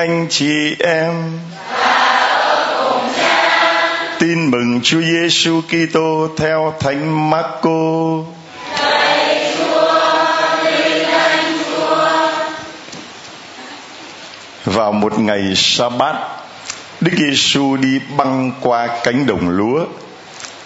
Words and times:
Anh 0.00 0.26
chị 0.30 0.76
em. 0.78 1.38
Tin 4.18 4.50
mừng 4.50 4.80
Chúa 4.82 5.00
Giêsu 5.00 5.60
Kitô 5.60 6.28
theo 6.36 6.74
Thánh 6.80 7.30
Marco. 7.30 7.70
Vào 14.64 14.92
một 14.92 15.18
ngày 15.18 15.52
sa-bát, 15.56 16.16
Đức 17.00 17.12
Giêsu 17.16 17.76
đi 17.76 18.00
băng 18.16 18.52
qua 18.60 18.88
cánh 19.04 19.26
đồng 19.26 19.48
lúa. 19.48 19.84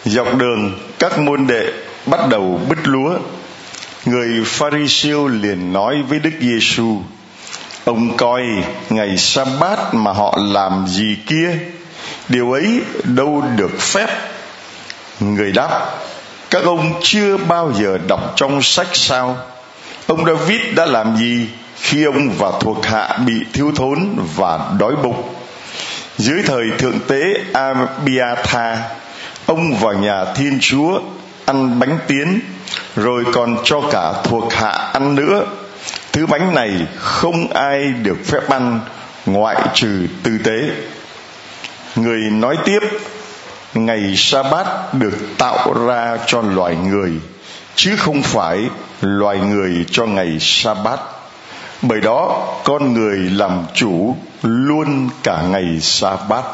Dọc 0.05 0.39
đường, 0.39 0.79
các 0.99 1.19
môn 1.19 1.47
đệ 1.47 1.73
bắt 2.07 2.21
đầu 2.31 2.61
bứt 2.69 2.79
lúa. 2.85 3.19
Người 4.05 4.45
Pharisêu 4.45 5.29
liền 5.29 5.73
nói 5.73 6.03
với 6.09 6.19
Đức 6.19 6.33
Giêsu: 6.41 6.99
Ông 7.85 8.17
coi 8.17 8.43
ngày 8.91 9.17
sa-bát 9.19 9.95
mà 9.95 10.13
họ 10.13 10.39
làm 10.41 10.87
gì 10.89 11.17
kia, 11.27 11.59
điều 12.29 12.53
ấy 12.53 12.81
đâu 13.05 13.45
được 13.57 13.81
phép. 13.81 14.09
Người 15.21 15.53
đáp: 15.53 15.91
Các 16.51 16.65
ông 16.65 17.01
chưa 17.03 17.37
bao 17.37 17.73
giờ 17.73 17.99
đọc 18.09 18.33
trong 18.37 18.63
sách 18.63 18.87
sao? 18.93 19.37
Ông 20.07 20.27
David 20.27 20.61
đã 20.77 20.87
làm 20.87 21.17
gì 21.17 21.47
khi 21.81 22.05
ông 22.05 22.31
và 22.39 22.53
thuộc 22.61 22.87
hạ 22.87 23.19
bị 23.27 23.35
thiếu 23.53 23.73
thốn 23.77 24.17
và 24.37 24.71
đói 24.79 24.97
bụng? 24.97 25.23
Dưới 26.19 26.43
thời 26.43 26.65
thượng 26.79 26.99
tế 27.09 27.23
Abiatha, 27.53 28.79
ông 29.47 29.75
vào 29.75 29.93
nhà 29.93 30.25
Thiên 30.25 30.59
Chúa 30.61 31.01
ăn 31.47 31.79
bánh 31.79 31.99
tiến 32.07 32.41
rồi 32.97 33.25
còn 33.33 33.57
cho 33.65 33.81
cả 33.91 34.13
thuộc 34.25 34.53
hạ 34.53 34.71
ăn 34.71 35.15
nữa 35.15 35.45
thứ 36.15 36.27
bánh 36.27 36.55
này 36.55 36.87
không 36.97 37.53
ai 37.53 37.93
được 37.93 38.17
phép 38.25 38.49
ăn, 38.49 38.81
ngoại 39.27 39.63
trừ 39.75 40.07
tư 40.23 40.39
tế. 40.45 40.71
Người 41.97 42.21
nói 42.31 42.57
tiếp, 42.65 42.81
ngày 43.75 44.15
sa 44.17 44.43
bát 44.43 44.95
được 44.95 45.15
tạo 45.39 45.87
ra 45.87 46.19
cho 46.27 46.41
loài 46.41 46.77
người, 46.77 47.13
chứ 47.75 47.97
không 47.97 48.23
phải 48.23 48.69
loài 49.01 49.39
người 49.39 49.87
cho 49.91 50.07
ngày 50.07 50.37
sa 50.41 50.75
bát 50.75 51.01
bởi 51.83 52.01
đó, 52.01 52.47
con 52.65 52.95
người 52.95 53.19
làm 53.19 53.67
chủ 53.75 54.17
luôn 54.43 55.09
cả 55.23 55.43
ngày 55.43 55.79
sa 55.81 56.17
bát 56.29 56.45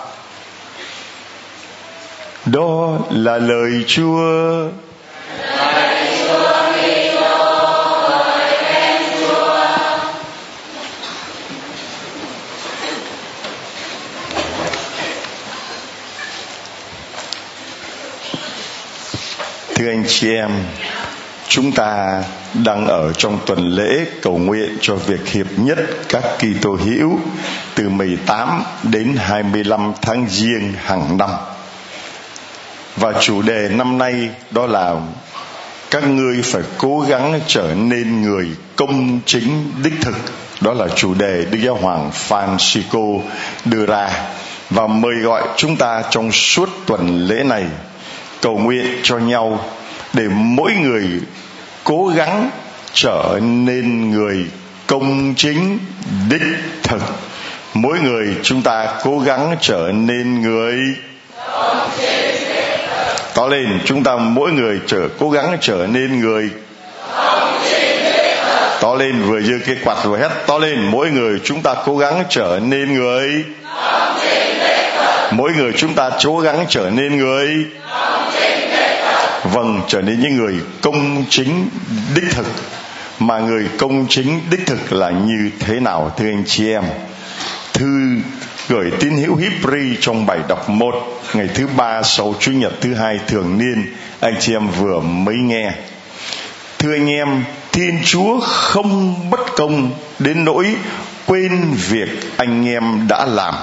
đó 2.46 2.98
là 3.10 3.38
lời 3.38 3.84
chúa. 3.86 4.20
Thưa 19.80 19.88
anh 19.88 20.04
chị 20.06 20.34
em, 20.34 20.50
chúng 21.48 21.72
ta 21.72 22.22
đang 22.64 22.86
ở 22.86 23.12
trong 23.12 23.38
tuần 23.46 23.58
lễ 23.58 24.04
cầu 24.22 24.38
nguyện 24.38 24.78
cho 24.80 24.94
việc 24.94 25.28
hiệp 25.28 25.46
nhất 25.56 25.78
các 26.08 26.22
Kitô 26.38 26.76
hữu 26.84 27.18
từ 27.74 27.88
18 27.88 28.62
đến 28.82 29.14
25 29.16 29.92
tháng 30.02 30.26
Giêng 30.28 30.72
hàng 30.84 31.18
năm. 31.18 31.30
Và 32.96 33.12
chủ 33.20 33.42
đề 33.42 33.68
năm 33.68 33.98
nay 33.98 34.28
đó 34.50 34.66
là 34.66 34.94
các 35.90 36.08
ngươi 36.08 36.42
phải 36.42 36.62
cố 36.78 37.00
gắng 37.08 37.40
trở 37.46 37.74
nên 37.74 38.22
người 38.22 38.48
công 38.76 39.20
chính 39.26 39.72
đích 39.82 39.94
thực. 40.00 40.16
Đó 40.60 40.72
là 40.72 40.88
chủ 40.88 41.14
đề 41.14 41.44
Đức 41.50 41.58
Giáo 41.62 41.74
Hoàng 41.74 42.10
Francisco 42.28 43.20
đưa 43.64 43.86
ra 43.86 44.10
và 44.70 44.86
mời 44.86 45.14
gọi 45.22 45.42
chúng 45.56 45.76
ta 45.76 46.02
trong 46.10 46.32
suốt 46.32 46.68
tuần 46.86 47.26
lễ 47.26 47.44
này 47.44 47.64
cầu 48.40 48.58
nguyện 48.58 48.86
cho 49.02 49.18
nhau 49.18 49.64
để 50.12 50.24
mỗi 50.28 50.72
người 50.72 51.04
cố 51.84 52.12
gắng 52.16 52.50
trở 52.92 53.38
nên 53.42 54.10
người 54.10 54.46
công 54.86 55.34
chính, 55.36 55.78
đích 56.30 56.42
thực. 56.82 57.02
Mỗi 57.74 58.00
người 58.00 58.36
chúng 58.42 58.62
ta 58.62 58.88
cố 59.02 59.18
gắng 59.18 59.56
trở 59.60 59.90
nên 59.94 60.40
người 60.40 60.78
to 63.34 63.46
lên, 63.46 63.80
chúng 63.84 64.04
ta 64.04 64.16
mỗi 64.16 64.52
người 64.52 64.80
trở, 64.86 65.08
cố 65.18 65.30
gắng 65.30 65.56
trở 65.60 65.86
nên 65.90 66.20
người 66.20 66.50
to 68.80 68.94
lên, 68.94 69.22
vừa 69.22 69.40
giơ 69.40 69.54
cái 69.66 69.76
quạt 69.84 70.04
vừa 70.04 70.18
hét 70.18 70.30
to 70.46 70.58
lên. 70.58 70.86
Mỗi 70.90 71.10
người 71.10 71.40
chúng 71.44 71.62
ta 71.62 71.74
cố 71.84 71.96
gắng 71.96 72.24
trở 72.28 72.60
nên 72.62 72.94
người 72.94 73.44
mỗi 75.30 75.52
người 75.52 75.72
chúng 75.76 75.94
ta 75.94 76.10
cố 76.24 76.38
gắng 76.38 76.64
trở 76.68 76.90
nên 76.90 77.16
người 77.16 77.66
vâng 79.44 79.80
trở 79.88 80.00
nên 80.00 80.20
những 80.20 80.36
người 80.36 80.54
công 80.82 81.24
chính 81.28 81.68
đích 82.14 82.30
thực. 82.30 82.46
Mà 83.18 83.38
người 83.38 83.68
công 83.78 84.06
chính 84.08 84.40
đích 84.50 84.66
thực 84.66 84.92
là 84.92 85.10
như 85.10 85.50
thế 85.60 85.80
nào, 85.80 86.12
thưa 86.16 86.26
anh 86.26 86.44
chị 86.46 86.72
em? 86.72 86.84
Thư 87.72 88.18
gửi 88.68 88.90
tín 89.00 89.10
hữu 89.10 89.36
Hebrew 89.36 89.94
trong 90.00 90.26
bài 90.26 90.38
đọc 90.48 90.68
một, 90.68 90.94
ngày 91.34 91.48
thứ 91.54 91.66
ba 91.76 92.02
sau 92.02 92.34
chủ 92.40 92.52
nhật 92.52 92.72
thứ 92.80 92.94
hai 92.94 93.20
thường 93.26 93.58
niên, 93.58 93.94
anh 94.20 94.34
chị 94.40 94.54
em 94.54 94.68
vừa 94.68 95.00
mới 95.00 95.36
nghe. 95.36 95.72
Thưa 96.78 96.94
anh 96.94 97.10
em, 97.10 97.44
thiên 97.72 97.98
chúa 98.04 98.40
không 98.40 99.14
bất 99.30 99.40
công 99.56 99.90
đến 100.18 100.44
nỗi 100.44 100.74
quên 101.26 101.74
việc 101.88 102.08
anh 102.36 102.68
em 102.68 103.08
đã 103.08 103.26
làm. 103.26 103.54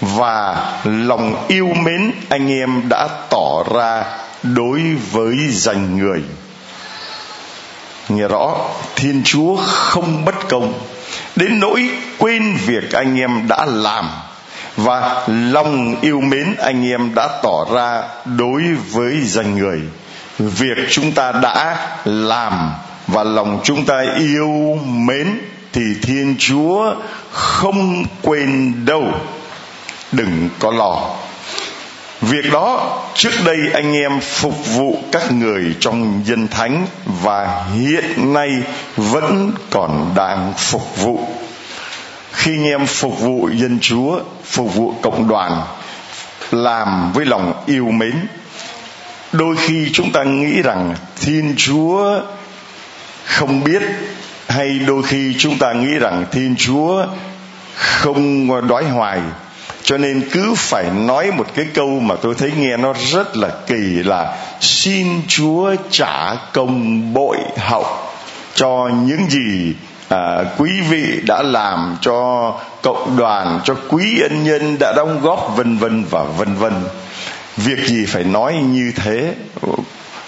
Và 0.00 0.56
lòng 0.84 1.44
yêu 1.48 1.68
mến 1.84 2.10
anh 2.28 2.50
em 2.50 2.82
đã 2.88 3.08
tỏ 3.30 3.64
ra 3.74 4.04
đối 4.44 4.82
với 5.12 5.36
dành 5.50 5.98
người. 5.98 6.22
Nghe 8.08 8.28
rõ, 8.28 8.56
thiên 8.96 9.22
chúa 9.24 9.56
không 9.56 10.24
bất 10.24 10.48
công. 10.48 10.72
Đến 11.36 11.60
nỗi 11.60 11.90
quên 12.18 12.56
việc 12.66 12.92
anh 12.92 13.18
em 13.18 13.48
đã 13.48 13.66
làm 13.66 14.08
và 14.76 15.26
lòng 15.28 16.00
yêu 16.00 16.20
mến 16.20 16.54
anh 16.58 16.90
em 16.90 17.14
đã 17.14 17.28
tỏ 17.42 17.64
ra 17.72 18.02
đối 18.24 18.62
với 18.90 19.20
dành 19.24 19.58
người. 19.58 19.80
Việc 20.38 20.86
chúng 20.90 21.12
ta 21.12 21.32
đã 21.32 21.88
làm 22.04 22.72
và 23.06 23.24
lòng 23.24 23.60
chúng 23.64 23.84
ta 23.84 24.04
yêu 24.18 24.78
mến 24.86 25.38
thì 25.72 25.82
thiên 26.02 26.36
chúa 26.38 26.94
không 27.30 28.04
quên 28.22 28.74
đâu. 28.84 29.04
Đừng 30.12 30.48
có 30.58 30.70
lo 30.70 31.10
việc 32.24 32.52
đó, 32.52 32.98
trước 33.14 33.30
đây 33.44 33.58
anh 33.72 33.92
em 33.92 34.20
phục 34.20 34.74
vụ 34.74 34.98
các 35.12 35.32
người 35.32 35.74
trong 35.80 36.22
dân 36.24 36.48
thánh 36.48 36.86
và 37.22 37.64
hiện 37.74 38.32
nay 38.32 38.50
vẫn 38.96 39.52
còn 39.70 40.12
đang 40.16 40.52
phục 40.56 41.02
vụ. 41.02 41.28
Khi 42.32 42.52
anh 42.52 42.64
em 42.64 42.86
phục 42.86 43.20
vụ 43.20 43.48
dân 43.54 43.78
chúa, 43.80 44.20
phục 44.44 44.74
vụ 44.74 44.94
cộng 45.02 45.28
đoàn, 45.28 45.62
làm 46.50 47.12
với 47.12 47.26
lòng 47.26 47.62
yêu 47.66 47.86
mến, 47.90 48.14
đôi 49.32 49.56
khi 49.56 49.90
chúng 49.92 50.12
ta 50.12 50.22
nghĩ 50.22 50.62
rằng 50.62 50.94
thiên 51.20 51.54
chúa 51.56 52.20
không 53.24 53.64
biết, 53.64 53.82
hay 54.48 54.78
đôi 54.78 55.02
khi 55.02 55.34
chúng 55.38 55.58
ta 55.58 55.72
nghĩ 55.72 55.98
rằng 55.98 56.24
thiên 56.32 56.54
chúa 56.58 57.06
không 57.74 58.68
đói 58.68 58.84
hoài 58.84 59.20
cho 59.84 59.98
nên 59.98 60.28
cứ 60.32 60.54
phải 60.56 60.84
nói 60.90 61.30
một 61.30 61.46
cái 61.54 61.66
câu 61.74 62.00
mà 62.00 62.14
tôi 62.22 62.34
thấy 62.34 62.52
nghe 62.58 62.76
nó 62.76 62.92
rất 63.12 63.36
là 63.36 63.48
kỳ 63.66 64.02
là 64.04 64.36
xin 64.60 65.06
chúa 65.28 65.74
trả 65.90 66.34
công 66.52 67.12
bội 67.14 67.36
hậu 67.56 67.86
cho 68.54 68.90
những 69.06 69.26
gì 69.30 69.74
à, 70.08 70.44
quý 70.58 70.70
vị 70.90 71.20
đã 71.26 71.42
làm 71.42 71.96
cho 72.00 72.52
cộng 72.82 73.16
đoàn 73.16 73.60
cho 73.64 73.74
quý 73.88 74.20
ân 74.20 74.44
nhân 74.44 74.76
đã 74.80 74.92
đóng 74.96 75.20
góp 75.22 75.52
vân 75.56 75.78
vân 75.78 76.04
và 76.10 76.22
vân 76.22 76.54
vân. 76.54 76.72
Việc 77.56 77.86
gì 77.86 78.06
phải 78.06 78.24
nói 78.24 78.54
như 78.54 78.92
thế? 78.96 79.34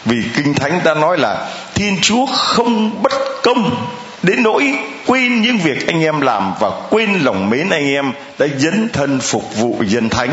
Vì 0.05 0.17
kinh 0.37 0.55
thánh 0.55 0.81
ta 0.85 0.95
nói 0.95 1.19
là 1.19 1.49
thiên 1.75 1.97
chúa 2.03 2.27
không 2.27 3.03
bất 3.03 3.13
công 3.43 3.87
đến 4.23 4.43
nỗi 4.43 4.79
quên 5.07 5.43
những 5.43 5.59
việc 5.59 5.87
anh 5.87 6.03
em 6.03 6.21
làm 6.21 6.53
và 6.61 6.71
quên 6.91 7.13
lòng 7.13 7.51
mến 7.51 7.71
anh 7.71 7.87
em 7.89 8.13
đã 8.39 8.47
dấn 8.59 8.89
thân 8.93 9.21
phục 9.21 9.57
vụ 9.57 9.83
dân 9.87 10.09
thánh. 10.09 10.31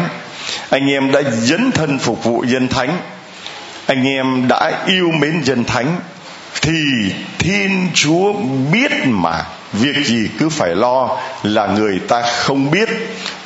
Anh 0.69 0.89
em 0.89 1.11
đã 1.11 1.21
dấn 1.31 1.71
thân 1.71 1.99
phục 1.99 2.23
vụ 2.23 2.43
dân 2.47 2.67
thánh. 2.67 2.97
Anh 3.85 4.07
em 4.07 4.47
đã 4.47 4.83
yêu 4.87 5.11
mến 5.11 5.43
dân 5.43 5.63
thánh 5.63 5.95
thì 6.61 6.79
thiên 7.39 7.87
chúa 7.93 8.33
biết 8.71 8.91
mà. 9.05 9.45
Việc 9.73 10.05
gì 10.05 10.29
cứ 10.39 10.49
phải 10.49 10.75
lo 10.75 11.17
là 11.43 11.67
người 11.67 11.99
ta 11.99 12.21
không 12.21 12.71
biết. 12.71 12.89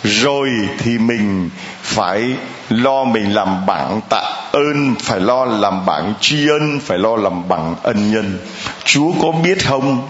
Rồi 0.03 0.49
thì 0.77 0.97
mình 0.97 1.49
phải 1.83 2.23
lo 2.69 3.03
mình 3.03 3.33
làm 3.33 3.65
bảng 3.65 4.01
tạ 4.09 4.21
ơn, 4.51 4.95
phải 5.03 5.19
lo 5.19 5.45
làm 5.45 5.85
bảng 5.85 6.13
tri 6.21 6.47
ân, 6.47 6.79
phải 6.79 6.97
lo 6.97 7.15
làm 7.15 7.47
bảng 7.47 7.75
ân 7.83 8.11
nhân. 8.11 8.39
Chúa 8.83 9.11
có 9.21 9.31
biết 9.31 9.67
không? 9.67 10.07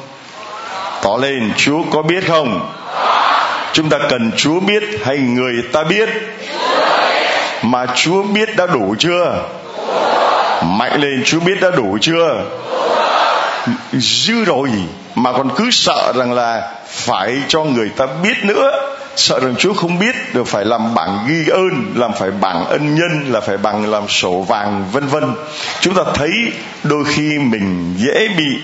Tỏ 1.01 1.17
lên 1.21 1.51
chúa 1.57 1.83
có 1.91 2.01
biết 2.01 2.27
không? 2.27 2.71
Chúng 3.73 3.89
ta 3.89 3.97
cần 4.09 4.31
chúa 4.37 4.59
biết 4.59 4.83
hay 5.05 5.17
người 5.17 5.53
ta 5.73 5.83
biết? 5.83 6.09
Mà 7.61 7.85
chúa 7.95 8.23
biết 8.23 8.55
đã 8.55 8.67
đủ 8.67 8.95
chưa? 8.99 9.43
Mạnh 10.63 11.01
lên 11.01 11.23
chúa 11.25 11.39
biết 11.39 11.61
đã 11.61 11.71
đủ 11.71 11.97
chưa? 12.01 12.43
Dư 13.93 14.43
rồi, 14.43 14.69
mà 15.15 15.31
còn 15.31 15.49
cứ 15.55 15.71
sợ 15.71 16.13
rằng 16.15 16.33
là 16.33 16.71
phải 16.87 17.37
cho 17.47 17.63
người 17.63 17.89
ta 17.89 18.07
biết 18.23 18.43
nữa. 18.43 18.71
Sợ 19.15 19.39
rằng 19.39 19.55
Chúa 19.55 19.73
không 19.73 19.99
biết 19.99 20.15
được 20.33 20.47
phải 20.47 20.65
làm 20.65 20.95
bảng 20.95 21.19
ghi 21.27 21.47
ơn, 21.47 21.93
làm 21.95 22.13
phải 22.13 22.31
bảng 22.31 22.65
ân 22.65 22.95
nhân, 22.95 23.25
là 23.29 23.39
phải 23.39 23.57
bằng 23.57 23.91
làm 23.91 24.07
sổ 24.07 24.45
vàng, 24.47 24.85
vân 24.91 25.07
vân. 25.07 25.23
Chúng 25.81 25.95
ta 25.95 26.03
thấy 26.13 26.31
đôi 26.83 27.03
khi 27.05 27.39
mình 27.39 27.95
dễ 27.97 28.27
bị 28.37 28.59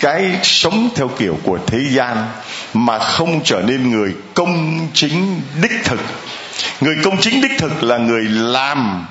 cái 0.00 0.38
sống 0.42 0.88
theo 0.94 1.08
kiểu 1.08 1.38
của 1.42 1.58
thế 1.66 1.78
gian 1.90 2.26
mà 2.74 2.98
không 2.98 3.40
trở 3.44 3.62
nên 3.66 3.90
người 3.90 4.14
công 4.34 4.88
chính 4.94 5.40
đích 5.62 5.84
thực. 5.84 6.00
Người 6.80 6.96
công 7.04 7.20
chính 7.20 7.40
đích 7.40 7.58
thực 7.58 7.84
là 7.84 7.98
người 7.98 8.22
làm. 8.24 9.06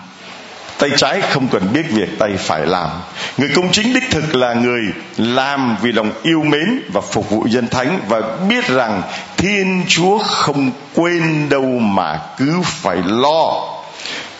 Tay 0.77 0.89
trái 0.97 1.21
không 1.21 1.47
cần 1.47 1.73
biết 1.73 1.83
việc 1.89 2.19
tay 2.19 2.31
phải 2.37 2.65
làm. 2.65 2.89
Người 3.37 3.49
công 3.55 3.71
chính 3.71 3.93
đích 3.93 4.11
thực 4.11 4.35
là 4.35 4.53
người 4.53 4.81
làm 5.17 5.77
vì 5.81 5.91
lòng 5.91 6.11
yêu 6.23 6.43
mến 6.43 6.81
và 6.93 7.01
phục 7.01 7.29
vụ 7.29 7.47
dân 7.49 7.67
thánh 7.67 7.99
và 8.07 8.21
biết 8.49 8.67
rằng 8.67 9.01
thiên 9.37 9.83
chúa 9.87 10.17
không 10.17 10.71
quên 10.95 11.49
đâu 11.49 11.65
mà 11.79 12.19
cứ 12.37 12.61
phải 12.63 12.97
lo. 13.05 13.69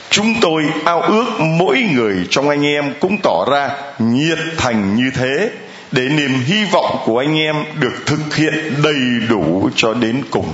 Chúng 0.09 0.35
tôi 0.41 0.63
ao 0.85 1.01
ước 1.01 1.25
mỗi 1.39 1.81
người 1.93 2.15
trong 2.29 2.49
anh 2.49 2.65
em 2.65 2.93
cũng 2.99 3.17
tỏ 3.23 3.45
ra 3.51 3.69
nhiệt 3.99 4.39
thành 4.57 4.95
như 4.95 5.11
thế 5.15 5.49
để 5.93 6.01
niềm 6.01 6.43
hy 6.45 6.65
vọng 6.71 6.97
của 7.05 7.19
anh 7.19 7.39
em 7.39 7.55
được 7.79 7.93
thực 8.05 8.35
hiện 8.35 8.73
đầy 8.83 9.27
đủ 9.29 9.69
cho 9.75 9.93
đến 9.93 10.23
cùng. 10.31 10.53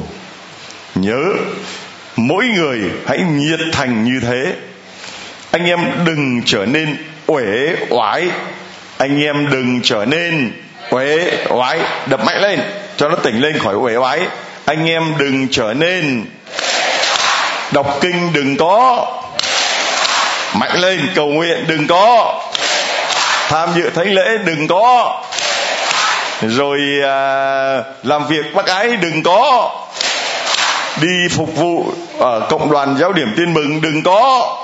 Nhớ, 0.95 1.23
mỗi 2.15 2.45
người 2.45 2.79
hãy 3.07 3.19
nhiệt 3.19 3.59
thành 3.73 4.05
như 4.05 4.19
thế. 4.19 4.53
Anh 5.51 5.65
em 5.65 5.79
đừng 6.05 6.41
trở 6.45 6.65
nên 6.65 6.97
uể 7.27 7.75
oải. 7.89 8.27
Anh 8.97 9.23
em 9.23 9.49
đừng 9.51 9.79
trở 9.83 10.05
nên 10.05 10.51
uể 10.91 11.31
oải. 11.49 11.79
Đập 12.05 12.25
mạnh 12.25 12.41
lên, 12.41 12.59
cho 12.97 13.09
nó 13.09 13.15
tỉnh 13.15 13.41
lên 13.41 13.59
khỏi 13.59 13.75
uể 13.75 13.95
oải. 13.95 14.19
Anh 14.65 14.89
em 14.89 15.13
đừng 15.17 15.47
trở 15.51 15.73
nên 15.73 16.25
đọc 17.71 17.97
kinh 18.01 18.33
đừng 18.33 18.57
có. 18.57 19.05
Mạnh 20.53 20.79
lên 20.79 20.99
cầu 21.15 21.27
nguyện 21.27 21.65
đừng 21.67 21.87
có. 21.87 22.35
Tham 23.49 23.69
dự 23.75 23.89
thánh 23.89 24.13
lễ 24.13 24.37
đừng 24.45 24.67
có 24.67 25.23
rồi 26.41 26.79
à, 27.03 27.83
làm 28.03 28.27
việc 28.27 28.55
bác 28.55 28.65
ái 28.67 28.95
đừng 29.01 29.23
có 29.23 29.71
đi 31.01 31.27
phục 31.31 31.55
vụ 31.55 31.85
ở 32.19 32.39
cộng 32.49 32.71
đoàn 32.71 32.97
giáo 32.99 33.13
điểm 33.13 33.33
tin 33.37 33.53
mừng 33.53 33.81
đừng 33.81 34.03
có 34.03 34.55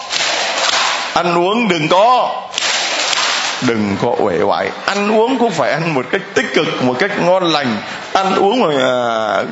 ăn 1.13 1.37
uống 1.37 1.67
đừng 1.67 1.87
có 1.87 2.29
đừng 3.61 3.95
có 4.01 4.15
uể 4.19 4.41
oải. 4.41 4.69
Ăn 4.85 5.11
uống 5.19 5.39
cũng 5.39 5.51
phải 5.51 5.71
ăn 5.71 5.93
một 5.93 6.05
cách 6.11 6.21
tích 6.33 6.45
cực 6.53 6.83
một 6.83 6.95
cách 6.99 7.11
ngon 7.23 7.43
lành. 7.43 7.77
Ăn 8.13 8.35
uống 8.35 8.61
mà, 8.61 8.67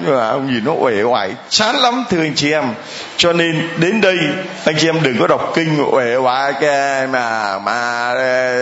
mà 0.07 0.27
ông 0.29 0.47
gì 0.53 0.61
nó 0.65 0.71
uể 0.71 1.03
oải. 1.03 1.29
Chán 1.49 1.75
lắm 1.75 2.03
thưa 2.09 2.21
anh 2.21 2.35
chị 2.35 2.51
em. 2.51 2.63
Cho 3.17 3.33
nên 3.33 3.69
đến 3.77 4.01
đây 4.01 4.17
anh 4.65 4.75
chị 4.79 4.89
em 4.89 5.03
đừng 5.03 5.17
có 5.19 5.27
đọc 5.27 5.51
kinh 5.55 5.85
uể 5.91 6.15
oải 6.15 6.53
cái 6.61 7.07
mà 7.07 7.59
mà 7.59 8.13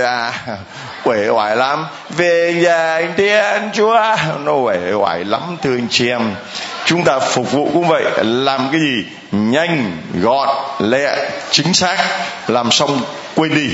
à, 0.06 0.32
à, 0.48 0.58
uể 1.04 1.30
oải 1.30 1.56
lắm. 1.56 1.86
Về 2.10 2.54
nhà 2.54 3.02
thiên 3.18 3.70
chúa 3.74 4.00
nó 4.44 4.54
uể 4.54 4.94
oải 4.94 5.24
lắm 5.24 5.58
thưa 5.62 5.76
anh 5.76 5.88
chị 5.90 6.10
em. 6.10 6.36
Chúng 6.86 7.04
ta 7.04 7.20
phục 7.20 7.52
vụ 7.52 7.70
cũng 7.74 7.88
vậy 7.88 8.04
làm 8.24 8.68
cái 8.72 8.82
gì? 8.82 9.06
Nhanh 9.32 9.98
gọn 10.22 10.50
lẹ 10.80 11.30
chính 11.52 11.74
xác. 11.74 11.98
Làm 12.48 12.72
xong 12.72 13.02
quên 13.36 13.56
đi, 13.56 13.70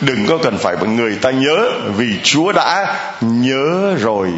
đừng 0.00 0.26
có 0.26 0.38
cần 0.42 0.58
phải 0.58 0.76
người 0.86 1.14
ta 1.14 1.30
nhớ, 1.30 1.70
vì 1.96 2.06
chúa 2.22 2.52
đã 2.52 2.96
nhớ 3.20 3.94
rồi. 4.00 4.28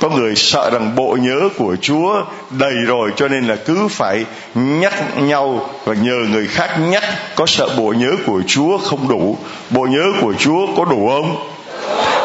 Có 0.00 0.08
người 0.08 0.34
sợ 0.36 0.70
rằng 0.70 0.94
bộ 0.96 1.18
nhớ 1.20 1.48
của 1.56 1.76
chúa 1.80 2.24
đầy 2.50 2.74
rồi, 2.86 3.10
cho 3.16 3.28
nên 3.28 3.46
là 3.46 3.56
cứ 3.56 3.88
phải 3.88 4.24
nhắc 4.54 5.18
nhau 5.20 5.70
và 5.84 5.94
nhờ 5.94 6.16
người 6.30 6.46
khác 6.46 6.78
nhắc 6.78 7.04
có 7.34 7.46
sợ 7.46 7.68
bộ 7.76 7.94
nhớ 7.98 8.10
của 8.26 8.42
chúa 8.46 8.78
không 8.78 9.08
đủ. 9.08 9.38
Bộ 9.70 9.86
nhớ 9.86 10.04
của 10.20 10.34
chúa 10.38 10.66
có 10.76 10.84
đủ 10.84 11.08
không? 11.08 11.36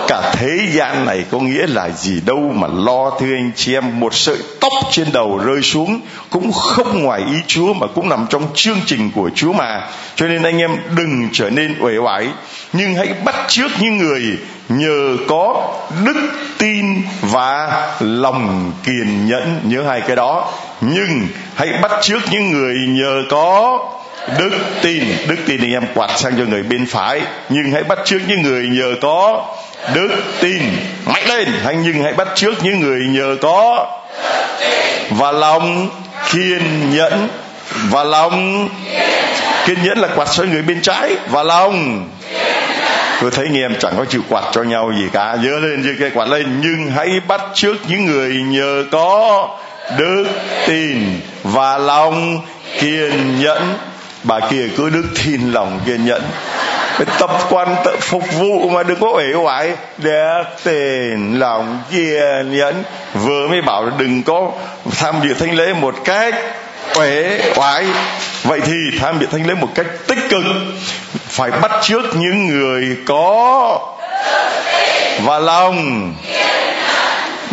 Cả 0.08 0.34
thế 0.36 0.60
gian 0.72 1.06
này 1.06 1.26
có 1.32 1.40
nghĩa 1.40 1.68
là 1.68 1.90
gì 1.90 2.22
đâu 2.26 2.52
mà 2.56 2.68
lo 2.68 3.10
thưa 3.20 3.36
anh 3.36 3.52
chị 3.56 3.74
em, 3.74 4.00
một 4.00 4.14
sợi 4.14 4.38
tóc 4.60 4.74
trên 4.92 5.08
đầu 5.14 5.38
rơi 5.38 5.62
xuống 5.62 6.02
cũng 6.30 6.52
không 6.52 7.04
ngoài 7.04 7.22
ý 7.28 7.38
Chúa 7.48 7.74
mà 7.74 7.88
cũng 7.96 8.10
nằm 8.10 8.26
trong 8.30 8.48
chương 8.54 8.80
trình 8.86 9.12
của 9.16 9.30
Chúa 9.36 9.54
mà. 9.54 9.88
Cho 10.16 10.28
nên 10.28 10.44
anh 10.44 10.58
em 10.58 10.72
đừng 10.96 11.30
trở 11.34 11.50
nên 11.50 11.76
uể 11.80 11.98
oải, 11.98 12.28
nhưng 12.74 12.96
hãy 12.96 13.08
bắt 13.26 13.36
trước 13.48 13.72
những 13.80 13.98
người 13.98 14.38
nhờ 14.70 15.18
có 15.28 15.74
đức 16.06 16.30
tin 16.58 17.02
và 17.22 17.82
lòng 18.00 18.72
kiên 18.84 19.28
nhẫn. 19.28 19.60
Nhớ 19.64 19.84
hai 19.84 20.02
cái 20.02 20.16
đó. 20.16 20.54
Nhưng 20.82 21.28
hãy 21.56 21.70
bắt 21.82 21.92
trước 22.02 22.20
những 22.32 22.52
người 22.52 22.76
nhờ 22.88 23.24
có 23.30 23.80
đức 24.40 24.52
tin. 24.82 25.04
Đức 25.28 25.36
tin 25.46 25.62
thì 25.62 25.74
em 25.74 25.84
quạt 25.96 26.20
sang 26.20 26.34
cho 26.38 26.44
người 26.46 26.64
bên 26.64 26.86
phải, 26.86 27.22
nhưng 27.50 27.72
hãy 27.72 27.84
bắt 27.84 28.00
trước 28.06 28.20
những 28.28 28.42
người 28.42 28.68
nhờ 28.68 28.96
có 29.02 29.46
đức 29.94 30.10
tin 30.40 30.62
mạnh 31.06 31.24
lên 31.28 31.48
hay 31.64 31.76
nhưng 31.76 32.04
hãy 32.04 32.14
bắt 32.14 32.28
trước 32.36 32.64
những 32.64 32.80
người 32.80 33.00
nhờ 33.10 33.36
có. 33.42 33.88
Và 35.10 35.32
lòng 35.32 35.90
kiên 36.32 36.92
nhẫn, 36.96 37.28
và 37.90 38.04
lòng 38.04 38.70
kiên 39.66 39.84
nhẫn 39.84 39.98
là 39.98 40.08
quạt 40.16 40.28
cho 40.32 40.44
người 40.44 40.62
bên 40.62 40.82
trái. 40.82 41.16
Và 41.30 41.44
lòng 41.44 42.08
tôi 43.22 43.32
thấy 43.32 43.46
anh 43.46 43.58
em 43.58 43.76
chẳng 43.80 43.94
có 43.98 44.06
chịu 44.06 44.22
quạt 44.30 44.44
cho 44.52 44.64
nhau 44.64 44.92
gì 44.98 45.06
cả. 45.14 45.38
Dơ 45.44 45.60
lên 45.60 45.82
như 45.82 45.96
cây 46.00 46.10
quạt 46.10 46.28
lên. 46.28 46.62
Nhưng 46.62 46.92
hãy 46.96 47.20
bắt 47.28 47.42
trước 47.54 47.76
những 47.88 48.06
người 48.06 48.34
nhờ 48.34 48.84
có. 48.92 49.50
Đức 49.98 50.26
tin 50.68 51.20
và 51.44 51.78
lòng 51.78 52.40
kiên 52.80 53.40
nhẫn 53.40 53.78
bà 54.24 54.40
kia 54.40 54.68
cứ 54.78 54.90
đức 54.90 55.04
tin 55.24 55.52
lòng 55.52 55.80
kiên 55.86 56.06
nhẫn. 56.06 56.22
Cái 56.98 57.08
tập 57.20 57.32
quan 57.50 57.76
tự 57.86 57.98
phục 58.02 58.24
vụ 58.40 58.70
mà 58.70 58.84
đừng 58.84 59.00
có 59.00 59.12
uể 59.16 59.34
oải. 59.34 59.72
Để 59.98 60.44
tiền 60.64 61.40
lòng 61.40 61.80
kiên 61.92 62.58
nhẫn. 62.58 62.84
Vừa 63.14 63.48
mới 63.48 63.62
bảo 63.62 63.90
đừng 63.98 64.24
có 64.24 64.52
tham 64.96 65.16
dự 65.24 65.34
thánh 65.34 65.56
lễ 65.56 65.74
một 65.74 65.96
cách 66.06 66.36
uể 66.96 67.40
oải. 67.56 67.86
Vậy 68.44 68.60
thì 68.66 68.74
tham 69.00 69.20
dự 69.20 69.26
thánh 69.26 69.48
lễ 69.48 69.54
một 69.54 69.70
cách 69.76 69.88
tích 70.08 70.30
cực. 70.30 70.44
Phải 71.28 71.52
bắt 71.52 71.72
trước 71.82 72.16
những 72.16 72.48
người 72.48 72.98
có 73.08 73.80
và 75.24 75.40
lòng 75.40 76.14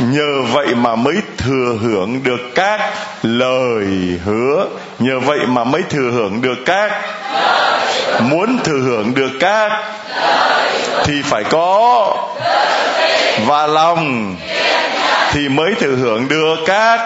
nhờ 0.00 0.42
vậy 0.52 0.74
mà 0.74 0.96
mới 0.96 1.14
thừa 1.38 1.76
hưởng 1.82 2.22
được 2.22 2.40
các 2.54 2.80
lời 3.22 3.86
hứa. 4.24 4.66
Nhờ 4.98 5.20
vậy 5.20 5.38
mà 5.48 5.64
mới 5.64 5.82
thừa 5.82 6.10
hưởng 6.10 6.42
được 6.42 6.58
các 6.66 6.92
muốn 8.20 8.58
thừa 8.64 8.78
hưởng 8.78 9.14
được 9.14 9.30
các 9.40 9.72
thì 11.04 11.22
phải 11.24 11.44
có 11.44 12.14
và 13.46 13.66
lòng 13.66 14.36
thì 15.32 15.48
mới 15.48 15.74
thừa 15.80 15.96
hưởng 15.96 16.28
được 16.28 16.56
các 16.66 17.00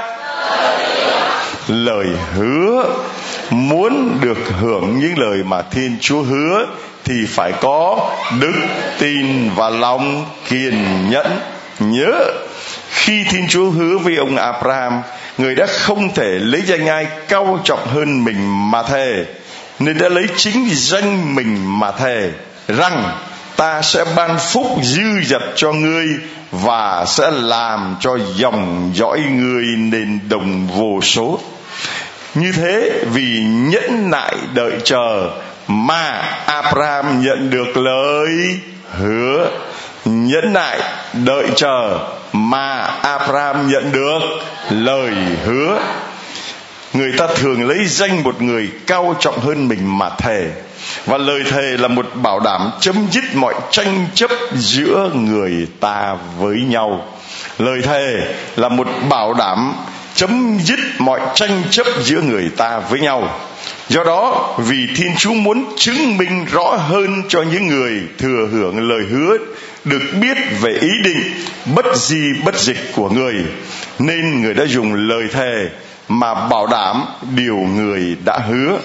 lời 1.68 2.06
hứa. 2.34 2.84
Muốn 3.50 4.18
được 4.20 4.38
hưởng 4.60 4.98
những 4.98 5.18
lời 5.18 5.38
mà 5.44 5.62
thiên 5.62 5.96
chúa 6.00 6.22
hứa 6.22 6.66
thì 7.04 7.14
phải 7.28 7.52
có 7.60 8.10
đức 8.40 8.54
tin 8.98 9.50
và 9.56 9.70
lòng 9.70 10.24
kiên 10.48 10.84
nhẫn. 11.10 11.26
Nhớ 11.78 12.24
khi 13.04 13.24
thiên 13.24 13.48
chúa 13.48 13.70
hứa 13.70 13.98
với 13.98 14.16
ông 14.16 14.36
abraham, 14.36 15.02
người 15.38 15.54
đã 15.54 15.66
không 15.66 16.14
thể 16.14 16.28
lấy 16.28 16.62
danh 16.66 16.86
ai 16.86 17.06
cao 17.28 17.60
trọng 17.64 17.86
hơn 17.86 18.24
mình 18.24 18.70
mà 18.70 18.82
thề, 18.82 19.24
nên 19.78 19.98
đã 19.98 20.08
lấy 20.08 20.26
chính 20.36 20.68
danh 20.72 21.34
mình 21.34 21.78
mà 21.78 21.92
thề 21.92 22.30
rằng 22.68 23.18
ta 23.56 23.82
sẽ 23.82 24.04
ban 24.16 24.38
phúc 24.38 24.66
dư 24.82 25.20
dật 25.24 25.42
cho 25.56 25.72
ngươi 25.72 26.06
và 26.52 27.04
sẽ 27.06 27.30
làm 27.30 27.96
cho 28.00 28.18
dòng 28.36 28.90
dõi 28.94 29.20
ngươi 29.20 29.64
nên 29.76 30.20
đồng 30.28 30.66
vô 30.66 31.00
số. 31.02 31.40
Như 32.34 32.52
thế, 32.52 33.04
vì 33.12 33.42
nhẫn 33.44 34.10
nại 34.10 34.34
đợi 34.54 34.72
chờ 34.84 35.30
mà 35.68 36.22
Abraham 36.46 37.22
nhận 37.22 37.50
được 37.50 37.76
lời 37.76 38.58
hứa 38.98 39.50
nhẫn 40.04 40.52
nại, 40.52 40.80
đợi 41.12 41.46
chờ 41.56 41.98
mà 42.32 42.76
Abraham 43.02 43.68
nhận 43.68 43.92
được 43.92 44.20
lời 44.70 45.12
hứa. 45.44 45.80
Người 46.92 47.12
ta 47.18 47.26
thường 47.36 47.68
lấy 47.68 47.86
danh 47.86 48.22
một 48.22 48.42
người 48.42 48.70
cao 48.86 49.14
trọng 49.20 49.40
hơn 49.40 49.68
mình 49.68 49.98
mà 49.98 50.10
thề. 50.18 50.50
Và 51.06 51.18
lời 51.18 51.42
thề 51.50 51.76
là 51.78 51.88
một 51.88 52.06
bảo 52.14 52.40
đảm 52.40 52.70
chấm 52.80 53.06
dứt 53.10 53.24
mọi 53.34 53.54
tranh 53.70 54.06
chấp 54.14 54.30
giữa 54.54 55.10
người 55.14 55.66
ta 55.80 56.16
với 56.38 56.56
nhau. 56.56 57.04
Lời 57.58 57.82
thề 57.82 58.34
là 58.56 58.68
một 58.68 58.88
bảo 59.08 59.34
đảm 59.34 59.74
chấm 60.14 60.58
dứt 60.62 60.78
mọi 60.98 61.20
tranh 61.34 61.62
chấp 61.70 61.86
giữa 62.02 62.20
người 62.20 62.50
ta 62.56 62.78
với 62.78 63.00
nhau 63.00 63.40
do 63.88 64.04
đó, 64.04 64.54
vì 64.58 64.86
thiên 64.96 65.16
chúa 65.16 65.34
muốn 65.34 65.64
chứng 65.76 66.16
minh 66.16 66.46
rõ 66.52 66.76
hơn 66.76 67.22
cho 67.28 67.42
những 67.42 67.66
người 67.66 68.02
thừa 68.18 68.48
hưởng 68.52 68.88
lời 68.88 69.02
hứa 69.10 69.36
được 69.84 70.02
biết 70.20 70.36
về 70.60 70.72
ý 70.80 70.88
định 71.04 71.20
bất 71.74 71.96
di, 71.96 72.32
bất 72.44 72.58
dịch 72.58 72.92
của 72.94 73.08
người, 73.08 73.34
nên 73.98 74.42
người 74.42 74.54
đã 74.54 74.64
dùng 74.66 74.94
lời 74.94 75.24
thề 75.32 75.68
mà 76.08 76.34
bảo 76.48 76.66
đảm 76.66 77.04
điều 77.36 77.56
người 77.56 78.16
đã 78.24 78.38
hứa. 78.38 78.78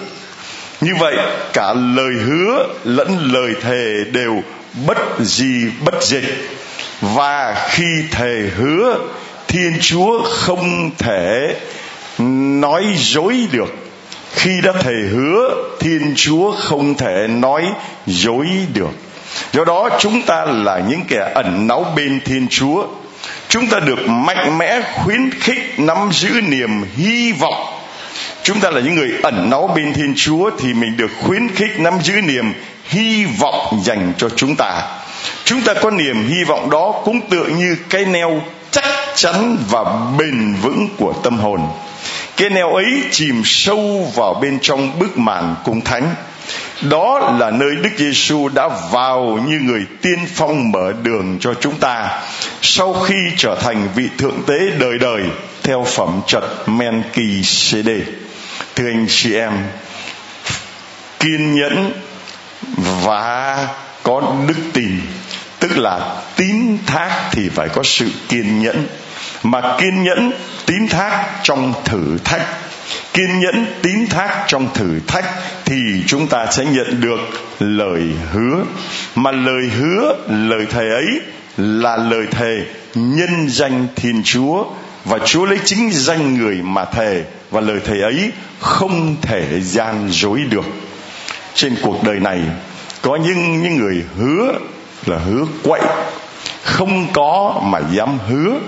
Như 0.80 0.92
vậy, 1.00 1.16
cả 1.52 1.74
lời 1.74 2.14
hứa 2.26 2.66
lẫn 2.84 3.32
lời 3.32 3.54
thề 3.62 4.04
đều 4.12 4.42
bất 4.86 4.98
di, 5.20 5.66
bất 5.84 6.02
dịch. 6.02 6.50
Và 7.00 7.68
khi 7.70 8.02
thề 8.10 8.50
hứa, 8.56 8.98
thiên 9.48 9.78
chúa 9.80 10.22
không 10.22 10.90
thể 10.98 11.56
nói 12.18 12.84
dối 12.96 13.48
được 13.52 13.89
khi 14.32 14.50
đã 14.62 14.72
thề 14.72 14.94
hứa, 15.10 15.54
thiên 15.80 16.14
chúa 16.16 16.52
không 16.52 16.94
thể 16.94 17.26
nói 17.28 17.64
dối 18.06 18.46
được. 18.74 18.90
Do 19.52 19.64
đó, 19.64 19.88
chúng 19.98 20.22
ta 20.22 20.44
là 20.44 20.78
những 20.88 21.00
kẻ 21.08 21.30
ẩn 21.34 21.66
náu 21.66 21.92
bên 21.96 22.20
thiên 22.24 22.48
chúa. 22.48 22.86
Chúng 23.48 23.66
ta 23.66 23.78
được 23.80 24.08
mạnh 24.08 24.58
mẽ 24.58 24.80
khuyến 24.94 25.30
khích, 25.30 25.78
nắm 25.78 26.10
giữ 26.12 26.28
niềm 26.40 26.84
hy 26.96 27.32
vọng. 27.32 27.80
Chúng 28.42 28.60
ta 28.60 28.70
là 28.70 28.80
những 28.80 28.94
người 28.94 29.10
ẩn 29.22 29.50
náu 29.50 29.66
bên 29.76 29.92
thiên 29.92 30.14
chúa 30.16 30.50
thì 30.58 30.74
mình 30.74 30.96
được 30.96 31.10
khuyến 31.22 31.48
khích, 31.48 31.80
nắm 31.80 31.94
giữ 32.02 32.20
niềm 32.20 32.52
hy 32.84 33.24
vọng 33.24 33.80
dành 33.84 34.12
cho 34.18 34.28
chúng 34.28 34.56
ta. 34.56 34.82
Chúng 35.44 35.60
ta 35.60 35.74
có 35.74 35.90
niềm 35.90 36.28
hy 36.28 36.44
vọng 36.46 36.70
đó 36.70 36.94
cũng 37.04 37.20
tựa 37.28 37.44
như 37.44 37.76
cái 37.90 38.04
neo 38.04 38.40
chắc 38.70 38.84
chắn 39.14 39.56
và 39.70 39.84
bền 40.18 40.54
vững 40.62 40.88
của 40.98 41.12
tâm 41.22 41.38
hồn 41.38 41.60
cái 42.40 42.50
neo 42.50 42.74
ấy 42.74 43.02
chìm 43.10 43.42
sâu 43.44 44.12
vào 44.14 44.34
bên 44.34 44.58
trong 44.62 44.98
bức 44.98 45.18
màn 45.18 45.54
cung 45.64 45.80
thánh, 45.80 46.14
đó 46.82 47.36
là 47.38 47.50
nơi 47.50 47.76
Đức 47.82 47.90
Giêsu 47.96 48.48
đã 48.48 48.68
vào 48.90 49.38
như 49.48 49.60
người 49.60 49.86
tiên 50.02 50.18
phong 50.34 50.72
mở 50.72 50.92
đường 51.02 51.38
cho 51.40 51.54
chúng 51.60 51.78
ta 51.78 52.22
sau 52.62 52.92
khi 52.92 53.14
trở 53.36 53.58
thành 53.60 53.88
vị 53.94 54.08
thượng 54.18 54.42
tế 54.46 54.58
đời 54.78 54.98
đời 54.98 55.22
theo 55.62 55.84
phẩm 55.84 56.20
trật 56.26 56.44
men 56.66 57.02
kỳ 57.12 57.42
cd 57.42 57.88
thưa 58.76 58.86
anh 58.86 59.06
chị 59.08 59.34
em, 59.34 59.52
kiên 61.18 61.54
nhẫn 61.54 61.92
và 63.04 63.68
có 64.02 64.34
đức 64.48 64.58
tin, 64.72 65.00
tức 65.58 65.78
là 65.78 66.22
tín 66.36 66.78
thác 66.86 67.28
thì 67.32 67.48
phải 67.48 67.68
có 67.68 67.82
sự 67.82 68.10
kiên 68.28 68.62
nhẫn 68.62 68.86
mà 69.42 69.76
kiên 69.78 70.02
nhẫn 70.02 70.32
tín 70.66 70.88
thác 70.88 71.26
trong 71.42 71.72
thử 71.84 72.18
thách. 72.24 72.42
Kiên 73.12 73.40
nhẫn 73.40 73.66
tín 73.82 74.06
thác 74.06 74.44
trong 74.46 74.74
thử 74.74 75.00
thách 75.06 75.24
thì 75.64 75.76
chúng 76.06 76.26
ta 76.26 76.46
sẽ 76.50 76.64
nhận 76.64 77.00
được 77.00 77.20
lời 77.58 78.02
hứa. 78.32 78.64
Mà 79.14 79.30
lời 79.30 79.70
hứa, 79.78 80.16
lời 80.28 80.66
thề 80.70 80.88
ấy 80.88 81.20
là 81.56 81.96
lời 81.96 82.26
thề 82.30 82.64
nhân 82.94 83.48
danh 83.48 83.86
thiên 83.96 84.22
chúa. 84.24 84.64
Và 85.04 85.18
chúa 85.18 85.44
lấy 85.44 85.58
chính 85.64 85.90
danh 85.92 86.34
người 86.34 86.54
mà 86.62 86.84
thề. 86.84 87.24
Và 87.50 87.60
lời 87.60 87.80
thề 87.84 88.00
ấy 88.00 88.32
không 88.60 89.16
thể 89.22 89.60
gian 89.60 90.08
dối 90.10 90.40
được. 90.50 90.64
Trên 91.54 91.76
cuộc 91.82 92.04
đời 92.04 92.20
này, 92.20 92.40
có 93.02 93.16
những 93.16 93.62
những 93.62 93.78
người 93.78 94.04
hứa 94.18 94.52
là 95.06 95.18
hứa 95.18 95.44
quậy. 95.62 95.80
Không 96.62 97.06
có 97.12 97.62
mà 97.64 97.80
dám 97.92 98.18
hứa 98.28 98.58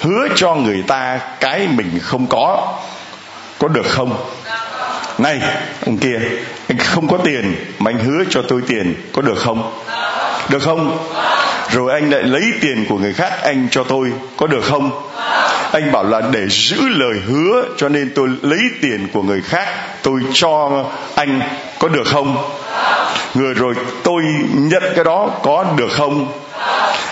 hứa 0.00 0.28
cho 0.34 0.54
người 0.54 0.82
ta 0.86 1.20
cái 1.40 1.68
mình 1.68 1.98
không 2.02 2.26
có. 2.26 2.78
Có 3.58 3.68
được 3.68 3.86
không? 3.86 4.26
Này, 5.18 5.40
ông 5.86 5.98
kia, 5.98 6.20
anh 6.68 6.78
không 6.78 7.08
có 7.08 7.18
tiền 7.24 7.54
mà 7.78 7.90
anh 7.90 7.98
hứa 7.98 8.24
cho 8.30 8.42
tôi 8.48 8.62
tiền, 8.66 8.94
có 9.12 9.22
được 9.22 9.38
không? 9.38 9.72
Được 10.48 10.62
không? 10.62 10.98
Rồi 11.70 11.92
anh 11.92 12.10
lại 12.10 12.22
lấy 12.22 12.42
tiền 12.60 12.84
của 12.88 12.98
người 12.98 13.12
khác, 13.12 13.32
anh 13.42 13.68
cho 13.70 13.84
tôi, 13.84 14.12
có 14.36 14.46
được 14.46 14.64
không? 14.64 14.90
Anh 15.72 15.92
bảo 15.92 16.04
là 16.04 16.20
để 16.32 16.48
giữ 16.48 16.88
lời 16.88 17.14
hứa 17.26 17.64
cho 17.76 17.88
nên 17.88 18.12
tôi 18.14 18.28
lấy 18.42 18.60
tiền 18.82 19.08
của 19.12 19.22
người 19.22 19.42
khác, 19.42 19.68
tôi 20.02 20.20
cho 20.32 20.84
anh, 21.14 21.40
có 21.78 21.88
được 21.88 22.06
không? 22.06 22.50
Người 23.34 23.54
rồi 23.54 23.74
tôi 24.02 24.22
nhận 24.54 24.82
cái 24.94 25.04
đó, 25.04 25.30
có 25.42 25.64
được 25.76 25.90
không? 25.90 26.32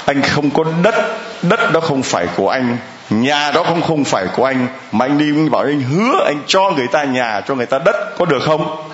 Anh 0.04 0.22
không 0.22 0.50
có 0.50 0.64
đất 0.82 0.94
đất 1.42 1.72
đó 1.72 1.80
không 1.80 2.02
phải 2.02 2.26
của 2.36 2.48
anh, 2.48 2.76
nhà 3.10 3.50
đó 3.50 3.62
không 3.62 3.82
không 3.82 4.04
phải 4.04 4.26
của 4.36 4.44
anh, 4.44 4.68
mà 4.92 5.04
anh 5.04 5.18
đi 5.18 5.48
bảo 5.50 5.62
anh 5.62 5.80
hứa 5.80 6.24
anh 6.26 6.42
cho 6.46 6.70
người 6.76 6.86
ta 6.92 7.04
nhà, 7.04 7.40
cho 7.48 7.54
người 7.54 7.66
ta 7.66 7.78
đất, 7.78 8.18
có 8.18 8.24
được 8.24 8.42
không? 8.42 8.86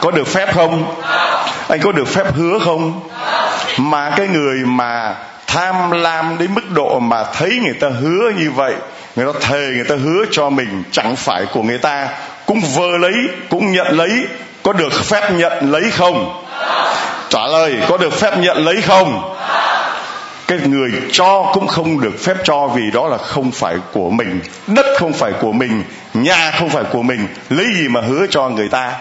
Có 0.00 0.10
được 0.10 0.26
phép 0.26 0.54
không? 0.54 0.94
Anh 1.68 1.80
có 1.82 1.92
được 1.92 2.08
phép 2.08 2.34
hứa 2.34 2.58
không? 2.64 3.00
Mà 3.78 4.10
cái 4.10 4.26
người 4.28 4.58
mà 4.64 5.14
tham 5.46 5.90
lam 5.90 6.38
đến 6.38 6.54
mức 6.54 6.70
độ 6.70 6.98
mà 6.98 7.24
thấy 7.24 7.60
người 7.64 7.74
ta 7.80 7.88
hứa 8.00 8.30
như 8.38 8.50
vậy, 8.50 8.74
người 9.16 9.32
ta 9.32 9.40
thề 9.40 9.70
người 9.74 9.84
ta 9.84 9.94
hứa 10.04 10.24
cho 10.30 10.50
mình 10.50 10.82
chẳng 10.90 11.16
phải 11.16 11.46
của 11.46 11.62
người 11.62 11.78
ta, 11.78 12.08
cũng 12.46 12.60
vơ 12.60 12.98
lấy, 13.00 13.14
cũng 13.50 13.72
nhận 13.72 13.86
lấy, 13.86 14.26
có 14.62 14.72
được 14.72 14.92
phép 15.04 15.30
nhận 15.30 15.72
lấy 15.72 15.90
không? 15.90 16.42
Trả 17.28 17.46
lời, 17.46 17.76
có 17.88 17.96
được 17.96 18.12
phép 18.12 18.38
nhận 18.38 18.64
lấy 18.64 18.82
không? 18.82 19.34
Cái 20.46 20.58
người 20.64 20.92
cho 21.12 21.50
cũng 21.52 21.66
không 21.66 22.00
được 22.00 22.24
phép 22.24 22.34
cho 22.44 22.66
vì 22.66 22.90
đó 22.90 23.08
là 23.08 23.18
không 23.18 23.50
phải 23.52 23.76
của 23.92 24.10
mình. 24.10 24.40
Đất 24.66 24.86
không 24.98 25.12
phải 25.12 25.32
của 25.40 25.52
mình, 25.52 25.82
nhà 26.14 26.50
không 26.58 26.68
phải 26.68 26.84
của 26.92 27.02
mình. 27.02 27.28
Lấy 27.50 27.66
gì 27.74 27.88
mà 27.88 28.00
hứa 28.00 28.26
cho 28.30 28.48
người 28.48 28.68
ta? 28.68 28.92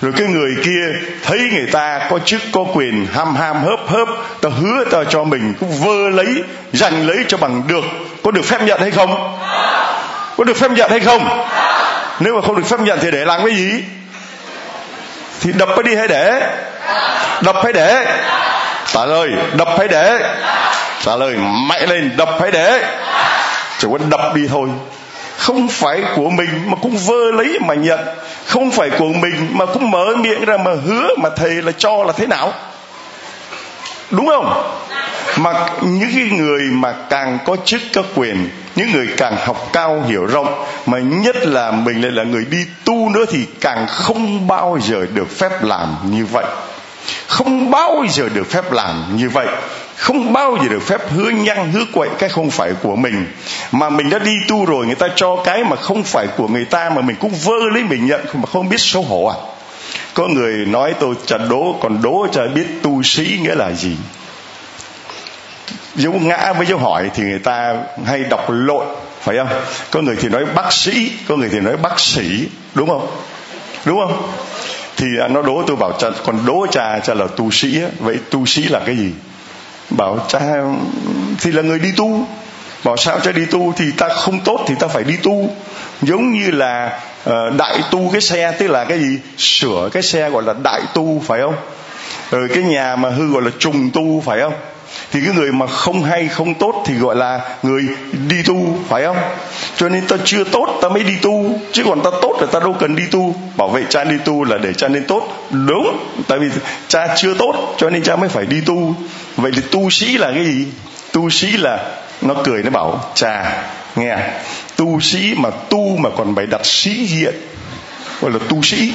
Rồi 0.00 0.12
cái 0.16 0.26
người 0.26 0.50
kia 0.64 1.08
thấy 1.24 1.38
người 1.38 1.66
ta 1.72 2.06
có 2.10 2.18
chức, 2.18 2.40
có 2.52 2.64
quyền, 2.74 3.06
ham 3.12 3.36
ham, 3.36 3.64
hớp 3.64 3.80
hớp, 3.88 4.08
ta 4.40 4.48
hứa 4.48 4.84
ta 4.84 4.98
cho 5.08 5.24
mình 5.24 5.54
cũng 5.60 5.70
vơ 5.70 6.08
lấy, 6.08 6.42
giành 6.72 7.06
lấy 7.06 7.24
cho 7.28 7.36
bằng 7.36 7.62
được. 7.66 7.84
Có 8.22 8.30
được 8.30 8.44
phép 8.44 8.62
nhận 8.62 8.80
hay 8.80 8.90
không? 8.90 9.38
Có 10.36 10.44
được 10.44 10.56
phép 10.56 10.70
nhận 10.70 10.90
hay 10.90 11.00
không? 11.00 11.46
Nếu 12.20 12.34
mà 12.34 12.40
không 12.46 12.56
được 12.56 12.66
phép 12.66 12.80
nhận 12.80 12.98
thì 13.02 13.10
để 13.10 13.24
làm 13.24 13.40
cái 13.46 13.56
gì? 13.56 13.70
Thì 15.40 15.52
đập 15.52 15.68
phải 15.74 15.82
đi 15.82 15.94
hay 15.94 16.08
để? 16.08 16.52
Đập 17.42 17.56
hay 17.64 17.72
để? 17.72 18.06
Trả 18.86 19.06
lời 19.06 19.30
đập 19.56 19.68
hay 19.78 19.88
để. 19.88 20.34
Trả 21.04 21.16
lời 21.16 21.36
mạnh 21.68 21.88
lên, 21.88 22.16
đập 22.16 22.28
hay 22.40 22.50
để. 22.50 22.84
Chỉ 23.78 23.88
có 23.92 23.98
đập 24.10 24.34
đi 24.34 24.42
thôi. 24.48 24.68
Không 25.36 25.68
phải 25.68 26.02
của 26.16 26.30
mình 26.30 26.50
mà 26.66 26.76
cũng 26.82 26.98
vơ 26.98 27.30
lấy 27.32 27.58
mà 27.60 27.74
nhận. 27.74 28.00
Không 28.46 28.70
phải 28.70 28.90
của 28.90 29.08
mình 29.08 29.48
mà 29.52 29.66
cũng 29.66 29.90
mở 29.90 30.06
miệng 30.16 30.44
ra 30.44 30.56
mà 30.56 30.70
hứa 30.86 31.08
mà 31.18 31.30
thầy 31.36 31.50
là 31.50 31.72
cho 31.78 32.04
là 32.04 32.12
thế 32.12 32.26
nào. 32.26 32.52
Đúng 34.10 34.26
không? 34.26 34.72
Mà 35.36 35.52
những 35.80 36.10
cái 36.14 36.38
người 36.38 36.62
mà 36.62 36.94
càng 37.10 37.38
có 37.44 37.56
chức, 37.64 37.80
có 37.94 38.02
quyền, 38.14 38.50
những 38.76 38.92
người 38.92 39.08
càng 39.16 39.36
học 39.46 39.68
cao, 39.72 40.02
hiểu 40.08 40.26
rộng, 40.26 40.64
mà 40.86 40.98
nhất 40.98 41.36
là 41.46 41.70
mình 41.70 42.02
lại 42.02 42.10
là 42.10 42.24
người 42.24 42.44
đi 42.50 42.66
tu 42.84 43.08
nữa 43.08 43.24
thì 43.30 43.46
càng 43.60 43.86
không 43.88 44.46
bao 44.46 44.78
giờ 44.82 45.06
được 45.14 45.38
phép 45.38 45.64
làm 45.64 45.96
như 46.04 46.26
vậy 46.26 46.44
không 47.26 47.70
bao 47.70 48.04
giờ 48.10 48.28
được 48.34 48.50
phép 48.50 48.72
làm 48.72 49.16
như 49.16 49.28
vậy. 49.28 49.46
Không 49.96 50.32
bao 50.32 50.58
giờ 50.62 50.68
được 50.68 50.82
phép 50.82 51.00
hứa 51.10 51.30
nhăn 51.30 51.72
hứa 51.72 51.84
quậy 51.92 52.08
cái 52.18 52.28
không 52.28 52.50
phải 52.50 52.72
của 52.82 52.96
mình. 52.96 53.26
Mà 53.72 53.90
mình 53.90 54.10
đã 54.10 54.18
đi 54.18 54.32
tu 54.48 54.64
rồi, 54.64 54.86
người 54.86 54.94
ta 54.94 55.08
cho 55.16 55.36
cái 55.44 55.64
mà 55.64 55.76
không 55.76 56.02
phải 56.02 56.26
của 56.36 56.48
người 56.48 56.64
ta, 56.64 56.90
mà 56.90 57.00
mình 57.02 57.16
cũng 57.20 57.32
vơ 57.44 57.58
lấy 57.72 57.82
mình 57.84 58.06
nhận, 58.06 58.20
mà 58.32 58.46
không 58.52 58.68
biết 58.68 58.80
xấu 58.80 59.02
hổ 59.02 59.24
à. 59.24 59.36
Có 60.14 60.26
người 60.26 60.66
nói 60.66 60.94
tôi 61.00 61.14
chả 61.26 61.38
đố, 61.38 61.76
còn 61.82 62.02
đố 62.02 62.26
chả 62.32 62.42
biết 62.54 62.66
tu 62.82 63.02
sĩ 63.02 63.38
nghĩa 63.42 63.54
là 63.54 63.72
gì. 63.72 63.96
Dấu 65.94 66.12
ngã 66.12 66.52
với 66.52 66.66
dấu 66.66 66.78
hỏi 66.78 67.10
thì 67.14 67.22
người 67.22 67.38
ta 67.38 67.74
hay 68.06 68.18
đọc 68.18 68.44
lộn, 68.48 68.86
phải 69.20 69.36
không? 69.36 69.48
Có 69.90 70.00
người 70.00 70.16
thì 70.20 70.28
nói 70.28 70.44
bác 70.44 70.72
sĩ, 70.72 71.12
có 71.28 71.36
người 71.36 71.48
thì 71.48 71.60
nói 71.60 71.76
bác 71.76 72.00
sĩ, 72.00 72.48
đúng 72.74 72.88
không? 72.88 73.06
Đúng 73.84 73.98
không? 74.00 74.32
Thì 75.00 75.06
nó 75.30 75.42
đố 75.42 75.62
tôi 75.66 75.76
bảo 75.76 75.92
cha 75.92 76.08
còn 76.24 76.46
đố 76.46 76.66
cha 76.70 76.98
cha 76.98 77.14
là 77.14 77.26
tu 77.36 77.50
sĩ 77.50 77.80
vậy 77.98 78.18
tu 78.30 78.46
sĩ 78.46 78.62
là 78.62 78.80
cái 78.86 78.96
gì? 78.96 79.12
Bảo 79.90 80.18
cha 80.28 80.40
thì 81.40 81.52
là 81.52 81.62
người 81.62 81.78
đi 81.78 81.92
tu. 81.96 82.26
Bảo 82.84 82.96
sao 82.96 83.20
cha 83.20 83.32
đi 83.32 83.44
tu? 83.44 83.72
Thì 83.76 83.84
ta 83.90 84.08
không 84.08 84.40
tốt 84.40 84.64
thì 84.66 84.74
ta 84.78 84.88
phải 84.88 85.04
đi 85.04 85.16
tu. 85.16 85.50
Giống 86.02 86.32
như 86.32 86.50
là 86.50 87.00
uh, 87.28 87.34
đại 87.58 87.80
tu 87.90 88.10
cái 88.12 88.20
xe 88.20 88.52
tức 88.58 88.66
là 88.66 88.84
cái 88.84 88.98
gì? 88.98 89.18
Sửa 89.36 89.88
cái 89.92 90.02
xe 90.02 90.30
gọi 90.30 90.42
là 90.42 90.54
đại 90.62 90.82
tu 90.94 91.22
phải 91.26 91.40
không? 91.40 91.56
Rồi 92.30 92.48
cái 92.54 92.62
nhà 92.62 92.96
mà 92.96 93.10
hư 93.10 93.32
gọi 93.32 93.42
là 93.42 93.50
trùng 93.58 93.90
tu 93.90 94.22
phải 94.26 94.40
không? 94.40 94.54
Thì 95.12 95.20
cái 95.24 95.34
người 95.34 95.52
mà 95.52 95.66
không 95.66 96.02
hay, 96.02 96.28
không 96.28 96.54
tốt 96.54 96.82
thì 96.86 96.94
gọi 96.94 97.16
là 97.16 97.40
người 97.62 97.82
đi 98.28 98.42
tu, 98.42 98.78
phải 98.88 99.04
không? 99.04 99.16
Cho 99.76 99.88
nên 99.88 100.06
ta 100.06 100.16
chưa 100.24 100.44
tốt, 100.44 100.78
ta 100.82 100.88
mới 100.88 101.02
đi 101.02 101.16
tu. 101.22 101.60
Chứ 101.72 101.82
còn 101.84 102.02
ta 102.02 102.10
tốt 102.22 102.36
là 102.40 102.46
ta 102.46 102.60
đâu 102.60 102.76
cần 102.80 102.96
đi 102.96 103.02
tu. 103.10 103.34
Bảo 103.56 103.68
vệ 103.68 103.84
cha 103.90 104.04
đi 104.04 104.16
tu 104.24 104.44
là 104.44 104.58
để 104.58 104.72
cha 104.72 104.88
nên 104.88 105.04
tốt. 105.04 105.48
Đúng, 105.50 105.98
tại 106.28 106.38
vì 106.38 106.48
cha 106.88 107.14
chưa 107.16 107.34
tốt, 107.34 107.74
cho 107.78 107.90
nên 107.90 108.02
cha 108.02 108.16
mới 108.16 108.28
phải 108.28 108.46
đi 108.46 108.60
tu. 108.60 108.94
Vậy 109.36 109.52
thì 109.56 109.62
tu 109.70 109.90
sĩ 109.90 110.18
là 110.18 110.30
cái 110.34 110.44
gì? 110.44 110.66
Tu 111.12 111.30
sĩ 111.30 111.46
là, 111.46 111.78
nó 112.22 112.34
cười, 112.44 112.62
nó 112.62 112.70
bảo 112.70 113.04
cha 113.14 113.62
nghe 113.96 114.08
à, 114.08 114.30
tu 114.76 115.00
sĩ 115.00 115.34
mà 115.36 115.50
tu 115.50 115.96
mà 115.96 116.10
còn 116.16 116.34
phải 116.34 116.46
đặt 116.46 116.66
sĩ 116.66 117.06
diện, 117.06 117.34
gọi 118.20 118.30
là 118.30 118.38
tu 118.48 118.62
sĩ. 118.62 118.92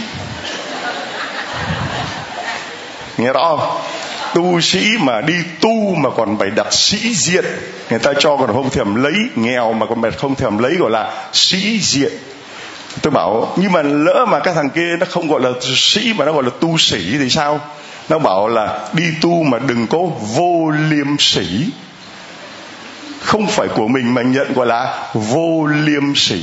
Nghe 3.17 3.33
rõ 3.33 3.57
không? 3.57 3.81
Tu 4.35 4.61
sĩ 4.61 4.89
mà 4.99 5.21
đi 5.21 5.33
tu 5.61 5.95
mà 5.95 6.09
còn 6.09 6.37
phải 6.37 6.49
đặt 6.49 6.73
sĩ 6.73 7.15
diện. 7.15 7.45
Người 7.89 7.99
ta 7.99 8.13
cho 8.19 8.37
còn 8.37 8.53
không 8.53 8.69
thèm 8.69 8.95
lấy, 8.95 9.13
nghèo 9.35 9.73
mà 9.73 9.85
còn 9.85 10.11
không 10.11 10.35
thèm 10.35 10.57
lấy 10.57 10.75
gọi 10.75 10.91
là 10.91 11.29
sĩ 11.33 11.79
diện. 11.79 12.11
Tôi 13.01 13.11
bảo, 13.11 13.53
nhưng 13.57 13.71
mà 13.71 13.81
lỡ 13.81 14.25
mà 14.29 14.39
các 14.39 14.55
thằng 14.55 14.69
kia 14.69 14.95
nó 14.99 15.05
không 15.09 15.27
gọi 15.27 15.41
là 15.41 15.49
sĩ 15.61 16.13
mà 16.13 16.25
nó 16.25 16.33
gọi 16.33 16.43
là 16.43 16.49
tu 16.59 16.77
sĩ 16.77 17.17
thì 17.17 17.29
sao? 17.29 17.59
Nó 18.09 18.19
bảo 18.19 18.47
là, 18.47 18.79
đi 18.93 19.03
tu 19.21 19.43
mà 19.43 19.59
đừng 19.59 19.87
có 19.87 19.99
vô 20.35 20.71
liêm 20.89 21.07
sĩ. 21.19 21.69
Không 23.19 23.47
phải 23.47 23.67
của 23.67 23.87
mình 23.87 24.13
mà 24.13 24.21
nhận 24.21 24.53
gọi 24.53 24.67
là 24.67 25.09
vô 25.13 25.65
liêm 25.65 26.15
sĩ. 26.15 26.41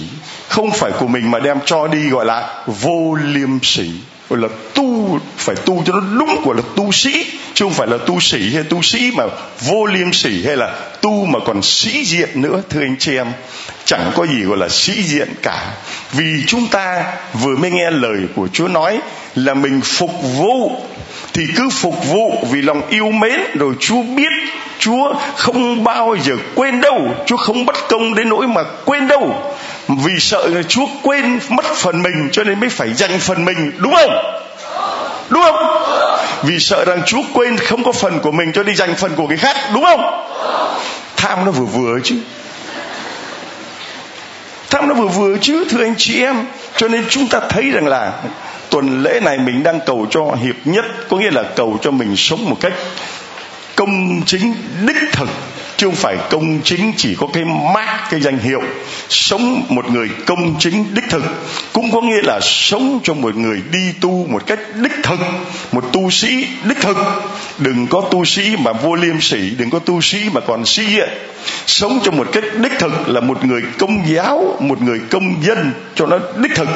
Không 0.48 0.70
phải 0.70 0.90
của 0.90 1.06
mình 1.06 1.30
mà 1.30 1.38
đem 1.38 1.58
cho 1.64 1.86
đi 1.86 2.08
gọi 2.08 2.24
là 2.24 2.64
vô 2.66 3.18
liêm 3.24 3.58
sĩ 3.62 3.90
gọi 4.32 4.40
là 4.40 4.48
tu, 4.74 5.18
phải 5.36 5.56
tu 5.56 5.82
cho 5.86 5.92
nó 5.92 6.00
đúng, 6.18 6.44
gọi 6.44 6.56
là 6.56 6.62
tu 6.76 6.92
sĩ. 6.92 7.26
Chứ 7.54 7.64
không 7.64 7.74
phải 7.74 7.86
là 7.86 7.98
tu 8.06 8.20
sĩ 8.20 8.54
hay 8.54 8.62
tu 8.62 8.82
sĩ 8.82 9.10
mà 9.14 9.24
vô 9.60 9.86
liêm 9.86 10.12
sĩ 10.12 10.46
hay 10.46 10.56
là 10.56 10.74
tu 11.00 11.24
mà 11.24 11.38
còn 11.46 11.62
sĩ 11.62 12.04
diện 12.04 12.28
nữa, 12.34 12.62
thưa 12.70 12.80
anh 12.80 12.96
chị 12.98 13.16
em. 13.16 13.26
Chẳng 13.84 14.12
có 14.14 14.26
gì 14.26 14.42
gọi 14.42 14.58
là 14.58 14.68
sĩ 14.68 15.02
diện 15.02 15.28
cả. 15.42 15.74
Vì 16.12 16.44
chúng 16.46 16.66
ta 16.66 17.04
vừa 17.32 17.56
mới 17.56 17.70
nghe 17.70 17.90
lời 17.90 18.18
của 18.36 18.48
chúa 18.52 18.68
nói 18.68 18.98
là 19.34 19.54
mình 19.54 19.80
phục 19.84 20.10
vụ. 20.38 20.82
Thì 21.32 21.42
cứ 21.56 21.68
phục 21.70 22.08
vụ 22.08 22.44
vì 22.50 22.62
lòng 22.62 22.82
yêu 22.88 23.10
mến, 23.10 23.40
rồi 23.54 23.74
chúa 23.80 24.02
biết 24.02 24.32
chúa 24.78 25.14
không 25.36 25.84
bao 25.84 26.16
giờ 26.24 26.36
quên 26.54 26.80
đâu. 26.80 27.14
Chúa 27.26 27.36
không 27.36 27.66
bất 27.66 27.76
công 27.88 28.14
đến 28.14 28.28
nỗi 28.28 28.46
mà 28.46 28.62
quên 28.84 29.08
đâu 29.08 29.54
vì 29.88 30.20
sợ 30.20 30.48
là 30.48 30.62
chúa 30.62 30.86
quên 31.02 31.40
mất 31.48 31.64
phần 31.64 32.02
mình, 32.02 32.28
cho 32.32 32.44
nên 32.44 32.60
mới 32.60 32.68
phải 32.68 32.94
dành 32.94 33.18
phần 33.18 33.44
mình, 33.44 33.72
đúng 33.78 33.94
không? 33.94 34.10
Đúng 35.28 35.42
không? 35.42 35.56
Vì 36.42 36.58
sợ 36.58 36.84
rằng 36.84 37.02
chúa 37.06 37.22
quên 37.32 37.56
không 37.56 37.84
có 37.84 37.92
phần 37.92 38.20
của 38.20 38.30
mình, 38.30 38.52
cho 38.52 38.62
đi 38.62 38.74
dành 38.74 38.94
phần 38.94 39.12
của 39.16 39.28
người 39.28 39.36
khác, 39.36 39.56
đúng 39.74 39.84
không? 39.84 40.28
Tham 41.16 41.44
nó 41.44 41.50
vừa 41.50 41.64
vừa 41.64 41.98
chứ. 42.04 42.16
Tham 44.70 44.88
nó 44.88 44.94
vừa 44.94 45.08
vừa 45.08 45.36
chứ, 45.40 45.64
thưa 45.70 45.84
anh 45.84 45.94
chị 45.98 46.22
em. 46.22 46.44
Cho 46.76 46.88
nên 46.88 47.04
chúng 47.08 47.28
ta 47.28 47.40
thấy 47.48 47.70
rằng 47.70 47.86
là 47.86 48.12
tuần 48.70 49.02
lễ 49.02 49.20
này 49.20 49.38
mình 49.38 49.62
đang 49.62 49.80
cầu 49.86 50.06
cho 50.10 50.36
hiệp 50.42 50.56
nhất, 50.64 50.84
có 51.08 51.16
nghĩa 51.16 51.30
là 51.30 51.42
cầu 51.56 51.78
cho 51.82 51.90
mình 51.90 52.16
sống 52.16 52.50
một 52.50 52.56
cách 52.60 52.72
công 53.76 54.22
chính, 54.26 54.54
đích 54.86 55.12
thực 55.12 55.28
chứ 55.76 55.86
không 55.86 55.96
phải 55.96 56.16
công 56.30 56.60
chính 56.64 56.92
chỉ 56.96 57.14
có 57.14 57.26
cái 57.32 57.44
mát 57.74 58.06
cái 58.10 58.20
danh 58.20 58.38
hiệu. 58.38 58.62
Sống 59.08 59.64
một 59.68 59.90
người 59.90 60.08
công 60.26 60.54
chính 60.58 60.94
đích 60.94 61.04
thực. 61.10 61.22
Cũng 61.72 61.92
có 61.92 62.00
nghĩa 62.00 62.22
là 62.22 62.40
sống 62.42 63.00
cho 63.02 63.14
một 63.14 63.36
người 63.36 63.62
đi 63.72 63.92
tu 64.00 64.26
một 64.30 64.46
cách 64.46 64.58
đích 64.74 64.92
thực. 65.02 65.20
Một 65.72 65.84
tu 65.92 66.10
sĩ 66.10 66.46
đích 66.64 66.80
thực. 66.80 66.96
Đừng 67.58 67.86
có 67.86 68.02
tu 68.10 68.24
sĩ 68.24 68.56
mà 68.56 68.72
vô 68.72 68.94
liêm 68.94 69.20
sỉ, 69.20 69.50
đừng 69.58 69.70
có 69.70 69.78
tu 69.78 70.00
sĩ 70.00 70.18
mà 70.32 70.40
còn 70.40 70.66
sĩ 70.66 70.84
diện 70.86 71.08
sống 71.66 72.00
cho 72.04 72.10
một 72.10 72.28
cách 72.32 72.44
đích 72.56 72.72
thực 72.78 73.08
là 73.08 73.20
một 73.20 73.44
người 73.44 73.62
công 73.78 74.02
giáo, 74.06 74.56
một 74.60 74.82
người 74.82 75.00
công 75.10 75.44
dân 75.44 75.72
cho 75.94 76.06
nó 76.06 76.18
đích 76.36 76.54
thực. 76.54 76.68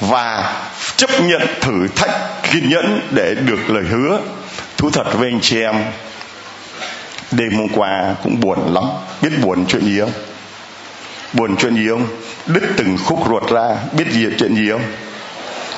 Và 0.00 0.54
chấp 0.96 1.10
nhận 1.20 1.42
thử 1.60 1.88
thách, 1.96 2.10
kiên 2.52 2.68
nhẫn 2.70 3.00
để 3.10 3.34
được 3.34 3.70
lời 3.70 3.84
hứa. 3.90 4.20
Thú 4.76 4.90
thật 4.90 5.04
với 5.14 5.28
anh 5.28 5.40
chị 5.40 5.60
em 5.60 5.74
đêm 7.32 7.56
hôm 7.56 7.68
qua 7.74 8.14
cũng 8.22 8.40
buồn 8.40 8.74
lắm. 8.74 8.84
Biết 9.22 9.30
buồn 9.42 9.66
chuyện 9.68 9.84
gì 9.84 10.00
không? 10.00 10.12
Buồn 11.32 11.56
chuyện 11.56 11.74
gì 11.74 11.88
không? 11.88 12.06
Đứt 12.46 12.62
từng 12.76 12.98
khúc 13.04 13.18
ruột 13.28 13.50
ra. 13.50 13.76
Biết 13.92 14.04
gì 14.10 14.26
chuyện 14.38 14.54
gì 14.54 14.70
không? 14.70 14.82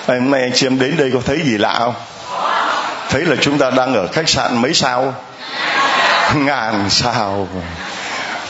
Ngày 0.06 0.20
hôm 0.20 0.30
nay 0.30 0.40
anh 0.40 0.52
chị 0.54 0.66
em 0.66 0.78
đến 0.78 0.96
đây 0.96 1.10
có 1.14 1.20
thấy 1.24 1.40
gì 1.44 1.58
lạ 1.58 1.78
không? 1.78 1.94
Thấy 3.10 3.22
là 3.22 3.36
chúng 3.40 3.58
ta 3.58 3.70
đang 3.70 3.94
ở 3.94 4.06
khách 4.06 4.28
sạn 4.28 4.62
mấy 4.62 4.74
sao? 4.74 5.14
Ngàn 6.34 6.90
sao. 6.90 7.48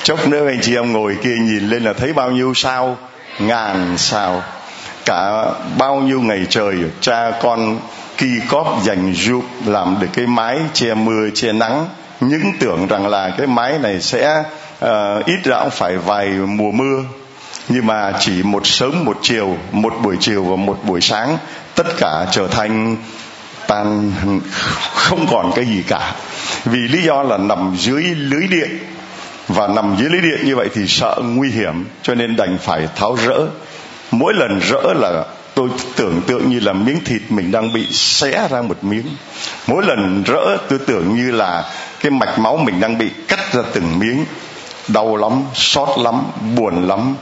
Chốc 0.02 0.28
nữa 0.28 0.46
anh 0.46 0.60
chị 0.62 0.76
em 0.76 0.92
ngồi 0.92 1.16
kia 1.22 1.36
nhìn 1.40 1.68
lên 1.68 1.84
là 1.84 1.92
thấy 1.92 2.12
bao 2.12 2.30
nhiêu 2.30 2.54
sao? 2.54 2.96
Ngàn 3.38 3.94
sao. 3.98 4.42
Cả 5.04 5.44
bao 5.78 5.96
nhiêu 5.96 6.20
ngày 6.20 6.46
trời, 6.50 6.74
cha 7.00 7.30
con 7.42 7.78
kỳ 8.16 8.26
cóp 8.48 8.78
dành 8.84 9.14
giúp 9.14 9.44
làm 9.66 9.96
được 10.00 10.06
cái 10.12 10.26
mái 10.26 10.58
che 10.72 10.94
mưa 10.94 11.30
che 11.34 11.52
nắng 11.52 11.86
những 12.28 12.52
tưởng 12.60 12.86
rằng 12.86 13.06
là 13.06 13.34
cái 13.38 13.46
máy 13.46 13.78
này 13.78 14.00
sẽ 14.00 14.42
uh, 14.84 15.26
ít 15.26 15.38
ra 15.44 15.60
cũng 15.60 15.70
phải 15.70 15.96
vài 15.96 16.28
mùa 16.28 16.70
mưa. 16.70 17.02
Nhưng 17.68 17.86
mà 17.86 18.12
chỉ 18.20 18.42
một 18.42 18.66
sớm 18.66 19.04
một 19.04 19.18
chiều 19.22 19.56
một 19.72 19.94
buổi 20.02 20.16
chiều 20.20 20.44
và 20.44 20.56
một 20.56 20.78
buổi 20.84 21.00
sáng 21.00 21.38
tất 21.74 21.86
cả 21.98 22.26
trở 22.32 22.48
thành 22.48 22.96
tan 23.68 24.12
không 24.94 25.26
còn 25.30 25.52
cái 25.54 25.64
gì 25.64 25.82
cả. 25.88 26.12
Vì 26.64 26.78
lý 26.78 27.02
do 27.02 27.22
là 27.22 27.36
nằm 27.36 27.76
dưới 27.78 28.02
lưới 28.02 28.46
điện. 28.46 28.78
Và 29.48 29.66
nằm 29.66 29.96
dưới 29.98 30.08
lưới 30.10 30.20
điện 30.20 30.46
như 30.46 30.56
vậy 30.56 30.68
thì 30.74 30.86
sợ 30.86 31.16
nguy 31.24 31.50
hiểm 31.50 31.84
cho 32.02 32.14
nên 32.14 32.36
đành 32.36 32.58
phải 32.58 32.88
tháo 32.96 33.16
rỡ. 33.26 33.46
Mỗi 34.10 34.34
lần 34.34 34.58
rỡ 34.58 34.92
là 34.94 35.24
tôi 35.54 35.68
tưởng 35.96 36.20
tượng 36.26 36.50
như 36.50 36.60
là 36.60 36.72
miếng 36.72 37.04
thịt 37.04 37.22
mình 37.28 37.50
đang 37.50 37.72
bị 37.72 37.86
xé 37.92 38.48
ra 38.50 38.62
một 38.62 38.84
miếng. 38.84 39.06
Mỗi 39.66 39.82
lần 39.86 40.22
rỡ 40.26 40.56
tôi 40.68 40.78
tưởng 40.78 41.16
như 41.16 41.30
là 41.30 41.64
cái 42.04 42.10
mạch 42.10 42.38
máu 42.38 42.56
mình 42.56 42.80
đang 42.80 42.98
bị 42.98 43.10
cắt 43.28 43.52
ra 43.52 43.62
từng 43.72 43.98
miếng, 43.98 44.24
đau 44.88 45.16
lắm 45.16 45.42
xót 45.54 45.88
lắm, 45.98 46.22
buồn 46.56 46.88
lắm. 46.88 47.16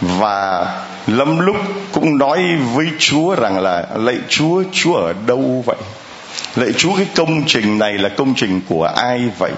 Và 0.00 0.66
lâm 1.06 1.38
lúc 1.38 1.56
cũng 1.92 2.18
nói 2.18 2.42
với 2.74 2.86
chúa 2.98 3.34
rằng 3.34 3.60
là, 3.60 3.86
lạy 3.94 4.16
chúa 4.28 4.62
chúa 4.72 4.94
ở 4.94 5.14
đâu 5.26 5.62
vậy? 5.66 5.76
Lạy 6.56 6.72
chúa, 6.76 6.96
cái 6.96 7.06
công 7.16 7.42
trình 7.46 7.78
này 7.78 7.92
là 7.92 8.08
công 8.08 8.34
trình 8.34 8.60
của 8.68 8.84
ai 8.96 9.30
vậy? 9.38 9.52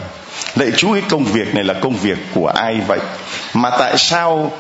Lạy 0.56 0.68
chúa, 0.76 0.92
cái 0.92 1.02
công 1.08 1.24
việc 1.24 1.54
này 1.54 1.64
là 1.64 1.74
công 1.74 1.96
việc 1.96 2.18
của 2.34 2.46
ai 2.46 2.80
vậy? 2.86 2.98
Mà 3.54 3.70
tại 3.70 3.98
sao 3.98 4.50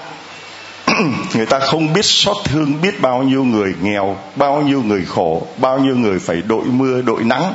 người 1.34 1.46
ta 1.46 1.58
không 1.58 1.92
biết 1.92 2.04
xót 2.04 2.36
thương 2.44 2.80
biết 2.82 3.00
bao 3.00 3.22
nhiêu 3.22 3.44
người 3.44 3.74
nghèo, 3.82 4.16
bao 4.36 4.62
nhiêu 4.62 4.82
người 4.82 5.04
khổ, 5.08 5.46
bao 5.56 5.78
nhiêu 5.78 5.96
người 5.96 6.18
phải 6.18 6.42
đội 6.48 6.64
mưa, 6.64 7.02
đội 7.02 7.24
nắng? 7.24 7.52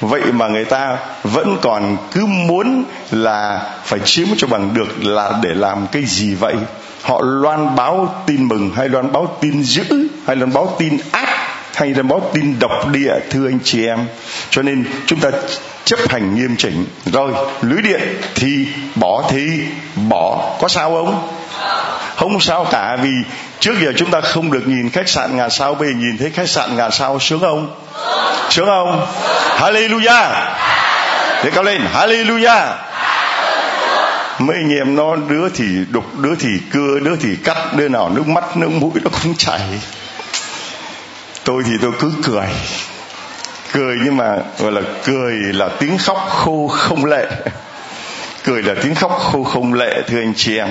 Vậy 0.00 0.22
mà 0.32 0.48
người 0.48 0.64
ta 0.64 0.98
vẫn 1.22 1.58
còn 1.62 1.96
cứ 2.12 2.26
muốn 2.26 2.84
là 3.10 3.70
phải 3.84 4.00
chiếm 4.04 4.26
cho 4.36 4.46
bằng 4.46 4.74
được 4.74 5.04
là 5.04 5.32
để 5.42 5.50
làm 5.54 5.86
cái 5.92 6.04
gì 6.04 6.34
vậy? 6.34 6.54
Họ 7.02 7.20
loan 7.24 7.76
báo 7.76 8.22
tin 8.26 8.48
mừng 8.48 8.70
hay 8.76 8.88
loan 8.88 9.12
báo 9.12 9.36
tin 9.40 9.62
dữ 9.62 9.84
hay 10.26 10.36
loan 10.36 10.52
báo 10.52 10.76
tin 10.78 10.98
ác 11.12 11.28
hay 11.74 11.88
loan 11.88 12.08
báo 12.08 12.30
tin 12.32 12.58
độc 12.58 12.88
địa, 12.92 13.12
thưa 13.30 13.48
anh 13.48 13.58
chị 13.64 13.86
em? 13.86 13.98
Cho 14.50 14.62
nên 14.62 14.84
chúng 15.06 15.20
ta 15.20 15.30
chấp 15.84 15.98
hành 16.08 16.34
nghiêm 16.34 16.56
chỉnh. 16.56 16.86
Rồi, 17.06 17.32
lưới 17.62 17.82
điện 17.82 18.00
thì 18.34 18.66
bỏ 18.94 19.24
thì 19.30 19.60
bỏ. 20.08 20.56
Có 20.60 20.68
sao 20.68 20.90
không? 20.90 21.28
Không 22.16 22.40
sao 22.40 22.66
cả, 22.70 22.96
vì 23.02 23.10
trước 23.60 23.74
giờ 23.82 23.92
chúng 23.96 24.10
ta 24.10 24.20
không 24.20 24.50
được 24.50 24.68
nhìn 24.68 24.90
khách 24.90 25.08
sạn 25.08 25.36
ngàn 25.36 25.50
sao, 25.50 25.74
bây 25.74 25.88
giờ 25.88 25.94
nhìn 25.98 26.18
thấy 26.18 26.30
khách 26.30 26.48
sạn 26.48 26.76
ngàn 26.76 26.90
sao 26.92 27.18
sướng 27.18 27.40
không? 27.40 27.68
Sướng 28.50 28.66
không? 28.66 29.06
Hallelujah. 29.58 30.54
Để 31.44 31.50
cao 31.50 31.62
lên, 31.62 31.82
hallelujah. 31.94 32.74
Mấy 34.38 34.56
anh 34.56 34.72
em 34.72 34.96
nó 34.96 35.16
đứa 35.16 35.48
thì 35.48 35.64
đục, 35.90 36.04
đứa 36.18 36.34
thì 36.34 36.48
cưa, 36.72 36.98
đứa 37.02 37.16
thì 37.16 37.36
cắt, 37.44 37.56
đứa 37.76 37.88
nào 37.88 38.08
nước 38.08 38.28
mắt, 38.28 38.56
nước 38.56 38.68
mũi 38.68 38.90
nó 38.94 39.10
cũng 39.22 39.34
chảy. 39.36 39.60
Tôi 41.44 41.62
thì 41.66 41.72
tôi 41.82 41.92
cứ 42.00 42.12
cười. 42.22 42.46
Cười 43.72 43.96
nhưng 44.04 44.16
mà 44.16 44.36
gọi 44.58 44.72
là 44.72 44.80
cười 45.04 45.32
là 45.32 45.68
tiếng 45.78 45.98
khóc 45.98 46.28
khô 46.30 46.68
không 46.68 47.04
lệ 47.04 47.26
cười 48.50 48.62
là 48.62 48.74
tiếng 48.82 48.94
khóc 48.94 49.18
khô 49.18 49.44
không 49.44 49.74
lệ, 49.74 50.02
thưa 50.08 50.18
anh 50.18 50.32
chị 50.36 50.58
em. 50.58 50.68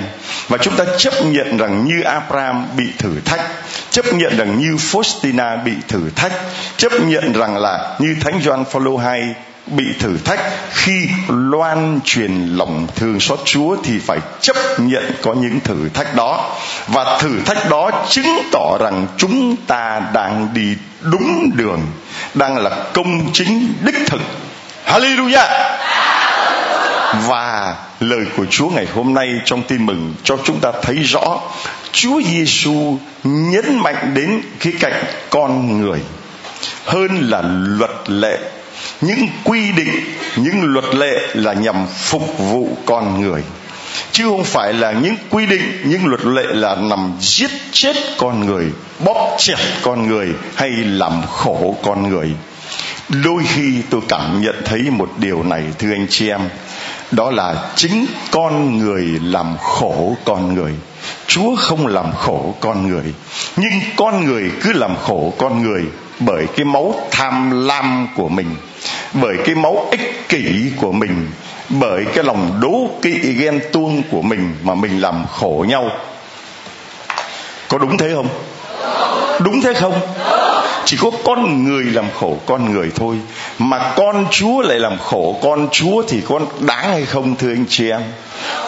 Và 0.47 0.57
chúng 0.57 0.75
ta 0.75 0.85
chấp 0.97 1.13
nhận 1.25 1.57
rằng 1.57 1.85
như 1.85 2.01
Abraham 2.01 2.67
bị 2.77 2.85
thử 2.97 3.19
thách, 3.25 3.41
chấp 3.89 4.05
nhận 4.13 4.37
rằng 4.37 4.59
như 4.59 4.75
Faustina 4.75 5.63
bị 5.63 5.71
thử 5.87 6.09
thách, 6.15 6.31
chấp 6.77 6.91
nhận 7.01 7.33
rằng 7.33 7.57
là 7.57 7.95
như 7.99 8.15
Thánh 8.21 8.41
Gioan 8.43 8.65
Phaolô 8.65 8.97
hay 8.97 9.35
bị 9.67 9.83
thử 9.99 10.17
thách, 10.25 10.39
khi 10.71 11.07
loan 11.27 11.99
truyền 12.05 12.47
lòng 12.47 12.87
thương 12.95 13.19
xót 13.19 13.39
Chúa 13.45 13.75
thì 13.83 13.99
phải 13.99 14.19
chấp 14.41 14.55
nhận 14.77 15.11
có 15.21 15.33
những 15.33 15.59
thử 15.59 15.89
thách 15.93 16.15
đó. 16.15 16.57
Và 16.87 17.19
thử 17.19 17.39
thách 17.45 17.69
đó 17.69 17.91
chứng 18.09 18.41
tỏ 18.51 18.77
rằng 18.79 19.07
chúng 19.17 19.55
ta 19.55 20.01
đang 20.13 20.47
đi 20.53 20.75
đúng 21.01 21.51
đường, 21.55 21.81
đang 22.33 22.57
là 22.57 22.69
công 22.93 23.33
chính 23.33 23.73
đích 23.81 24.07
thực. 24.07 24.21
Hallelujah! 24.85 25.79
Và 27.13 27.75
lời 27.99 28.25
của 28.37 28.45
Chúa 28.49 28.69
ngày 28.69 28.87
hôm 28.93 29.13
nay 29.13 29.29
trong 29.45 29.63
tin 29.63 29.85
mừng 29.85 30.13
cho 30.23 30.37
chúng 30.43 30.59
ta 30.59 30.71
thấy 30.81 30.95
rõ, 30.95 31.41
Chúa 31.91 32.21
Giêsu 32.21 32.97
nhấn 33.23 33.77
mạnh 33.77 34.11
đến 34.13 34.41
khía 34.59 34.73
cạnh 34.79 35.03
con 35.29 35.81
người 35.81 35.99
hơn 36.85 37.29
là 37.29 37.41
luật 37.77 38.09
lệ. 38.09 38.39
Những 39.01 39.27
quy 39.43 39.71
định, 39.71 39.91
những 40.35 40.63
luật 40.63 40.95
lệ 40.95 41.19
là 41.33 41.53
nhằm 41.53 41.87
phục 41.87 42.37
vụ 42.37 42.77
con 42.85 43.21
người, 43.21 43.43
chứ 44.11 44.23
không 44.23 44.43
phải 44.43 44.73
là 44.73 44.91
những 44.91 45.15
quy 45.29 45.45
định, 45.45 45.81
những 45.85 46.05
luật 46.05 46.25
lệ 46.25 46.43
là 46.47 46.75
nằm 46.75 47.13
giết 47.19 47.51
chết 47.71 47.95
con 48.17 48.45
người, 48.45 48.65
bóp 49.05 49.35
chặt 49.37 49.59
con 49.81 50.07
người 50.07 50.27
hay 50.55 50.69
làm 50.69 51.21
khổ 51.27 51.77
con 51.83 52.09
người. 52.09 52.31
Đôi 53.09 53.43
khi 53.47 53.81
tôi 53.89 54.01
cảm 54.07 54.41
nhận 54.41 54.55
thấy 54.65 54.81
một 54.89 55.09
điều 55.17 55.43
này, 55.43 55.63
thưa 55.79 55.91
anh 55.91 56.07
chị 56.09 56.29
em 56.29 56.41
đó 57.11 57.31
là 57.31 57.55
chính 57.75 58.05
con 58.31 58.77
người 58.77 59.19
làm 59.23 59.57
khổ 59.57 60.15
con 60.25 60.53
người. 60.53 60.73
Chúa 61.27 61.55
không 61.55 61.87
làm 61.87 62.11
khổ 62.13 62.55
con 62.59 62.87
người. 62.87 63.13
Nhưng 63.55 63.73
con 63.95 64.25
người 64.25 64.51
cứ 64.61 64.73
làm 64.73 64.95
khổ 65.07 65.33
con 65.37 65.63
người 65.63 65.83
bởi 66.19 66.47
cái 66.55 66.65
máu 66.65 66.95
tham 67.11 67.67
lam 67.67 68.07
của 68.15 68.29
mình, 68.29 68.55
bởi 69.13 69.37
cái 69.45 69.55
máu 69.55 69.87
ích 69.91 70.29
kỷ 70.29 70.71
của 70.77 70.91
mình, 70.91 71.31
bởi 71.69 72.05
cái 72.05 72.23
lòng 72.23 72.59
đố 72.61 72.89
kỵ 73.01 73.33
ghen 73.33 73.59
tuông 73.71 74.01
của 74.11 74.21
mình 74.21 74.55
mà 74.63 74.75
mình 74.75 75.01
làm 75.01 75.25
khổ 75.31 75.65
nhau. 75.69 75.89
Có 77.67 77.77
đúng 77.77 77.97
thế 77.97 78.09
không? 78.15 78.27
Đúng 79.39 79.61
thế 79.61 79.73
không? 79.73 79.99
Chỉ 80.85 80.97
có 80.97 81.11
con 81.23 81.63
người 81.63 81.83
làm 81.83 82.05
khổ, 82.19 82.37
con 82.45 82.73
người 82.73 82.91
thôi. 82.95 83.15
Mà 83.59 83.93
con 83.95 84.25
chúa 84.31 84.61
lại 84.61 84.79
làm 84.79 84.97
khổ, 84.97 85.39
con 85.41 85.67
chúa 85.71 86.03
thì 86.07 86.21
con 86.27 86.45
đáng 86.59 86.89
hay 86.89 87.05
không, 87.05 87.35
thưa 87.35 87.49
anh 87.49 87.65
chị 87.69 87.89
em? 87.89 88.01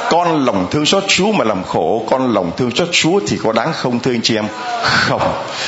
Con 0.09 0.45
lòng 0.45 0.67
thương 0.71 0.85
xót 0.85 1.03
chúa 1.07 1.31
mà 1.31 1.45
làm 1.45 1.63
khổ, 1.63 2.03
con 2.09 2.33
lòng 2.33 2.51
thương 2.57 2.75
xót 2.75 2.87
chúa 2.91 3.19
thì 3.27 3.37
có 3.43 3.51
đáng 3.51 3.73
không, 3.73 3.99
thưa 3.99 4.11
anh 4.11 4.21
chị 4.21 4.35
em? 4.35 4.45
Không. 4.83 5.21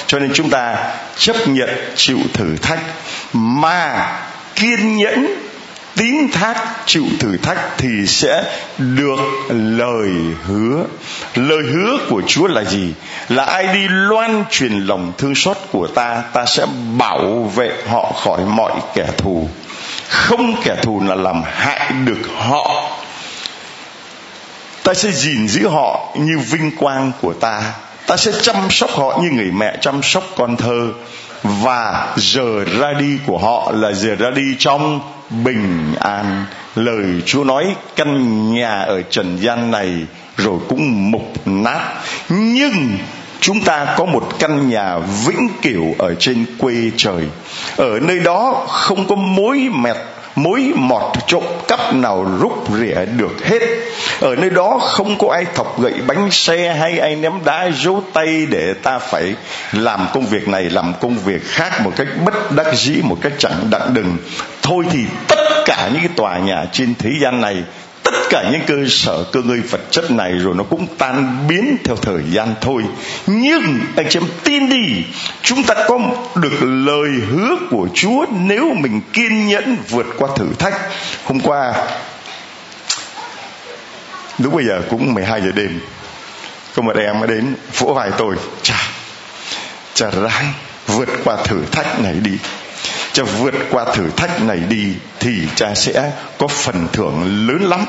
Cho 0.07 0.19
nên 0.19 0.31
chúng 0.33 0.49
ta 0.49 0.93
chấp 1.17 1.47
nhận 1.47 1.69
chịu 1.95 2.19
thử 2.33 2.55
thách, 2.57 2.79
mà 3.33 4.11
kiên 4.55 4.97
nhẫn 4.97 5.42
tín 5.95 6.31
thác, 6.31 6.57
chịu 6.85 7.05
thử 7.19 7.37
thách 7.37 7.77
thì 7.77 8.07
sẽ 8.07 8.43
được 8.77 9.19
lời 9.49 10.11
hứa. 10.45 10.85
Lời 11.35 11.63
hứa 11.63 11.97
của 12.09 12.21
chúa 12.27 12.47
là 12.47 12.63
gì? 12.63 12.93
Là 13.29 13.43
ai 13.43 13.67
đi 13.67 13.87
loan 13.87 14.43
truyền 14.51 14.79
lòng 14.79 15.13
thương 15.17 15.35
xót 15.35 15.57
của 15.71 15.87
ta 15.87 16.23
ta 16.33 16.45
sẽ 16.45 16.65
bảo 16.97 17.51
vệ 17.55 17.71
họ 17.87 18.11
khỏi 18.23 18.45
mọi 18.45 18.71
kẻ 18.93 19.07
thù. 19.17 19.49
Không 20.07 20.55
kẻ 20.63 20.75
thù 20.81 21.01
là 21.03 21.15
làm 21.15 21.43
hại 21.43 21.91
được 22.05 22.21
họ. 22.37 22.91
Ta 24.83 24.93
sẽ 24.93 25.11
gìn 25.11 25.47
giữ 25.47 25.67
họ 25.67 26.09
như 26.15 26.39
vinh 26.39 26.71
quang 26.77 27.11
của 27.21 27.33
ta. 27.33 27.61
Ta 28.07 28.17
sẽ 28.17 28.31
chăm 28.41 28.55
sóc 28.69 28.89
họ 28.91 29.19
như 29.21 29.29
người 29.29 29.51
mẹ 29.51 29.77
chăm 29.81 30.03
sóc 30.03 30.23
con 30.37 30.57
thơ. 30.57 30.87
Và 31.43 32.13
giờ 32.15 32.63
ra 32.79 32.93
đi 32.99 33.17
của 33.25 33.37
họ 33.37 33.71
là 33.75 33.91
giờ 33.91 34.15
ra 34.15 34.29
đi 34.29 34.55
trong 34.59 34.99
bình 35.29 35.95
an. 35.99 36.45
Lời 36.75 37.05
chúa 37.25 37.43
nói, 37.43 37.75
căn 37.95 38.53
nhà 38.53 38.79
ở 38.79 39.01
trần 39.01 39.37
gian 39.41 39.71
này 39.71 40.05
rồi 40.37 40.59
cũng 40.69 41.11
mục 41.11 41.47
nát. 41.47 41.79
Nhưng 42.29 42.97
chúng 43.39 43.61
ta 43.61 43.95
có 43.97 44.05
một 44.05 44.29
căn 44.39 44.69
nhà 44.69 44.97
vĩnh 44.97 45.49
cửu 45.61 45.95
ở 45.99 46.15
trên 46.19 46.45
quê 46.57 46.75
trời. 46.97 47.27
Ở 47.77 47.99
nơi 47.99 48.19
đó 48.19 48.65
không 48.69 49.07
có 49.07 49.15
mối 49.15 49.69
mẹt 49.73 49.97
mối 50.35 50.71
mọt 50.75 51.01
trộm 51.27 51.43
cắp 51.67 51.93
nào 51.93 52.25
rút 52.39 52.53
rỉa 52.79 53.05
được 53.05 53.45
hết. 53.45 53.59
Ở 54.21 54.35
nơi 54.35 54.49
đó 54.49 54.79
không 54.81 55.17
có 55.17 55.27
ai 55.33 55.45
thọc 55.55 55.81
gậy 55.81 55.93
bánh 56.07 56.31
xe 56.31 56.73
hay 56.73 56.99
ai 56.99 57.15
ném 57.15 57.33
đá 57.45 57.69
dấu 57.83 58.03
tay 58.13 58.45
để 58.49 58.73
ta 58.83 58.99
phải 58.99 59.35
làm 59.71 60.07
công 60.13 60.25
việc 60.25 60.47
này, 60.47 60.63
làm 60.63 60.93
công 61.01 61.17
việc 61.17 61.41
khác 61.43 61.81
một 61.81 61.91
cách 61.95 62.07
bất 62.25 62.51
đắc 62.51 62.75
dĩ, 62.75 63.01
một 63.03 63.17
cách 63.21 63.33
chẳng 63.37 63.67
đặng 63.69 63.93
đừng. 63.93 64.17
Thôi 64.61 64.85
thì 64.91 64.99
tất 65.27 65.63
cả 65.65 65.89
những 65.93 66.01
cái 66.01 66.11
tòa 66.15 66.37
nhà 66.37 66.65
trên 66.71 66.93
thế 66.99 67.09
gian 67.21 67.41
này 67.41 67.63
tất 68.03 68.13
cả 68.29 68.49
những 68.51 68.61
cơ 68.67 68.75
sở, 68.89 69.23
cơ 69.31 69.41
ngơi 69.41 69.59
vật 69.59 69.81
chất 69.91 70.11
này 70.11 70.31
rồi 70.31 70.55
nó 70.55 70.63
cũng 70.63 70.87
tan 70.97 71.47
biến 71.47 71.77
theo 71.83 71.95
thời 71.95 72.23
gian 72.29 72.55
thôi. 72.61 72.83
Nhưng, 73.27 73.79
anh 73.95 74.05
chị 74.09 74.19
em 74.19 74.29
tin 74.43 74.69
đi, 74.69 75.03
chúng 75.41 75.63
ta 75.63 75.75
có 75.87 75.99
được 76.35 76.57
lời 76.61 77.09
hứa 77.29 77.55
của 77.69 77.87
chúa 77.93 78.25
nếu 78.31 78.73
mình 78.73 79.01
kiên 79.13 79.47
nhẫn 79.47 79.77
vượt 79.89 80.05
qua 80.17 80.29
thử 80.35 80.47
thách. 80.59 80.81
Hôm 81.23 81.39
qua, 81.39 81.73
lúc 84.37 84.53
bây 84.53 84.65
giờ 84.65 84.81
cũng 84.89 85.13
12 85.13 85.41
giờ 85.41 85.51
đêm, 85.55 85.79
có 86.75 86.81
một 86.81 86.95
em 86.97 87.19
mới 87.19 87.27
đến, 87.27 87.55
vỗ 87.77 87.93
vai 87.93 88.11
tôi 88.17 88.35
chà 88.61 88.87
chà 89.93 90.09
ráng 90.09 90.53
vượt 90.87 91.09
qua 91.23 91.37
thử 91.43 91.65
thách 91.71 91.99
này 91.99 92.13
đi 92.13 92.37
cha 93.13 93.23
vượt 93.23 93.53
qua 93.71 93.85
thử 93.85 94.09
thách 94.09 94.41
này 94.41 94.59
đi 94.69 94.93
thì 95.19 95.47
cha 95.55 95.75
sẽ 95.75 96.11
có 96.37 96.47
phần 96.47 96.87
thưởng 96.93 97.47
lớn 97.47 97.69
lắm. 97.69 97.85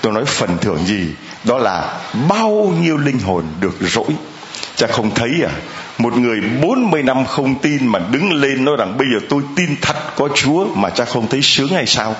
Tôi 0.00 0.12
nói 0.12 0.24
phần 0.24 0.58
thưởng 0.58 0.86
gì? 0.86 1.06
Đó 1.44 1.58
là 1.58 2.00
bao 2.28 2.72
nhiêu 2.80 2.96
linh 2.96 3.18
hồn 3.18 3.44
được 3.60 3.76
rỗi. 3.80 4.08
Cha 4.76 4.86
không 4.86 5.14
thấy 5.14 5.30
à 5.46 5.52
một 6.02 6.16
người 6.16 6.40
40 6.62 7.02
năm 7.02 7.24
không 7.26 7.54
tin 7.54 7.86
mà 7.86 7.98
đứng 7.98 8.32
lên 8.32 8.64
nói 8.64 8.76
rằng 8.78 8.98
bây 8.98 9.06
giờ 9.12 9.26
tôi 9.28 9.42
tin 9.56 9.76
thật 9.82 9.96
có 10.16 10.28
Chúa 10.34 10.64
mà 10.74 10.90
cha 10.90 11.04
không 11.04 11.28
thấy 11.28 11.40
sướng 11.42 11.68
hay 11.68 11.86
sao? 11.86 12.16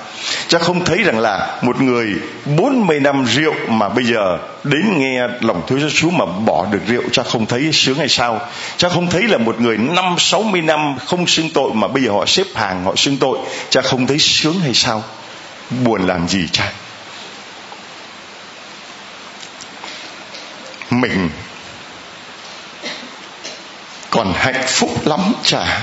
Cha 0.47 0.59
không 0.59 0.85
thấy 0.85 0.97
rằng 1.03 1.19
là 1.19 1.59
một 1.61 1.81
người 1.81 2.15
40 2.57 2.99
năm 2.99 3.25
rượu 3.25 3.53
mà 3.69 3.89
bây 3.89 4.05
giờ 4.05 4.37
đến 4.63 4.99
nghe 4.99 5.27
lòng 5.41 5.61
thiếu 5.67 5.79
cho 5.81 5.89
Chúa 5.89 6.09
mà 6.09 6.25
bỏ 6.25 6.67
được 6.71 6.79
rượu 6.87 7.03
cha 7.11 7.23
không 7.23 7.45
thấy 7.45 7.69
sướng 7.73 7.97
hay 7.97 8.09
sao? 8.09 8.39
Cha 8.77 8.89
không 8.89 9.09
thấy 9.09 9.23
là 9.23 9.37
một 9.37 9.61
người 9.61 9.77
năm 9.77 10.15
60 10.17 10.61
năm 10.61 10.95
không 11.05 11.27
xưng 11.27 11.49
tội 11.53 11.73
mà 11.73 11.87
bây 11.87 12.03
giờ 12.03 12.11
họ 12.11 12.25
xếp 12.25 12.45
hàng 12.55 12.83
họ 12.83 12.93
xưng 12.95 13.17
tội, 13.17 13.37
cha 13.69 13.81
không 13.81 14.07
thấy 14.07 14.19
sướng 14.19 14.59
hay 14.59 14.73
sao? 14.73 15.03
Buồn 15.83 16.07
làm 16.07 16.27
gì 16.27 16.47
cha? 16.51 16.71
Mình 20.89 21.29
còn 24.11 24.33
hạnh 24.33 24.63
phúc 24.67 25.07
lắm 25.07 25.33
chả. 25.43 25.81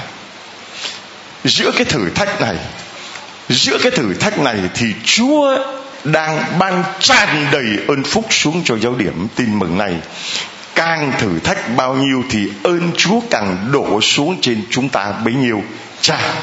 Giữa 1.44 1.70
cái 1.76 1.84
thử 1.84 2.10
thách 2.10 2.40
này, 2.40 2.56
giữa 3.48 3.78
cái 3.82 3.92
thử 3.92 4.14
thách 4.14 4.38
này 4.38 4.56
thì 4.74 4.86
chúa 5.04 5.58
đang 6.04 6.58
ban 6.58 6.84
tràn 7.00 7.46
đầy 7.52 7.78
ơn 7.88 8.04
phúc 8.04 8.26
xuống 8.30 8.62
cho 8.64 8.78
giáo 8.78 8.94
điểm 8.94 9.28
tin 9.36 9.58
mừng 9.58 9.78
này. 9.78 9.94
Càng 10.74 11.12
thử 11.18 11.38
thách 11.38 11.76
bao 11.76 11.94
nhiêu 11.94 12.24
thì 12.30 12.50
ơn 12.62 12.90
chúa 12.96 13.20
càng 13.30 13.68
đổ 13.72 14.00
xuống 14.00 14.40
trên 14.40 14.62
chúng 14.70 14.88
ta 14.88 15.12
bấy 15.12 15.34
nhiêu. 15.34 15.62
Chả 16.00 16.34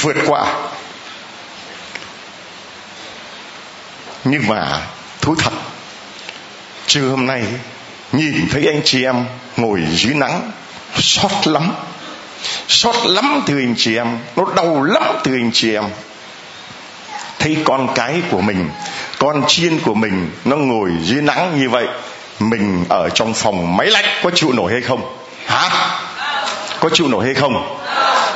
vượt 0.00 0.16
qua. 0.26 0.46
Nhưng 4.24 4.46
mà, 4.48 4.80
thú 5.20 5.34
thật, 5.34 5.52
trưa 6.86 7.08
hôm 7.08 7.26
nay, 7.26 7.44
nhìn 8.12 8.48
thấy 8.50 8.66
anh 8.66 8.80
chị 8.84 9.04
em 9.04 9.24
ngồi 9.56 9.80
dưới 9.90 10.14
nắng 10.14 10.50
xót 10.98 11.46
lắm. 11.46 11.74
Xót 12.68 12.94
lắm 13.04 13.42
thưa 13.46 13.58
anh 13.58 13.74
chị 13.76 13.96
em. 13.96 14.18
Nó 14.36 14.44
đau 14.56 14.82
lắm 14.82 15.02
thưa 15.24 15.34
anh 15.34 15.50
chị 15.52 15.74
em. 15.74 15.84
Thấy 17.38 17.56
con 17.64 17.88
cái 17.94 18.22
của 18.30 18.40
mình, 18.40 18.70
con 19.18 19.42
chiên 19.46 19.78
của 19.78 19.94
mình 19.94 20.30
nó 20.44 20.56
ngồi 20.56 20.90
dưới 21.02 21.22
nắng 21.22 21.60
như 21.60 21.68
vậy, 21.68 21.86
mình 22.38 22.84
ở 22.88 23.08
trong 23.08 23.34
phòng 23.34 23.76
máy 23.76 23.86
lạnh 23.86 24.04
có 24.22 24.30
chịu 24.34 24.52
nổi 24.52 24.72
hay 24.72 24.80
không? 24.80 25.14
Hả? 25.46 25.70
Có 26.80 26.88
chịu 26.92 27.08
nổi 27.08 27.24
hay 27.24 27.34
không? 27.34 27.78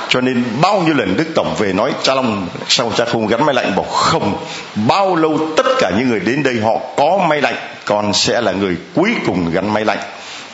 Cho 0.08 0.20
nên 0.20 0.44
bao 0.60 0.80
nhiêu 0.80 0.94
lần 0.94 1.16
đức 1.16 1.26
tổng 1.34 1.54
về 1.58 1.72
nói, 1.72 1.92
cha 2.02 2.14
long, 2.14 2.48
sao 2.68 2.92
cha 2.96 3.04
không 3.04 3.26
gắn 3.26 3.46
máy 3.46 3.54
lạnh? 3.54 3.76
Bảo, 3.76 3.84
không. 3.84 4.44
Bao 4.74 5.16
lâu 5.16 5.38
tất 5.56 5.66
cả 5.78 5.90
những 5.98 6.08
người 6.08 6.20
đến 6.20 6.42
đây 6.42 6.60
họ 6.64 6.72
có 6.96 7.26
máy 7.28 7.40
lạnh, 7.40 7.56
con 7.84 8.12
sẽ 8.12 8.40
là 8.40 8.52
người 8.52 8.76
cuối 8.94 9.14
cùng 9.26 9.50
gắn 9.50 9.74
máy 9.74 9.84
lạnh 9.84 9.98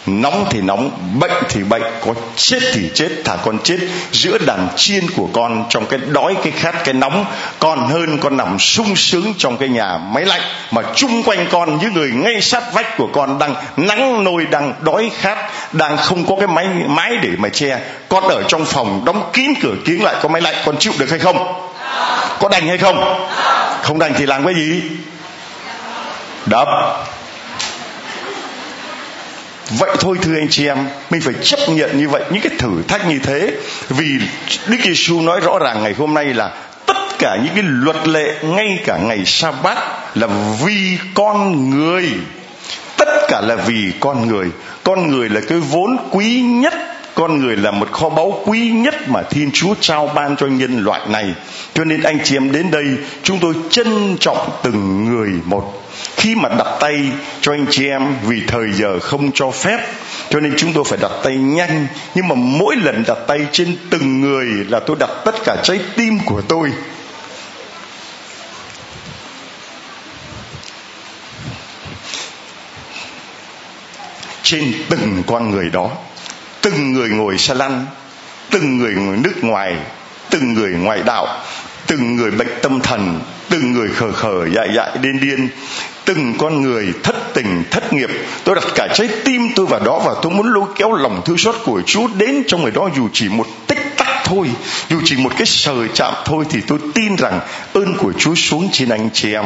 nóng 0.09 0.47
thì 0.51 0.61
nóng, 0.61 0.91
bệnh 1.21 1.33
thì 1.49 1.63
bệnh, 1.63 1.83
có 2.07 2.15
chết 2.37 2.59
thì 2.73 2.91
chết, 2.95 3.09
thả 3.25 3.37
con 3.37 3.59
chết. 3.59 3.79
Giữa 4.13 4.39
đàn 4.47 4.69
chiên 4.77 5.11
của 5.17 5.29
con 5.33 5.65
trong 5.71 5.87
cái 5.87 5.99
đói, 5.99 6.37
cái 6.43 6.53
khát, 6.53 6.85
cái 6.85 6.95
nóng 6.95 7.25
còn 7.59 7.89
hơn 7.89 8.19
con 8.19 8.37
nằm 8.37 8.59
sung 8.59 8.97
sướng 8.97 9.35
trong 9.39 9.57
cái 9.57 9.69
nhà 9.69 9.99
máy 9.99 10.25
lạnh, 10.25 10.41
mà 10.71 10.83
chung 10.95 11.23
quanh 11.23 11.47
con 11.51 11.79
những 11.79 11.95
người 11.95 12.11
ngay 12.11 12.41
sát 12.41 12.63
vách 12.73 12.97
của 12.97 13.09
con 13.13 13.39
đang 13.39 13.55
nắng 13.77 14.25
nôi, 14.25 14.47
đang 14.47 14.75
đói 14.81 15.11
khát, 15.21 15.39
đang 15.73 15.97
không 15.97 16.27
có 16.27 16.37
cái 16.39 16.47
máy 16.47 16.67
máy 16.87 17.13
để 17.23 17.31
mà 17.39 17.49
che. 17.49 17.81
Con 18.09 18.29
ở 18.29 18.43
trong 18.49 18.65
phòng 18.65 19.03
đóng 19.05 19.31
kín 19.33 19.55
cửa 19.63 19.75
kín 19.85 20.01
lại 20.01 20.15
có 20.23 20.29
máy 20.29 20.43
lạnh, 20.43 20.55
con 20.65 20.77
chịu 20.79 20.93
được 20.99 21.11
hay 21.11 21.19
không? 21.19 21.69
Có 22.41 22.49
đành 22.49 22.69
hay 22.69 22.79
không? 22.79 23.29
Không 23.83 23.99
đành 23.99 24.15
thì 24.17 24.27
làm 24.27 24.45
cái 24.45 24.55
gì? 24.55 24.83
Đập 26.47 26.69
vậy 29.71 29.91
thôi 30.01 30.17
thưa 30.23 30.35
anh 30.35 30.49
chị 30.51 30.67
em, 30.67 30.79
mình 31.11 31.21
phải 31.21 31.35
chấp 31.43 31.61
nhận 31.69 31.99
như 31.99 32.09
vậy, 32.09 32.23
những 32.31 32.43
cái 32.43 32.53
thử 32.59 32.83
thách 32.89 33.09
như 33.09 33.19
thế. 33.19 33.57
Vì 33.89 34.19
đức 34.67 34.77
giêsu 34.85 35.21
nói 35.21 35.41
rõ 35.41 35.59
ràng 35.59 35.83
ngày 35.83 35.95
hôm 35.99 36.15
nay 36.15 36.25
là 36.25 36.57
tất 36.87 37.19
cả 37.19 37.37
những 37.45 37.55
cái 37.55 37.65
luật 37.67 38.09
lệ, 38.09 38.35
ngay 38.43 38.79
cả 38.85 38.99
ngày 38.99 39.23
sa 39.25 39.51
bát 39.51 39.79
là 40.17 40.29
vì 40.65 40.99
con 41.15 41.71
người. 41.71 42.05
Tất 42.97 43.09
cả 43.29 43.41
là 43.41 43.57
vì 43.57 43.93
con 44.01 44.29
người. 44.29 44.47
Con 44.85 45.11
người 45.11 45.29
là 45.29 45.41
cái 45.49 45.59
vốn 45.59 45.97
quý 46.11 46.41
nhất, 46.41 46.75
con 47.15 47.41
người 47.41 47.57
là 47.57 47.71
một 47.71 47.93
kho 47.93 48.09
báu 48.09 48.43
quý 48.47 48.71
nhất 48.71 49.09
mà 49.09 49.23
thiên 49.23 49.51
chúa 49.53 49.75
trao 49.81 50.07
ban 50.15 50.37
cho 50.37 50.47
nhân 50.47 50.85
loại 50.85 51.01
này. 51.09 51.35
Cho 51.75 51.85
nên 51.85 52.03
anh 52.03 52.19
chị 52.25 52.37
em 52.37 52.53
đến 52.53 52.71
đây, 52.71 52.85
chúng 53.23 53.39
tôi 53.39 53.55
trân 53.71 54.17
trọng 54.21 54.51
từng 54.63 55.05
người 55.05 55.31
một 55.45 55.78
khi 56.19 56.35
mà 56.35 56.49
đặt 56.49 56.77
tay 56.81 57.13
cho 57.41 57.53
anh 57.53 57.67
chị 57.71 57.89
em, 57.89 58.17
vì 58.23 58.43
thời 58.47 58.73
giờ 58.73 58.99
không 59.01 59.31
cho 59.35 59.51
phép, 59.51 59.89
cho 60.31 60.41
nên 60.41 60.55
chúng 60.57 60.73
tôi 60.73 60.85
phải 60.87 60.99
đặt 61.03 61.11
tay 61.25 61.37
nhanh. 61.37 61.87
Nhưng 62.15 62.29
mà 62.29 62.35
mỗi 62.35 62.77
lần 62.77 63.05
đặt 63.07 63.19
tay 63.27 63.47
trên 63.53 63.77
từng 63.91 64.21
người 64.21 64.47
là 64.47 64.81
tôi 64.81 64.97
đặt 65.01 65.11
tất 65.25 65.35
cả 65.45 65.57
trái 65.63 65.81
tim 65.97 66.19
của 66.25 66.43
tôi. 66.49 66.73
Trên 74.43 74.73
từng 74.91 75.23
con 75.27 75.51
người 75.51 75.71
đó, 75.71 75.91
từng 76.61 76.93
người 76.93 77.09
ngồi 77.09 77.39
xe 77.39 77.55
lăn, 77.55 77.87
từng 78.51 78.79
người 78.79 78.95
ngồi 78.95 79.17
nước 79.17 79.35
ngoài, 79.43 79.77
từng 80.31 80.53
người 80.53 80.71
ngoại 80.71 81.03
đạo, 81.07 81.27
từng 81.87 82.17
người 82.17 82.31
bệnh 82.31 82.49
tâm 82.63 82.81
thần 82.81 83.21
từng 83.51 83.73
người 83.73 83.89
khờ 83.89 84.13
khờ, 84.13 84.47
dại 84.55 84.69
dại, 84.77 84.91
điên 85.01 85.21
điên. 85.21 85.49
Từng 86.05 86.35
con 86.39 86.63
người 86.63 86.93
thất 87.03 87.17
tình, 87.35 87.65
thất 87.71 87.93
nghiệp. 87.93 88.11
Tôi 88.45 88.55
đặt 88.55 88.65
cả 88.75 88.89
trái 88.95 89.09
tim 89.25 89.43
tôi 89.57 89.67
vào 89.67 89.81
đó 89.81 90.03
và 90.05 90.15
tôi 90.23 90.33
muốn 90.33 90.53
lôi 90.53 90.65
kéo 90.77 90.93
lòng 90.93 91.23
thương 91.25 91.39
xót 91.39 91.55
của 91.65 91.83
chúa 91.87 92.09
đến 92.17 92.43
cho 92.47 92.59
người 92.59 92.71
đó. 92.71 92.89
Dù 92.97 93.09
chỉ 93.13 93.29
một 93.29 93.47
tích 93.67 93.79
tắc 93.97 94.09
thôi, 94.25 94.49
dù 94.91 95.01
chỉ 95.05 95.17
một 95.17 95.33
cái 95.37 95.47
sờ 95.47 95.87
chạm 95.95 96.15
thôi, 96.25 96.45
thì 96.51 96.61
tôi 96.67 96.79
tin 96.95 97.17
rằng 97.17 97.41
ơn 97.73 97.97
của 97.99 98.13
chúa 98.19 98.35
xuống 98.35 98.69
trên 98.73 98.89
anh 98.89 99.09
chị 99.13 99.33
em. 99.33 99.45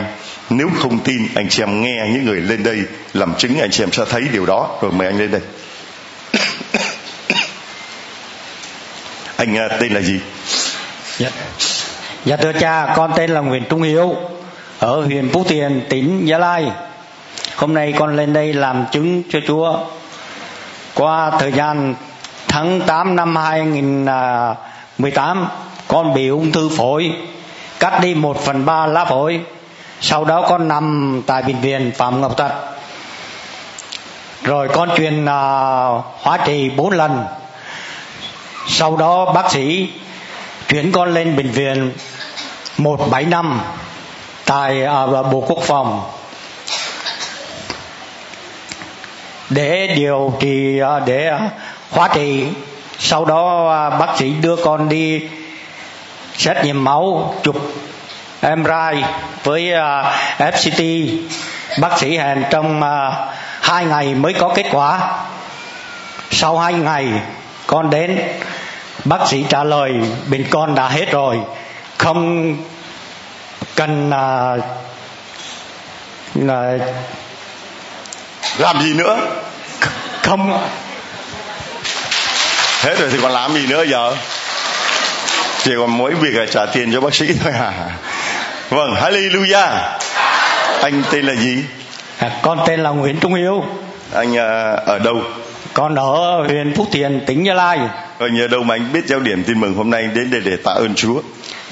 Nếu 0.50 0.70
không 0.78 0.98
tin, 0.98 1.28
anh 1.34 1.48
chị 1.48 1.62
em 1.62 1.82
nghe 1.82 2.08
những 2.12 2.24
người 2.24 2.40
lên 2.40 2.62
đây 2.62 2.78
làm 3.14 3.34
chứng, 3.38 3.60
anh 3.60 3.70
chị 3.70 3.82
em 3.82 3.92
sẽ 3.92 4.04
thấy 4.10 4.22
điều 4.32 4.46
đó. 4.46 4.78
Rồi 4.82 4.92
mời 4.92 5.06
anh 5.06 5.18
lên 5.18 5.30
đây. 5.30 5.40
Anh 9.36 9.56
à, 9.56 9.68
tên 9.80 9.92
là 9.92 10.00
gì? 10.00 10.20
Yeah 11.18 11.32
dạ 12.24 12.36
thưa 12.36 12.52
cha 12.52 12.94
con 12.96 13.12
tên 13.16 13.30
là 13.30 13.40
Nguyễn 13.40 13.64
Trung 13.68 13.82
Hiếu 13.82 14.14
ở 14.78 15.04
huyện 15.04 15.30
Phú 15.32 15.44
Thiền 15.44 15.86
tỉnh 15.88 16.28
Gia 16.28 16.38
Lai. 16.38 16.72
Hôm 17.56 17.74
nay 17.74 17.94
con 17.98 18.16
lên 18.16 18.32
đây 18.32 18.52
làm 18.52 18.84
chứng 18.92 19.22
cho 19.30 19.38
Chúa. 19.46 19.78
Qua 20.94 21.30
thời 21.30 21.52
gian 21.52 21.94
tháng 22.48 22.80
8 22.80 23.16
năm 23.16 23.36
2018 23.36 25.42
à, 25.42 25.48
con 25.88 26.14
bị 26.14 26.28
ung 26.28 26.52
thư 26.52 26.68
phổi 26.68 27.12
cắt 27.78 28.00
đi 28.00 28.14
một 28.14 28.44
phần 28.44 28.64
ba 28.64 28.86
lá 28.86 29.04
phổi. 29.04 29.40
Sau 30.00 30.24
đó 30.24 30.46
con 30.48 30.68
nằm 30.68 31.22
tại 31.26 31.42
bệnh 31.42 31.60
viện 31.60 31.92
Phạm 31.96 32.20
Ngọc 32.20 32.36
Thạch. 32.36 32.52
Rồi 34.42 34.68
con 34.68 34.90
truyền 34.96 35.24
uh, 35.24 35.28
hóa 36.22 36.38
trị 36.44 36.70
bốn 36.76 36.90
lần. 36.90 37.24
Sau 38.68 38.96
đó 38.96 39.32
bác 39.32 39.50
sĩ 39.50 39.88
chuyển 40.68 40.92
con 40.92 41.14
lên 41.14 41.36
bệnh 41.36 41.50
viện 41.50 41.92
175 42.78 43.60
tại 44.44 44.84
à, 44.84 45.06
bộ 45.06 45.44
quốc 45.46 45.58
phòng. 45.62 46.10
Để 49.50 49.94
điều 49.96 50.34
trị 50.40 50.78
à, 50.78 51.00
để 51.06 51.32
hóa 51.90 52.08
trị 52.14 52.46
sau 52.98 53.24
đó 53.24 53.70
à, 53.70 53.90
bác 53.90 54.16
sĩ 54.18 54.30
đưa 54.30 54.56
con 54.56 54.88
đi 54.88 55.22
xét 56.36 56.64
nghiệm 56.64 56.84
máu 56.84 57.34
chụp 57.42 57.56
MRI 58.42 59.02
với 59.44 59.72
à, 59.72 60.18
FCT 60.38 61.08
bác 61.80 61.98
sĩ 61.98 62.16
hẹn 62.16 62.44
trong 62.50 62.82
hai 63.60 63.84
ngày 63.84 64.14
mới 64.14 64.34
có 64.34 64.52
kết 64.54 64.66
quả. 64.72 65.00
Sau 66.30 66.58
hai 66.58 66.72
ngày 66.72 67.08
con 67.66 67.90
đến 67.90 68.18
bác 69.04 69.28
sĩ 69.28 69.44
trả 69.48 69.64
lời 69.64 69.92
bệnh 70.30 70.44
con 70.50 70.74
đã 70.74 70.88
hết 70.88 71.10
rồi 71.10 71.40
không 72.02 72.56
cần 73.74 74.10
là 74.10 74.56
là 76.34 76.78
làm 78.58 78.82
gì 78.82 78.94
nữa? 78.94 79.20
không. 80.22 80.58
Hết 82.82 82.98
rồi 82.98 83.08
thì 83.12 83.18
còn 83.22 83.32
làm 83.32 83.54
gì 83.54 83.66
nữa 83.66 83.82
giờ? 83.82 84.16
Chỉ 85.64 85.72
còn 85.78 85.98
mỗi 85.98 86.14
việc 86.14 86.34
là 86.34 86.46
trả 86.46 86.66
tiền 86.66 86.92
cho 86.92 87.00
bác 87.00 87.14
sĩ 87.14 87.26
thôi 87.44 87.52
à. 87.52 87.72
Vâng 88.70 88.94
hallelujah. 88.94 89.98
Anh 90.82 91.02
tên 91.10 91.26
là 91.26 91.34
gì? 91.34 91.64
À, 92.18 92.30
con 92.42 92.58
tên 92.66 92.80
là 92.80 92.90
Nguyễn 92.90 93.20
Trung 93.20 93.34
Hiếu. 93.34 93.64
Anh 94.14 94.36
à, 94.36 94.72
ở 94.86 94.98
đâu? 94.98 95.22
Con 95.74 95.94
ở 95.94 96.42
huyện 96.46 96.74
Phúc 96.76 96.88
Thiền 96.92 97.24
tỉnh 97.26 97.46
Gia 97.46 97.54
Lai. 97.54 97.78
Rồi 98.18 98.30
nhờ 98.30 98.48
đâu 98.48 98.62
mà 98.62 98.74
anh 98.74 98.92
biết 98.92 99.06
giáo 99.06 99.20
điểm 99.20 99.44
tin 99.44 99.60
mừng 99.60 99.74
hôm 99.74 99.90
nay 99.90 100.08
đến 100.14 100.30
đây 100.30 100.40
để 100.44 100.56
tạ 100.56 100.72
ơn 100.72 100.94
Chúa 100.94 101.20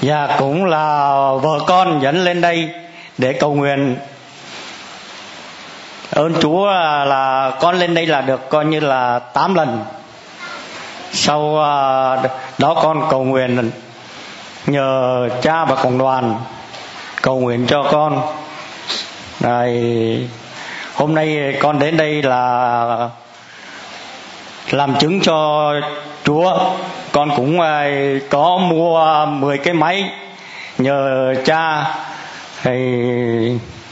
và 0.01 0.35
cũng 0.39 0.65
là 0.65 1.09
vợ 1.41 1.59
con 1.67 2.01
dẫn 2.01 2.23
lên 2.23 2.41
đây 2.41 2.69
để 3.17 3.33
cầu 3.33 3.53
nguyện. 3.53 3.97
Ơn 6.11 6.33
Chúa 6.41 6.65
là 7.05 7.51
con 7.59 7.75
lên 7.75 7.93
đây 7.93 8.05
là 8.05 8.21
được 8.21 8.49
coi 8.49 8.65
như 8.65 8.79
là 8.79 9.19
8 9.19 9.55
lần. 9.55 9.85
Sau 11.11 11.63
à, 11.63 12.17
đó 12.57 12.73
con 12.73 13.07
cầu 13.09 13.23
nguyện 13.23 13.71
nhờ 14.67 15.29
cha 15.41 15.65
và 15.65 15.75
cộng 15.75 15.97
đoàn 15.97 16.35
cầu 17.21 17.39
nguyện 17.39 17.67
cho 17.67 17.83
con. 17.91 18.21
Rồi, 19.39 19.79
hôm 20.95 21.15
nay 21.15 21.57
con 21.59 21.79
đến 21.79 21.97
đây 21.97 22.21
là 22.21 23.09
làm 24.71 24.95
chứng 24.99 25.21
cho 25.21 25.73
Chúa 26.23 26.59
con 27.11 27.31
cũng 27.35 27.59
ờ, 27.59 27.83
có 28.29 28.57
mua 28.57 28.97
ờ, 28.97 29.25
10 29.25 29.57
cái 29.57 29.73
máy 29.73 30.11
nhờ 30.77 31.33
cha 31.45 31.83
thì 32.63 32.71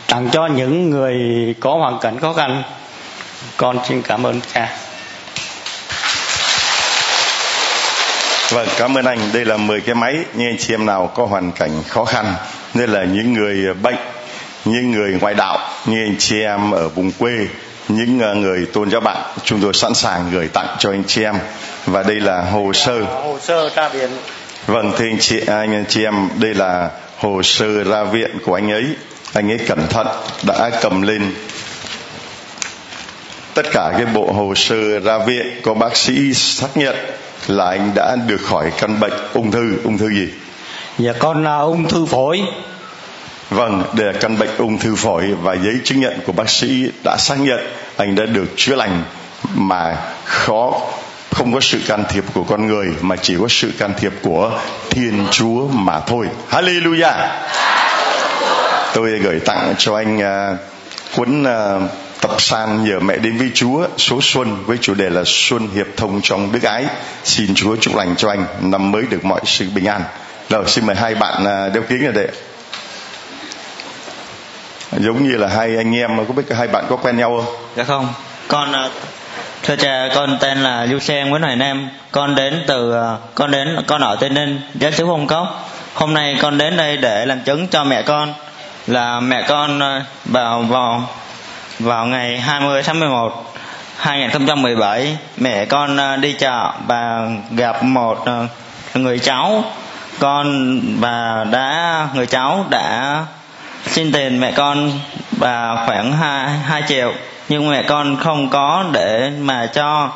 tặng 0.07 0.29
cho 0.31 0.47
những 0.47 0.89
người 0.89 1.15
có 1.59 1.77
hoàn 1.77 1.99
cảnh 1.99 2.19
khó 2.19 2.33
khăn 2.33 2.63
con 3.57 3.79
xin 3.87 4.01
cảm 4.01 4.23
ơn 4.23 4.41
cha 4.53 4.69
Vâng, 8.51 8.67
cảm 8.77 8.97
ơn 8.97 9.05
anh. 9.05 9.19
Đây 9.33 9.45
là 9.45 9.57
10 9.57 9.81
cái 9.81 9.95
máy. 9.95 10.17
Như 10.33 10.45
anh 10.49 10.57
chị 10.57 10.73
em 10.73 10.85
nào 10.85 11.11
có 11.15 11.25
hoàn 11.25 11.51
cảnh 11.51 11.83
khó 11.87 12.05
khăn, 12.05 12.33
nên 12.73 12.89
là 12.89 13.03
những 13.03 13.33
người 13.33 13.73
bệnh, 13.73 13.95
những 14.65 14.91
người 14.91 15.17
ngoại 15.21 15.33
đạo, 15.33 15.59
như 15.85 16.05
anh 16.05 16.15
chị 16.19 16.41
em 16.41 16.71
ở 16.71 16.89
vùng 16.89 17.11
quê, 17.11 17.47
những 17.89 18.19
ờ, 18.19 18.35
người 18.35 18.65
tôn 18.73 18.91
giáo 18.91 19.01
bạn. 19.01 19.17
Chúng 19.43 19.61
tôi 19.61 19.73
sẵn 19.73 19.93
sàng 19.93 20.31
gửi 20.31 20.47
tặng 20.47 20.75
cho 20.79 20.91
anh 20.91 21.03
chị 21.07 21.23
em. 21.23 21.35
Và 21.85 22.03
đây 22.03 22.19
là 22.19 22.41
hồ 22.41 22.73
sơ. 22.73 23.01
Hồ 23.01 23.37
sơ 23.41 23.69
ra 23.75 23.89
viện. 23.89 24.09
Vâng 24.67 24.93
thưa 24.97 25.05
anh 25.05 25.19
chị 25.19 25.41
anh 25.47 25.85
chị 25.89 26.03
em 26.03 26.29
đây 26.35 26.53
là 26.53 26.89
hồ 27.17 27.43
sơ 27.43 27.83
ra 27.83 28.03
viện 28.03 28.31
của 28.45 28.53
anh 28.53 28.71
ấy. 28.71 28.85
Anh 29.33 29.51
ấy 29.51 29.57
cẩn 29.67 29.87
thận 29.89 30.07
đã 30.47 30.69
cầm 30.81 31.01
lên 31.01 31.33
tất 33.53 33.65
cả 33.71 33.91
cái 33.97 34.05
bộ 34.05 34.31
hồ 34.31 34.55
sơ 34.55 34.99
ra 34.99 35.17
viện. 35.17 35.61
Có 35.63 35.73
bác 35.73 35.97
sĩ 35.97 36.33
xác 36.33 36.77
nhận 36.77 36.95
là 37.47 37.65
anh 37.65 37.91
đã 37.95 38.15
được 38.27 38.41
khỏi 38.43 38.71
căn 38.79 38.99
bệnh 38.99 39.13
ung 39.33 39.51
thư. 39.51 39.77
Ung 39.83 39.97
thư 39.97 40.09
gì? 40.09 40.27
Dạ 40.97 41.13
con 41.19 41.43
là 41.43 41.57
ung 41.57 41.87
thư 41.87 42.05
phổi 42.05 42.41
Vâng, 43.49 43.83
đây 43.93 44.13
là 44.13 44.19
căn 44.19 44.37
bệnh 44.37 44.57
ung 44.57 44.77
thư 44.77 44.95
phổi 44.95 45.33
và 45.41 45.53
giấy 45.53 45.75
chứng 45.83 45.99
nhận 45.99 46.19
của 46.25 46.31
bác 46.31 46.49
sĩ 46.49 46.91
đã 47.03 47.17
xác 47.19 47.35
nhận 47.39 47.59
anh 47.97 48.15
đã 48.15 48.25
được 48.25 48.47
chữa 48.55 48.75
lành 48.75 49.03
mà 49.53 49.97
khó 50.25 50.81
không 51.31 51.53
có 51.53 51.59
sự 51.59 51.79
can 51.87 52.03
thiệp 52.09 52.23
của 52.33 52.43
con 52.43 52.67
người 52.67 52.87
mà 53.01 53.15
chỉ 53.15 53.35
có 53.39 53.45
sự 53.49 53.71
can 53.77 53.93
thiệp 53.97 54.13
của 54.21 54.59
Thiên 54.89 55.27
Chúa 55.31 55.67
mà 55.67 55.99
thôi. 55.99 56.27
Hallelujah. 56.49 57.27
Tôi 58.93 59.19
gửi 59.19 59.39
tặng 59.39 59.73
cho 59.77 59.95
anh 59.95 60.17
uh, 60.17 60.59
cuốn 61.15 61.43
uh, 61.43 61.91
tập 62.21 62.31
san 62.41 62.83
nhờ 62.83 62.99
mẹ 62.99 63.17
đến 63.17 63.37
với 63.37 63.51
Chúa 63.53 63.87
số 63.97 64.19
xuân 64.21 64.63
với 64.65 64.77
chủ 64.81 64.93
đề 64.93 65.09
là 65.09 65.21
xuân 65.25 65.69
hiệp 65.75 65.87
thông 65.97 66.21
trong 66.23 66.51
đức 66.51 66.63
ái. 66.63 66.85
Xin 67.23 67.55
Chúa 67.55 67.75
chúc 67.75 67.95
lành 67.95 68.15
cho 68.15 68.29
anh 68.29 68.45
năm 68.61 68.91
mới 68.91 69.03
được 69.09 69.25
mọi 69.25 69.41
sự 69.45 69.65
bình 69.75 69.85
an. 69.85 70.01
Rồi 70.49 70.63
xin 70.67 70.85
mời 70.85 70.95
hai 70.95 71.15
bạn 71.15 71.43
uh, 71.43 71.73
đeo 71.73 71.83
kính 71.89 72.05
ở 72.05 72.11
đây 72.11 72.27
giống 74.91 75.23
như 75.23 75.37
là 75.37 75.47
hai 75.47 75.77
anh 75.77 75.95
em, 75.95 76.25
có 76.27 76.33
biết 76.33 76.43
hai 76.57 76.67
bạn 76.67 76.85
có 76.89 76.95
quen 76.95 77.17
nhau 77.17 77.37
không? 77.37 77.55
Dạ 77.75 77.83
không. 77.83 78.07
Con 78.47 78.71
ờ, 78.71 78.89
thưa 79.63 79.75
cha, 79.75 80.09
con 80.15 80.37
tên 80.39 80.57
là 80.57 80.85
lưu 80.85 80.99
sen 80.99 81.29
nguyễn 81.29 81.41
hoài 81.41 81.55
nam 81.55 81.89
con 82.11 82.35
đến 82.35 82.63
từ 82.67 82.91
ờ, 82.91 83.17
con 83.35 83.51
đến, 83.51 83.83
con 83.87 84.01
ở 84.01 84.15
tây 84.15 84.29
ninh 84.29 84.61
giáo 84.75 84.91
xứ 84.91 85.05
hồng 85.05 85.27
cốc 85.27 85.69
hôm 85.93 86.13
nay 86.13 86.37
con 86.41 86.57
đến 86.57 86.77
đây 86.77 86.97
để 86.97 87.25
làm 87.25 87.39
chứng 87.39 87.67
cho 87.67 87.83
mẹ 87.83 88.01
con, 88.01 88.33
là 88.87 89.19
mẹ 89.19 89.45
con 89.47 89.79
ờ, 89.79 90.01
vào 90.25 90.61
vào 90.61 91.03
vào 91.79 92.05
ngày 92.05 92.39
20 92.39 92.83
tháng 92.83 92.99
11 92.99 93.53
2017 93.97 95.17
mẹ 95.37 95.65
con 95.65 96.21
đi 96.21 96.33
chợ 96.33 96.71
và 96.87 97.27
gặp 97.51 97.83
một 97.83 98.25
người 98.93 99.19
cháu. 99.19 99.63
Con 100.19 100.79
và 100.99 101.45
đã 101.51 102.07
người 102.13 102.25
cháu 102.25 102.65
đã 102.69 103.25
xin 103.85 104.11
tiền 104.11 104.39
mẹ 104.39 104.51
con 104.51 104.91
và 105.31 105.85
khoảng 105.85 106.13
hai 106.13 106.49
hai 106.49 106.83
triệu, 106.87 107.13
nhưng 107.49 107.69
mẹ 107.69 107.83
con 107.83 108.17
không 108.17 108.49
có 108.49 108.85
để 108.91 109.31
mà 109.39 109.65
cho. 109.65 110.11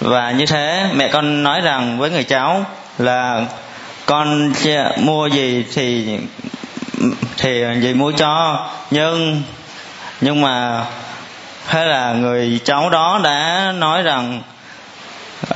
Và 0.00 0.30
như 0.30 0.46
thế, 0.46 0.86
mẹ 0.94 1.08
con 1.08 1.42
nói 1.42 1.60
rằng 1.60 1.98
với 1.98 2.10
người 2.10 2.24
cháu 2.24 2.64
là 2.98 3.46
con 4.06 4.52
mua 4.96 5.26
gì 5.26 5.64
thì 5.74 6.18
thì 7.36 7.64
gì 7.80 7.94
mua 7.94 8.12
cho. 8.12 8.66
Nhưng 8.90 9.42
nhưng 10.20 10.40
mà 10.40 10.84
thế 11.68 11.84
là 11.84 12.12
người 12.12 12.60
cháu 12.64 12.90
đó 12.90 13.20
đã 13.24 13.72
nói 13.76 14.02
rằng 14.02 14.42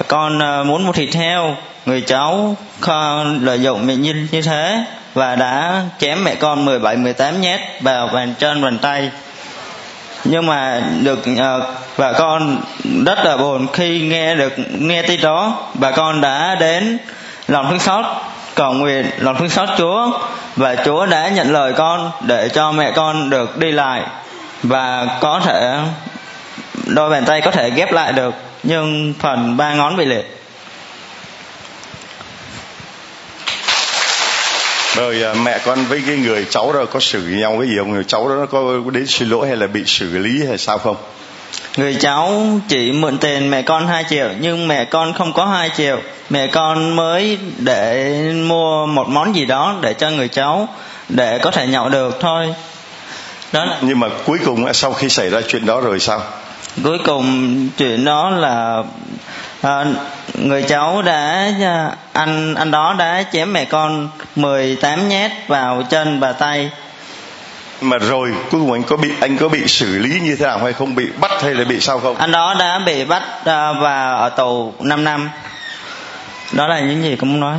con 0.09 0.39
ờ, 0.39 0.65
muốn 0.65 0.87
mua 0.87 0.93
thịt 0.93 1.15
heo. 1.15 1.57
Người 1.87 2.01
cháu 2.01 2.57
lợi 3.41 3.61
dụng 3.61 3.87
mẹ 3.87 3.97
như 3.97 4.29
như 4.33 4.43
thế 4.43 4.85
và 5.15 5.37
đã 5.37 5.83
chém 5.99 6.25
mẹ 6.25 6.35
con 6.35 6.65
17 6.65 6.97
18 6.97 7.41
nhát 7.41 7.61
vào 7.81 8.07
bàn 8.07 8.35
chân 8.39 8.63
bàn 8.63 8.79
tay. 8.79 9.11
Nhưng 10.25 10.47
mà 10.47 10.83
được 11.03 11.19
uh, 11.19 11.65
bà 11.99 12.13
con 12.13 12.61
rất 13.07 13.19
là 13.25 13.37
buồn 13.37 13.67
khi 13.73 14.01
nghe 14.01 14.35
được 14.35 14.53
nghe 14.79 15.03
tin 15.03 15.21
đó. 15.21 15.69
Bà 15.75 15.91
con 15.91 16.21
đã 16.21 16.55
đến 16.55 16.99
lòng 17.49 17.67
thương 17.71 17.79
xót 17.79 18.05
cầu 18.55 18.73
nguyện 18.73 19.07
lòng 19.19 19.37
thương 19.37 19.49
xót 19.49 19.69
Chúa 19.79 20.19
và 20.57 20.77
Chúa 20.85 21.07
đã 21.07 21.29
nhận 21.29 21.53
lời 21.53 21.73
con 21.73 22.11
để 22.21 22.49
cho 22.49 22.73
mẹ 22.73 22.93
con 22.97 23.31
được 23.31 23.59
đi 23.59 23.73
lại 23.73 24.03
và 24.63 25.07
có 25.21 25.41
thể 25.45 25.79
đôi 26.87 27.11
bàn 27.11 27.25
tay 27.25 27.41
có 27.41 27.51
thể 27.51 27.71
ghép 27.71 27.93
lại 27.93 28.13
được 28.13 28.35
nhưng 28.63 29.15
phần 29.19 29.57
ba 29.57 29.75
ngón 29.75 29.97
bị 29.97 30.05
liệt. 30.05 30.40
Rồi 34.97 35.23
à, 35.23 35.35
mẹ 35.35 35.59
con 35.65 35.85
với 35.85 36.03
cái 36.07 36.17
người 36.17 36.47
cháu 36.51 36.73
đó 36.73 36.85
có 36.85 37.01
xử 37.01 37.23
nhau 37.23 37.57
cái 37.61 37.69
gì 37.69 37.75
không? 37.79 37.93
Người 37.93 38.05
cháu 38.05 38.29
đó 38.29 38.35
nó 38.35 38.47
có 38.47 38.91
đến 38.93 39.07
xin 39.07 39.29
lỗi 39.29 39.49
hay 39.49 39.57
là 39.57 39.67
bị 39.67 39.85
xử 39.87 40.19
lý 40.19 40.47
hay 40.47 40.59
sao 40.59 40.79
không? 40.79 40.97
Người 41.77 41.95
cháu 41.95 42.47
chỉ 42.69 42.93
mượn 42.93 43.19
tiền 43.19 43.51
mẹ 43.51 43.63
con 43.63 43.87
2 43.87 44.05
triệu 44.11 44.29
nhưng 44.41 44.69
mẹ 44.69 44.85
con 44.85 45.13
không 45.13 45.33
có 45.33 45.45
2 45.45 45.71
triệu. 45.77 45.99
Mẹ 46.31 46.47
con 46.47 46.97
mới 46.97 47.39
để 47.59 48.13
mua 48.33 48.87
một 48.87 49.09
món 49.09 49.37
gì 49.37 49.45
đó 49.45 49.79
để 49.83 49.95
cho 49.95 50.11
người 50.11 50.29
cháu 50.29 50.69
để 51.09 51.39
có 51.39 51.51
thể 51.51 51.67
nhậu 51.67 51.89
được 51.89 52.17
thôi. 52.21 52.55
Đó 53.53 53.65
là... 53.65 53.79
nhưng 53.81 54.01
mà 54.01 54.09
cuối 54.25 54.39
cùng 54.45 54.75
sau 54.75 54.93
khi 54.93 55.09
xảy 55.09 55.31
ra 55.31 55.41
chuyện 55.49 55.67
đó 55.67 55.81
rồi 55.81 56.01
sao? 56.01 56.23
Cuối 56.85 56.99
cùng 57.05 57.69
chuyện 57.79 58.05
đó 58.05 58.31
là 58.31 58.83
à, 59.63 59.85
người 60.35 60.63
cháu 60.63 61.03
đã 61.03 61.53
à, 61.63 61.97
anh 62.13 62.55
anh 62.55 62.71
đó 62.71 62.95
đã 62.99 63.25
chém 63.33 63.53
mẹ 63.53 63.65
con 63.65 64.09
18 64.37 65.09
nhát 65.09 65.33
vào 65.49 65.83
chân 65.91 66.21
và 66.21 66.33
tay. 66.33 66.71
Mà 67.81 67.99
rồi 67.99 68.35
cuối 68.51 68.61
cùng 68.61 68.73
anh 68.73 68.83
có 68.83 68.97
bị 68.97 69.11
anh 69.21 69.39
có 69.39 69.49
bị 69.49 69.67
xử 69.67 69.99
lý 69.99 70.21
như 70.21 70.37
thế 70.37 70.47
nào 70.47 70.59
hay 70.59 70.73
không? 70.73 70.95
Bị 70.95 71.07
bắt 71.21 71.31
hay 71.43 71.55
là 71.55 71.65
bị 71.65 71.81
sao 71.81 72.01
không? 72.01 72.17
Anh 72.17 72.33
đó 72.33 72.55
đã 72.59 72.79
bị 72.87 73.05
bắt 73.05 73.23
à, 73.45 73.73
và 73.73 74.15
ở 74.15 74.29
tù 74.29 74.75
5 74.81 75.05
năm. 75.05 75.31
Đó 76.53 76.67
là 76.67 76.81
những 76.81 77.03
gì 77.03 77.17
cũng 77.17 77.41
nói. 77.41 77.57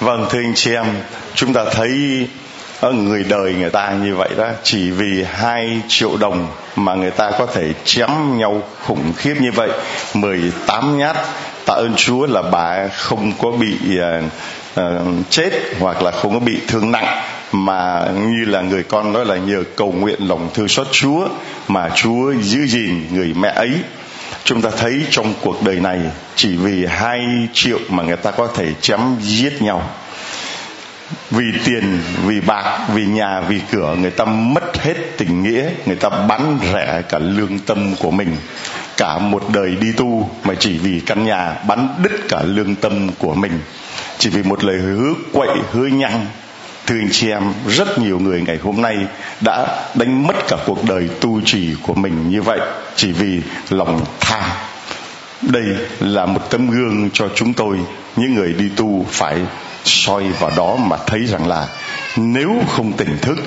Vâng 0.00 0.26
thưa 0.30 0.38
anh 0.38 0.54
chị 0.54 0.74
em 0.74 0.86
chúng 1.34 1.52
ta 1.52 1.64
thấy 1.72 2.28
người 2.92 3.24
đời 3.28 3.54
người 3.54 3.70
ta 3.70 3.92
như 4.02 4.16
vậy 4.16 4.28
đó 4.36 4.48
chỉ 4.62 4.90
vì 4.90 5.24
hai 5.32 5.80
triệu 5.88 6.16
đồng 6.16 6.46
mà 6.76 6.94
người 6.94 7.10
ta 7.10 7.30
có 7.38 7.46
thể 7.46 7.72
chém 7.84 8.38
nhau 8.38 8.62
khủng 8.86 9.12
khiếp 9.16 9.34
như 9.40 9.52
vậy. 9.52 9.70
18 10.14 10.98
nhát 10.98 11.16
tạ 11.66 11.74
ơn 11.74 11.94
Chúa 11.96 12.26
là 12.26 12.42
bà 12.42 12.88
không 12.88 13.32
có 13.42 13.50
bị 13.50 13.76
uh, 13.98 14.24
uh, 14.80 15.30
chết 15.30 15.50
hoặc 15.80 16.02
là 16.02 16.10
không 16.10 16.32
có 16.34 16.38
bị 16.38 16.60
thương 16.68 16.90
nặng 16.90 17.22
mà 17.52 18.08
như 18.14 18.44
là 18.44 18.60
người 18.60 18.82
con 18.82 19.12
nói 19.12 19.24
là 19.26 19.36
nhờ 19.36 19.62
cầu 19.76 19.92
nguyện 19.92 20.28
lòng 20.28 20.50
thương 20.54 20.68
xót 20.68 20.86
Chúa 20.92 21.28
mà 21.68 21.90
Chúa 21.94 22.32
giữ 22.42 22.66
gìn 22.66 23.06
người 23.10 23.34
mẹ 23.40 23.48
ấy. 23.48 23.70
Chúng 24.44 24.62
ta 24.62 24.70
thấy 24.78 25.02
trong 25.10 25.34
cuộc 25.40 25.62
đời 25.62 25.76
này 25.76 26.00
chỉ 26.36 26.56
vì 26.56 26.86
hai 26.86 27.20
triệu 27.52 27.78
mà 27.88 28.02
người 28.02 28.16
ta 28.16 28.30
có 28.30 28.48
thể 28.56 28.66
chém 28.80 29.00
giết 29.20 29.62
nhau 29.62 29.82
vì 31.30 31.44
tiền, 31.64 32.00
vì 32.26 32.40
bạc, 32.40 32.86
vì 32.94 33.06
nhà, 33.06 33.40
vì 33.40 33.60
cửa, 33.70 33.96
người 34.00 34.10
ta 34.10 34.24
mất 34.24 34.82
hết 34.82 34.94
tình 35.18 35.42
nghĩa, 35.42 35.70
người 35.86 35.96
ta 35.96 36.08
bán 36.08 36.58
rẻ 36.72 37.02
cả 37.08 37.18
lương 37.18 37.58
tâm 37.58 37.94
của 38.00 38.10
mình, 38.10 38.36
cả 38.96 39.18
một 39.18 39.42
đời 39.52 39.76
đi 39.80 39.92
tu, 39.92 40.30
mà 40.44 40.54
chỉ 40.58 40.78
vì 40.78 41.00
căn 41.00 41.24
nhà 41.24 41.56
bán 41.68 41.88
đứt 42.02 42.28
cả 42.28 42.42
lương 42.44 42.74
tâm 42.74 43.08
của 43.18 43.34
mình. 43.34 43.60
Chỉ 44.18 44.30
vì 44.30 44.42
một 44.42 44.64
lời 44.64 44.76
hứa 44.76 45.14
quậy, 45.32 45.48
hứa 45.72 45.86
nhăng 45.86 46.26
thưa 46.86 46.98
anh 46.98 47.08
chị 47.12 47.30
em, 47.30 47.42
rất 47.68 47.98
nhiều 47.98 48.18
người 48.18 48.42
ngày 48.42 48.58
hôm 48.62 48.82
nay 48.82 48.96
đã 49.40 49.66
đánh 49.94 50.26
mất 50.26 50.34
cả 50.48 50.56
cuộc 50.66 50.84
đời 50.84 51.08
tu 51.20 51.40
trì 51.40 51.74
của 51.82 51.94
mình 51.94 52.30
như 52.30 52.42
vậy, 52.42 52.60
chỉ 52.96 53.12
vì 53.12 53.40
lòng 53.70 54.04
tham 54.20 54.50
đây 55.42 55.64
là 56.00 56.26
một 56.26 56.50
tấm 56.50 56.70
gương 56.70 57.10
cho 57.12 57.28
chúng 57.34 57.52
tôi. 57.52 57.78
Những 58.16 58.34
người 58.34 58.52
đi 58.52 58.68
tu 58.76 59.06
phải 59.10 59.40
soi 59.84 60.24
vào 60.40 60.50
đó 60.56 60.76
mà 60.76 60.96
thấy 61.06 61.26
rằng 61.26 61.46
là 61.46 61.68
nếu 62.16 62.54
không 62.68 62.92
tỉnh 62.92 63.18
thức, 63.22 63.38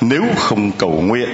nếu 0.00 0.22
không 0.36 0.72
cầu 0.72 1.02
nguyện, 1.06 1.28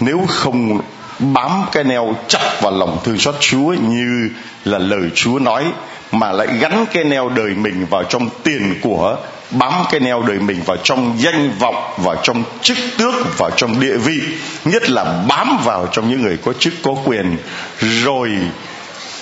nếu 0.00 0.20
không 0.28 0.80
bám 1.18 1.62
cái 1.72 1.84
neo 1.84 2.14
chặt 2.28 2.56
vào 2.60 2.72
lòng 2.72 2.98
thương 3.04 3.18
xót 3.18 3.34
Chúa 3.40 3.74
như 3.88 4.30
là 4.64 4.78
lời 4.78 5.10
Chúa 5.14 5.38
nói, 5.38 5.64
mà 6.12 6.32
lại 6.32 6.46
gắn 6.60 6.86
cái 6.92 7.04
neo 7.04 7.28
đời 7.28 7.50
mình 7.50 7.86
vào 7.90 8.04
trong 8.04 8.28
tiền 8.42 8.74
của, 8.82 9.16
bám 9.50 9.72
cái 9.90 10.00
neo 10.00 10.22
đời 10.22 10.38
mình 10.38 10.62
vào 10.66 10.76
trong 10.76 11.14
danh 11.18 11.52
vọng, 11.58 11.94
vào 11.96 12.16
trong 12.22 12.44
chức 12.62 12.78
tước, 12.98 13.38
vào 13.38 13.50
trong 13.50 13.80
địa 13.80 13.96
vị, 13.96 14.20
nhất 14.64 14.90
là 14.90 15.24
bám 15.28 15.58
vào 15.64 15.86
trong 15.92 16.10
những 16.10 16.22
người 16.22 16.36
có 16.36 16.52
chức, 16.52 16.74
có 16.82 16.94
quyền, 17.04 17.36
rồi 17.78 18.30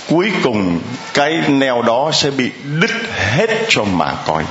cuối 0.08 0.30
cùng 0.42 0.80
cái 1.14 1.40
neo 1.48 1.82
đó 1.82 2.10
sẽ 2.12 2.30
bị 2.30 2.50
đứt 2.80 2.90
hết 3.14 3.50
cho 3.68 3.84
mà 3.84 4.14
coi 4.26 4.44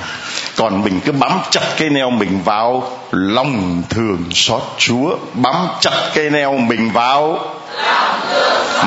còn 0.58 0.82
mình 0.82 1.00
cứ 1.04 1.12
bám 1.12 1.40
chặt 1.50 1.62
cây 1.78 1.90
neo 1.90 2.10
mình 2.10 2.40
vào 2.44 2.90
lòng 3.10 3.82
thường 3.90 4.24
xót 4.32 4.62
chúa. 4.78 5.16
Bám 5.34 5.54
chặt 5.80 6.10
cây 6.14 6.30
neo 6.30 6.52
mình 6.52 6.90
vào 6.90 7.38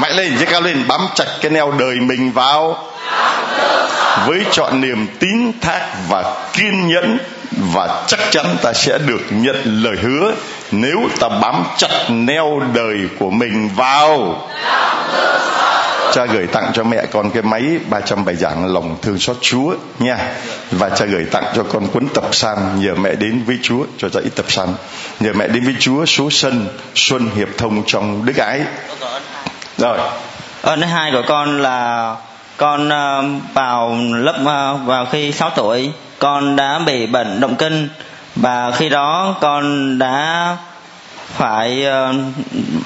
mạnh 0.02 0.12
lên 0.12 0.36
chứ 0.40 0.46
cao 0.46 0.62
lên, 0.62 0.84
bám 0.88 1.02
chặt 1.16 1.26
cái 1.42 1.52
neo 1.52 1.72
đời 1.72 1.96
mình 1.96 2.32
vào 2.32 2.78
với 4.28 4.46
chọn 4.52 4.82
niềm 4.82 5.08
tín 5.20 5.52
thác 5.62 5.88
và 6.10 6.36
kiên 6.54 6.88
nhẫn 6.88 7.18
và 7.52 8.04
chắc 8.08 8.20
chắn 8.32 8.46
ta 8.62 8.74
sẽ 8.74 8.98
được 8.98 9.22
nhận 9.30 9.84
lời 9.84 9.96
hứa 10.02 10.32
nếu 10.72 11.00
ta 11.20 11.30
bám 11.30 11.64
chặt 11.78 12.10
neo 12.10 12.62
đời 12.74 12.98
của 13.20 13.30
mình 13.30 13.70
vào 13.76 14.42
cha 16.12 16.26
gửi 16.26 16.48
tặng 16.48 16.72
cho 16.74 16.84
mẹ 16.84 17.06
con 17.12 17.32
cái 17.32 17.44
máy 17.44 17.80
300 17.90 18.26
bài 18.26 18.36
giảng 18.36 18.74
lòng 18.74 18.98
thương 19.02 19.20
xót 19.20 19.38
Chúa 19.42 19.74
nha. 20.00 20.18
Và 20.72 20.90
cha 20.90 21.06
gửi 21.06 21.26
tặng 21.32 21.44
cho 21.56 21.64
con 21.64 21.88
cuốn 21.88 22.08
tập 22.14 22.24
san 22.32 22.58
nhờ 22.80 22.96
mẹ 22.96 23.16
đến 23.16 23.44
với 23.48 23.60
Chúa, 23.64 23.86
cho 23.98 24.10
cha 24.10 24.20
ít 24.24 24.30
tập 24.36 24.46
san 24.48 24.68
nhờ 25.20 25.34
mẹ 25.34 25.48
đến 25.48 25.64
với 25.64 25.76
Chúa, 25.80 26.06
số 26.06 26.30
sân, 26.32 26.68
xuân 26.96 27.30
hiệp 27.36 27.48
thông 27.58 27.84
trong 27.88 28.26
đức 28.26 28.38
ái. 28.38 28.62
Rồi. 29.78 29.98
Ờ, 29.98 30.10
Ơn 30.62 30.82
hai 30.82 31.12
của 31.12 31.24
con 31.28 31.62
là 31.62 32.16
con 32.58 32.90
ờ, 32.90 33.24
vào 33.54 33.98
lớp 34.12 34.40
ờ, 34.46 34.76
vào 34.86 35.06
khi 35.06 35.32
6 35.32 35.50
tuổi, 35.50 35.92
con 36.20 36.56
đã 36.56 36.80
bị 36.80 37.08
bệnh 37.08 37.40
động 37.40 37.56
kinh. 37.56 37.90
Và 38.36 38.72
khi 38.72 38.90
đó 38.90 39.36
con 39.42 39.98
đã 40.00 40.58
phải 41.38 41.86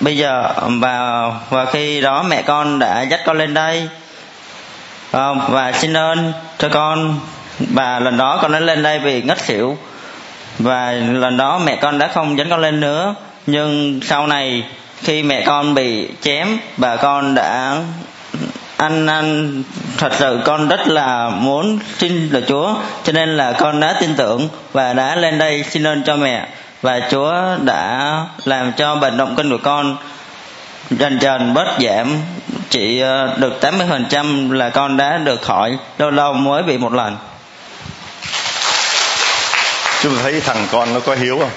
bây 0.05 0.17
giờ, 0.17 0.53
và 0.67 1.31
và 1.49 1.65
khi 1.65 2.01
đó 2.01 2.23
mẹ 2.23 2.41
con 2.41 2.79
đã 2.79 3.01
dắt 3.01 3.19
con 3.25 3.37
lên 3.37 3.53
đây. 3.53 3.89
À, 5.11 5.33
và 5.49 5.71
xin 5.71 5.97
ơn 5.97 6.33
cho 6.57 6.69
con. 6.69 7.19
Và 7.59 7.99
lần 7.99 8.17
đó 8.17 8.39
con 8.41 8.51
đã 8.51 8.59
lên 8.59 8.83
đây 8.83 8.99
vì 8.99 9.21
ngất 9.21 9.39
xỉu. 9.39 9.77
Và 10.59 10.91
lần 10.91 11.37
đó 11.37 11.61
mẹ 11.65 11.75
con 11.75 11.97
đã 11.97 12.07
không 12.07 12.37
dẫn 12.37 12.49
con 12.49 12.61
lên 12.61 12.79
nữa. 12.79 13.15
Nhưng 13.47 13.99
sau 14.03 14.27
này, 14.27 14.63
khi 15.03 15.23
mẹ 15.23 15.43
con 15.45 15.73
bị 15.73 16.07
chém, 16.21 16.57
bà 16.77 16.95
con 16.95 17.35
đã 17.35 17.77
anh 18.77 19.07
anh 19.07 19.63
thật 19.97 20.13
sự 20.13 20.39
con 20.45 20.67
rất 20.67 20.87
là 20.87 21.29
muốn 21.29 21.79
xin 21.97 22.29
lời 22.31 22.43
Chúa. 22.47 22.75
Cho 23.03 23.13
nên 23.13 23.37
là 23.37 23.51
con 23.51 23.79
đã 23.79 23.95
tin 24.01 24.15
tưởng 24.15 24.47
và 24.73 24.93
đã 24.93 25.15
lên 25.15 25.39
đây 25.39 25.63
xin 25.69 25.87
ơn 25.87 26.03
cho 26.03 26.15
mẹ 26.15 26.47
và 26.85 26.99
Chúa 27.11 27.33
đã 27.63 28.25
làm 28.43 28.71
cho 28.77 28.95
bệnh 28.95 29.17
động 29.17 29.33
kinh 29.37 29.49
của 29.49 29.57
con 29.63 29.97
dần 30.89 31.19
dần 31.21 31.53
bớt 31.53 31.77
giảm. 31.79 32.17
Chỉ 32.69 32.99
ờ, 32.99 33.37
được 33.37 33.53
80% 33.61 34.51
là 34.51 34.69
con 34.69 34.97
đã 34.97 35.17
được 35.17 35.41
khỏi, 35.41 35.77
lâu 35.97 36.11
lâu 36.11 36.33
mới 36.33 36.63
bị 36.63 36.77
một 36.77 36.93
lần. 36.93 37.17
Chúng 40.01 40.15
thấy 40.23 40.41
thằng 40.41 40.67
con 40.71 40.93
nó 40.93 40.99
có 40.99 41.15
hiếu 41.15 41.39
không? 41.39 41.49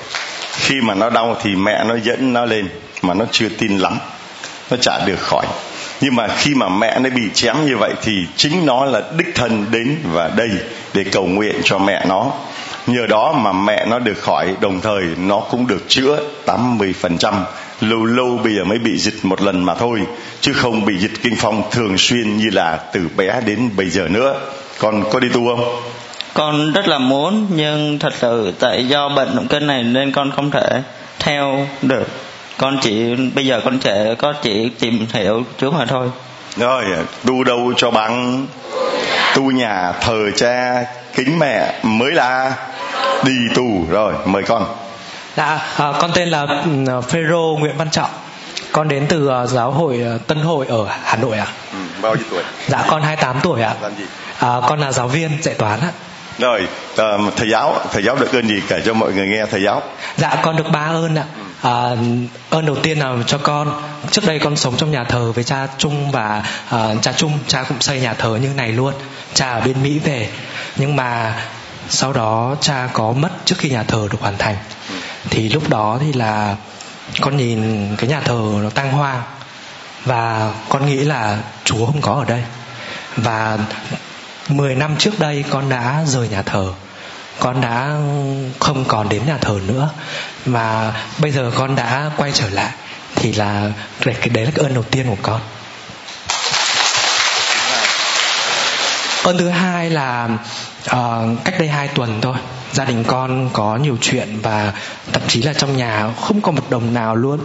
Khi 0.53 0.75
mà 0.81 0.95
nó 0.95 1.11
đau 1.11 1.37
thì 1.43 1.51
mẹ 1.51 1.85
nó 1.85 1.95
dẫn 2.03 2.33
nó 2.33 2.45
lên, 2.45 2.69
mà 3.03 3.15
nó 3.15 3.25
chưa 3.33 3.49
tin 3.49 3.79
lắm. 3.79 3.99
Nó 4.71 4.77
chả 4.81 4.99
được 5.07 5.21
khỏi. 5.21 5.47
Nhưng 6.01 6.17
mà 6.17 6.29
khi 6.29 6.55
mà 6.55 6.69
mẹ 6.69 6.99
nó 6.99 7.11
bị 7.11 7.23
chém 7.35 7.67
như 7.67 7.77
vậy 7.77 7.93
thì 8.03 8.13
chính 8.37 8.67
nó 8.67 8.85
là 8.85 9.03
đích 9.17 9.35
thân 9.35 9.67
đến 9.71 9.99
và 10.05 10.31
đây 10.37 10.51
để 10.95 11.05
cầu 11.13 11.27
nguyện 11.27 11.61
cho 11.65 11.79
mẹ 11.79 12.05
nó 12.09 12.33
nhờ 12.89 13.07
đó 13.07 13.33
mà 13.33 13.53
mẹ 13.53 13.87
nó 13.87 13.99
được 13.99 14.19
khỏi 14.19 14.55
đồng 14.61 14.81
thời 14.81 15.03
nó 15.19 15.41
cũng 15.51 15.67
được 15.67 15.89
chữa 15.89 16.19
80% 16.47 17.33
lâu 17.81 18.05
lâu 18.05 18.41
bây 18.45 18.55
giờ 18.55 18.65
mới 18.65 18.79
bị 18.79 18.99
dịch 18.99 19.25
một 19.25 19.43
lần 19.43 19.65
mà 19.65 19.75
thôi 19.75 20.03
chứ 20.41 20.53
không 20.53 20.85
bị 20.85 20.99
dịch 20.99 21.23
kinh 21.23 21.37
phong 21.39 21.63
thường 21.71 21.99
xuyên 21.99 22.37
như 22.37 22.51
là 22.53 22.81
từ 22.93 23.09
bé 23.17 23.41
đến 23.47 23.71
bây 23.77 23.89
giờ 23.89 24.09
nữa. 24.09 24.41
Con 24.79 25.05
có 25.11 25.21
đi 25.21 25.29
tu 25.29 25.57
không? 25.57 25.83
Con 26.35 26.73
rất 26.73 26.89
là 26.89 26.99
muốn 26.99 27.47
nhưng 27.55 27.99
thật 27.99 28.13
sự 28.19 28.53
tại 28.59 28.89
do 28.89 29.09
bệnh 29.09 29.37
động 29.37 29.47
kinh 29.49 29.67
này 29.67 29.83
nên 29.83 30.13
con 30.13 30.31
không 30.31 30.51
thể 30.51 30.83
theo 31.19 31.67
được. 31.83 32.09
Con 32.57 32.79
chỉ 32.83 33.15
bây 33.35 33.47
giờ 33.47 33.61
con 33.65 33.81
sẽ 33.81 34.15
có 34.19 34.33
chỉ 34.43 34.71
tìm 34.81 35.07
hiểu 35.13 35.43
Chúa 35.59 35.71
mà 35.71 35.87
thôi. 35.87 36.09
Rồi 36.57 36.85
tu 37.27 37.45
đâu 37.45 37.73
cho 37.77 37.91
bằng? 37.91 38.47
Tu 39.35 39.51
nhà 39.51 39.93
thờ 40.01 40.31
cha 40.37 40.85
kính 41.15 41.39
mẹ 41.39 41.75
mới 41.83 42.13
là 42.13 42.55
đi 43.23 43.35
tù 43.55 43.87
rồi 43.91 44.15
mời 44.25 44.43
con 44.43 44.65
dạ 45.37 45.61
à, 45.77 45.93
con 46.01 46.11
tên 46.15 46.29
là 46.29 46.47
ừ, 46.87 47.01
Phêrô 47.09 47.57
Nguyễn 47.61 47.77
Văn 47.77 47.91
Trọng 47.91 48.11
con 48.73 48.89
đến 48.89 49.07
từ 49.09 49.31
uh, 49.43 49.49
giáo 49.49 49.71
hội 49.71 50.01
uh, 50.17 50.27
Tân 50.27 50.39
Hội 50.41 50.67
ở 50.67 50.87
Hà 51.03 51.17
Nội 51.17 51.39
ạ. 51.39 51.47
À? 51.47 51.53
Ừ, 51.73 51.79
bao 52.03 52.15
nhiêu 52.15 52.25
tuổi? 52.31 52.43
Dạ 52.67 52.85
con 52.89 53.03
28 53.03 53.41
tuổi 53.43 53.63
ạ. 53.63 53.75
Làm 53.83 53.93
gì? 53.99 54.05
À, 54.39 54.49
con 54.69 54.81
là 54.81 54.93
giáo 54.93 55.09
viên 55.09 55.43
dạy 55.43 55.55
toán 55.55 55.81
ạ. 55.81 55.91
Rồi, 56.39 56.69
uh, 56.93 57.37
thầy 57.37 57.51
giáo, 57.51 57.81
thầy 57.93 58.03
giáo 58.03 58.17
được 58.17 58.33
ơn 58.33 58.49
gì 58.49 58.63
kể 58.69 58.81
cho 58.85 58.95
mọi 58.95 59.13
người 59.13 59.27
nghe 59.27 59.47
thầy 59.51 59.63
giáo? 59.63 59.83
Dạ 60.17 60.37
con 60.43 60.57
được 60.57 60.71
ba 60.73 60.81
ơn 60.81 61.15
ạ. 61.15 61.25
À, 61.63 61.97
ơn 62.51 62.67
đầu 62.67 62.77
tiên 62.77 62.99
là 62.99 63.15
cho 63.27 63.39
con 63.39 63.83
trước 64.11 64.27
đây 64.27 64.39
con 64.39 64.57
sống 64.57 64.77
trong 64.77 64.91
nhà 64.91 65.05
thờ 65.05 65.33
với 65.33 65.45
cha 65.45 65.67
Trung 65.79 66.11
và 66.11 66.43
uh, 66.75 67.03
cha 67.03 67.13
Trung 67.13 67.39
cha 67.47 67.63
cũng 67.69 67.81
xây 67.81 68.01
nhà 68.01 68.15
thờ 68.15 68.39
như 68.43 68.49
này 68.57 68.73
luôn 68.73 68.95
cha 69.35 69.51
ở 69.51 69.61
bên 69.61 69.83
Mỹ 69.83 69.99
về 70.05 70.29
nhưng 70.77 70.97
mà 70.97 71.35
sau 71.91 72.13
đó 72.13 72.57
cha 72.61 72.89
có 72.93 73.13
mất 73.13 73.29
trước 73.45 73.57
khi 73.59 73.69
nhà 73.71 73.83
thờ 73.83 74.09
được 74.11 74.19
hoàn 74.21 74.39
thành. 74.39 74.57
Thì 75.31 75.49
lúc 75.49 75.69
đó 75.69 75.99
thì 76.01 76.13
là 76.13 76.57
con 77.21 77.37
nhìn 77.37 77.89
cái 77.97 78.09
nhà 78.09 78.21
thờ 78.21 78.41
nó 78.63 78.71
tăng 78.71 78.93
hoang 78.93 79.23
và 80.05 80.53
con 80.69 80.87
nghĩ 80.87 80.97
là 80.97 81.39
Chúa 81.65 81.87
không 81.87 82.01
có 82.01 82.13
ở 82.13 82.25
đây. 82.25 82.43
Và 83.17 83.59
10 84.49 84.75
năm 84.75 84.97
trước 84.99 85.19
đây 85.19 85.45
con 85.51 85.69
đã 85.69 86.05
rời 86.07 86.29
nhà 86.29 86.43
thờ. 86.43 86.73
Con 87.39 87.61
đã 87.61 87.97
không 88.59 88.85
còn 88.85 89.09
đến 89.09 89.23
nhà 89.27 89.39
thờ 89.41 89.61
nữa. 89.67 89.91
Mà 90.47 90.93
bây 91.19 91.31
giờ 91.31 91.51
con 91.55 91.77
đã 91.77 92.11
quay 92.17 92.33
trở 92.35 92.51
lại. 92.51 92.71
Thì 93.15 93.33
là 93.33 93.71
cái 94.01 94.29
đấy 94.29 94.45
là 94.45 94.51
cái 94.55 94.65
ơn 94.65 94.75
đầu 94.75 94.85
tiên 94.91 95.07
của 95.09 95.17
con. 95.23 95.41
Ơn 99.23 99.39
thứ 99.39 99.49
hai 99.49 99.91
là 99.91 100.29
Ờ, 100.89 101.29
cách 101.45 101.55
đây 101.59 101.69
hai 101.69 101.89
tuần 101.89 102.21
thôi, 102.21 102.35
gia 102.73 102.85
đình 102.85 103.05
con 103.05 103.51
có 103.53 103.77
nhiều 103.77 103.97
chuyện 104.01 104.39
và 104.43 104.73
thậm 105.13 105.23
chí 105.29 105.43
là 105.43 105.53
trong 105.53 105.77
nhà 105.77 106.11
không 106.21 106.41
có 106.41 106.53
một 106.53 106.71
đồng 106.71 106.95
nào 106.95 107.17
luôn. 107.17 107.41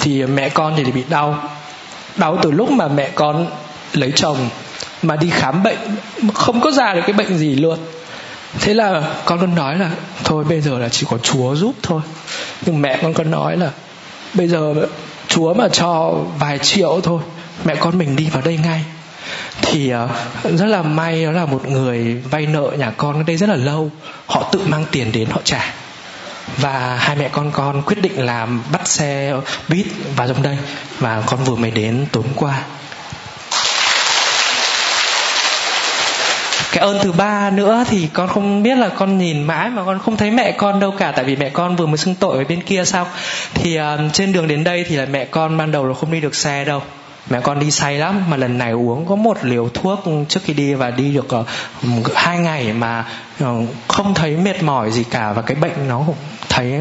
Thì 0.00 0.26
mẹ 0.26 0.48
con 0.48 0.74
thì 0.76 0.84
bị 0.84 1.04
đau. 1.08 1.50
Đau 2.16 2.38
từ 2.42 2.50
lúc 2.50 2.70
mà 2.70 2.88
mẹ 2.88 3.10
con 3.14 3.46
lấy 3.92 4.12
chồng 4.16 4.48
mà 5.02 5.16
đi 5.16 5.30
khám 5.30 5.62
bệnh, 5.62 5.78
không 6.34 6.60
có 6.60 6.70
ra 6.70 6.94
được 6.94 7.00
cái 7.06 7.12
bệnh 7.12 7.38
gì 7.38 7.54
luôn. 7.54 7.78
Thế 8.60 8.74
là 8.74 9.02
con 9.24 9.40
con 9.40 9.54
nói 9.54 9.78
là, 9.78 9.90
thôi, 10.24 10.44
bây 10.44 10.60
giờ 10.60 10.78
là 10.78 10.88
chỉ 10.88 11.06
có 11.10 11.18
chúa 11.18 11.54
giúp 11.54 11.74
thôi. 11.82 12.02
Nhưng 12.66 12.82
mẹ 12.82 12.98
con 13.02 13.14
con 13.14 13.30
nói 13.30 13.56
là, 13.56 13.70
bây 14.34 14.48
giờ 14.48 14.74
chúa 15.28 15.54
mà 15.54 15.68
cho 15.68 16.14
vài 16.38 16.58
triệu 16.58 17.00
thôi, 17.02 17.22
mẹ 17.64 17.74
con 17.74 17.98
mình 17.98 18.16
đi 18.16 18.28
vào 18.28 18.42
đây 18.42 18.58
ngay 18.64 18.84
thì 19.62 19.90
ờ, 19.90 20.08
rất 20.44 20.66
là 20.66 20.82
may 20.82 21.24
đó 21.24 21.30
là 21.30 21.46
một 21.46 21.68
người 21.68 22.22
vay 22.30 22.46
nợ 22.46 22.70
nhà 22.78 22.90
con 22.96 23.16
ở 23.16 23.22
đây 23.22 23.36
rất 23.36 23.48
là 23.48 23.56
lâu. 23.56 23.90
Họ 24.26 24.48
tự 24.52 24.60
mang 24.66 24.84
tiền 24.90 25.12
đến 25.12 25.28
họ 25.30 25.40
trả. 25.44 25.74
Và 26.56 26.96
hai 27.00 27.16
mẹ 27.16 27.28
con 27.32 27.50
con 27.52 27.82
quyết 27.82 28.02
định 28.02 28.26
là 28.26 28.46
bắt 28.72 28.88
xe 28.88 29.34
buýt 29.68 29.86
vào 30.16 30.28
trong 30.28 30.42
đây. 30.42 30.58
Và 30.98 31.22
con 31.26 31.44
vừa 31.44 31.56
mới 31.56 31.70
đến 31.70 32.06
tối 32.12 32.24
qua. 32.36 32.62
Cái 36.72 36.84
ơn 36.84 36.98
thứ 37.02 37.12
ba 37.12 37.50
nữa 37.50 37.84
thì 37.88 38.08
con 38.12 38.28
không 38.28 38.62
biết 38.62 38.78
là 38.78 38.88
con 38.88 39.18
nhìn 39.18 39.42
mãi 39.42 39.70
mà 39.70 39.84
con 39.84 39.98
không 39.98 40.16
thấy 40.16 40.30
mẹ 40.30 40.52
con 40.52 40.80
đâu 40.80 40.94
cả. 40.98 41.12
Tại 41.12 41.24
vì 41.24 41.36
mẹ 41.36 41.48
con 41.48 41.76
vừa 41.76 41.86
mới 41.86 41.96
xưng 41.96 42.14
tội 42.14 42.38
ở 42.38 42.44
bên 42.48 42.62
kia 42.62 42.84
sao? 42.84 43.06
Thì 43.54 43.78
uh, 43.80 43.84
trên 44.12 44.32
đường 44.32 44.48
đến 44.48 44.64
đây 44.64 44.84
thì 44.88 44.96
là 44.96 45.06
mẹ 45.06 45.24
con 45.24 45.56
ban 45.56 45.72
đầu 45.72 45.86
là 45.86 45.94
không 45.94 46.12
đi 46.12 46.20
được 46.20 46.34
xe 46.34 46.64
đâu 46.64 46.82
mẹ 47.30 47.40
con 47.40 47.58
đi 47.58 47.70
say 47.70 47.98
lắm 47.98 48.24
mà 48.30 48.36
lần 48.36 48.58
này 48.58 48.70
uống 48.70 49.06
có 49.06 49.16
một 49.16 49.38
liều 49.42 49.68
thuốc 49.68 50.04
trước 50.28 50.40
khi 50.44 50.52
đi 50.52 50.74
và 50.74 50.90
đi 50.90 51.14
được 51.14 51.28
uh, 51.36 51.46
hai 52.14 52.38
ngày 52.38 52.72
mà 52.72 53.04
uh, 53.44 53.68
không 53.88 54.14
thấy 54.14 54.36
mệt 54.36 54.62
mỏi 54.62 54.90
gì 54.90 55.04
cả 55.10 55.32
và 55.32 55.42
cái 55.42 55.54
bệnh 55.54 55.88
nó 55.88 56.02
cũng 56.06 56.16
thấy 56.48 56.80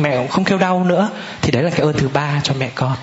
mẹ 0.00 0.16
cũng 0.16 0.28
không 0.28 0.44
kêu 0.44 0.58
đau 0.58 0.84
nữa. 0.84 1.10
Thì 1.42 1.50
đấy 1.50 1.62
là 1.62 1.70
cái 1.70 1.80
ơn 1.80 1.98
thứ 1.98 2.08
ba 2.08 2.40
cho 2.42 2.54
mẹ 2.58 2.70
con. 2.74 2.96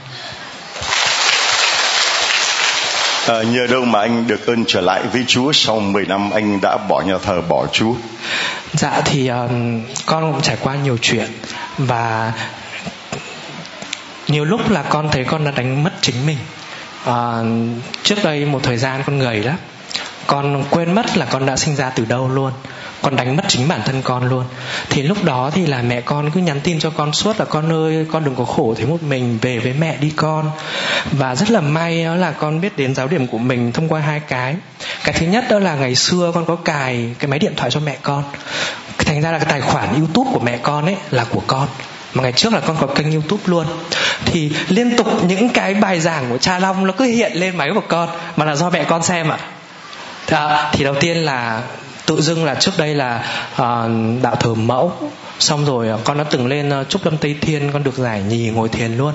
À, 3.27 3.43
nhờ 3.43 3.67
đâu 3.71 3.85
mà 3.85 3.99
anh 3.99 4.27
được 4.27 4.47
ơn 4.47 4.65
trở 4.67 4.81
lại 4.81 5.03
với 5.13 5.23
Chúa 5.27 5.51
sau 5.51 5.79
10 5.79 6.05
năm 6.05 6.31
anh 6.31 6.61
đã 6.61 6.77
bỏ 6.77 7.01
nhà 7.01 7.17
thờ 7.23 7.41
bỏ 7.41 7.65
Chúa? 7.71 7.93
Dạ 8.73 9.01
thì 9.05 9.31
uh, 9.31 9.35
con 10.05 10.33
cũng 10.33 10.41
trải 10.41 10.57
qua 10.61 10.75
nhiều 10.75 10.97
chuyện 11.01 11.27
và 11.77 12.33
nhiều 14.27 14.45
lúc 14.45 14.69
là 14.69 14.83
con 14.83 15.09
thấy 15.11 15.23
con 15.23 15.45
đã 15.45 15.51
đánh 15.51 15.83
mất 15.83 15.91
chính 16.01 16.25
mình 16.25 16.37
à, 17.05 17.43
trước 18.03 18.15
đây 18.23 18.45
một 18.45 18.59
thời 18.63 18.77
gian 18.77 19.03
con 19.05 19.19
gầy 19.19 19.43
lắm. 19.43 19.57
Con 20.27 20.63
quên 20.69 20.93
mất 20.93 21.17
là 21.17 21.25
con 21.25 21.45
đã 21.45 21.57
sinh 21.57 21.75
ra 21.75 21.89
từ 21.89 22.05
đâu 22.05 22.29
luôn. 22.29 22.51
Con 23.01 23.15
đánh 23.15 23.35
mất 23.35 23.43
chính 23.47 23.67
bản 23.67 23.81
thân 23.85 24.01
con 24.01 24.29
luôn. 24.29 24.43
Thì 24.89 25.01
lúc 25.01 25.23
đó 25.23 25.51
thì 25.53 25.65
là 25.65 25.81
mẹ 25.81 26.01
con 26.01 26.31
cứ 26.31 26.39
nhắn 26.39 26.59
tin 26.61 26.79
cho 26.79 26.89
con 26.89 27.13
suốt 27.13 27.39
là 27.39 27.45
con 27.45 27.73
ơi 27.73 28.05
con 28.11 28.23
đừng 28.23 28.35
có 28.35 28.45
khổ 28.45 28.75
thế 28.77 28.85
một 28.85 29.03
mình 29.03 29.37
về 29.41 29.59
với 29.59 29.73
mẹ 29.73 29.97
đi 29.97 30.09
con. 30.15 30.51
Và 31.11 31.35
rất 31.35 31.51
là 31.51 31.61
may 31.61 32.05
đó 32.05 32.15
là 32.15 32.31
con 32.31 32.61
biết 32.61 32.77
đến 32.77 32.95
giáo 32.95 33.07
điểm 33.07 33.27
của 33.27 33.37
mình 33.37 33.71
thông 33.71 33.89
qua 33.89 34.01
hai 34.01 34.19
cái. 34.19 34.55
Cái 35.03 35.13
thứ 35.13 35.25
nhất 35.25 35.45
đó 35.49 35.59
là 35.59 35.75
ngày 35.75 35.95
xưa 35.95 36.31
con 36.35 36.45
có 36.45 36.55
cài 36.55 37.15
cái 37.19 37.27
máy 37.27 37.39
điện 37.39 37.53
thoại 37.57 37.71
cho 37.71 37.79
mẹ 37.79 37.97
con. 38.01 38.23
Thành 38.97 39.21
ra 39.21 39.31
là 39.31 39.39
cái 39.39 39.47
tài 39.49 39.61
khoản 39.61 39.95
youtube 39.95 40.29
của 40.33 40.39
mẹ 40.39 40.57
con 40.57 40.85
ấy 40.85 40.95
là 41.11 41.23
của 41.23 41.41
con. 41.47 41.67
Mà 42.13 42.23
ngày 42.23 42.31
trước 42.31 42.53
là 42.53 42.59
con 42.59 42.77
có 42.79 42.87
kênh 42.87 43.11
youtube 43.11 43.43
luôn 43.45 43.65
thì 44.25 44.51
liên 44.67 44.97
tục 44.97 45.23
những 45.23 45.49
cái 45.49 45.73
bài 45.73 45.99
giảng 45.99 46.29
của 46.29 46.37
cha 46.37 46.59
long 46.59 46.87
nó 46.87 46.93
cứ 46.97 47.05
hiện 47.05 47.31
lên 47.35 47.57
máy 47.57 47.69
của 47.73 47.81
con 47.87 48.09
mà 48.35 48.45
là 48.45 48.55
do 48.55 48.69
mẹ 48.69 48.83
con 48.83 49.03
xem 49.03 49.29
ạ. 49.29 49.37
À. 50.27 50.71
thì 50.73 50.83
đầu 50.83 50.95
tiên 50.99 51.17
là 51.17 51.61
tự 52.05 52.21
dưng 52.21 52.45
là 52.45 52.55
trước 52.55 52.71
đây 52.77 52.95
là 52.95 53.23
uh, 53.53 54.21
đạo 54.21 54.35
thờ 54.35 54.53
mẫu 54.53 54.91
xong 55.39 55.65
rồi 55.65 55.89
ờ, 55.89 55.99
con 56.03 56.17
đã 56.17 56.23
từng 56.23 56.47
lên 56.47 56.69
ờ, 56.69 56.83
trúc 56.83 57.05
lâm 57.05 57.17
tây 57.17 57.35
thiên 57.41 57.71
con 57.71 57.83
được 57.83 57.97
giải 57.97 58.21
nhì 58.21 58.49
ngồi 58.49 58.69
thiền 58.69 58.97
luôn. 58.97 59.13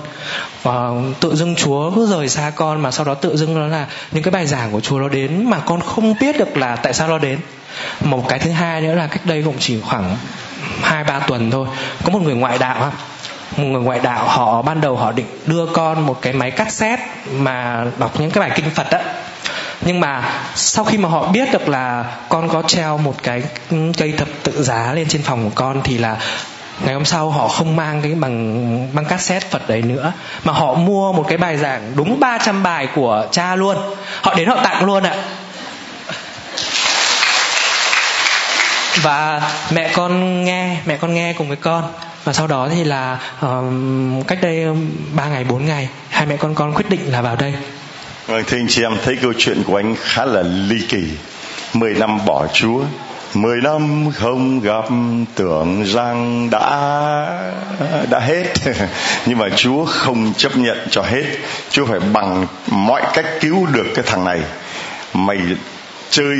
Và 0.63 0.91
tự 1.21 1.37
dưng 1.37 1.57
chúa 1.57 1.91
cứ 1.91 2.07
rời 2.07 2.29
xa 2.29 2.53
con 2.57 2.81
mà 2.81 2.91
sau 2.91 3.05
đó 3.05 3.15
tự 3.15 3.37
dưng 3.37 3.55
nó 3.55 3.67
là 3.67 3.87
những 4.13 4.23
cái 4.23 4.33
bài 4.33 4.47
giảng 4.47 4.73
của 4.73 4.81
chúa 4.81 4.99
nó 4.99 5.09
đến 5.09 5.51
mà 5.51 5.59
con 5.59 5.81
không 5.81 6.15
biết 6.21 6.39
được 6.39 6.57
là 6.57 6.77
tại 6.77 6.95
sao 6.95 7.09
nó 7.09 7.19
đến. 7.19 7.39
Một 8.01 8.29
cái 8.29 8.39
thứ 8.39 8.51
hai 8.51 8.81
nữa 8.81 8.95
là 8.95 9.07
cách 9.07 9.27
đây 9.27 9.43
cũng 9.43 9.57
chỉ 9.59 9.81
khoảng 9.81 10.17
hai 10.83 11.05
ba 11.05 11.19
tuần 11.19 11.51
thôi 11.51 11.67
có 12.05 12.11
một 12.11 12.23
người 12.23 12.35
ngoại 12.35 12.59
đạo 12.59 12.93
người 13.59 13.83
ngoại 13.83 14.01
đạo 14.01 14.29
họ, 14.29 14.63
ban 14.63 14.81
đầu 14.81 14.97
họ 14.97 15.13
định 15.13 15.27
đưa 15.47 15.67
con 15.67 16.07
một 16.07 16.19
cái 16.23 16.33
máy 16.33 16.51
cassette 16.51 17.07
mà 17.33 17.85
đọc 17.99 18.21
những 18.21 18.31
cái 18.31 18.41
bài 18.41 18.51
kinh 18.55 18.71
phật 18.71 18.91
á. 18.91 19.01
Nhưng 19.81 20.01
mà 20.01 20.23
sau 20.55 20.85
khi 20.85 20.99
mà 20.99 21.09
họ 21.09 21.27
biết 21.27 21.53
được 21.53 21.69
là 21.69 22.05
con 22.29 22.49
có 22.49 22.63
treo 22.63 22.99
một 22.99 23.15
cái 23.23 23.43
cây 23.99 24.13
thập 24.13 24.29
tự 24.43 24.63
giá 24.63 24.93
lên 24.93 25.09
trên 25.09 25.23
phòng 25.23 25.45
của 25.45 25.55
con 25.55 25.81
thì 25.85 25.99
là 25.99 26.17
ngày 26.85 26.95
hôm 26.95 27.05
sau 27.05 27.31
họ 27.31 27.49
không 27.49 27.77
mang 27.77 28.03
cái 28.03 28.13
bằng, 28.15 28.95
băng 28.95 29.05
cassette 29.05 29.49
Phật 29.51 29.69
đấy 29.69 29.83
nữa, 29.83 30.13
mà 30.45 30.53
họ 30.53 30.75
mua 30.75 31.13
một 31.13 31.25
cái 31.29 31.39
bài 31.39 31.57
giảng 31.57 31.93
đúng 31.97 32.21
300 32.21 32.63
bài 32.63 32.89
của 32.95 33.27
cha 33.33 33.57
luôn. 33.57 33.77
Họ 34.23 34.35
đến 34.35 34.49
họ 34.49 34.57
tặng 34.65 34.85
luôn 34.85 35.03
ạ. 35.03 35.15
Và 39.03 39.43
mẹ 39.71 39.91
con 39.93 40.45
nghe, 40.45 40.77
mẹ 40.87 40.97
con 40.97 41.15
nghe 41.15 41.33
cùng 41.33 41.49
với 41.49 41.57
con 41.57 41.93
và 42.29 42.35
sau 42.35 42.47
đó 42.47 42.69
thì 42.75 42.85
là 42.85 43.19
uh, 43.47 44.27
cách 44.27 44.39
đây 44.43 44.63
ờ, 44.63 44.75
ba 45.15 45.29
ngày 45.29 45.45
bốn 45.45 45.67
ngày 45.67 45.89
hai 46.09 46.27
mẹ 46.27 46.37
con 46.37 46.55
con 46.55 46.73
quyết 46.75 46.91
định 46.91 47.01
là 47.13 47.23
vào 47.23 47.37
đây. 47.37 47.55
Vâng, 48.27 48.45
thưa 48.47 48.57
anh 48.57 48.67
chị 48.69 48.83
em 48.83 48.97
thấy 49.05 49.17
câu 49.17 49.33
chuyện 49.39 49.63
của 49.67 49.77
anh 49.77 49.95
khá 50.03 50.25
là 50.25 50.43
ly 50.43 50.81
kỳ. 50.89 51.09
Mười 51.73 51.95
năm 51.95 52.25
bỏ 52.27 52.47
Chúa, 52.53 52.81
mười 53.35 53.61
năm 53.61 54.11
không 54.15 54.61
gặp 54.61 54.85
tưởng 55.35 55.85
rằng 55.85 56.51
đã 56.51 56.61
đã 58.11 58.21
hết. 58.21 58.45
Nhưng 59.27 59.39
mà 59.39 59.49
Chúa 59.57 59.85
không 59.85 60.33
chấp 60.37 60.57
nhận 60.57 60.79
cho 60.91 61.03
hết. 61.03 61.25
Chúa 61.71 61.87
phải 61.87 62.01
bằng 62.01 62.47
mọi 62.71 63.03
cách 63.15 63.27
cứu 63.41 63.67
được 63.67 63.87
cái 63.95 64.05
thằng 64.09 64.25
này. 64.25 64.41
Mày 65.15 65.39
chơi 66.11 66.37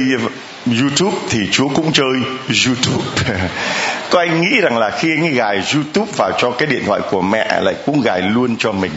YouTube 0.81 1.17
thì 1.31 1.49
Chúa 1.51 1.69
cũng 1.69 1.93
chơi 1.93 2.13
YouTube. 2.67 3.05
Có 4.11 4.21
anh 4.21 4.41
nghĩ 4.41 4.61
rằng 4.61 4.79
là 4.79 4.91
khi 4.91 5.09
anh 5.17 5.35
gài 5.35 5.63
YouTube 5.75 6.13
vào 6.17 6.33
cho 6.39 6.51
cái 6.51 6.67
điện 6.67 6.83
thoại 6.87 7.01
của 7.11 7.23
mẹ 7.23 7.61
lại 7.61 7.75
cũng 7.87 8.01
gài 8.01 8.21
luôn 8.21 8.57
cho 8.59 8.73
mình. 8.73 8.93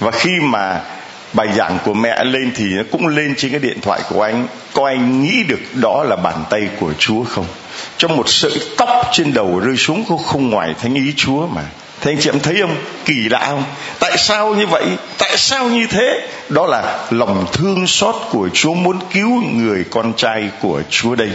Và 0.00 0.10
khi 0.10 0.30
mà 0.42 0.80
bài 1.32 1.48
giảng 1.56 1.78
của 1.84 1.94
mẹ 1.94 2.24
lên 2.24 2.52
thì 2.54 2.64
nó 2.64 2.82
cũng 2.90 3.06
lên 3.06 3.34
trên 3.38 3.50
cái 3.50 3.60
điện 3.60 3.80
thoại 3.80 4.00
của 4.08 4.22
anh 4.22 4.46
có 4.72 4.86
anh 4.86 5.22
nghĩ 5.22 5.42
được 5.42 5.60
đó 5.74 6.04
là 6.04 6.16
bàn 6.16 6.44
tay 6.50 6.68
của 6.80 6.92
chúa 6.98 7.24
không 7.24 7.46
trong 7.98 8.16
một 8.16 8.28
sợi 8.28 8.52
tóc 8.76 8.88
trên 9.12 9.32
đầu 9.34 9.60
rơi 9.60 9.76
xuống 9.76 10.04
cũng 10.08 10.22
không 10.22 10.50
ngoài 10.50 10.74
thánh 10.82 10.94
ý 10.94 11.12
chúa 11.16 11.46
mà 11.46 11.62
thì 12.00 12.10
anh 12.10 12.20
chị 12.20 12.30
em 12.30 12.40
thấy 12.40 12.56
không? 12.60 12.76
Kỳ 13.04 13.28
lạ 13.28 13.46
không? 13.46 13.64
Tại 14.00 14.16
sao 14.18 14.54
như 14.54 14.66
vậy? 14.66 14.84
Tại 15.18 15.36
sao 15.36 15.68
như 15.68 15.86
thế? 15.86 16.28
Đó 16.48 16.66
là 16.66 17.06
lòng 17.10 17.46
thương 17.52 17.86
xót 17.86 18.14
của 18.30 18.48
chúa 18.52 18.74
muốn 18.74 18.98
cứu 19.12 19.42
người 19.52 19.84
con 19.90 20.12
trai 20.16 20.50
của 20.62 20.82
chúa 20.90 21.14
đây. 21.14 21.30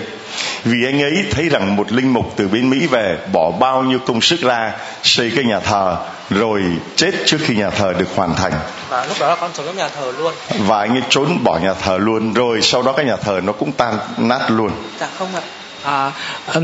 Vì 0.64 0.86
anh 0.86 1.02
ấy 1.02 1.26
thấy 1.32 1.50
rằng 1.50 1.76
một 1.76 1.92
linh 1.92 2.14
mục 2.14 2.34
từ 2.36 2.48
bên 2.48 2.70
mỹ 2.70 2.88
về 2.88 3.18
bỏ 3.34 3.52
bao 3.52 3.84
nhiêu 3.84 4.00
công 4.00 4.22
sức 4.22 4.42
ra 4.42 4.72
xây 5.04 5.32
cái 5.36 5.44
nhà 5.44 5.60
thờ 5.60 5.98
rồi 6.30 6.64
chết 6.96 7.12
trước 7.26 7.38
khi 7.42 7.56
nhà 7.56 7.70
thờ 7.70 7.94
được 7.98 8.08
hoàn 8.16 8.36
thành. 8.36 8.54
Và 8.90 9.06
lúc 9.06 9.18
đó 9.20 9.30
là 9.30 9.36
con 9.36 9.52
trong 9.54 9.78
nhà 9.78 9.90
thờ 9.90 10.14
luôn. 10.18 10.34
Và 10.60 10.80
anh 10.80 10.92
ấy 10.92 11.04
trốn 11.10 11.44
bỏ 11.44 11.60
nhà 11.60 11.74
thờ 11.74 11.98
luôn 11.98 12.34
rồi 12.34 12.62
sau 12.62 12.82
đó 12.82 12.94
cái 12.98 13.06
nhà 13.06 13.16
thờ 13.16 13.42
nó 13.44 13.54
cũng 13.54 13.72
tan 13.72 13.98
nát 14.18 14.42
luôn. 14.48 14.72
Dạ 15.00 15.08
không 15.18 15.36
ạ. 15.36 15.42
À, 15.84 16.12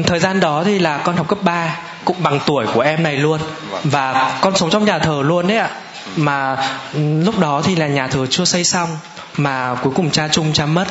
thời 0.03 0.19
gian 0.19 0.39
đó 0.39 0.63
thì 0.65 0.79
là 0.79 0.97
con 0.97 1.15
học 1.15 1.27
cấp 1.27 1.37
3 1.41 1.77
cũng 2.07 2.23
bằng 2.23 2.39
tuổi 2.45 2.65
của 2.73 2.81
em 2.81 3.03
này 3.03 3.17
luôn. 3.17 3.39
Và 3.83 4.37
con 4.41 4.55
sống 4.55 4.69
trong 4.69 4.85
nhà 4.85 4.99
thờ 4.99 5.21
luôn 5.25 5.47
đấy 5.47 5.57
ạ. 5.57 5.69
Mà 6.15 6.57
lúc 6.95 7.39
đó 7.39 7.61
thì 7.63 7.75
là 7.75 7.87
nhà 7.87 8.07
thờ 8.07 8.25
chưa 8.29 8.45
xây 8.45 8.63
xong 8.63 8.89
mà 9.37 9.75
cuối 9.83 9.93
cùng 9.95 10.11
cha 10.11 10.27
chung 10.27 10.53
cha 10.53 10.65
mất. 10.65 10.85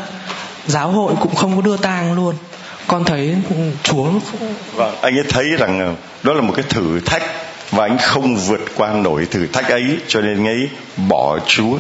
Giáo 0.67 0.91
hội 0.91 1.15
cũng 1.21 1.35
không 1.35 1.57
có 1.57 1.63
đưa 1.63 1.77
tang 1.77 2.15
luôn. 2.15 2.35
Con 2.87 3.05
thấy 3.05 3.37
chúa 3.83 4.09
vâng 4.75 4.97
anh 5.03 5.19
ấy 5.19 5.25
thấy 5.29 5.45
rằng 5.59 5.97
đó 6.23 6.33
là 6.33 6.41
một 6.41 6.53
cái 6.57 6.65
thử 6.69 7.01
thách 7.01 7.23
và 7.71 7.85
anh 7.85 7.99
không 7.99 8.37
vượt 8.37 8.61
qua 8.77 8.93
nổi 8.93 9.27
thử 9.31 9.47
thách 9.47 9.69
ấy 9.69 9.99
cho 10.09 10.21
nên 10.21 10.37
anh 10.37 10.47
ấy 10.47 10.69
bỏ 11.09 11.39
chúa. 11.47 11.79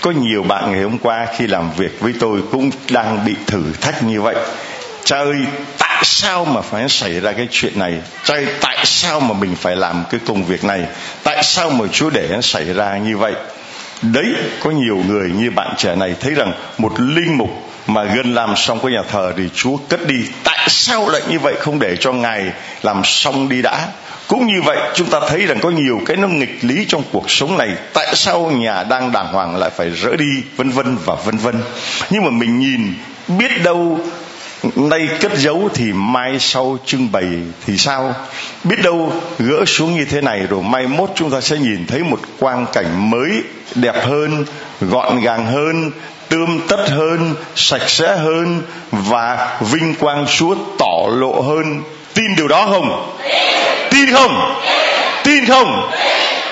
Có 0.00 0.10
nhiều 0.10 0.42
bạn 0.42 0.72
ngày 0.72 0.82
hôm 0.82 0.98
qua 0.98 1.26
khi 1.36 1.46
làm 1.46 1.70
việc 1.76 2.00
với 2.00 2.14
tôi 2.20 2.40
cũng 2.52 2.70
đang 2.90 3.24
bị 3.24 3.34
thử 3.46 3.62
thách 3.80 4.02
như 4.02 4.22
vậy. 4.22 4.36
Cha 5.04 5.18
ơi 5.18 5.36
tại 5.78 5.89
sao 6.02 6.44
mà 6.44 6.60
phải 6.60 6.88
xảy 6.88 7.20
ra 7.20 7.32
cái 7.32 7.48
chuyện 7.50 7.78
này 7.78 7.94
tại, 8.26 8.46
tại 8.60 8.78
sao 8.84 9.20
mà 9.20 9.34
mình 9.34 9.56
phải 9.56 9.76
làm 9.76 10.04
cái 10.10 10.20
công 10.26 10.44
việc 10.44 10.64
này 10.64 10.82
tại 11.22 11.42
sao 11.42 11.70
mà 11.70 11.84
chúa 11.92 12.10
để 12.10 12.28
nó 12.30 12.40
xảy 12.40 12.64
ra 12.64 12.98
như 12.98 13.16
vậy 13.16 13.32
đấy 14.02 14.34
có 14.60 14.70
nhiều 14.70 14.96
người 15.08 15.30
như 15.30 15.50
bạn 15.50 15.74
trẻ 15.78 15.96
này 15.96 16.14
thấy 16.20 16.34
rằng 16.34 16.52
một 16.78 16.92
linh 17.00 17.38
mục 17.38 17.70
mà 17.86 18.04
gần 18.04 18.34
làm 18.34 18.56
xong 18.56 18.80
cái 18.82 18.92
nhà 18.92 19.02
thờ 19.10 19.32
thì 19.36 19.42
Chúa 19.54 19.76
cất 19.76 20.06
đi. 20.06 20.24
Tại 20.44 20.68
sao 20.68 21.08
lại 21.08 21.22
như 21.28 21.38
vậy 21.38 21.54
không 21.60 21.78
để 21.78 21.96
cho 22.00 22.12
Ngài 22.12 22.52
làm 22.82 23.00
xong 23.04 23.48
đi 23.48 23.62
đã? 23.62 23.88
Cũng 24.26 24.46
như 24.46 24.62
vậy 24.62 24.78
chúng 24.94 25.10
ta 25.10 25.20
thấy 25.28 25.46
rằng 25.46 25.58
có 25.60 25.70
nhiều 25.70 26.00
cái 26.06 26.16
nó 26.16 26.28
nghịch 26.28 26.58
lý 26.62 26.84
trong 26.88 27.02
cuộc 27.12 27.30
sống 27.30 27.58
này. 27.58 27.70
Tại 27.92 28.14
sao 28.14 28.50
nhà 28.50 28.82
đang 28.82 29.12
đàng 29.12 29.26
hoàng 29.26 29.56
lại 29.56 29.70
phải 29.76 29.90
rỡ 29.90 30.16
đi 30.16 30.42
vân 30.56 30.70
vân 30.70 30.96
và 31.04 31.14
vân 31.14 31.36
vân. 31.36 31.62
Nhưng 32.10 32.24
mà 32.24 32.30
mình 32.30 32.58
nhìn 32.58 32.94
biết 33.28 33.62
đâu 33.62 34.00
nay 34.62 35.08
cất 35.20 35.32
giấu 35.38 35.68
thì 35.74 35.92
mai 35.92 36.38
sau 36.40 36.78
trưng 36.86 37.12
bày 37.12 37.26
thì 37.66 37.76
sao? 37.76 38.14
Biết 38.64 38.76
đâu 38.82 39.12
gỡ 39.38 39.64
xuống 39.66 39.94
như 39.94 40.04
thế 40.04 40.20
này 40.20 40.40
rồi 40.50 40.62
mai 40.62 40.86
mốt 40.86 41.10
chúng 41.14 41.30
ta 41.30 41.40
sẽ 41.40 41.56
nhìn 41.56 41.86
thấy 41.86 42.02
một 42.02 42.20
quang 42.38 42.66
cảnh 42.72 43.10
mới, 43.10 43.42
đẹp 43.74 44.06
hơn, 44.06 44.44
gọn 44.80 45.20
gàng 45.20 45.46
hơn, 45.46 45.90
tươm 46.28 46.60
tất 46.68 46.90
hơn, 46.90 47.34
sạch 47.54 47.88
sẽ 47.88 48.16
hơn 48.16 48.62
và 48.92 49.58
vinh 49.60 49.94
quang 49.94 50.26
chúa 50.26 50.54
tỏ 50.78 51.08
lộ 51.08 51.40
hơn. 51.40 51.82
Tin 52.14 52.36
điều 52.36 52.48
đó 52.48 52.66
không? 52.66 53.16
Tin 53.90 54.10
không? 54.12 54.62
Tin 55.24 55.46
không? 55.46 55.90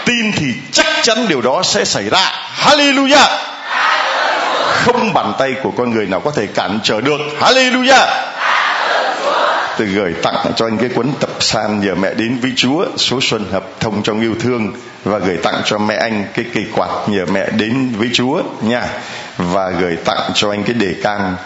Tin 0.05 0.33
thì 0.33 0.47
chắc 0.73 0.87
chắn 1.03 1.29
điều 1.29 1.41
đó 1.41 1.63
sẽ 1.63 1.85
xảy 1.85 2.11
ra. 2.11 2.33
Hallelujah! 2.55 3.58
Không 4.93 5.13
bàn 5.15 5.33
tay 5.39 5.55
của 5.63 5.71
con 5.71 5.91
người 5.91 6.07
nào 6.07 6.21
có 6.21 6.31
thể 6.31 6.47
cản 6.47 6.79
trở 6.83 7.01
được. 7.01 7.21
Hallelujah. 7.41 8.07
Tôi 9.79 9.87
gửi 9.87 10.15
tặng 10.23 10.53
cho 10.57 10.67
anh 10.67 10.79
cái 10.79 10.89
cuốn 10.95 11.13
tập 11.21 11.31
san 11.41 11.81
nhờ 11.81 11.95
mẹ 11.95 12.15
đến 12.15 12.39
với 12.43 12.53
Chúa, 12.57 12.85
số 12.97 13.19
xuân 13.23 13.45
hợp 13.53 13.65
thông 13.81 14.03
trong 14.03 14.21
yêu 14.21 14.35
thương. 14.41 14.73
Và 15.05 15.19
gửi 15.19 15.37
tặng 15.37 15.63
cho 15.65 15.79
mẹ 15.79 15.95
anh 15.95 16.25
cái 16.35 16.45
cây 16.55 16.65
quạt 16.75 16.89
nhờ 17.07 17.25
mẹ 17.33 17.51
đến 17.51 17.93
với 17.99 18.09
Chúa 18.13 18.43
nha. 18.63 18.87
Và 19.37 19.71
gửi 19.81 19.97
tặng 20.05 20.31
cho 20.35 20.51
anh 20.51 20.63
cái 20.63 20.75
đề 20.75 20.95
can 21.03 21.37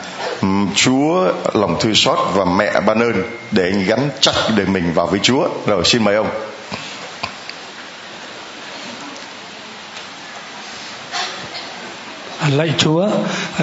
Chúa, 0.75 1.33
lòng 1.53 1.77
thương 1.81 1.95
xót 1.95 2.19
và 2.35 2.45
mẹ 2.45 2.81
ban 2.87 3.01
ơn 3.01 3.23
để 3.51 3.63
anh 3.65 3.85
gắn 3.87 4.11
chắc 4.21 4.35
đời 4.57 4.67
mình 4.67 4.93
vào 4.95 5.07
với 5.07 5.21
Chúa. 5.23 5.49
Rồi, 5.67 5.85
xin 5.85 6.05
mời 6.05 6.15
ông. 6.15 6.29
Lạy 12.51 12.75
Chúa. 12.79 13.09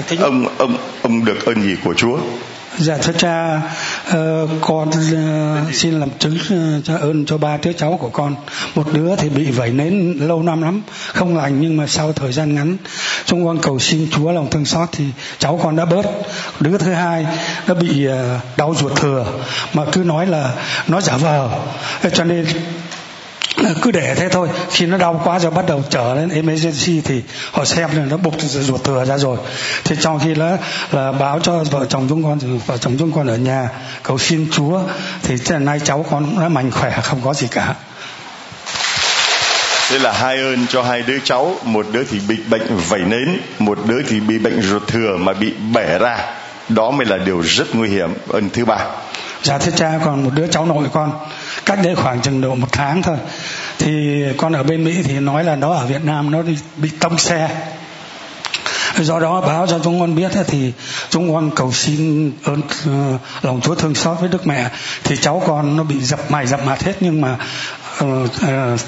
Thính... 0.08 0.20
ông 0.20 0.46
ông 0.58 0.78
ông 1.02 1.26
được 1.26 1.46
ơn 1.46 1.62
gì 1.62 1.76
của 1.84 1.94
Chúa? 1.94 2.18
Dạ 2.78 2.98
thưa 2.98 3.14
cha 3.14 3.62
uh, 4.08 4.50
con 4.62 4.90
uh, 4.90 5.76
xin 5.76 6.00
làm 6.00 6.10
chứng 6.20 6.36
uh, 6.36 6.86
cho 6.86 6.98
ơn 6.98 7.26
cho 7.26 7.38
ba 7.38 7.58
đứa 7.58 7.74
cháu 7.74 7.98
của 8.02 8.10
con. 8.10 8.36
Một 8.76 8.94
đứa 8.94 9.16
thì 9.16 9.30
bị 9.30 9.52
vẩy 9.52 9.70
nến 9.70 10.18
lâu 10.20 10.44
năm 10.44 10.62
lắm 10.62 10.82
không 11.14 11.38
lành 11.38 11.62
nhưng 11.62 11.78
mà 11.78 11.88
sau 11.88 12.14
thời 12.14 12.32
gian 12.32 12.56
ngắn 12.56 12.78
chúng 13.26 13.46
con 13.46 13.60
cầu 13.62 13.80
xin 13.80 14.08
chúa 14.12 14.32
lòng 14.32 14.50
thương 14.50 14.66
xót 14.66 14.90
thì 14.92 15.06
cháu 15.40 15.60
con 15.64 15.76
đã 15.76 15.86
bớt. 15.86 16.06
Đứa 16.60 16.78
thứ 16.78 16.94
hai 16.94 17.26
nó 17.68 17.74
bị 17.74 18.08
uh, 18.08 18.14
đau 18.58 18.76
ruột 18.80 18.96
thừa 18.96 19.26
mà 19.74 19.86
cứ 19.92 20.04
nói 20.04 20.28
là 20.28 20.54
nó 20.88 21.02
giả 21.02 21.18
vờ. 21.18 21.50
Cho 22.14 22.24
nên 22.24 22.46
cứ 23.82 23.92
để 23.92 24.16
thế 24.16 24.30
thôi. 24.30 24.48
Khi 24.72 24.86
nó 24.86 24.98
đau 24.98 25.22
quá 25.24 25.40
rồi 25.40 25.52
bắt 25.52 25.66
đầu 25.68 25.84
trở 25.90 26.16
lên 26.16 26.30
emergency 26.30 27.02
thì 27.02 27.22
họ 27.52 27.66
xem 27.66 27.90
là 27.94 28.06
nó 28.10 28.18
bục 28.18 28.42
ruột 28.42 28.84
thừa 28.84 29.06
ra 29.06 29.18
rồi. 29.18 29.38
Thì 29.84 29.96
trong 30.00 30.20
khi 30.20 30.36
là 30.36 30.58
là 30.92 31.12
báo 31.12 31.40
cho 31.40 31.64
vợ 31.72 31.86
chồng 31.90 32.06
chúng 32.10 32.24
con 32.24 32.60
vợ 32.66 32.78
chồng 32.78 32.96
chúng 33.00 33.12
con 33.12 33.28
ở 33.28 33.38
nhà 33.38 33.70
cầu 34.04 34.18
xin 34.18 34.48
Chúa 34.52 34.82
thì 35.24 35.36
nay 35.60 35.80
cháu 35.84 36.06
con 36.12 36.26
cũng 36.26 36.40
đã 36.40 36.50
mạnh 36.50 36.72
khỏe 36.72 37.00
không 37.04 37.22
có 37.24 37.34
gì 37.34 37.48
cả. 37.52 37.76
Đây 39.92 40.00
là 40.00 40.12
hai 40.12 40.38
ơn 40.38 40.68
cho 40.68 40.84
hai 40.84 41.02
đứa 41.02 41.18
cháu 41.24 41.56
Một 41.64 41.86
đứa 41.92 42.04
thì 42.04 42.20
bị 42.28 42.36
bệnh 42.50 42.78
vẩy 42.90 43.00
nến 43.00 43.40
Một 43.60 43.80
đứa 43.86 44.02
thì 44.10 44.20
bị 44.20 44.40
bệnh 44.40 44.62
ruột 44.62 44.88
thừa 44.88 45.18
mà 45.18 45.34
bị 45.34 45.54
bẻ 45.74 45.98
ra. 46.00 46.18
Đó 46.70 46.92
mới 46.92 47.06
là 47.06 47.18
điều 47.18 47.42
rất 47.42 47.76
nguy 47.76 47.90
hiểm. 47.90 48.14
Ơn 48.28 48.50
thứ 48.50 48.66
ba. 48.66 48.78
Dạ 49.44 49.58
thưa 49.58 49.72
cha 49.76 50.00
còn 50.06 50.24
một 50.24 50.30
đứa 50.36 50.48
cháu 50.48 50.66
nội 50.66 50.88
con 50.94 51.12
cách 51.70 51.80
đây 51.84 51.96
khoảng 51.96 52.22
chừng 52.22 52.42
độ 52.42 52.56
một 52.56 52.68
tháng 52.72 53.02
thôi. 53.02 53.18
Thì 53.80 54.24
con 54.38 54.54
ở 54.54 54.64
bên 54.64 54.84
mỹ 54.84 55.04
thì 55.04 55.20
nói 55.20 55.44
là 55.44 55.56
nó 55.56 55.74
ở 55.74 55.86
việt 55.86 56.06
nam 56.06 56.32
nó 56.32 56.42
bị 56.78 56.90
tông 57.00 57.18
xe. 57.18 57.50
Do 59.00 59.20
đó 59.20 59.42
báo 59.42 59.68
cho 59.68 59.80
chúng 59.84 60.00
con 60.00 60.16
biết 60.16 60.32
thì 60.48 60.74
chúng 61.10 61.34
con 61.34 61.52
cầu 61.56 61.72
xin 61.72 62.32
ơn 62.44 62.62
ờ, 62.86 63.18
lòng 63.42 63.62
Chúa 63.62 63.76
thương 63.76 63.96
xót 63.96 64.20
với 64.20 64.30
Đức 64.30 64.48
Mẹ. 64.48 64.70
Thì 65.04 65.18
cháu 65.18 65.42
con 65.48 65.78
nó 65.78 65.84
bị 65.84 66.00
dập 66.00 66.32
mày 66.32 66.48
dập 66.48 66.66
mặt 66.66 66.84
hết 66.84 66.94
nhưng 67.00 67.22
mà 67.22 67.34
uh, 67.34 67.40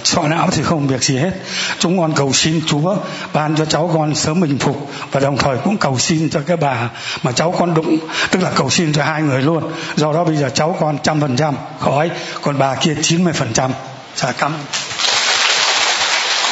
sọ 0.04 0.28
não 0.28 0.50
thì 0.52 0.64
không 0.64 0.88
việc 0.88 1.04
gì 1.04 1.18
hết. 1.18 1.32
Chúng 1.80 2.00
con 2.00 2.14
cầu 2.14 2.34
xin 2.34 2.62
Chúa 2.68 2.96
ban 3.34 3.56
cho 3.56 3.66
cháu 3.66 3.92
con 3.94 4.16
sớm 4.16 4.42
bình 4.42 4.58
phục 4.60 4.92
và 5.12 5.20
đồng 5.20 5.38
thời 5.38 5.58
cũng 5.58 5.78
cầu 5.78 6.00
xin 6.00 6.30
cho 6.30 6.40
cái 6.48 6.58
bà 6.58 6.90
mà 7.24 7.32
cháu 7.32 7.56
con 7.60 7.74
đụng 7.74 7.98
tức 8.32 8.44
là 8.44 8.52
cầu 8.56 8.70
xin 8.70 8.94
cho 8.94 9.04
hai 9.04 9.22
người 9.22 9.42
luôn. 9.42 9.72
Do 9.96 10.14
đó 10.14 10.24
bây 10.24 10.36
giờ 10.36 10.50
cháu 10.50 10.78
con 10.80 10.98
trăm 11.04 11.22
phần 11.22 11.36
trăm 11.36 11.56
khỏi. 11.80 12.12
Còn 12.42 12.58
bà 12.58 12.76
kia 12.76 12.96
chín 13.02 13.24
mươi 13.24 13.34
phần 13.34 13.54
trăm. 13.54 13.72
Dạ 14.16 14.32
cảm 14.32 14.54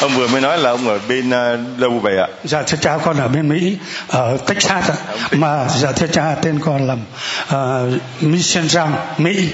ông 0.00 0.14
vừa 0.16 0.28
mới 0.28 0.40
nói 0.40 0.58
là 0.58 0.70
ông 0.70 0.88
ở 0.88 0.98
bên 1.08 1.30
đâu 1.76 2.00
vậy 2.02 2.18
ạ. 2.18 2.26
Dạ 2.44 2.62
thưa 2.62 2.78
cha 2.80 2.98
con 3.04 3.16
ở 3.16 3.28
bên 3.28 3.48
mỹ 3.48 3.76
ở 4.08 4.36
texas 4.46 4.90
ạ. 4.90 4.96
Mà 5.32 5.68
dạ 5.68 5.92
thưa 5.92 6.06
cha 6.06 6.34
tên 6.42 6.60
con 6.60 6.86
là 6.86 6.96
uh, 7.56 8.22
mission 8.22 8.68
rang 8.68 8.92
mỹ 9.18 9.48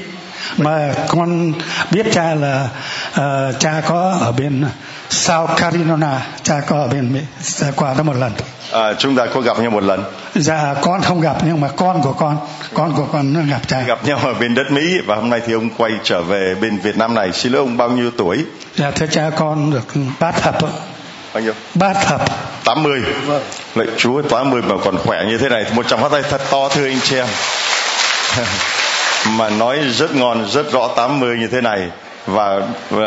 mà 0.56 0.94
con 1.08 1.52
biết 1.90 2.06
cha 2.12 2.34
là 2.34 2.68
uh, 3.10 3.60
cha 3.60 3.82
có 3.86 4.18
ở 4.20 4.32
bên 4.32 4.64
South 5.10 5.50
Carolina 5.56 6.26
cha 6.42 6.60
có 6.66 6.78
ở 6.78 6.88
bên 6.88 7.12
Mỹ 7.12 7.20
cha 7.42 7.66
qua 7.76 7.94
đó 7.94 8.02
một 8.02 8.16
lần. 8.16 8.32
À, 8.72 8.92
chúng 8.98 9.16
ta 9.16 9.26
có 9.34 9.40
gặp 9.40 9.58
nhau 9.58 9.70
một 9.70 9.82
lần. 9.82 10.04
Dạ 10.34 10.74
con 10.80 11.02
không 11.02 11.20
gặp 11.20 11.36
nhưng 11.44 11.60
mà 11.60 11.68
con 11.68 12.02
của 12.02 12.12
con 12.12 12.38
con 12.74 12.94
của 12.96 13.06
con 13.12 13.32
nó 13.32 13.40
gặp 13.50 13.60
cha. 13.66 13.80
Gặp 13.80 14.04
nhau 14.04 14.18
ở 14.24 14.34
bên 14.34 14.54
đất 14.54 14.70
Mỹ 14.70 14.98
và 15.06 15.16
hôm 15.16 15.30
nay 15.30 15.40
thì 15.46 15.52
ông 15.52 15.70
quay 15.76 15.92
trở 16.04 16.22
về 16.22 16.54
bên 16.60 16.78
Việt 16.78 16.96
Nam 16.96 17.14
này. 17.14 17.32
Xin 17.32 17.52
lỗi 17.52 17.60
ông 17.60 17.76
bao 17.76 17.90
nhiêu 17.90 18.10
tuổi? 18.10 18.44
Dạ 18.76 18.90
thưa 18.90 19.06
cha 19.06 19.30
con 19.36 19.70
được 19.70 20.02
bát 20.20 20.42
thập 20.42 20.56
bao 21.36 21.42
nhiêu? 21.42 21.52
Bát 21.74 21.96
thập. 22.06 22.20
80 22.64 23.02
vâng. 23.26 23.42
lạy 23.74 23.86
chúa 23.96 24.22
80 24.22 24.62
mà 24.62 24.74
còn 24.84 24.98
khỏe 24.98 25.24
như 25.28 25.38
thế 25.38 25.48
này 25.48 25.64
một 25.74 25.86
trăm 25.88 26.00
phát 26.00 26.12
tay 26.12 26.22
thật 26.30 26.40
to 26.50 26.68
thưa 26.68 26.86
anh 26.86 27.00
chị 27.00 27.16
em 27.16 27.26
mà 29.30 29.50
nói 29.50 29.78
rất 29.92 30.16
ngon 30.16 30.46
rất 30.50 30.72
rõ 30.72 30.88
80 30.96 31.38
như 31.38 31.46
thế 31.46 31.60
này. 31.60 31.88
Và 32.26 32.56
uh, 32.94 33.00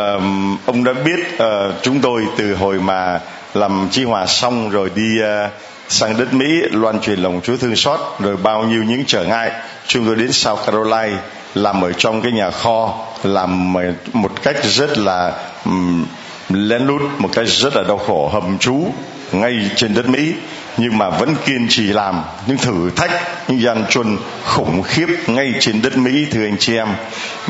ông 0.66 0.84
đã 0.84 0.94
biết 0.94 1.20
uh, 1.34 1.74
chúng 1.82 2.00
tôi 2.00 2.26
từ 2.38 2.56
hồi 2.56 2.80
mà 2.80 3.20
làm 3.54 3.88
chi 3.92 4.04
hòa 4.04 4.26
xong 4.26 4.70
rồi 4.70 4.92
đi 4.96 5.18
uh, 5.22 5.52
sang 5.90 6.18
đất 6.18 6.34
Mỹ 6.34 6.46
loan 6.72 7.00
truyền 7.02 7.20
lòng 7.20 7.42
Chúa 7.44 7.58
thương 7.58 7.76
xót 7.76 8.00
rồi 8.20 8.38
bao 8.38 8.64
nhiêu 8.64 8.84
những 8.84 9.04
trở 9.08 9.24
ngại 9.24 9.52
chúng 9.88 10.06
tôi 10.06 10.16
đến 10.16 10.32
South 10.32 10.66
Carolina 10.66 11.22
làm 11.56 11.82
ở 11.82 11.92
trong 11.94 12.22
cái 12.22 12.32
nhà 12.32 12.52
kho 12.52 13.06
làm 13.24 13.74
một 14.14 14.32
cách 14.44 14.64
rất 14.64 14.98
là 14.98 15.34
um, 15.66 16.06
lén 16.50 16.88
lút 16.88 17.02
một 17.18 17.30
cách 17.34 17.48
rất 17.48 17.76
là 17.76 17.84
đau 17.84 17.98
khổ 17.98 18.30
hầm 18.34 18.58
trú 18.58 18.88
ngay 19.32 19.70
trên 19.76 19.94
đất 19.94 20.10
Mỹ 20.10 20.34
nhưng 20.80 20.98
mà 20.98 21.10
vẫn 21.10 21.36
kiên 21.46 21.68
trì 21.70 21.84
làm 21.84 22.22
những 22.48 22.58
thử 22.58 22.90
thách 22.96 23.12
những 23.48 23.62
gian 23.62 23.86
truân 23.90 24.18
khủng 24.46 24.84
khiếp 24.84 25.08
ngay 25.28 25.54
trên 25.60 25.82
đất 25.82 25.98
Mỹ, 25.98 26.26
thưa 26.32 26.46
anh 26.46 26.58
chị 26.60 26.76
em 26.76 26.88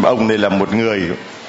ông 0.03 0.27
đây 0.27 0.37
là 0.37 0.49
một 0.49 0.73
người 0.73 1.01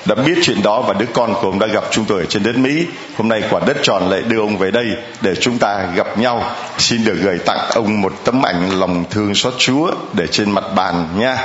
đã 0.06 0.14
biết 0.14 0.38
chuyện 0.42 0.62
đó 0.62 0.80
và 0.80 0.94
đứa 0.94 1.06
con 1.12 1.34
của 1.34 1.48
ông 1.48 1.58
đã 1.58 1.66
gặp 1.66 1.84
chúng 1.90 2.04
tôi 2.04 2.18
ở 2.20 2.26
trên 2.26 2.42
đất 2.42 2.56
Mỹ. 2.56 2.86
Hôm 3.16 3.28
nay 3.28 3.42
quả 3.50 3.60
đất 3.66 3.76
tròn 3.82 4.10
lại 4.10 4.22
đưa 4.22 4.40
ông 4.40 4.58
về 4.58 4.70
đây 4.70 4.86
để 5.20 5.34
chúng 5.40 5.58
ta 5.58 5.86
gặp 5.94 6.18
nhau. 6.18 6.50
Xin 6.78 7.04
được 7.04 7.18
gửi 7.22 7.38
tặng 7.38 7.70
ông 7.74 8.00
một 8.00 8.12
tấm 8.24 8.42
ảnh 8.46 8.70
lòng 8.70 9.04
thương 9.10 9.34
xót 9.34 9.54
Chúa 9.58 9.90
để 10.12 10.26
trên 10.26 10.50
mặt 10.50 10.64
bàn 10.76 11.08
nha. 11.18 11.38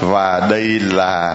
Và 0.00 0.40
đây 0.50 0.62
là 0.80 1.34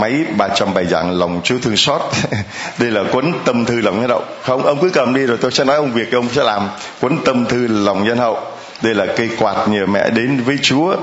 máy 0.00 0.24
300 0.36 0.74
bài 0.74 0.86
giảng 0.86 1.18
lòng 1.18 1.40
Chúa 1.44 1.58
thương 1.62 1.76
xót. 1.76 2.00
đây 2.78 2.90
là 2.90 3.02
cuốn 3.12 3.32
tâm 3.44 3.64
thư 3.64 3.80
lòng 3.80 4.00
nhân 4.00 4.10
hậu. 4.10 4.22
Không, 4.42 4.66
ông 4.66 4.78
cứ 4.82 4.90
cầm 4.90 5.14
đi 5.14 5.26
rồi 5.26 5.38
tôi 5.40 5.52
sẽ 5.52 5.64
nói 5.64 5.76
ông 5.76 5.92
việc 5.92 6.12
ông 6.12 6.28
sẽ 6.34 6.44
làm. 6.44 6.68
Cuốn 7.00 7.18
tâm 7.24 7.46
thư 7.46 7.66
lòng 7.66 8.04
nhân 8.04 8.18
hậu. 8.18 8.40
Đây 8.82 8.94
là 8.94 9.06
cây 9.16 9.30
quạt 9.38 9.68
nhờ 9.68 9.86
mẹ 9.86 10.10
đến 10.10 10.42
với 10.46 10.58
Chúa. 10.62 10.96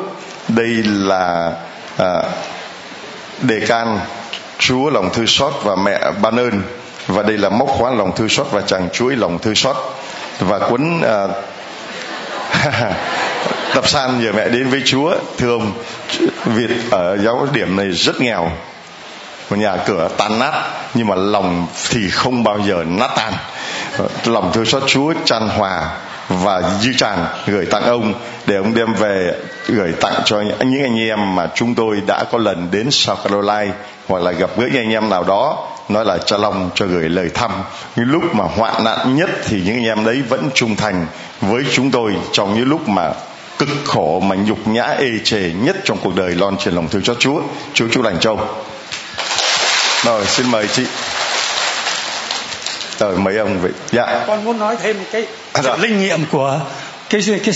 Đây 0.47 0.83
là 0.85 1.51
à, 1.97 2.23
đề 3.41 3.59
can 3.59 3.99
Chúa 4.59 4.89
lòng 4.89 5.09
thư 5.13 5.25
xót 5.25 5.53
và 5.63 5.75
mẹ 5.75 6.11
ban 6.21 6.37
ơn 6.37 6.61
và 7.07 7.23
đây 7.23 7.37
là 7.37 7.49
móc 7.49 7.67
khóa 7.69 7.91
lòng 7.91 8.15
thư 8.15 8.27
xót 8.27 8.47
và 8.51 8.61
chàng 8.61 8.89
chuỗi 8.93 9.15
lòng 9.15 9.39
thư 9.39 9.53
xót 9.53 9.75
và 10.39 10.59
cuốn 10.59 11.01
à, 11.01 11.27
tập 13.73 13.87
san 13.87 14.21
nhờ 14.21 14.31
mẹ 14.31 14.49
đến 14.49 14.69
với 14.69 14.81
Chúa 14.85 15.15
thưa 15.37 15.51
ông 15.51 15.71
Việt 16.45 16.71
ở 16.91 17.17
giáo 17.17 17.47
điểm 17.53 17.75
này 17.75 17.91
rất 17.91 18.21
nghèo 18.21 18.51
một 19.49 19.55
nhà 19.55 19.77
cửa 19.85 20.09
tan 20.17 20.39
nát, 20.39 20.63
nhưng 20.93 21.07
mà 21.07 21.15
lòng 21.15 21.67
thì 21.89 22.09
không 22.09 22.43
bao 22.43 22.59
giờ 22.67 22.83
nát 22.87 23.09
tan. 23.15 23.33
Lòng 24.25 24.51
thương 24.53 24.65
xót 24.65 24.83
Chúa 24.87 25.13
tràn 25.25 25.49
hòa 25.49 25.89
và 26.29 26.61
dư 26.81 26.93
tràn, 26.97 27.25
gửi 27.47 27.65
tặng 27.65 27.83
ông 27.83 28.13
để 28.45 28.55
ông 28.55 28.73
đem 28.73 28.93
về 28.93 29.33
gửi 29.67 29.91
tặng 30.01 30.21
cho 30.25 30.41
những 30.41 30.83
anh 30.83 30.99
em 30.99 31.35
mà 31.35 31.47
chúng 31.55 31.75
tôi 31.75 32.01
đã 32.07 32.23
có 32.31 32.37
lần 32.37 32.67
đến 32.71 32.91
South 32.91 33.23
Carolina 33.23 33.73
hoặc 34.07 34.23
là 34.23 34.31
gặp 34.31 34.49
gỡ 34.57 34.67
những 34.67 34.81
anh 34.81 34.91
em 34.91 35.09
nào 35.09 35.23
đó, 35.23 35.67
nói 35.89 36.05
là 36.05 36.17
cha 36.17 36.37
long 36.37 36.69
cho 36.75 36.85
gửi 36.85 37.09
lời 37.09 37.29
thăm. 37.33 37.51
Những 37.95 38.11
lúc 38.11 38.35
mà 38.35 38.43
hoạn 38.43 38.83
nạn 38.83 39.15
nhất 39.15 39.29
thì 39.43 39.61
những 39.65 39.75
anh 39.75 39.85
em 39.85 40.05
đấy 40.05 40.21
vẫn 40.29 40.49
trung 40.53 40.75
thành 40.75 41.07
với 41.41 41.63
chúng 41.71 41.91
tôi 41.91 42.15
trong 42.31 42.55
những 42.55 42.69
lúc 42.69 42.89
mà 42.89 43.11
cực 43.57 43.69
khổ 43.85 44.19
mà 44.19 44.35
nhục 44.35 44.67
nhã, 44.67 44.83
ê 44.83 45.09
chề 45.23 45.51
nhất 45.61 45.75
trong 45.83 45.97
cuộc 46.03 46.15
đời 46.15 46.31
lon 46.31 46.57
truyền 46.57 46.73
lòng 46.73 46.87
thương 46.87 47.03
cho 47.03 47.15
chúa. 47.19 47.41
Chúa 47.73 47.87
chúa 47.91 48.01
lành 48.01 48.19
châu 48.19 48.39
rồi 50.05 50.25
xin 50.25 50.51
mời 50.51 50.67
chị. 50.67 50.83
Rồi 52.99 53.17
mấy 53.17 53.37
ông 53.37 53.61
vậy 53.61 53.71
dạ. 53.91 54.23
Con 54.27 54.45
muốn 54.45 54.59
nói 54.59 54.75
thêm 54.81 54.95
cái 55.11 55.25
à, 55.53 55.61
dạ. 55.61 55.75
linh 55.75 55.99
nghiệm 55.99 56.25
của 56.31 56.59
cái 57.09 57.21
cái 57.43 57.55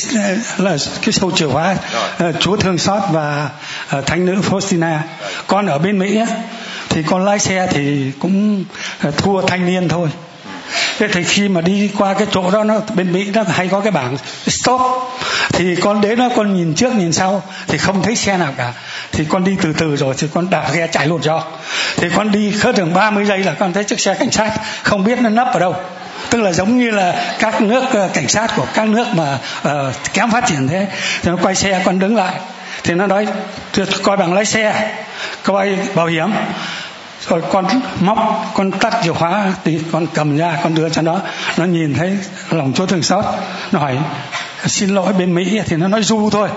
là 0.58 0.78
cái 1.02 1.14
sâu 1.14 1.32
chìa 1.32 1.48
khóa 1.48 1.76
uh, 2.24 2.36
Chúa 2.40 2.58
thương 2.58 2.78
xót 2.78 3.02
và 3.12 3.50
uh, 3.98 4.06
thánh 4.06 4.26
nữ 4.26 4.36
Faustina. 4.50 5.00
Con 5.48 5.66
ở 5.68 5.78
bên 5.78 6.00
Mỹ 6.00 6.18
á, 6.18 6.28
thì 6.90 7.04
con 7.04 7.26
lái 7.26 7.40
xe 7.40 7.68
thì 7.72 8.12
cũng 8.20 8.66
uh, 9.08 9.18
thua 9.18 9.42
thanh 9.42 9.66
niên 9.66 9.90
thôi 9.90 10.10
thế 11.00 11.08
thì 11.08 11.24
khi 11.24 11.50
mà 11.50 11.62
đi 11.62 11.92
qua 11.98 12.14
cái 12.14 12.28
chỗ 12.32 12.52
đó 12.52 12.64
nó 12.64 12.80
bên 12.96 13.12
mỹ 13.12 13.32
nó 13.34 13.44
hay 13.48 13.68
có 13.68 13.80
cái 13.80 13.92
bảng 13.92 14.18
stop. 14.48 14.82
Thì 15.54 15.76
con 15.76 16.02
đến 16.02 16.20
đó 16.20 16.30
con 16.36 16.56
nhìn 16.56 16.74
trước 16.76 16.94
nhìn 16.94 17.14
sau 17.14 17.44
thì 17.68 17.78
không 17.78 18.02
thấy 18.04 18.16
xe 18.16 18.38
nào 18.38 18.54
cả. 18.58 18.74
Thì 19.12 19.26
con 19.30 19.44
đi 19.44 19.56
từ 19.62 19.74
từ 19.74 19.98
rồi 19.98 20.16
thì 20.18 20.28
con 20.34 20.50
đạp 20.50 20.70
ghe 20.74 20.88
chạy 20.88 21.08
lột 21.08 21.22
cho. 21.24 21.44
Thì 21.98 22.08
con 22.16 22.32
đi 22.32 22.52
khớp 22.52 22.78
đường 22.78 22.94
30 22.94 23.26
giây 23.26 23.40
là 23.40 23.54
con 23.54 23.74
thấy 23.74 23.84
chiếc 23.84 24.00
xe 24.00 24.14
cảnh 24.14 24.32
sát 24.32 24.52
không 24.84 25.04
biết 25.04 25.20
nó 25.20 25.30
nấp 25.30 25.48
ở 25.54 25.60
đâu. 25.60 25.76
Tức 26.30 26.42
là 26.42 26.52
giống 26.52 26.78
như 26.78 26.92
là 26.92 27.36
các 27.40 27.62
nước 27.62 27.84
uh, 27.84 28.14
cảnh 28.14 28.28
sát 28.28 28.52
của 28.56 28.66
các 28.74 28.88
nước 28.88 29.08
mà 29.14 29.38
uh, 29.68 29.74
kém 30.14 30.32
phát 30.32 30.46
triển 30.48 30.68
thế. 30.68 30.88
Thì 31.22 31.32
nó 31.32 31.38
quay 31.42 31.56
xe 31.56 31.82
con 31.86 32.00
đứng 32.00 32.16
lại. 32.16 32.34
Thì 32.84 32.94
nó 32.94 33.08
nói 33.08 33.28
coi 34.04 34.18
bằng 34.18 34.34
lái 34.34 34.46
xe 34.46 34.94
coi 35.44 35.78
bảo 35.96 36.06
hiểm 36.06 36.32
rồi 37.30 37.42
con 37.52 37.66
móc 38.00 38.18
con 38.54 38.72
tắt 38.72 38.94
chìa 39.04 39.14
khóa 39.14 39.46
thì 39.64 39.80
con 39.92 40.08
cầm 40.14 40.38
ra 40.38 40.58
con 40.64 40.76
đưa 40.76 40.90
cho 40.90 41.02
nó. 41.02 41.20
Nó 41.58 41.66
nhìn 41.66 41.94
thấy 41.94 42.18
lòng 42.50 42.74
chúa 42.74 42.86
thương 42.86 43.04
xót. 43.04 43.26
Nó 43.72 43.80
hỏi 43.80 43.98
xin 44.66 44.90
lỗi 44.90 45.14
bên 45.14 45.36
mỹ. 45.36 45.60
Thì 45.66 45.76
nó 45.76 45.88
nói 45.88 46.04
du 46.04 46.30
thôi. 46.30 46.50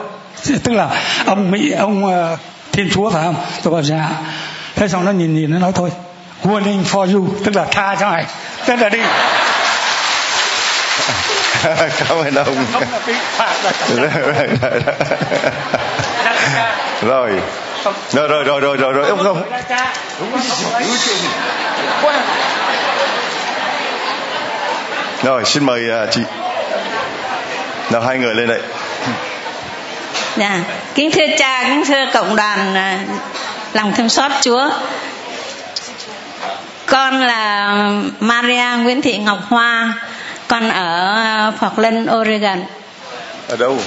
Tức 0.65 0.73
là 0.73 0.89
ông 1.27 1.51
mỹ 1.51 1.71
ông 1.71 2.05
uh, 2.05 2.39
thiên 2.73 2.91
chúa 2.91 3.11
phải 3.11 3.25
không? 3.25 3.37
Tôi 3.63 3.73
bảo 3.73 3.83
dạ. 3.83 4.11
Thế 4.77 4.89
xong 4.89 5.05
nó 5.05 5.11
nhìn 5.11 5.35
nhìn 5.35 5.51
nó 5.51 5.59
nói 5.59 5.73
thôi 5.75 5.91
warning 6.45 6.85
for 6.85 7.15
you. 7.15 7.29
Tức 7.45 7.57
là 7.57 7.67
tha 7.71 7.97
cho 8.01 8.11
mày 8.11 8.25
tức 8.67 8.77
là 8.77 8.89
đi. 8.89 8.99
Cảm 11.99 12.19
ơn 12.19 12.35
ông. 12.35 12.65
Rồi 17.03 17.41
rồi 18.13 18.29
rồi 18.29 18.45
rồi 18.45 18.61
rồi 18.61 18.77
rồi 18.77 18.93
rồi. 18.93 19.09
Ông 19.09 19.25
không? 19.25 19.43
Rồi 25.23 25.45
xin 25.45 25.67
mời 25.67 25.83
uh, 26.05 26.11
chị. 26.13 26.21
Nào 27.91 28.01
hai 28.01 28.19
người 28.19 28.35
lên 28.35 28.49
đây. 28.49 28.61
Dạ. 30.37 30.59
Kính 30.95 31.11
thưa 31.11 31.27
cha 31.39 31.65
kính 31.65 31.85
thưa 31.85 32.05
cộng 32.13 32.37
đoàn 32.37 32.75
uh, 32.75 33.11
lòng 33.73 33.93
thương 33.97 34.09
xót 34.09 34.33
chúa. 34.43 34.71
Con 36.87 37.21
là 37.21 37.75
Maria 38.21 38.67
Nguyễn 38.83 39.03
Thị 39.03 39.19
Ngọc 39.19 39.39
Hoa. 39.49 39.93
Con 40.49 40.69
ở 40.69 41.53
Portland 41.63 42.11
Oregon. 42.11 42.65
Ở 43.49 43.57
đâu? 43.57 43.79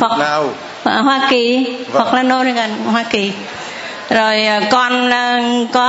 Phật, 0.00 0.18
nào 0.18 0.50
Hoa 0.84 1.26
Kỳ. 1.30 1.66
Vâng. 1.92 2.02
Portland 2.02 2.32
Oregon 2.32 2.70
Hoa 2.70 3.02
Kỳ. 3.10 3.32
Rồi 4.10 4.46
à, 4.46 4.60
con 4.70 5.10
à, 5.12 5.40
có 5.72 5.84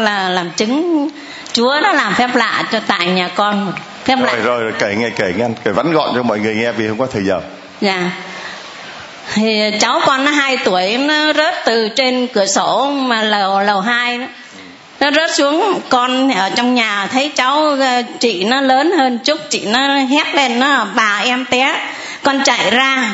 là 0.00 0.28
làm 0.28 0.50
chứng. 0.50 1.08
Chúa 1.52 1.80
đã 1.80 1.92
làm 1.92 2.14
phép 2.14 2.34
lạ 2.34 2.62
cho 2.72 2.80
tại 2.86 3.06
nhà 3.06 3.28
con 3.34 3.66
một 3.66 3.72
phép 4.04 4.16
rồi, 4.16 4.26
lạ. 4.26 4.42
Rồi 4.44 4.62
rồi 4.62 4.72
kể 4.78 4.94
nghe 4.98 5.10
kể 5.10 5.34
nghe 5.36 5.48
kể 5.64 5.70
vắn 5.70 5.92
gọn 5.92 6.10
cho 6.14 6.22
mọi 6.22 6.38
người 6.38 6.54
nghe 6.54 6.72
vì 6.72 6.88
không 6.88 6.98
có 6.98 7.06
thời 7.06 7.24
giờ. 7.24 7.40
Dạ. 7.80 8.10
Thì 9.34 9.60
cháu 9.80 10.00
con 10.06 10.24
nó 10.24 10.30
hai 10.30 10.56
tuổi 10.64 10.98
nó 10.98 11.32
rớt 11.32 11.54
từ 11.64 11.88
trên 11.88 12.26
cửa 12.26 12.46
sổ 12.46 12.90
mà 12.90 13.22
lầu 13.22 13.60
lầu 13.60 13.80
hai 13.80 14.18
đó. 14.18 14.26
Nó 15.00 15.10
rớt 15.10 15.34
xuống 15.34 15.80
con 15.88 16.32
ở 16.32 16.50
trong 16.56 16.74
nhà 16.74 17.08
thấy 17.12 17.30
cháu 17.34 17.68
ờ, 17.68 18.02
chị 18.20 18.44
nó 18.44 18.60
lớn 18.60 18.92
hơn 18.98 19.18
chút 19.18 19.38
chị 19.50 19.66
nó 19.66 19.96
hét 19.96 20.34
lên 20.34 20.60
nó 20.60 20.86
bà 20.94 21.20
em 21.24 21.44
té 21.44 21.90
con 22.22 22.40
chạy 22.44 22.70
ra 22.70 23.12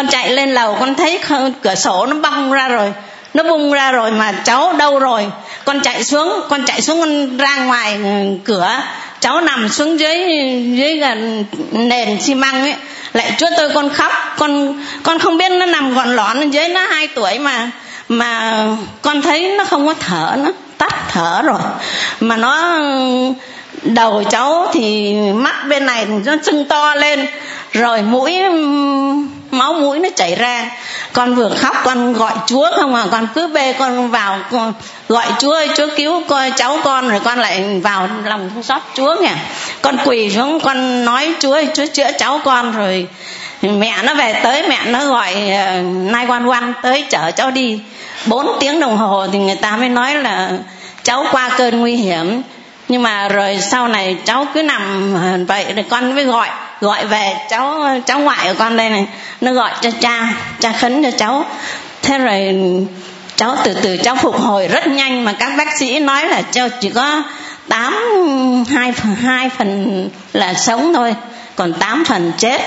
con 0.00 0.08
chạy 0.08 0.32
lên 0.32 0.54
lầu, 0.54 0.76
con 0.80 0.94
thấy 0.94 1.20
cửa 1.62 1.74
sổ 1.74 2.06
nó 2.06 2.16
bong 2.22 2.52
ra 2.52 2.68
rồi, 2.68 2.92
nó 3.34 3.42
bung 3.42 3.72
ra 3.72 3.92
rồi 3.92 4.10
mà 4.10 4.32
cháu 4.32 4.72
đâu 4.72 4.98
rồi? 4.98 5.26
Con 5.64 5.80
chạy 5.80 6.04
xuống, 6.04 6.40
con 6.48 6.64
chạy 6.66 6.82
xuống, 6.82 7.00
con 7.00 7.36
ra 7.36 7.56
ngoài 7.56 7.94
ừ, 7.94 8.36
cửa, 8.44 8.80
cháu 9.20 9.40
nằm 9.40 9.68
xuống 9.68 10.00
dưới 10.00 10.16
dưới 10.76 10.96
gần 10.96 11.44
nền 11.72 12.20
xi 12.20 12.34
măng 12.34 12.60
ấy. 12.62 12.74
Lại 13.12 13.32
chúa 13.38 13.46
tôi 13.56 13.70
con 13.74 13.88
khóc, 13.88 14.12
con 14.38 14.82
con 15.02 15.18
không 15.18 15.36
biết 15.36 15.52
nó 15.52 15.66
nằm 15.66 15.94
gọn 15.94 16.16
lõn 16.16 16.50
dưới 16.50 16.68
nó 16.68 16.80
hai 16.80 17.08
tuổi 17.08 17.38
mà 17.38 17.70
mà 18.08 18.66
con 19.02 19.22
thấy 19.22 19.54
nó 19.58 19.64
không 19.64 19.86
có 19.86 19.94
thở, 19.94 20.36
nó 20.38 20.50
tắt 20.78 20.94
thở 21.12 21.42
rồi. 21.42 21.60
Mà 22.20 22.36
nó, 22.36 22.80
đầu 23.82 24.22
cháu 24.30 24.70
thì 24.72 25.14
mắt 25.34 25.54
bên 25.68 25.86
này 25.86 26.06
nó 26.24 26.32
sưng 26.42 26.64
to 26.64 26.94
lên, 26.94 27.26
rồi 27.72 28.02
mũi 28.02 28.38
máu 29.50 29.72
mũi 29.72 29.98
nó 29.98 30.08
chảy 30.16 30.34
ra. 30.34 30.70
Con 31.12 31.34
vừa 31.34 31.50
khóc 31.58 31.76
con 31.84 32.12
gọi 32.12 32.32
chúa 32.46 32.70
không 32.76 32.94
à? 32.94 33.04
Con 33.10 33.26
cứ 33.34 33.48
bê 33.48 33.72
con 33.72 34.10
vào 34.10 34.38
con 34.50 34.72
gọi 35.08 35.26
chúa 35.38 35.52
ơi 35.52 35.68
chúa 35.76 35.86
cứu 35.96 36.22
coi 36.28 36.50
cháu 36.50 36.78
con 36.84 37.08
rồi 37.08 37.20
con 37.24 37.38
lại 37.38 37.80
vào 37.82 38.08
lòng 38.24 38.50
xót 38.62 38.82
chúa 38.94 39.14
nha, 39.22 39.36
con 39.82 39.96
quỳ 40.04 40.30
xuống 40.30 40.60
con 40.60 41.04
nói 41.04 41.34
chúa 41.40 41.52
ơi 41.52 41.68
chúa 41.74 41.86
chữa 41.86 42.10
cháu 42.18 42.40
con. 42.44 42.72
Rồi 42.72 43.08
mẹ 43.62 44.02
nó 44.02 44.14
về 44.14 44.40
tới 44.42 44.68
mẹ 44.68 44.78
nó 44.86 45.06
gọi 45.06 45.34
ờ, 45.50 45.82
nai 45.82 46.26
quan 46.26 46.48
quan 46.48 46.72
tới 46.82 47.04
chở 47.10 47.30
cháu 47.30 47.50
đi. 47.50 47.80
Bốn 48.26 48.56
tiếng 48.60 48.80
đồng 48.80 48.96
hồ 48.96 49.26
thì 49.32 49.38
người 49.38 49.56
ta 49.56 49.76
mới 49.76 49.88
nói 49.88 50.14
là 50.14 50.50
cháu 51.02 51.26
qua 51.32 51.50
cơn 51.58 51.80
nguy 51.80 51.96
hiểm. 51.96 52.42
Nhưng 52.88 53.02
mà 53.02 53.28
rồi 53.28 53.58
sau 53.60 53.88
này 53.88 54.16
cháu 54.24 54.46
cứ 54.54 54.62
nằm 54.62 55.14
ờ, 55.14 55.38
vậy 55.48 55.66
rồi 55.76 55.84
con 55.90 56.14
mới 56.14 56.24
gọi 56.24 56.48
gọi 56.80 57.06
về 57.06 57.34
cháu 57.50 57.82
cháu 58.06 58.18
ngoại 58.18 58.48
của 58.48 58.54
con 58.58 58.76
đây 58.76 58.90
này. 58.90 59.06
Nó 59.40 59.52
gọi 59.52 59.70
cho 59.82 59.90
cha 60.00 60.28
cha 60.60 60.72
khấn 60.72 61.02
cho 61.02 61.10
cháu. 61.18 61.46
Thế 62.02 62.18
rồi 62.18 62.54
cháu 63.36 63.56
từ 63.64 63.74
từ 63.74 63.96
cháu 63.96 64.16
phục 64.16 64.40
hồi 64.40 64.68
rất 64.68 64.86
nhanh 64.86 65.24
mà 65.24 65.32
các 65.32 65.52
bác 65.56 65.78
sĩ 65.78 66.00
nói 66.00 66.28
là 66.28 66.42
cháu 66.42 66.68
chỉ 66.80 66.90
có 66.90 67.22
tám, 67.68 67.94
hai 68.68 68.92
phần 68.92 69.14
hai 69.14 69.48
phần 69.58 70.08
là 70.32 70.54
sống 70.54 70.94
thôi, 70.94 71.14
còn 71.56 71.72
tám 71.72 72.04
phần 72.04 72.32
chết. 72.38 72.60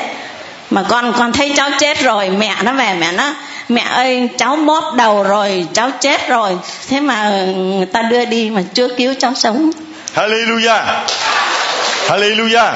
Mà 0.70 0.84
con 0.90 1.14
con 1.18 1.32
thấy 1.32 1.54
cháu 1.58 1.70
chết 1.80 2.02
rồi, 2.02 2.30
mẹ 2.30 2.56
nó 2.64 2.74
về, 2.74 2.94
mẹ 3.00 3.12
nó, 3.12 3.34
mẹ 3.70 3.82
ơi, 3.82 4.30
cháu 4.38 4.56
bóp 4.56 4.94
đầu 4.96 5.24
rồi, 5.24 5.68
cháu 5.74 5.92
chết 6.02 6.28
rồi. 6.28 6.58
Thế 6.90 7.00
mà 7.00 7.30
người 7.56 7.86
ta 7.86 8.02
đưa 8.02 8.26
đi 8.26 8.50
mà 8.50 8.62
chưa 8.74 8.88
cứu 8.98 9.14
cháu 9.20 9.34
sống. 9.34 9.72
Hallelujah. 10.16 10.84
Hallelujah 12.08 12.74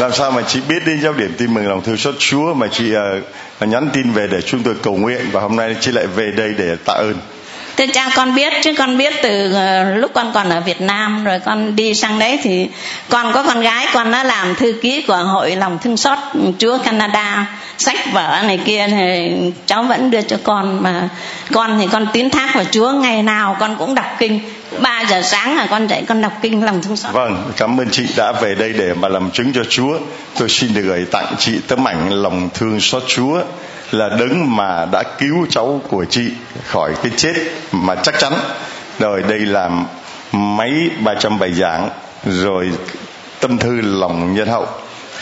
làm 0.00 0.12
sao 0.12 0.30
mà 0.30 0.42
chị 0.42 0.60
biết 0.68 0.82
đến 0.86 1.00
giáo 1.00 1.12
điểm 1.12 1.34
tin 1.38 1.54
mừng 1.54 1.68
lòng 1.68 1.82
thương 1.82 1.96
xót 1.96 2.14
Chúa 2.18 2.54
mà 2.54 2.66
chị 2.66 2.92
uh, 2.96 3.68
nhắn 3.68 3.90
tin 3.92 4.12
về 4.12 4.26
để 4.26 4.42
chúng 4.42 4.62
tôi 4.62 4.74
cầu 4.82 4.96
nguyện 4.96 5.20
và 5.32 5.40
hôm 5.40 5.56
nay 5.56 5.76
chị 5.80 5.92
lại 5.92 6.06
về 6.06 6.30
đây 6.36 6.54
để 6.58 6.76
tạ 6.84 6.92
ơn? 6.92 7.14
Thế 7.76 7.86
cha 7.86 8.10
con 8.16 8.34
biết, 8.34 8.52
chứ 8.62 8.72
con 8.78 8.98
biết 8.98 9.12
từ 9.22 9.52
ờ, 9.52 9.94
lúc 9.94 10.10
con 10.14 10.30
còn 10.34 10.48
ở 10.48 10.60
Việt 10.60 10.80
Nam, 10.80 11.24
rồi 11.24 11.38
con 11.44 11.76
đi 11.76 11.94
sang 11.94 12.18
đấy 12.18 12.38
thì 12.42 12.68
con 13.08 13.32
có 13.32 13.42
con 13.42 13.60
gái, 13.60 13.86
con 13.92 14.10
nó 14.10 14.22
làm 14.22 14.54
thư 14.54 14.74
ký 14.82 15.02
của 15.02 15.16
hội 15.16 15.56
lòng 15.56 15.78
thương 15.82 15.96
xót 15.96 16.18
Chúa 16.58 16.78
Canada, 16.78 17.46
sách 17.78 17.98
vở 18.12 18.42
này 18.46 18.60
kia, 18.64 18.86
thì 18.90 19.32
cháu 19.66 19.82
vẫn 19.82 20.10
đưa 20.10 20.22
cho 20.22 20.36
con 20.42 20.82
mà 20.82 21.08
con 21.52 21.78
thì 21.80 21.88
con 21.92 22.06
tín 22.12 22.30
thác 22.30 22.54
vào 22.54 22.64
Chúa, 22.70 22.92
ngày 22.92 23.22
nào 23.22 23.56
con 23.60 23.76
cũng 23.78 23.94
đọc 23.94 24.06
kinh. 24.18 24.40
3 24.80 25.04
giờ 25.10 25.22
sáng 25.22 25.56
là 25.56 25.66
con 25.70 25.86
dậy, 25.86 26.02
con 26.08 26.22
đọc 26.22 26.32
kinh 26.42 26.64
lòng 26.64 26.82
thương 26.82 26.96
xót. 26.96 27.12
Vâng 27.12 27.52
cảm 27.56 27.80
ơn 27.80 27.88
chị 27.90 28.06
đã 28.16 28.32
về 28.32 28.54
đây 28.54 28.72
để 28.72 28.94
mà 28.94 29.08
làm 29.08 29.30
chứng 29.30 29.52
cho 29.52 29.62
Chúa. 29.68 29.98
Tôi 30.38 30.48
xin 30.48 30.74
được 30.74 30.82
gửi 30.82 31.04
tặng 31.10 31.34
chị 31.38 31.60
tấm 31.68 31.88
ảnh 31.88 32.10
lòng 32.22 32.48
thương 32.54 32.80
xót 32.80 33.02
Chúa 33.06 33.40
là 33.94 34.08
đấng 34.08 34.56
mà 34.56 34.86
đã 34.92 35.02
cứu 35.02 35.46
cháu 35.50 35.80
của 35.88 36.04
chị 36.04 36.30
khỏi 36.66 36.92
cái 37.02 37.12
chết 37.16 37.34
mà 37.72 37.94
chắc 37.94 38.18
chắn. 38.18 38.32
Rồi 38.98 39.22
đây 39.28 39.38
là 39.38 39.70
máy 40.32 40.90
300 41.00 41.38
bài 41.38 41.52
giảng 41.52 41.88
rồi 42.26 42.70
tâm 43.40 43.58
thư 43.58 43.80
lòng 43.80 44.34
nhân 44.34 44.48
hậu. 44.48 44.66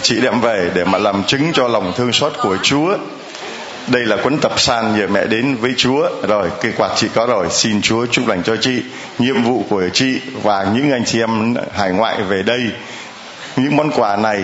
Chị 0.03 0.21
đem 0.21 0.41
về 0.41 0.71
để 0.75 0.85
mà 0.85 0.99
làm 0.99 1.25
chứng 1.25 1.53
cho 1.53 1.69
lòng 1.69 1.93
thương 1.97 2.13
xót 2.13 2.33
của 2.43 2.57
Chúa. 2.63 2.97
Đây 3.87 4.03
là 4.07 4.17
cuốn 4.17 4.39
tập 4.39 4.53
san 4.57 4.97
nhờ 4.97 5.07
mẹ 5.07 5.27
đến 5.27 5.57
với 5.57 5.73
Chúa. 5.77 6.09
Rồi 6.29 6.51
cây 6.61 6.73
quạt 6.77 6.91
chị 6.97 7.09
có 7.15 7.27
rồi. 7.27 7.47
Xin 7.51 7.83
Chúa 7.83 8.07
chúc 8.07 8.29
lành 8.29 8.43
cho 8.43 8.57
chị, 8.57 8.83
nhiệm 9.19 9.43
vụ 9.43 9.65
của 9.69 9.83
chị 9.93 10.21
và 10.43 10.67
những 10.75 10.93
anh 10.93 11.05
chị 11.05 11.21
em 11.21 11.55
hải 11.75 11.91
ngoại 11.91 12.23
về 12.23 12.43
đây. 12.43 12.63
Những 13.57 13.77
món 13.77 13.91
quà 13.91 14.17
này 14.17 14.43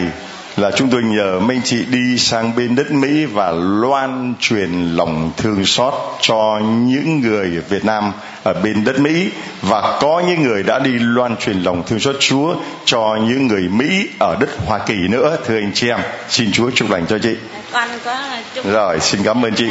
là 0.59 0.71
chúng 0.71 0.91
tôi 0.91 1.03
nhờ 1.03 1.41
minh 1.41 1.61
chị 1.65 1.85
đi 1.91 2.19
sang 2.19 2.57
bên 2.57 2.75
đất 2.75 2.93
Mỹ 2.93 3.25
và 3.25 3.53
loan 3.53 4.35
truyền 4.41 4.71
lòng 4.97 5.33
thương 5.37 5.65
xót 5.65 5.95
cho 6.21 6.61
những 6.87 7.21
người 7.21 7.49
Việt 7.69 7.85
Nam 7.85 8.13
ở 8.43 8.55
bên 8.55 8.85
đất 8.85 9.01
Mỹ. 9.01 9.31
Và 9.63 9.99
có 10.01 10.23
những 10.29 10.43
người 10.43 10.63
đã 10.63 10.79
đi 10.79 10.91
loan 10.91 11.37
truyền 11.37 11.63
lòng 11.63 11.83
thương 11.87 12.01
xót 12.01 12.17
Chúa 12.21 12.55
cho 12.85 13.19
những 13.29 13.47
người 13.47 13.69
Mỹ 13.69 14.09
ở 14.21 14.37
đất 14.41 14.49
Hoa 14.67 14.79
Kỳ 14.79 14.95
nữa. 14.95 15.39
Thưa 15.47 15.57
anh 15.57 15.71
chị 15.75 15.89
em, 15.89 16.01
xin 16.29 16.53
Chúa 16.53 16.71
chúc 16.71 16.91
lành 16.91 17.07
cho 17.07 17.19
chị 17.19 17.37
con 17.73 17.89
có 18.05 18.17
chúc 18.55 18.67
rồi 18.67 19.01
xin 19.01 19.23
cảm 19.25 19.45
ơn 19.45 19.55
chị. 19.55 19.69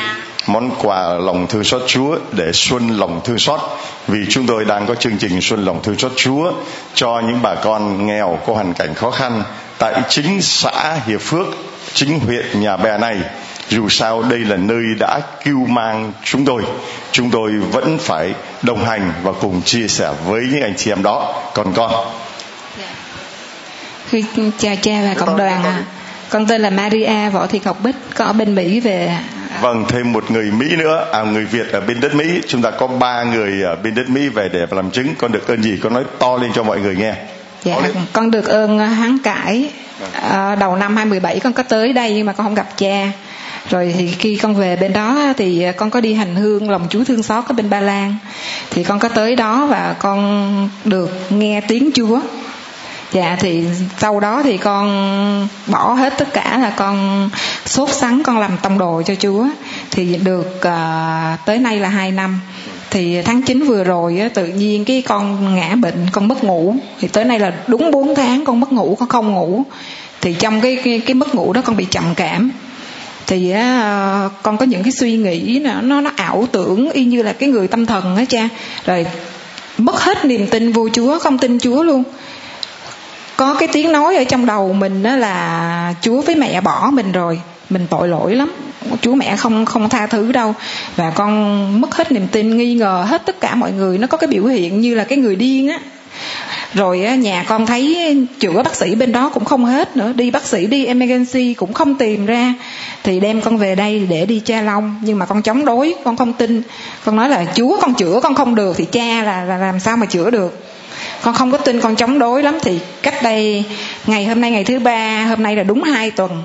Món 0.47 0.71
quà 0.81 1.13
lòng 1.13 1.47
thương 1.47 1.63
xót 1.63 1.81
Chúa 1.87 2.17
để 2.31 2.51
xuân 2.53 2.97
lòng 2.97 3.21
thương 3.23 3.39
xót. 3.39 3.59
Vì 4.07 4.19
chúng 4.29 4.47
tôi 4.47 4.65
đang 4.65 4.87
có 4.87 4.95
chương 4.95 5.17
trình 5.17 5.41
xuân 5.41 5.65
lòng 5.65 5.83
thương 5.83 5.97
xót 5.97 6.11
Chúa 6.15 6.51
cho 6.93 7.21
những 7.27 7.41
bà 7.41 7.55
con 7.55 8.05
nghèo 8.07 8.39
có 8.45 8.53
hoàn 8.53 8.73
cảnh 8.73 8.95
khó 8.95 9.11
khăn 9.11 9.43
tại 9.77 10.01
chính 10.09 10.41
xã 10.41 10.97
Hiệp 11.07 11.21
Phước 11.21 11.47
chính 11.93 12.19
huyện 12.19 12.61
Nhà 12.61 12.77
Bè 12.77 12.97
này. 12.97 13.17
Dù 13.69 13.89
sao 13.89 14.23
đây 14.23 14.39
là 14.39 14.57
nơi 14.57 14.83
đã 14.99 15.19
cứu 15.43 15.65
mang 15.65 16.11
chúng 16.23 16.45
tôi. 16.45 16.63
Chúng 17.11 17.31
tôi 17.31 17.51
vẫn 17.51 17.97
phải 17.97 18.33
đồng 18.61 18.85
hành 18.85 19.13
và 19.23 19.31
cùng 19.41 19.61
chia 19.61 19.87
sẻ 19.87 20.09
với 20.25 20.41
những 20.51 20.61
anh 20.61 20.73
chị 20.77 20.91
em 20.91 21.03
đó. 21.03 21.41
Còn 21.53 21.73
con. 21.73 21.91
Khi 24.09 24.23
chào 24.57 24.75
cha 24.81 25.01
và 25.03 25.25
cộng 25.25 25.37
đoàn 25.37 25.63
ạ. 25.63 25.83
Con 26.29 26.47
tên 26.47 26.61
là 26.61 26.69
Maria 26.69 27.29
Võ 27.29 27.47
Thị 27.47 27.61
Ngọc 27.65 27.83
Bích, 27.83 27.95
con 28.15 28.27
ở 28.27 28.33
bên 28.33 28.55
Mỹ 28.55 28.79
về. 28.79 29.17
Vâng, 29.61 29.85
thêm 29.87 30.13
một 30.13 30.31
người 30.31 30.51
Mỹ 30.51 30.75
nữa, 30.75 31.07
à 31.13 31.21
người 31.21 31.45
Việt 31.45 31.71
ở 31.71 31.81
bên 31.81 31.99
đất 31.99 32.15
Mỹ. 32.15 32.41
Chúng 32.47 32.61
ta 32.61 32.71
có 32.71 32.87
ba 32.87 33.23
người 33.23 33.63
ở 33.63 33.75
bên 33.75 33.95
đất 33.95 34.09
Mỹ 34.09 34.29
về 34.29 34.49
để 34.53 34.59
làm 34.71 34.91
chứng. 34.91 35.15
Con 35.17 35.31
được 35.31 35.47
ơn 35.47 35.63
gì? 35.63 35.79
Con 35.83 35.93
nói 35.93 36.03
to 36.19 36.37
lên 36.37 36.51
cho 36.55 36.63
mọi 36.63 36.79
người 36.79 36.95
nghe. 36.95 37.13
Dạ, 37.63 37.75
con 38.13 38.31
được 38.31 38.47
ơn 38.47 38.79
hán 38.79 39.17
cải. 39.23 39.69
À, 40.13 40.55
đầu 40.55 40.75
năm 40.75 40.95
2017 40.95 41.39
con 41.39 41.53
có 41.53 41.63
tới 41.63 41.93
đây 41.93 42.13
nhưng 42.13 42.25
mà 42.25 42.33
con 42.33 42.45
không 42.45 42.55
gặp 42.55 42.67
cha. 42.77 43.11
Rồi 43.69 43.93
thì 43.97 44.07
khi 44.07 44.37
con 44.37 44.55
về 44.55 44.75
bên 44.75 44.93
đó 44.93 45.33
thì 45.37 45.65
con 45.77 45.89
có 45.89 46.01
đi 46.01 46.13
hành 46.13 46.35
hương 46.35 46.69
lòng 46.69 46.87
Chúa 46.89 47.03
thương 47.03 47.23
xót 47.23 47.43
ở 47.47 47.53
bên 47.53 47.69
Ba 47.69 47.79
Lan. 47.79 48.15
Thì 48.69 48.83
con 48.83 48.99
có 48.99 49.09
tới 49.09 49.35
đó 49.35 49.65
và 49.65 49.95
con 49.99 50.69
được 50.85 51.11
nghe 51.29 51.61
tiếng 51.67 51.89
Chúa. 51.95 52.19
Dạ 53.11 53.37
thì 53.39 53.63
sau 53.99 54.19
đó 54.19 54.41
thì 54.43 54.57
con 54.57 55.47
bỏ 55.67 55.93
hết 55.93 56.13
tất 56.17 56.33
cả 56.33 56.57
là 56.61 56.69
con 56.69 57.29
sốt 57.65 57.89
sắng 57.89 58.23
con 58.23 58.39
làm 58.39 58.57
tông 58.61 58.77
đồ 58.77 59.01
cho 59.05 59.15
Chúa. 59.15 59.45
Thì 59.91 60.15
được 60.23 60.61
à, 60.61 61.37
tới 61.45 61.59
nay 61.59 61.79
là 61.79 61.89
2 61.89 62.11
năm. 62.11 62.39
Thì 62.89 63.21
tháng 63.21 63.41
9 63.41 63.63
vừa 63.63 63.83
rồi 63.83 64.19
á, 64.19 64.29
tự 64.33 64.45
nhiên 64.45 64.85
cái 64.85 65.01
con 65.01 65.55
ngã 65.55 65.75
bệnh 65.75 66.07
con 66.11 66.27
mất 66.27 66.43
ngủ. 66.43 66.75
Thì 66.99 67.07
tới 67.07 67.25
nay 67.25 67.39
là 67.39 67.53
đúng 67.67 67.91
4 67.91 68.15
tháng 68.15 68.45
con 68.45 68.59
mất 68.59 68.71
ngủ 68.71 68.97
con 68.99 69.09
không 69.09 69.33
ngủ. 69.33 69.63
Thì 70.21 70.33
trong 70.33 70.61
cái 70.61 70.77
cái, 70.83 70.99
cái 71.05 71.13
mất 71.13 71.35
ngủ 71.35 71.53
đó 71.53 71.61
con 71.65 71.77
bị 71.77 71.85
trầm 71.85 72.03
cảm. 72.15 72.51
Thì 73.27 73.51
à, 73.51 74.29
con 74.43 74.57
có 74.57 74.65
những 74.65 74.83
cái 74.83 74.91
suy 74.91 75.17
nghĩ 75.17 75.61
nó 75.63 75.81
nó 75.81 76.01
nó 76.01 76.11
ảo 76.15 76.47
tưởng 76.51 76.91
y 76.91 77.05
như 77.05 77.23
là 77.23 77.33
cái 77.33 77.49
người 77.49 77.67
tâm 77.67 77.85
thần 77.85 78.15
á 78.15 78.25
cha. 78.29 78.49
Rồi 78.85 79.05
mất 79.77 80.01
hết 80.01 80.25
niềm 80.25 80.47
tin 80.47 80.71
vô 80.71 80.89
Chúa 80.93 81.19
không 81.19 81.37
tin 81.37 81.59
Chúa 81.59 81.83
luôn 81.83 82.03
có 83.37 83.53
cái 83.53 83.69
tiếng 83.71 83.91
nói 83.91 84.15
ở 84.15 84.23
trong 84.23 84.45
đầu 84.45 84.73
mình 84.73 85.03
đó 85.03 85.15
là 85.15 85.93
Chúa 86.01 86.21
với 86.21 86.35
mẹ 86.35 86.61
bỏ 86.61 86.89
mình 86.93 87.11
rồi 87.11 87.41
mình 87.69 87.87
tội 87.89 88.07
lỗi 88.07 88.35
lắm. 88.35 88.51
Chúa 89.01 89.15
mẹ 89.15 89.35
không 89.35 89.65
không 89.65 89.89
tha 89.89 90.07
thứ 90.07 90.31
đâu. 90.31 90.55
Và 90.95 91.09
con 91.09 91.81
mất 91.81 91.95
hết 91.95 92.11
niềm 92.11 92.27
tin 92.27 92.57
nghi 92.57 92.73
ngờ 92.73 93.05
hết 93.07 93.25
tất 93.25 93.41
cả 93.41 93.55
mọi 93.55 93.71
người. 93.71 93.97
Nó 93.97 94.07
có 94.07 94.17
cái 94.17 94.27
biểu 94.27 94.45
hiện 94.45 94.81
như 94.81 94.95
là 94.95 95.03
cái 95.03 95.17
người 95.17 95.35
điên 95.35 95.67
á. 95.67 95.79
Rồi 96.73 96.99
nhà 96.99 97.45
con 97.47 97.65
thấy 97.65 98.15
chữa 98.39 98.63
bác 98.63 98.75
sĩ 98.75 98.95
bên 98.95 99.11
đó 99.11 99.29
cũng 99.33 99.45
không 99.45 99.65
hết 99.65 99.97
nữa. 99.97 100.13
Đi 100.15 100.31
bác 100.31 100.45
sĩ 100.45 100.65
đi 100.65 100.85
emergency 100.85 101.53
cũng 101.53 101.73
không 101.73 101.95
tìm 101.95 102.25
ra. 102.25 102.53
Thì 103.03 103.19
đem 103.19 103.41
con 103.41 103.57
về 103.57 103.75
đây 103.75 104.07
để 104.09 104.25
đi 104.25 104.41
cha 104.45 104.61
long. 104.61 104.95
Nhưng 105.03 105.19
mà 105.19 105.25
con 105.25 105.41
chống 105.41 105.65
đối 105.65 105.95
con 106.03 106.17
không 106.17 106.33
tin. 106.33 106.61
Con 107.05 107.15
nói 107.15 107.29
là 107.29 107.45
chúa 107.55 107.77
con 107.81 107.93
chữa 107.93 108.19
con 108.23 108.35
không 108.35 108.55
được. 108.55 108.77
Thì 108.77 108.85
cha 108.85 109.23
là, 109.23 109.43
là 109.43 109.57
làm 109.57 109.79
sao 109.79 109.97
mà 109.97 110.05
chữa 110.05 110.29
được? 110.29 110.66
Con 111.21 111.33
không 111.33 111.51
có 111.51 111.57
tin 111.57 111.81
con 111.81 111.95
chống 111.95 112.19
đối 112.19 112.43
lắm 112.43 112.57
thì 112.61 112.79
cách 113.01 113.23
đây 113.23 113.63
ngày 114.05 114.25
hôm 114.25 114.41
nay 114.41 114.51
ngày 114.51 114.63
thứ 114.63 114.79
ba, 114.79 115.25
hôm 115.29 115.43
nay 115.43 115.55
là 115.55 115.63
đúng 115.63 115.83
hai 115.83 116.11
tuần. 116.11 116.43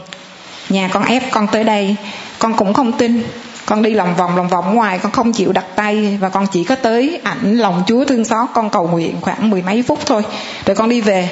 Nhà 0.68 0.88
con 0.92 1.04
ép 1.04 1.22
con 1.30 1.46
tới 1.52 1.64
đây. 1.64 1.96
Con 2.38 2.54
cũng 2.54 2.74
không 2.74 2.92
tin. 2.92 3.22
Con 3.66 3.82
đi 3.82 3.94
lòng 3.94 4.14
vòng 4.16 4.36
lòng 4.36 4.48
vòng 4.48 4.74
ngoài, 4.74 4.98
con 4.98 5.12
không 5.12 5.32
chịu 5.32 5.52
đặt 5.52 5.64
tay 5.76 6.18
và 6.20 6.28
con 6.28 6.46
chỉ 6.46 6.64
có 6.64 6.74
tới 6.74 7.20
ảnh 7.24 7.58
lòng 7.58 7.82
chúa 7.86 8.04
thương 8.04 8.24
xót 8.24 8.48
con 8.54 8.70
cầu 8.70 8.88
nguyện 8.88 9.16
khoảng 9.20 9.50
mười 9.50 9.62
mấy 9.62 9.82
phút 9.82 9.98
thôi. 10.06 10.22
Rồi 10.66 10.76
con 10.76 10.88
đi 10.88 11.00
về. 11.00 11.30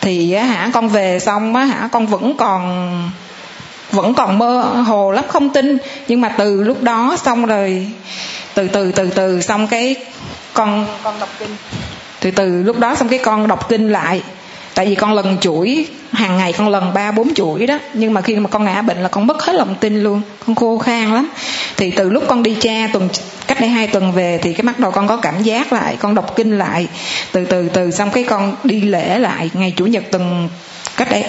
Thì 0.00 0.34
hả, 0.34 0.70
con 0.74 0.88
về 0.88 1.18
xong 1.18 1.56
á 1.56 1.64
hả, 1.64 1.88
con 1.92 2.06
vẫn 2.06 2.36
còn 2.36 3.10
vẫn 3.92 4.14
còn 4.14 4.38
mơ 4.38 4.60
hồ 4.60 5.10
lắm, 5.10 5.24
không 5.28 5.50
tin. 5.50 5.78
Nhưng 6.08 6.20
mà 6.20 6.28
từ 6.28 6.62
lúc 6.62 6.82
đó 6.82 7.16
xong 7.24 7.46
rồi, 7.46 7.86
từ 8.54 8.68
từ 8.68 8.92
từ 8.92 9.10
từ 9.10 9.40
xong 9.40 9.68
cái 9.68 9.96
con 10.54 10.86
con 11.02 11.20
đọc 11.20 11.28
kinh 11.38 11.56
từ 12.20 12.30
từ, 12.30 12.62
lúc 12.62 12.78
đó 12.78 12.94
xong 12.94 13.08
cái 13.08 13.18
con 13.18 13.48
đọc 13.48 13.68
kinh 13.68 13.92
lại. 13.92 14.22
Tại 14.74 14.86
vì 14.86 14.94
con 14.94 15.12
lần 15.12 15.36
chuỗi, 15.40 15.86
hàng 16.12 16.36
ngày 16.36 16.52
con 16.52 16.68
lần 16.68 16.94
ba, 16.94 17.12
bốn 17.12 17.34
chuỗi 17.34 17.66
đó. 17.66 17.78
Nhưng 17.94 18.14
mà 18.14 18.20
khi 18.20 18.36
mà 18.36 18.48
con 18.48 18.64
ngã 18.64 18.82
bệnh 18.82 19.02
là 19.02 19.08
con 19.08 19.26
mất 19.26 19.42
hết 19.42 19.52
lòng 19.52 19.74
tin 19.80 20.02
luôn. 20.02 20.22
Con 20.46 20.56
khô 20.56 20.78
khan 20.78 21.14
lắm. 21.14 21.28
Thì 21.76 21.90
từ 21.90 22.10
lúc 22.10 22.24
con 22.28 22.42
đi 22.42 22.56
cha 22.60 22.88
tuần, 22.92 23.08
cách 23.46 23.60
đây 23.60 23.70
hai 23.70 23.86
tuần 23.86 24.12
về 24.12 24.38
thì 24.42 24.52
cái 24.52 24.62
bắt 24.62 24.78
đầu 24.78 24.90
con 24.90 25.08
có 25.08 25.16
cảm 25.16 25.42
giác 25.42 25.72
lại. 25.72 25.96
Con 26.00 26.14
đọc 26.14 26.36
kinh 26.36 26.58
lại. 26.58 26.86
Từ 27.32 27.44
từ 27.44 27.68
từ 27.68 27.90
xong 27.90 28.10
cái 28.10 28.24
con 28.24 28.54
đi 28.64 28.80
lễ 28.80 29.18
lại. 29.18 29.50
Ngày 29.54 29.72
chủ 29.76 29.86
nhật 29.86 30.04
tuần 30.10 30.48
cách 30.96 31.10
đây 31.10 31.24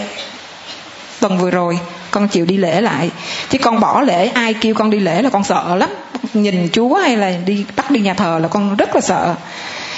tuần 1.20 1.38
vừa 1.38 1.50
rồi, 1.50 1.80
con 2.12 2.28
chịu 2.28 2.46
đi 2.46 2.58
lễ 2.58 2.82
lại. 2.82 3.10
Chứ 3.50 3.58
con 3.58 3.80
bỏ 3.80 4.02
lễ, 4.02 4.28
ai 4.34 4.54
kêu 4.54 4.76
con 4.76 4.90
đi 4.90 5.00
lễ 5.00 5.22
là 5.22 5.30
con 5.30 5.44
sợ 5.44 5.76
lắm. 5.76 5.90
Nhìn 6.34 6.70
chúa 6.74 6.96
hay 6.96 7.18
là 7.18 7.34
đi, 7.46 7.66
bắt 7.76 7.92
đi 7.92 8.00
nhà 8.00 8.14
thờ 8.14 8.40
là 8.42 8.48
con 8.48 8.76
rất 8.76 8.96
là 8.96 9.02
sợ 9.02 9.36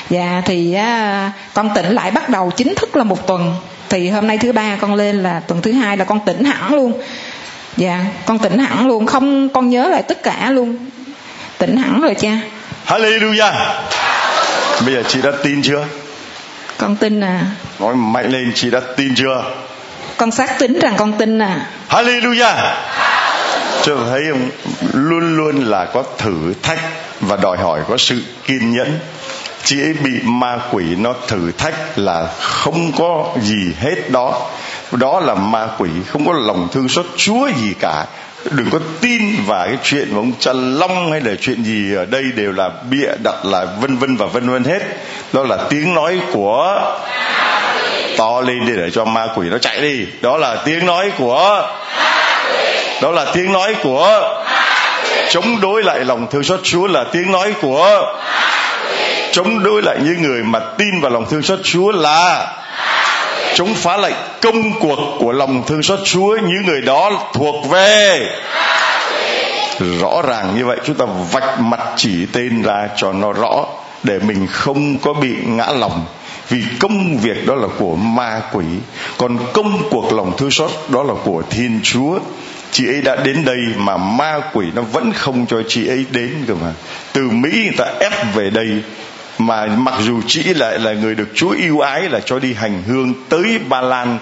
dạ 0.09 0.41
thì 0.45 0.73
á, 0.73 1.31
con 1.53 1.69
tỉnh 1.75 1.91
lại 1.91 2.11
bắt 2.11 2.29
đầu 2.29 2.51
chính 2.51 2.75
thức 2.75 2.95
là 2.95 3.03
một 3.03 3.27
tuần. 3.27 3.55
Thì 3.89 4.09
hôm 4.09 4.27
nay 4.27 4.37
thứ 4.37 4.51
ba 4.51 4.75
con 4.81 4.95
lên 4.95 5.23
là 5.23 5.39
tuần 5.39 5.61
thứ 5.61 5.71
hai 5.71 5.97
là 5.97 6.05
con 6.05 6.19
tỉnh 6.25 6.43
hẳn 6.43 6.75
luôn. 6.75 7.01
Dạ 7.77 8.05
con 8.25 8.39
tỉnh 8.39 8.57
hẳn 8.57 8.87
luôn 8.87 9.05
không 9.05 9.49
con 9.49 9.69
nhớ 9.69 9.89
lại 9.89 10.03
tất 10.03 10.23
cả 10.23 10.49
luôn. 10.51 10.77
Tỉnh 11.57 11.77
hẳn 11.77 12.01
rồi 12.01 12.15
cha. 12.15 12.39
Hallelujah. 12.87 13.53
Bây 14.85 14.93
giờ 14.93 15.03
chị 15.07 15.21
đã 15.21 15.31
tin 15.43 15.61
chưa? 15.61 15.85
Con 16.77 16.95
tin 16.95 17.21
à. 17.21 17.45
Nói 17.79 17.95
mạnh 17.95 18.31
lên 18.31 18.51
chị 18.55 18.69
đã 18.69 18.79
tin 18.97 19.15
chưa? 19.15 19.43
Con 20.17 20.31
xác 20.31 20.59
tín 20.59 20.79
rằng 20.79 20.93
con 20.97 21.13
tin 21.17 21.39
à. 21.39 21.65
Hallelujah. 21.89 22.73
Cho 23.83 23.97
thấy 24.09 24.21
không? 24.31 24.49
Luôn 24.93 25.37
luôn 25.37 25.65
là 25.65 25.85
có 25.85 26.03
thử 26.17 26.53
thách 26.61 26.79
và 27.21 27.35
đòi 27.35 27.57
hỏi 27.57 27.79
có 27.89 27.97
sự 27.97 28.21
kiên 28.45 28.71
nhẫn 28.71 28.99
chị 29.63 29.81
ấy 29.81 29.93
bị 29.93 30.11
ma 30.23 30.59
quỷ 30.71 30.83
nó 30.97 31.13
thử 31.27 31.51
thách 31.57 31.97
là 31.99 32.27
không 32.39 32.91
có 32.97 33.25
gì 33.41 33.73
hết 33.79 34.09
đó. 34.09 34.49
Đó 34.91 35.19
là 35.19 35.35
ma 35.35 35.67
quỷ, 35.77 35.89
không 36.07 36.25
có 36.25 36.33
lòng 36.33 36.67
thương 36.71 36.89
xót 36.89 37.05
chúa 37.17 37.47
gì 37.47 37.73
cả. 37.79 38.05
Đừng 38.51 38.69
có 38.69 38.79
tin 39.01 39.21
vào 39.45 39.67
cái 39.67 39.77
chuyện 39.83 40.09
của 40.11 40.19
ông 40.19 40.31
cha 40.39 40.53
long 40.53 41.11
hay 41.11 41.21
là 41.21 41.31
chuyện 41.41 41.63
gì 41.63 41.95
ở 41.95 42.05
đây 42.05 42.23
đều 42.35 42.51
là 42.51 42.69
bịa 42.89 43.09
đặt 43.23 43.45
là 43.45 43.65
vân 43.81 43.97
vân 43.97 44.15
và 44.15 44.25
vân 44.25 44.49
vân 44.49 44.63
hết. 44.63 44.79
Đó 45.33 45.43
là 45.43 45.57
tiếng 45.69 45.93
nói 45.93 46.19
của 46.33 46.81
to 48.17 48.41
lên 48.41 48.59
để 48.67 48.73
để 48.77 48.89
cho 48.89 49.05
ma 49.05 49.27
quỷ 49.35 49.49
nó 49.49 49.57
chạy 49.57 49.81
đi. 49.81 50.05
Đó 50.21 50.37
là 50.37 50.55
tiếng 50.65 50.85
nói 50.85 51.11
của 51.17 51.69
đó 53.01 53.11
là 53.11 53.25
tiếng 53.33 53.51
nói 53.51 53.75
của 53.83 54.37
chống 55.29 55.61
đối 55.61 55.83
lại 55.83 55.99
lòng 55.99 56.27
thương 56.31 56.43
xót 56.43 56.59
Chúa 56.63 56.87
là 56.87 57.03
tiếng 57.03 57.31
nói 57.31 57.53
của 57.61 58.13
chống 59.31 59.63
đối 59.63 59.81
lại 59.81 59.97
những 60.03 60.21
người 60.21 60.43
mà 60.43 60.59
tin 60.77 61.01
vào 61.01 61.11
lòng 61.11 61.25
thương 61.29 61.41
xót 61.41 61.59
Chúa 61.63 61.91
là 61.91 62.53
chống 63.55 63.73
phá 63.73 63.97
lại 63.97 64.13
công 64.41 64.79
cuộc 64.79 64.99
của 65.19 65.31
lòng 65.31 65.63
thương 65.67 65.83
xót 65.83 65.99
Chúa. 66.03 66.37
Những 66.37 66.65
người 66.65 66.81
đó 66.81 67.29
thuộc 67.33 67.69
về 67.69 68.29
rõ 69.99 70.21
ràng 70.27 70.55
như 70.57 70.65
vậy. 70.65 70.77
Chúng 70.83 70.95
ta 70.95 71.05
vạch 71.31 71.59
mặt 71.59 71.79
chỉ 71.95 72.25
tên 72.33 72.61
ra 72.61 72.89
cho 72.95 73.13
nó 73.13 73.33
rõ 73.33 73.65
để 74.03 74.19
mình 74.19 74.47
không 74.51 74.97
có 74.97 75.13
bị 75.13 75.35
ngã 75.45 75.67
lòng. 75.67 76.05
Vì 76.49 76.63
công 76.79 77.17
việc 77.17 77.47
đó 77.47 77.55
là 77.55 77.67
của 77.79 77.95
ma 77.95 78.41
quỷ, 78.53 78.65
còn 79.17 79.37
công 79.53 79.89
cuộc 79.89 80.13
lòng 80.13 80.37
thương 80.37 80.51
xót 80.51 80.71
đó 80.89 81.03
là 81.03 81.13
của 81.23 81.43
thiên 81.49 81.79
chúa. 81.83 82.19
Chị 82.71 82.87
ấy 82.87 83.01
đã 83.01 83.15
đến 83.15 83.45
đây 83.45 83.57
mà 83.77 83.97
ma 83.97 84.41
quỷ 84.53 84.65
nó 84.75 84.81
vẫn 84.81 85.13
không 85.13 85.45
cho 85.45 85.61
chị 85.67 85.87
ấy 85.87 86.05
đến 86.11 86.45
cơ 86.47 86.53
mà. 86.53 86.73
Từ 87.13 87.29
mỹ 87.29 87.49
người 87.53 87.75
ta 87.77 87.85
ép 87.99 88.35
về 88.35 88.49
đây 88.49 88.67
mà 89.47 89.65
mặc 89.65 89.93
dù 90.01 90.21
chị 90.27 90.43
lại 90.43 90.79
là 90.79 90.93
người 90.93 91.15
được 91.15 91.29
chúa 91.35 91.49
yêu 91.49 91.79
ái 91.79 92.09
là 92.09 92.19
cho 92.19 92.39
đi 92.39 92.53
hành 92.53 92.83
hương 92.87 93.13
tới 93.29 93.59
ba 93.69 93.81
lan, 93.81 94.17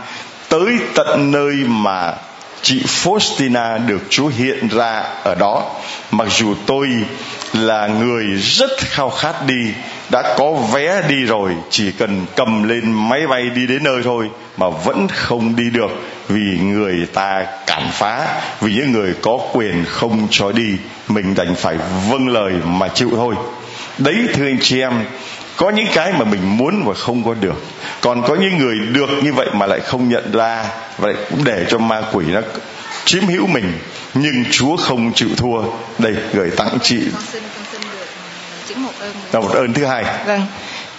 tới 0.50 0.78
tận 0.96 1.32
nơi 1.32 1.56
mà 1.68 2.14
chị 2.62 2.82
Faustina 2.86 3.86
được 3.88 4.02
Chúa 4.10 4.28
hiện 4.28 4.68
ra 4.68 5.04
ở 5.24 5.36
đó. 5.36 5.64
Mặc 6.12 6.28
dù 6.38 6.56
tôi 6.66 6.90
là 7.54 7.88
người 7.88 8.26
rất 8.36 8.72
khao 8.78 9.10
khát 9.10 9.46
đi, 9.46 9.72
đã 10.10 10.36
có 10.38 10.52
vé 10.52 11.02
đi 11.10 11.24
rồi, 11.24 11.56
chỉ 11.70 11.92
cần 11.92 12.26
cầm 12.36 12.64
lên 12.64 13.10
máy 13.10 13.28
bay 13.28 13.50
đi 13.50 13.68
đến 13.68 13.84
nơi 13.84 14.02
thôi 14.04 14.30
mà 14.58 14.70
vẫn 14.70 15.08
không 15.08 15.56
đi 15.56 15.70
được 15.70 15.92
vì 16.28 16.60
người 16.60 17.06
ta 17.14 17.46
cản 17.68 17.90
phá, 17.94 18.42
vì 18.62 18.74
những 18.74 18.92
người 18.92 19.14
có 19.22 19.40
quyền 19.54 19.86
không 19.86 20.28
cho 20.32 20.52
đi, 20.52 20.78
mình 21.08 21.36
đành 21.36 21.56
phải 21.56 21.78
vâng 22.10 22.28
lời 22.28 22.54
mà 22.66 22.88
chịu 22.88 23.10
thôi 23.16 23.36
đấy 24.00 24.28
thưa 24.34 24.46
anh 24.46 24.60
chị 24.62 24.82
em 24.82 25.06
có 25.56 25.70
những 25.70 25.88
cái 25.94 26.14
mà 26.14 26.26
mình 26.26 26.58
muốn 26.58 26.84
và 26.86 26.94
không 26.94 27.24
có 27.24 27.34
được. 27.34 27.64
Còn 28.02 28.24
có 28.28 28.36
những 28.36 28.58
người 28.58 28.76
được 28.94 29.10
như 29.24 29.34
vậy 29.34 29.48
mà 29.54 29.66
lại 29.66 29.80
không 29.80 30.10
nhận 30.10 30.32
ra 30.32 30.66
và 30.98 31.08
lại 31.08 31.18
cũng 31.30 31.44
để 31.44 31.66
cho 31.70 31.78
ma 31.78 32.02
quỷ 32.14 32.26
nó 32.26 32.42
chiếm 33.06 33.28
hữu 33.28 33.48
mình. 33.48 33.74
Nhưng 34.14 34.46
chúa 34.52 34.78
không 34.78 35.14
chịu 35.14 35.30
thua. 35.38 35.64
Đây 35.98 36.14
gửi 36.34 36.50
tặng 36.50 36.78
chị. 36.82 37.00
Là 39.32 39.40
một 39.40 39.52
ơn 39.52 39.74
thứ 39.74 39.86
hai. 39.86 40.04
Vâng 40.26 40.46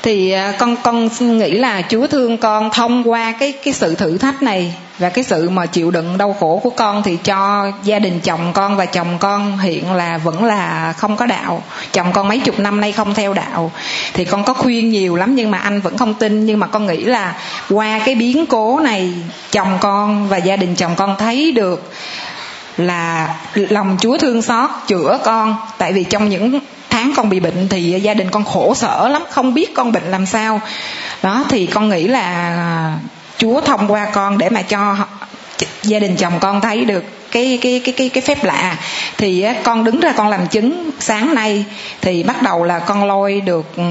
thì 0.03 0.31
à, 0.31 0.53
con 0.59 0.77
con 0.83 1.09
nghĩ 1.21 1.51
là 1.51 1.83
Chúa 1.83 2.07
thương 2.07 2.37
con 2.37 2.71
thông 2.71 3.11
qua 3.11 3.33
cái 3.33 3.53
cái 3.53 3.75
sự 3.75 3.95
thử 3.95 4.19
thách 4.19 4.43
này 4.43 4.75
và 4.99 5.09
cái 5.09 5.25
sự 5.25 5.51
mà 5.51 5.67
chịu 5.67 5.91
đựng 5.91 6.19
đau 6.19 6.37
khổ 6.41 6.61
của 6.63 6.71
con 6.71 7.03
thì 7.03 7.17
cho 7.25 7.71
gia 7.83 7.99
đình 7.99 8.21
chồng 8.21 8.53
con 8.53 8.77
và 8.77 8.87
chồng 8.87 9.19
con 9.21 9.59
hiện 9.59 9.93
là 9.93 10.19
vẫn 10.19 10.45
là 10.45 10.93
không 10.97 11.17
có 11.17 11.27
đạo. 11.27 11.63
Chồng 11.93 12.13
con 12.13 12.29
mấy 12.29 12.39
chục 12.39 12.61
năm 12.61 12.81
nay 12.81 12.93
không 12.93 13.15
theo 13.15 13.35
đạo. 13.35 13.73
Thì 14.15 14.25
con 14.25 14.45
có 14.45 14.55
khuyên 14.55 14.91
nhiều 14.91 15.17
lắm 15.17 15.35
nhưng 15.35 15.51
mà 15.51 15.59
anh 15.59 15.81
vẫn 15.81 15.97
không 15.97 16.15
tin. 16.15 16.47
Nhưng 16.47 16.59
mà 16.59 16.67
con 16.67 16.87
nghĩ 16.87 17.05
là 17.05 17.35
qua 17.71 18.01
cái 18.05 18.15
biến 18.15 18.47
cố 18.47 18.81
này, 18.81 19.13
chồng 19.53 19.79
con 19.81 20.29
và 20.29 20.37
gia 20.37 20.57
đình 20.57 20.75
chồng 20.75 20.93
con 20.97 21.17
thấy 21.19 21.53
được 21.53 21.93
là 22.77 23.35
lòng 23.55 23.97
Chúa 24.01 24.19
thương 24.19 24.43
xót 24.43 24.71
chữa 24.87 25.19
con. 25.25 25.57
Tại 25.79 25.93
vì 25.93 26.05
trong 26.05 26.29
những 26.29 26.61
tháng 26.91 27.13
con 27.17 27.29
bị 27.29 27.41
bệnh 27.41 27.69
thì 27.69 28.01
gia 28.03 28.15
đình 28.15 28.31
con 28.31 28.45
khổ 28.45 28.75
sở 28.75 29.09
lắm, 29.09 29.23
không 29.31 29.55
biết 29.55 29.75
con 29.75 29.93
bệnh 29.93 30.05
làm 30.11 30.27
sao. 30.27 30.61
Đó, 31.23 31.45
thì 31.49 31.67
con 31.67 31.89
nghĩ 31.89 32.09
là 32.09 32.21
à, 32.21 32.99
Chúa 33.39 33.61
thông 33.61 33.93
qua 33.93 34.07
con 34.13 34.39
để 34.39 34.49
mà 34.49 34.63
cho 34.63 34.97
gia 35.83 35.99
đình 35.99 36.17
chồng 36.17 36.33
con 36.41 36.61
thấy 36.61 36.85
được 36.85 37.05
cái 37.31 37.59
cái 37.63 37.81
cái 37.85 37.95
cái 37.97 38.09
cái 38.09 38.23
phép 38.23 38.45
lạ. 38.45 38.77
Thì 39.19 39.47
con 39.63 39.85
đứng 39.85 40.01
ra 40.01 40.13
con 40.13 40.29
làm 40.29 40.47
chứng 40.47 40.91
sáng 41.01 41.35
nay, 41.35 41.65
thì 42.01 42.23
bắt 42.23 42.43
đầu 42.43 42.65
là 42.65 42.79
con 42.79 43.05
lôi 43.05 43.41
được 43.41 43.77
ừ, 43.77 43.83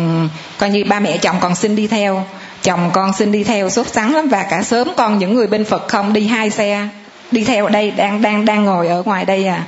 coi 0.57 0.69
như 0.69 0.83
ba 0.83 0.99
mẹ 0.99 1.17
chồng 1.17 1.35
con 1.39 1.55
xin 1.55 1.75
đi 1.75 1.87
theo. 1.87 2.25
Chồng 2.63 2.89
con 2.93 3.13
xin 3.13 3.31
đi 3.31 3.43
theo 3.43 3.69
sốt 3.69 3.87
sắng 3.87 4.15
lắm 4.15 4.27
và 4.27 4.43
cả 4.43 4.61
sớm 4.61 4.87
con 4.97 5.19
những 5.19 5.33
người 5.33 5.47
bên 5.47 5.65
Phật 5.65 5.87
không 5.87 6.13
đi 6.13 6.27
hai 6.27 6.49
xe, 6.49 6.87
đi 7.31 7.43
theo 7.43 7.65
ở 7.65 7.71
đây, 7.71 7.91
đang 7.91 8.21
đang 8.21 8.45
đang 8.45 8.65
ngồi 8.65 8.87
ở 8.87 9.03
ngoài 9.05 9.25
đây 9.25 9.47
à. 9.47 9.63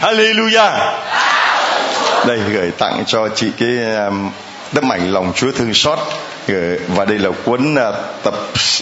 Hallelujah 0.00 0.70
đây, 2.26 2.40
gửi 2.52 2.70
tặng 2.70 3.04
cho 3.06 3.28
chị 3.34 3.50
cái 3.58 3.94
um, 4.06 4.30
tấm 4.74 4.92
ảnh 4.92 5.12
lòng 5.12 5.32
Chúa 5.34 5.52
thương 5.52 5.74
xót. 5.74 5.98
Và 6.88 7.04
đây 7.04 7.18
là 7.18 7.30
cuốn 7.44 7.74
uh, 7.74 7.94
tập 8.22 8.34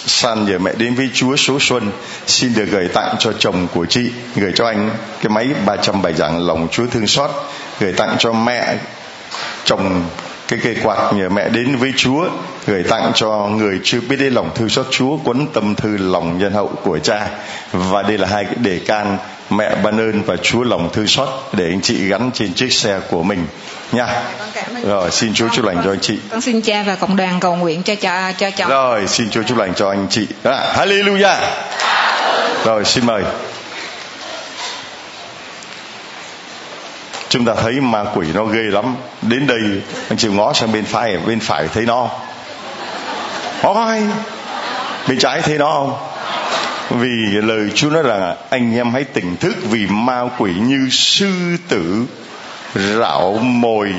san 0.07 0.45
về 0.45 0.59
mẹ 0.59 0.72
đến 0.76 0.95
với 0.95 1.09
Chúa 1.14 1.36
số 1.36 1.59
xuân. 1.61 1.91
Xin 2.26 2.55
được 2.55 2.64
gửi 2.70 2.89
tặng 2.89 3.14
cho 3.18 3.32
chồng 3.32 3.68
của 3.74 3.86
chị. 3.86 4.11
Gửi 4.36 4.53
cho 4.55 4.66
anh 4.66 4.91
cái 5.20 5.30
máy 5.30 5.49
300 5.66 6.03
bài 6.03 6.14
giảng 6.14 6.47
lòng 6.47 6.68
Chúa 6.70 6.86
thương 6.86 7.07
xót. 7.07 7.30
Gửi 7.80 7.93
tặng 7.93 8.16
cho 8.18 8.32
mẹ, 8.32 8.76
chồng 9.64 10.03
cái 10.49 10.59
cây 10.62 10.76
quạt 10.82 11.12
nhờ 11.14 11.28
mẹ 11.28 11.49
đến 11.49 11.76
với 11.76 11.93
Chúa. 11.97 12.28
Gửi 12.66 12.82
tặng 12.82 13.12
cho 13.14 13.30
người 13.30 13.80
chưa 13.84 14.01
biết 14.01 14.16
đến 14.16 14.32
lòng 14.32 14.51
thương 14.55 14.68
xót 14.68 14.86
Chúa, 14.91 15.16
cuốn 15.16 15.47
tâm 15.53 15.74
thư 15.74 15.97
lòng 15.97 16.39
nhân 16.39 16.53
hậu 16.53 16.72
của 16.82 16.99
cha. 16.99 17.28
Và 17.72 18.03
đây 18.03 18.18
là 18.18 18.28
hai 18.28 18.45
cái 18.45 18.55
đề 18.55 18.78
can 18.86 19.18
mẹ 19.51 19.74
ban 19.82 20.01
ơn 20.01 20.22
và 20.22 20.36
Chúa 20.36 20.62
lòng 20.62 20.90
thương 20.92 21.07
xót 21.07 21.28
để 21.53 21.64
anh 21.64 21.80
chị 21.80 22.09
gắn 22.09 22.30
trên 22.34 22.55
chiếc 22.55 22.72
xe 22.72 23.01
của 23.11 23.22
mình 23.22 23.46
nha. 23.92 24.22
Rồi 24.84 25.11
xin 25.11 25.34
Chúa 25.34 25.49
chúc 25.49 25.64
lành 25.64 25.82
cho 25.84 25.90
anh 25.90 26.01
chị. 26.01 26.18
Con 26.30 26.40
xin 26.40 26.61
cha 26.61 26.82
và 26.82 26.94
cộng 26.94 27.16
đoàn 27.16 27.40
cầu 27.40 27.57
nguyện 27.57 27.82
cho 27.82 27.94
cho 27.94 28.32
cho 28.38 28.51
cháu 28.51 28.68
rồi 28.68 29.07
xin 29.07 29.30
Chúa 29.30 29.42
chúc 29.42 29.59
lành 29.59 29.74
cho 29.74 29.88
anh 29.88 30.07
chị. 30.11 30.26
À, 30.44 30.74
Hallelujah. 30.76 31.36
Rồi 32.64 32.84
xin 32.84 33.07
mời. 33.07 33.22
Chúng 37.28 37.44
ta 37.44 37.55
thấy 37.55 37.72
ma 37.72 38.05
quỷ 38.14 38.26
nó 38.34 38.44
ghê 38.44 38.62
lắm. 38.62 38.96
Đến 39.22 39.46
đây 39.46 39.61
anh 40.09 40.18
chịu 40.18 40.32
ngó 40.32 40.53
sang 40.53 40.72
bên 40.72 40.84
phải 40.84 41.16
bên 41.26 41.40
phải 41.40 41.68
thấy 41.74 41.86
nó. 41.86 42.09
Ôi 43.62 44.03
bên 45.09 45.18
trái 45.18 45.40
thấy 45.42 45.59
nó 45.59 45.70
không 45.72 45.96
vì 46.91 47.41
lời 47.43 47.70
Chúa 47.74 47.91
nói 47.91 48.03
rằng 48.03 48.36
anh 48.51 48.74
em 48.76 48.91
hãy 48.91 49.05
tỉnh 49.05 49.36
thức 49.36 49.57
vì 49.70 49.86
ma 49.86 50.22
quỷ 50.39 50.55
như 50.55 50.89
sư 50.91 51.57
tử 51.68 52.07
rảo 52.74 53.32
mồi 53.43 53.93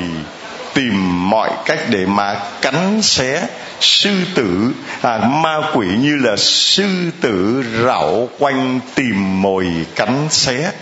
tìm 0.74 1.30
mọi 1.30 1.50
cách 1.64 1.78
để 1.88 2.06
mà 2.06 2.36
cắn 2.62 3.02
xé 3.02 3.46
sư 3.80 4.10
tử. 4.34 4.72
À, 5.02 5.18
ma 5.18 5.56
quỷ 5.74 5.86
như 5.86 6.16
là 6.16 6.36
sư 6.36 7.10
tử 7.20 7.64
rảo 7.84 8.28
quanh 8.38 8.80
tìm 8.94 9.42
mồi 9.42 9.66
cắn 9.94 10.28
xé. 10.30 10.72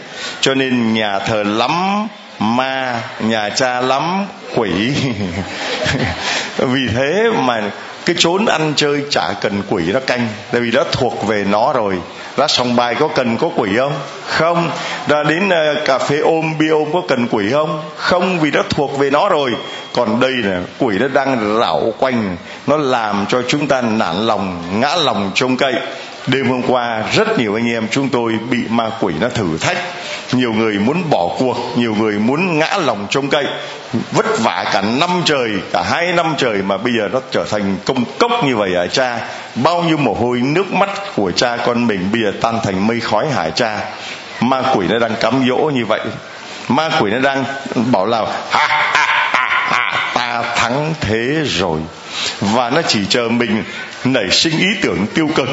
Cho 0.41 0.55
nên 0.55 0.95
nhà 0.95 1.19
thờ 1.19 1.43
lắm 1.43 2.07
ma 2.39 3.03
nhà 3.21 3.49
cha 3.49 3.81
lắm 3.81 4.27
quỷ. 4.55 4.93
Vì 6.59 6.89
thế 6.95 7.25
mà 7.35 7.71
cái 8.09 8.17
chốn 8.19 8.47
ăn 8.47 8.73
chơi 8.77 9.05
chả 9.11 9.33
cần 9.41 9.63
quỷ 9.69 9.93
nó 9.93 10.01
canh 10.01 10.29
tại 10.53 10.61
vì 10.61 10.71
đã 10.71 10.85
thuộc 10.93 11.27
về 11.27 11.45
nó 11.51 11.73
rồi. 11.73 11.99
Ra 12.37 12.47
sòng 12.49 12.77
bài 12.77 12.95
có 12.95 13.09
cần 13.09 13.37
có 13.39 13.51
quỷ 13.57 13.71
không? 13.79 13.93
Không. 14.27 14.71
Ra 15.09 15.23
đến 15.23 15.49
uh, 15.49 15.85
cà 15.85 15.99
phê 15.99 16.19
ôm 16.19 16.59
bia 16.59 16.71
ôm 16.71 16.89
có 16.93 17.03
cần 17.09 17.27
quỷ 17.31 17.51
không? 17.53 17.83
Không 17.97 18.41
vì 18.41 18.51
nó 18.51 18.63
thuộc 18.71 18.99
về 18.99 19.11
nó 19.11 19.29
rồi. 19.29 19.57
Còn 19.93 20.21
đây 20.21 20.31
là 20.31 20.61
quỷ 20.79 20.99
nó 20.99 21.09
đang 21.09 21.59
rảo 21.61 21.93
quanh. 21.99 22.37
Nó 22.67 22.77
làm 22.77 23.27
cho 23.29 23.43
chúng 23.49 23.67
ta 23.67 23.81
nản 23.81 24.27
lòng 24.27 24.63
ngã 24.81 24.97
lòng 24.97 25.31
trông 25.35 25.57
cậy 25.57 25.75
đêm 26.29 26.49
hôm 26.49 26.63
qua, 26.69 27.03
rất 27.13 27.39
nhiều 27.39 27.55
anh 27.55 27.69
em 27.69 27.89
chúng 27.91 28.09
tôi 28.09 28.39
bị 28.51 28.59
ma 28.69 28.91
quỷ 29.01 29.15
nó 29.21 29.29
thử 29.29 29.59
thách. 29.61 29.77
Nhiều 30.33 30.53
người 30.53 30.79
muốn 30.79 31.11
bỏ 31.11 31.31
cuộc, 31.39 31.57
nhiều 31.77 31.95
người 31.95 32.19
muốn 32.19 32.59
ngã 32.59 32.77
lòng 32.77 33.07
trông 33.11 33.29
cậy. 33.29 33.47
Vất 34.13 34.27
vả 34.39 34.65
cả 34.73 34.81
năm 34.81 35.11
trời, 35.25 35.51
cả 35.73 35.83
hai 35.83 36.13
năm 36.13 36.35
trời 36.39 36.63
mà 36.63 36.77
bây 36.77 36.93
giờ 36.93 37.09
nó 37.13 37.21
trở 37.31 37.45
thành 37.51 37.77
công 37.85 38.05
cốc 38.19 38.45
như 38.45 38.57
vậy 38.57 38.71
hả 38.77 38.87
cha? 38.87 39.19
Bao 39.55 39.83
nhiêu 39.83 39.97
mồ 39.97 40.15
hôi, 40.15 40.41
nước 40.41 40.73
mắt 40.73 40.91
của 41.17 41.33
cha 41.37 41.57
con 41.57 41.87
mình 41.87 42.09
bây 42.13 42.23
giờ 42.23 42.33
tan 42.41 42.59
thành 42.65 42.87
mây 42.87 43.01
khói 43.01 43.31
hả 43.31 43.49
cha? 43.51 43.81
Ma 44.41 44.63
quỷ 44.75 44.87
nó 44.89 44.99
đang 44.99 45.15
cắm 45.21 45.45
dỗ 45.49 45.57
như 45.57 45.87
vậy. 45.87 46.01
Ma 46.69 46.91
quỷ 47.01 47.11
nó 47.11 47.19
đang 47.19 47.45
bảo 47.93 48.07
là, 48.07 48.27
ha 48.51 48.67
ha 48.69 48.93
ha 48.93 49.59
ha, 49.71 50.13
ta 50.15 50.43
thắng 50.57 50.95
thế 51.01 51.43
rồi. 51.45 51.81
Và 52.41 52.71
nó 52.71 52.83
chỉ 52.83 53.01
chờ 53.09 53.29
mình 53.29 53.65
nảy 54.05 54.31
sinh 54.31 54.59
ý 54.59 54.69
tưởng 54.83 55.07
tiêu 55.15 55.29
cực, 55.35 55.49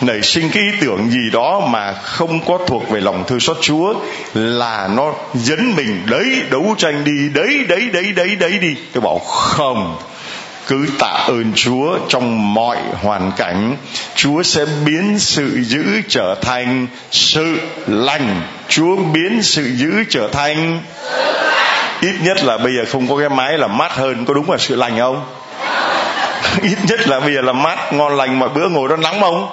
nảy 0.00 0.22
sinh 0.22 0.50
cái 0.50 0.62
ý 0.62 0.68
tưởng 0.80 1.10
gì 1.10 1.30
đó 1.32 1.68
mà 1.70 1.92
không 1.92 2.40
có 2.46 2.58
thuộc 2.66 2.90
về 2.90 3.00
lòng 3.00 3.24
thương 3.26 3.40
xót 3.40 3.56
chúa 3.60 3.94
là 4.34 4.88
nó 4.96 5.14
dẫn 5.34 5.76
mình 5.76 6.02
đấy, 6.06 6.42
đấu 6.50 6.74
tranh 6.78 7.04
đi, 7.04 7.28
đấy 7.34 7.64
đấy 7.68 7.88
đấy 7.92 8.12
đấy 8.12 8.36
đấy 8.36 8.58
đi. 8.58 8.74
Tôi 8.92 9.00
bảo, 9.00 9.18
không, 9.18 9.98
cứ 10.66 10.86
tạ 10.98 11.24
ơn 11.26 11.52
Chúa 11.54 11.98
trong 12.08 12.54
mọi 12.54 12.78
hoàn 13.02 13.32
cảnh, 13.36 13.76
Chúa 14.14 14.42
sẽ 14.42 14.64
biến 14.84 15.18
sự 15.18 15.62
dữ 15.62 15.84
trở 16.08 16.34
thành 16.42 16.86
sự 17.10 17.58
lành. 17.86 18.42
Chúa 18.68 18.96
biến 18.96 19.42
sự 19.42 19.62
dữ 19.76 20.04
trở 20.10 20.28
thành 20.32 20.82
ít 22.00 22.14
nhất 22.22 22.44
là 22.44 22.58
bây 22.58 22.72
giờ 22.76 22.84
không 22.88 23.08
có 23.08 23.16
cái 23.16 23.28
máy 23.28 23.58
là 23.58 23.66
mát 23.66 23.92
hơn, 23.92 24.24
có 24.24 24.34
đúng 24.34 24.50
là 24.50 24.58
sự 24.58 24.76
lành 24.76 24.98
không? 24.98 25.24
Ít 26.62 26.78
nhất 26.88 27.08
là 27.08 27.20
bây 27.20 27.34
giờ 27.34 27.40
là 27.40 27.52
mát 27.52 27.92
ngon 27.92 28.16
lành 28.16 28.38
mọi 28.38 28.48
bữa 28.48 28.68
ngồi 28.68 28.88
đó 28.88 28.96
nắng 28.96 29.20
không? 29.20 29.48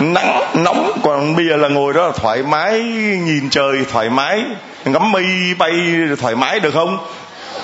Nắng 0.00 0.40
nóng 0.54 0.98
còn 1.02 1.36
bây 1.36 1.46
giờ 1.48 1.56
là 1.56 1.68
ngồi 1.68 1.92
đó 1.92 2.06
là 2.06 2.12
thoải 2.16 2.42
mái 2.42 2.80
nhìn 3.24 3.50
trời 3.50 3.76
thoải 3.92 4.10
mái 4.10 4.44
ngắm 4.84 5.12
mây 5.12 5.24
bay 5.58 5.72
thoải 6.20 6.36
mái 6.36 6.60
được 6.60 6.74
không? 6.74 6.98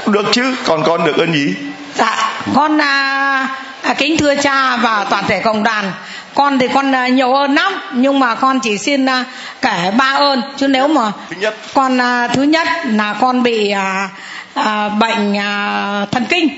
Được 0.07 0.27
chứ 0.33 0.55
còn 0.67 0.83
con 0.83 1.05
được 1.05 1.17
ơn 1.17 1.33
gì? 1.33 1.55
Dạ 1.95 2.33
con 2.55 2.81
à, 2.81 3.49
à, 3.83 3.95
kính 3.95 4.17
thưa 4.19 4.35
cha 4.35 4.77
và 4.77 5.07
toàn 5.11 5.25
thể 5.29 5.41
cộng 5.41 5.63
đoàn. 5.63 5.93
Con 6.35 6.59
thì 6.59 6.69
con 6.75 6.95
à, 6.95 7.09
nhiều 7.09 7.35
ơn 7.35 7.55
lắm 7.55 7.73
nhưng 7.93 8.21
mà 8.21 8.35
con 8.35 8.61
chỉ 8.61 8.79
xin 8.79 9.07
à, 9.07 9.25
kể 9.63 9.93
ba 9.97 10.13
ơn. 10.19 10.43
Chứ 10.57 10.69
nếu 10.69 10.89
mà 10.89 11.13
thứ 11.31 11.37
nhất. 11.41 11.57
con 11.75 12.01
à, 12.01 12.29
thứ 12.29 12.43
nhất 12.43 12.69
là 12.85 13.15
con 13.21 13.43
bị 13.43 13.71
à, 13.71 14.09
à, 14.55 14.89
bệnh 14.89 15.37
à, 15.37 16.07
thần 16.11 16.25
kinh 16.25 16.49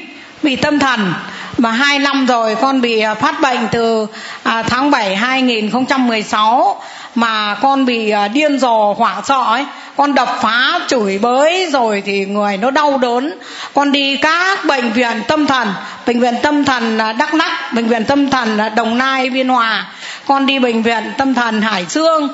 bị 0.42 0.56
tâm 0.56 0.78
thần 0.78 1.12
mà 1.58 1.70
hai 1.70 1.98
năm 1.98 2.26
rồi 2.26 2.54
con 2.54 2.80
bị 2.80 3.00
à, 3.00 3.14
phát 3.14 3.40
bệnh 3.40 3.68
từ 3.72 4.06
à, 4.42 4.62
tháng 4.62 4.90
7 4.90 5.16
2016 5.16 6.80
mà 7.14 7.54
con 7.54 7.84
bị 7.84 8.10
à, 8.10 8.28
điên 8.28 8.58
rồ 8.58 8.92
hoảng 8.92 9.24
sợ 9.24 9.44
ấy. 9.44 9.64
Con 9.96 10.14
đập 10.14 10.28
phá 10.42 10.80
chửi 10.88 11.18
bới 11.18 11.70
rồi 11.70 12.02
thì 12.06 12.24
người 12.24 12.56
nó 12.56 12.70
đau 12.70 12.98
đớn. 12.98 13.38
Con 13.74 13.92
đi 13.92 14.16
các 14.16 14.64
bệnh 14.64 14.92
viện 14.92 15.22
tâm 15.28 15.46
thần, 15.46 15.68
bệnh 16.06 16.20
viện 16.20 16.34
tâm 16.42 16.64
thần 16.64 16.98
đắk 17.18 17.34
lắc 17.34 17.72
bệnh 17.74 17.86
viện 17.86 18.04
tâm 18.04 18.30
thần 18.30 18.58
đồng 18.76 18.98
nai, 18.98 19.30
biên 19.30 19.48
hòa 19.48 19.86
con 20.26 20.46
đi 20.46 20.58
bệnh 20.58 20.82
viện 20.82 21.12
tâm 21.18 21.34
thần 21.34 21.62
hải 21.62 21.86
dương. 21.88 22.28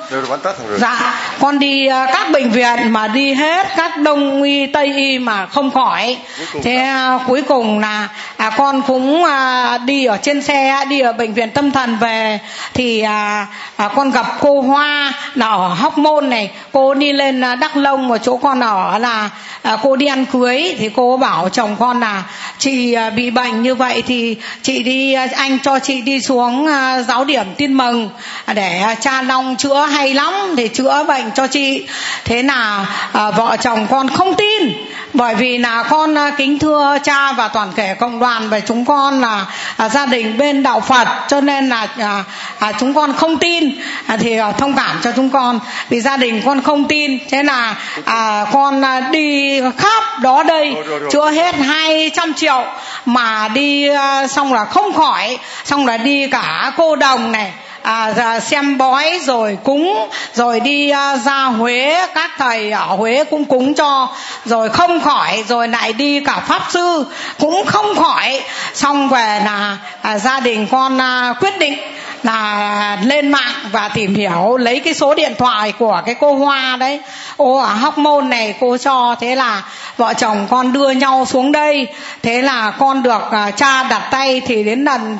Dạ 0.77 1.13
con 1.39 1.59
đi 1.59 1.87
à, 1.87 2.07
các 2.13 2.31
bệnh 2.31 2.49
viện 2.49 2.77
mà 2.89 3.07
đi 3.07 3.33
hết 3.33 3.67
các 3.77 3.97
đông 3.97 4.43
y 4.43 4.67
tây 4.67 4.93
y 4.95 5.19
mà 5.19 5.45
không 5.45 5.71
khỏi. 5.71 6.17
Thế 6.63 6.75
à, 6.75 7.19
cuối 7.27 7.41
cùng 7.41 7.79
là 7.79 8.07
à, 8.37 8.49
con 8.49 8.81
cũng 8.81 9.23
à, 9.23 9.77
đi 9.77 10.05
ở 10.05 10.17
trên 10.17 10.41
xe 10.41 10.85
đi 10.89 10.99
ở 10.99 11.13
bệnh 11.13 11.33
viện 11.33 11.49
tâm 11.49 11.71
thần 11.71 11.97
về. 11.97 12.39
Thì 12.73 13.01
à, 13.01 13.47
à, 13.75 13.89
con 13.95 14.11
gặp 14.11 14.25
cô 14.39 14.61
hoa 14.61 15.13
là 15.35 15.47
ở 15.47 15.67
hóc 15.67 15.97
môn 15.97 16.29
này. 16.29 16.51
Cô 16.71 16.93
đi 16.93 17.13
lên 17.13 17.41
à, 17.41 17.55
đắk 17.55 17.77
lông 17.77 18.07
mà 18.07 18.17
chỗ 18.17 18.37
con 18.37 18.59
ở 18.59 18.97
là 18.97 19.29
à, 19.61 19.77
cô 19.83 19.95
đi 19.95 20.05
ăn 20.05 20.25
cưới. 20.25 20.75
Thì 20.79 20.89
cô 20.95 21.17
bảo 21.17 21.49
chồng 21.49 21.75
con 21.79 21.99
là 21.99 22.23
chị 22.57 22.93
à, 22.93 23.09
bị 23.09 23.29
bệnh 23.31 23.61
như 23.61 23.75
vậy 23.75 24.03
thì 24.07 24.37
chị 24.61 24.83
đi 24.83 25.13
anh 25.13 25.59
cho 25.63 25.79
chị 25.79 26.01
đi 26.01 26.21
xuống 26.21 26.67
à, 26.67 27.01
giáo 27.01 27.25
điểm 27.25 27.45
tin 27.57 27.73
mừng. 27.81 28.09
Để 28.53 28.79
à, 28.79 28.95
cha 28.95 29.21
long 29.21 29.55
chữa 29.55 29.85
hay 29.85 30.13
lắm 30.13 30.33
để 30.55 30.67
chữa 30.67 31.03
bệnh 31.07 31.31
cho 31.31 31.47
chị. 31.47 31.87
Thế 32.25 32.43
là 32.43 32.85
à, 33.13 33.31
vợ 33.31 33.57
chồng 33.61 33.87
con 33.89 34.09
không 34.09 34.35
tin. 34.35 34.73
Bởi 35.13 35.35
vì 35.35 35.57
là 35.57 35.83
con 35.83 36.17
à, 36.17 36.31
kính 36.37 36.59
thưa 36.59 36.97
cha 37.03 37.31
và 37.31 37.47
toàn 37.47 37.71
thể 37.75 37.93
cộng 37.93 38.19
đoàn 38.19 38.49
về 38.49 38.61
chúng 38.67 38.85
con 38.85 39.21
là 39.21 39.45
à, 39.77 39.89
gia 39.89 40.05
đình 40.05 40.37
bên 40.37 40.63
đạo 40.63 40.79
Phật. 40.79 41.07
Cho 41.27 41.41
nên 41.41 41.69
là 41.69 41.87
à, 41.97 42.23
à, 42.59 42.71
chúng 42.79 42.93
con 42.93 43.13
không 43.13 43.37
tin. 43.37 43.69
À, 44.07 44.17
thì 44.17 44.37
à, 44.37 44.51
thông 44.51 44.75
cảm 44.75 44.99
cho 45.03 45.11
chúng 45.15 45.29
con. 45.29 45.59
Vì 45.89 46.01
gia 46.01 46.17
đình 46.17 46.41
con 46.45 46.61
không 46.61 46.87
tin. 46.87 47.17
Thế 47.29 47.43
là 47.43 47.75
à, 48.05 48.45
con 48.53 48.85
à, 48.85 48.99
đi 48.99 49.61
khắp 49.77 50.19
đó 50.21 50.43
đây. 50.43 50.75
Chưa 51.11 51.31
hết 51.31 51.55
200 51.55 52.33
triệu 52.33 52.65
mà 53.05 53.47
đi 53.47 53.89
à, 53.89 54.27
xong 54.27 54.53
là 54.53 54.65
không 54.65 54.93
khỏi. 54.93 55.37
Xong 55.65 55.85
là 55.85 55.97
đi 55.97 56.27
cả 56.27 56.71
cô 56.77 56.95
đồng 56.95 57.31
này 57.31 57.51
à, 57.83 58.39
xem 58.39 58.77
bói 58.77 59.19
rồi 59.23 59.57
cúng 59.63 60.09
rồi 60.33 60.59
đi 60.59 60.89
à, 60.89 61.17
ra 61.17 61.43
Huế. 61.43 62.07
Các 62.15 62.31
thầy 62.37 62.71
ở 62.71 62.85
Huế 62.85 63.23
cũng 63.23 63.45
cúng 63.45 63.73
cho. 63.73 64.07
Rồi 64.45 64.69
không 64.69 65.01
khỏi 65.01 65.43
rồi 65.47 65.67
lại 65.67 65.93
đi 65.93 66.19
cả 66.19 66.39
pháp 66.39 66.61
sư. 66.69 67.05
Cũng 67.39 67.65
không 67.65 67.95
khỏi. 67.95 68.41
Xong 68.73 69.09
về 69.09 69.41
là 69.45 69.77
à, 70.01 70.17
gia 70.17 70.39
đình 70.39 70.67
con 70.71 71.01
à, 71.01 71.33
quyết 71.39 71.59
định 71.59 71.77
là 72.23 72.97
lên 73.03 73.31
mạng 73.31 73.53
và 73.71 73.89
tìm 73.89 74.15
hiểu 74.15 74.57
lấy 74.57 74.79
cái 74.79 74.93
số 74.93 75.13
điện 75.13 75.33
thoại 75.37 75.73
của 75.79 76.01
cái 76.05 76.15
cô 76.19 76.33
Hoa 76.33 76.75
đấy. 76.75 76.99
Ô 77.37 77.57
ở 77.57 77.73
Hóc 77.73 77.97
Môn 77.97 78.29
này 78.29 78.55
cô 78.59 78.77
cho 78.77 79.15
thế 79.21 79.35
là 79.35 79.63
vợ 79.97 80.13
chồng 80.13 80.47
con 80.49 80.73
đưa 80.73 80.89
nhau 80.89 81.25
xuống 81.25 81.51
đây. 81.51 81.87
Thế 82.23 82.41
là 82.41 82.71
con 82.71 83.03
được 83.03 83.31
à, 83.31 83.51
cha 83.51 83.83
đặt 83.83 84.07
tay 84.11 84.41
thì 84.45 84.63
đến 84.63 84.83
lần 84.83 85.17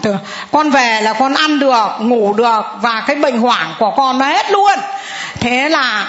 con 0.51 0.69
về 0.69 1.01
là 1.01 1.13
con 1.13 1.33
ăn 1.33 1.59
được 1.59 1.87
ngủ 1.99 2.33
được 2.33 2.50
và 2.81 3.03
cái 3.07 3.15
bệnh 3.15 3.37
hoảng 3.37 3.73
của 3.79 3.91
con 3.97 4.19
nó 4.19 4.25
hết 4.25 4.51
luôn. 4.51 4.79
Thế 5.39 5.69
là 5.69 6.05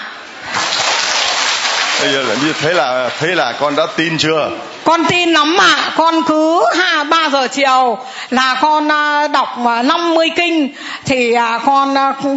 bây 2.01 2.13
giờ 2.13 2.23
là 2.23 2.35
như 2.35 2.53
thế 2.61 2.73
là 2.73 3.11
thế 3.19 3.35
là 3.35 3.53
con 3.53 3.77
đã 3.77 3.87
tin 3.97 4.19
chưa? 4.19 4.51
Con 4.85 5.05
tin 5.05 5.33
lắm 5.33 5.57
mà 5.57 5.91
con 5.97 6.23
cứ 6.23 6.65
ha 6.79 7.05
ba 7.05 7.29
giờ 7.33 7.49
chiều 7.49 7.99
là 8.31 8.57
con 8.61 8.89
à, 8.93 9.29
đọc 9.29 9.49
à, 9.67 9.83
50 9.83 10.31
kinh 10.37 10.69
thì 11.05 11.33
à, 11.33 11.61
con 11.67 11.95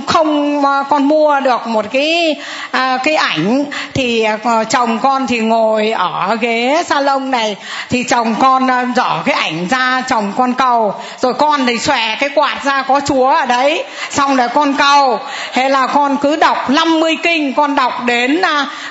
không 0.07 0.63
con 0.89 1.03
mua 1.03 1.39
được 1.39 1.67
một 1.67 1.85
cái 1.91 2.35
cái 3.03 3.15
ảnh. 3.15 3.65
Thì 3.93 4.25
chồng 4.69 4.99
con 4.99 5.27
thì 5.27 5.39
ngồi 5.39 5.91
ở 5.91 6.37
ghế 6.41 6.83
salon 6.87 7.31
này. 7.31 7.55
Thì 7.89 8.03
chồng 8.03 8.35
con 8.39 8.67
dở 8.95 9.21
cái 9.25 9.35
ảnh 9.35 9.67
ra, 9.69 10.03
chồng 10.09 10.33
con 10.37 10.53
cầu 10.53 10.93
rồi 11.19 11.33
con 11.33 11.65
thì 11.65 11.77
xòe 11.77 12.15
cái 12.19 12.29
quạt 12.35 12.63
ra 12.63 12.81
có 12.81 12.99
chúa 13.05 13.27
ở 13.27 13.45
đấy. 13.45 13.83
Xong 14.09 14.35
rồi 14.35 14.47
con 14.53 14.73
cầu 14.73 15.19
hay 15.51 15.69
là 15.69 15.87
con 15.87 16.17
cứ 16.17 16.35
đọc 16.35 16.69
50 16.69 17.17
kinh. 17.23 17.53
Con 17.53 17.75
đọc 17.75 18.05
đến 18.05 18.41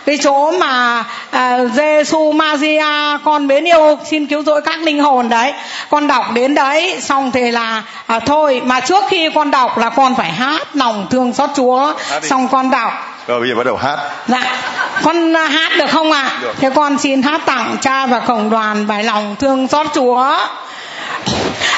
cái 0.07 0.19
chỗ 0.23 0.53
mà 0.53 1.05
Jesus 1.33 2.05
Giêsu 2.05 2.33
Maria 2.33 3.19
con 3.25 3.44
mến 3.47 3.65
yêu 3.65 3.99
xin 4.05 4.27
cứu 4.27 4.43
rỗi 4.43 4.63
các 4.63 4.83
linh 4.83 5.01
hồn 5.01 5.29
đấy 5.29 5.53
con 5.91 6.07
đọc 6.07 6.25
đến 6.35 6.55
đấy 6.55 6.97
xong 7.01 7.31
thì 7.33 7.51
là 7.51 7.83
à, 8.07 8.19
thôi 8.21 8.63
mà 8.65 8.81
trước 8.81 9.05
khi 9.09 9.31
con 9.35 9.51
đọc 9.51 9.79
là 9.79 9.91
con 9.91 10.15
phải 10.15 10.33
hát 10.33 10.63
lòng 10.75 11.07
thương 11.11 11.33
xót 11.33 11.51
Chúa 11.57 11.93
xong 12.23 12.49
con 12.49 12.71
đọc 12.71 12.93
rồi 13.27 13.41
bây 13.41 13.49
giờ 13.49 13.55
bắt 13.55 13.67
đầu 13.67 13.77
hát 13.77 13.99
Dạ, 14.27 14.63
con 15.03 15.37
à, 15.37 15.47
hát 15.47 15.73
được 15.79 15.91
không 15.91 16.13
ạ? 16.13 16.31
Được. 16.43 16.55
Thế 16.61 16.71
con 16.75 16.99
xin 16.99 17.23
hát 17.23 17.41
tặng 17.47 17.77
cha 17.81 18.07
và 18.07 18.19
cộng 18.21 18.51
đoàn 18.51 18.87
bài 18.87 19.05
lòng 19.05 19.37
thương 19.39 19.69
xót 19.69 19.87
Chúa. 19.95 20.37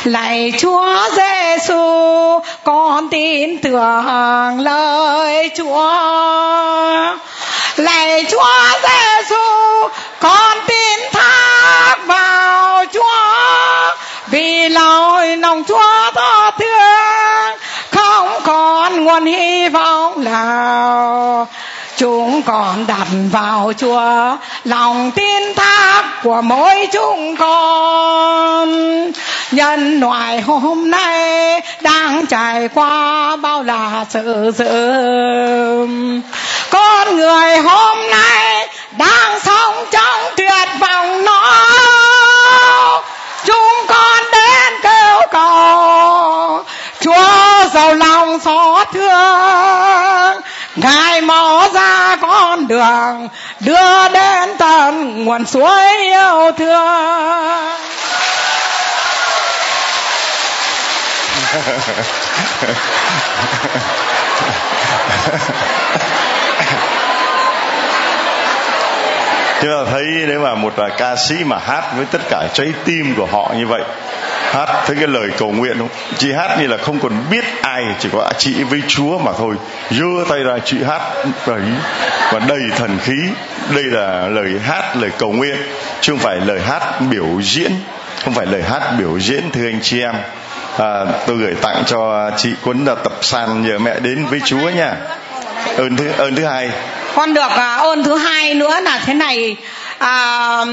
Lạy 0.05 0.53
Chúa 0.59 0.97
Giêsu, 1.17 1.83
con 2.64 3.09
tin 3.09 3.59
tưởng 3.59 4.61
lời 4.61 5.51
Chúa. 5.57 5.97
Lạy 7.77 8.25
Chúa 8.31 8.79
Giêsu, 8.83 9.43
con 10.21 10.56
lòng 15.47 15.65
Chúa 15.65 16.11
tha 16.15 16.51
thương, 16.51 17.59
không 17.91 18.41
còn 18.45 19.05
nguồn 19.05 19.25
hy 19.25 19.69
vọng 19.69 20.25
nào. 20.25 21.47
Chúng 21.97 22.43
con 22.43 22.87
đặt 22.87 23.07
vào 23.33 23.73
Chúa 23.79 24.37
lòng 24.65 25.11
tin 25.11 25.55
thác 25.57 26.03
của 26.23 26.41
mỗi 26.43 26.89
chúng 26.93 27.37
con. 27.37 28.69
Nhân 29.51 30.01
loại 30.01 30.41
hôm 30.41 30.91
nay 30.91 31.61
đang 31.81 32.27
trải 32.27 32.69
qua 32.69 33.37
bao 33.37 33.63
là 33.63 34.05
sự 34.11 34.53
dữ 34.57 34.69
con 36.71 37.17
người 37.17 37.57
hôm 37.57 37.99
nay 38.11 38.69
đang 38.99 39.41
sống 39.41 39.75
trong 39.91 40.21
tuyệt 40.37 40.69
vọng 40.81 41.25
nó 41.25 41.96
vàng 52.87 53.28
đưa 53.61 54.09
đến 54.09 54.49
tận 54.59 55.24
nguồn 55.24 55.47
suối 55.47 55.82
yêu 55.99 56.51
thương. 56.59 57.76
Chúng 69.61 69.71
ta 69.71 69.91
thấy 69.91 70.05
nếu 70.29 70.41
mà 70.41 70.55
một 70.55 70.79
là 70.79 70.89
ca 70.89 71.17
sĩ 71.17 71.35
mà 71.45 71.59
hát 71.59 71.85
với 71.97 72.07
tất 72.07 72.21
cả 72.31 72.49
trái 72.53 72.73
tim 72.85 73.15
của 73.17 73.27
họ 73.27 73.53
như 73.57 73.67
vậy 73.67 73.83
hát 74.57 74.83
thấy 74.87 74.97
cái 74.97 75.07
lời 75.07 75.31
cầu 75.39 75.53
nguyện 75.53 75.79
không? 75.79 75.89
Chị 76.19 76.33
hát 76.33 76.57
như 76.61 76.67
là 76.67 76.77
không 76.77 76.99
còn 77.01 77.13
biết 77.31 77.45
ai 77.63 77.85
chỉ 77.99 78.09
có 78.13 78.31
chị 78.39 78.63
với 78.63 78.83
chúa 78.89 79.19
mà 79.19 79.33
thôi. 79.39 79.55
Giơ 79.91 80.25
tay 80.29 80.39
ra 80.39 80.59
chị 80.65 80.77
hát 80.89 81.03
đấy. 81.47 81.61
Và 82.33 82.39
đầy 82.39 82.61
thần 82.77 82.99
khí 83.03 83.17
đây 83.75 83.85
là 83.85 84.29
lời 84.29 84.51
hát 84.65 84.97
lời 84.97 85.11
cầu 85.19 85.33
nguyện. 85.33 85.57
Chứ 86.01 86.13
không 86.13 86.21
phải 86.21 86.37
lời 86.37 86.61
hát 86.61 87.01
biểu 87.11 87.43
diễn 87.43 87.73
không 88.25 88.35
phải 88.35 88.47
lời 88.47 88.63
hát 88.63 88.83
biểu 88.99 89.21
diễn 89.21 89.51
thưa 89.51 89.67
anh 89.67 89.81
chị 89.83 90.01
em. 90.01 90.15
À, 90.79 91.05
tôi 91.27 91.37
gửi 91.37 91.55
tặng 91.63 91.83
cho 91.87 92.31
chị 92.37 92.51
cuốn 92.63 92.85
là 92.85 92.95
tập 92.95 93.13
san 93.21 93.63
nhờ 93.63 93.79
mẹ 93.79 94.01
đến 94.01 94.27
với 94.27 94.41
chúa 94.45 94.71
nha. 94.71 94.95
Ơn 95.77 95.97
thứ 95.97 96.09
ơn 96.19 96.35
thứ 96.35 96.45
hai 96.45 96.71
con 97.17 97.35
được 97.35 97.51
à, 97.51 97.77
ơn 97.77 98.05
thứ 98.05 98.17
hai 98.17 98.55
nữa 98.55 98.81
là 98.81 99.01
thế 99.07 99.14
này. 99.14 99.57
À, 99.99 100.64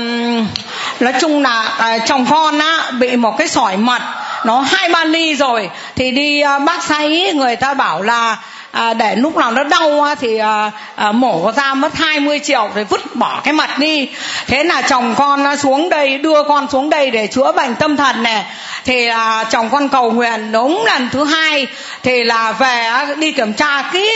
nói 0.99 1.13
chung 1.21 1.43
là 1.43 1.61
à, 1.77 1.97
chồng 1.97 2.25
con 2.29 2.59
á 2.59 2.91
bị 2.91 3.15
một 3.15 3.37
cái 3.37 3.47
sỏi 3.47 3.77
mật 3.77 4.01
nó 4.45 4.61
hai 4.61 4.89
ba 4.89 5.05
ly 5.05 5.35
rồi 5.35 5.69
thì 5.95 6.11
đi 6.11 6.41
à, 6.41 6.59
bác 6.59 6.83
sĩ 6.83 7.31
người 7.35 7.55
ta 7.55 7.73
bảo 7.73 8.01
là 8.01 8.37
à, 8.71 8.93
để 8.93 9.15
lúc 9.15 9.37
nào 9.37 9.51
nó 9.51 9.63
đau 9.63 10.15
thì 10.19 10.37
à, 10.37 10.71
à, 10.95 11.11
mổ 11.11 11.51
ra 11.55 11.73
mất 11.73 11.95
20 11.95 12.39
triệu 12.43 12.69
rồi 12.75 12.83
vứt 12.83 13.15
bỏ 13.15 13.41
cái 13.43 13.53
mật 13.53 13.69
đi. 13.77 14.09
Thế 14.47 14.63
là 14.63 14.81
chồng 14.81 15.15
con 15.17 15.57
xuống 15.57 15.89
đây 15.89 16.17
đưa 16.17 16.43
con 16.43 16.67
xuống 16.71 16.89
đây 16.89 17.11
để 17.11 17.27
chữa 17.27 17.51
bệnh 17.51 17.75
tâm 17.75 17.97
thần 17.97 18.23
này 18.23 18.43
thì 18.85 19.07
à, 19.07 19.43
chồng 19.43 19.69
con 19.69 19.89
cầu 19.89 20.11
nguyện 20.11 20.51
đúng 20.51 20.83
lần 20.85 21.09
thứ 21.11 21.23
hai 21.23 21.67
thì 22.03 22.23
là 22.23 22.51
về 22.51 22.91
đi 23.17 23.31
kiểm 23.31 23.53
tra 23.53 23.81
cái 23.93 24.07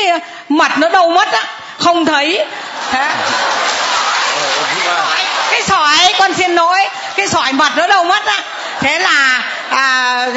mật 0.50 0.72
nó 0.78 0.90
đâu 0.90 1.10
mất 1.10 1.32
á 1.32 1.44
không 1.78 2.06
thấy. 2.06 2.46
Hả? 2.92 3.16
cái 5.52 5.62
sỏi 5.62 6.14
con 6.20 6.34
xin 6.34 6.56
lỗi. 6.56 6.80
Cái 7.16 7.28
sỏi 7.28 7.54
mật 7.54 7.72
nó 7.78 7.88
đâu 7.88 8.04
mất 8.04 8.26
á. 8.26 8.40
Thế 8.80 9.00
là 9.00 9.44
à, 9.70 10.28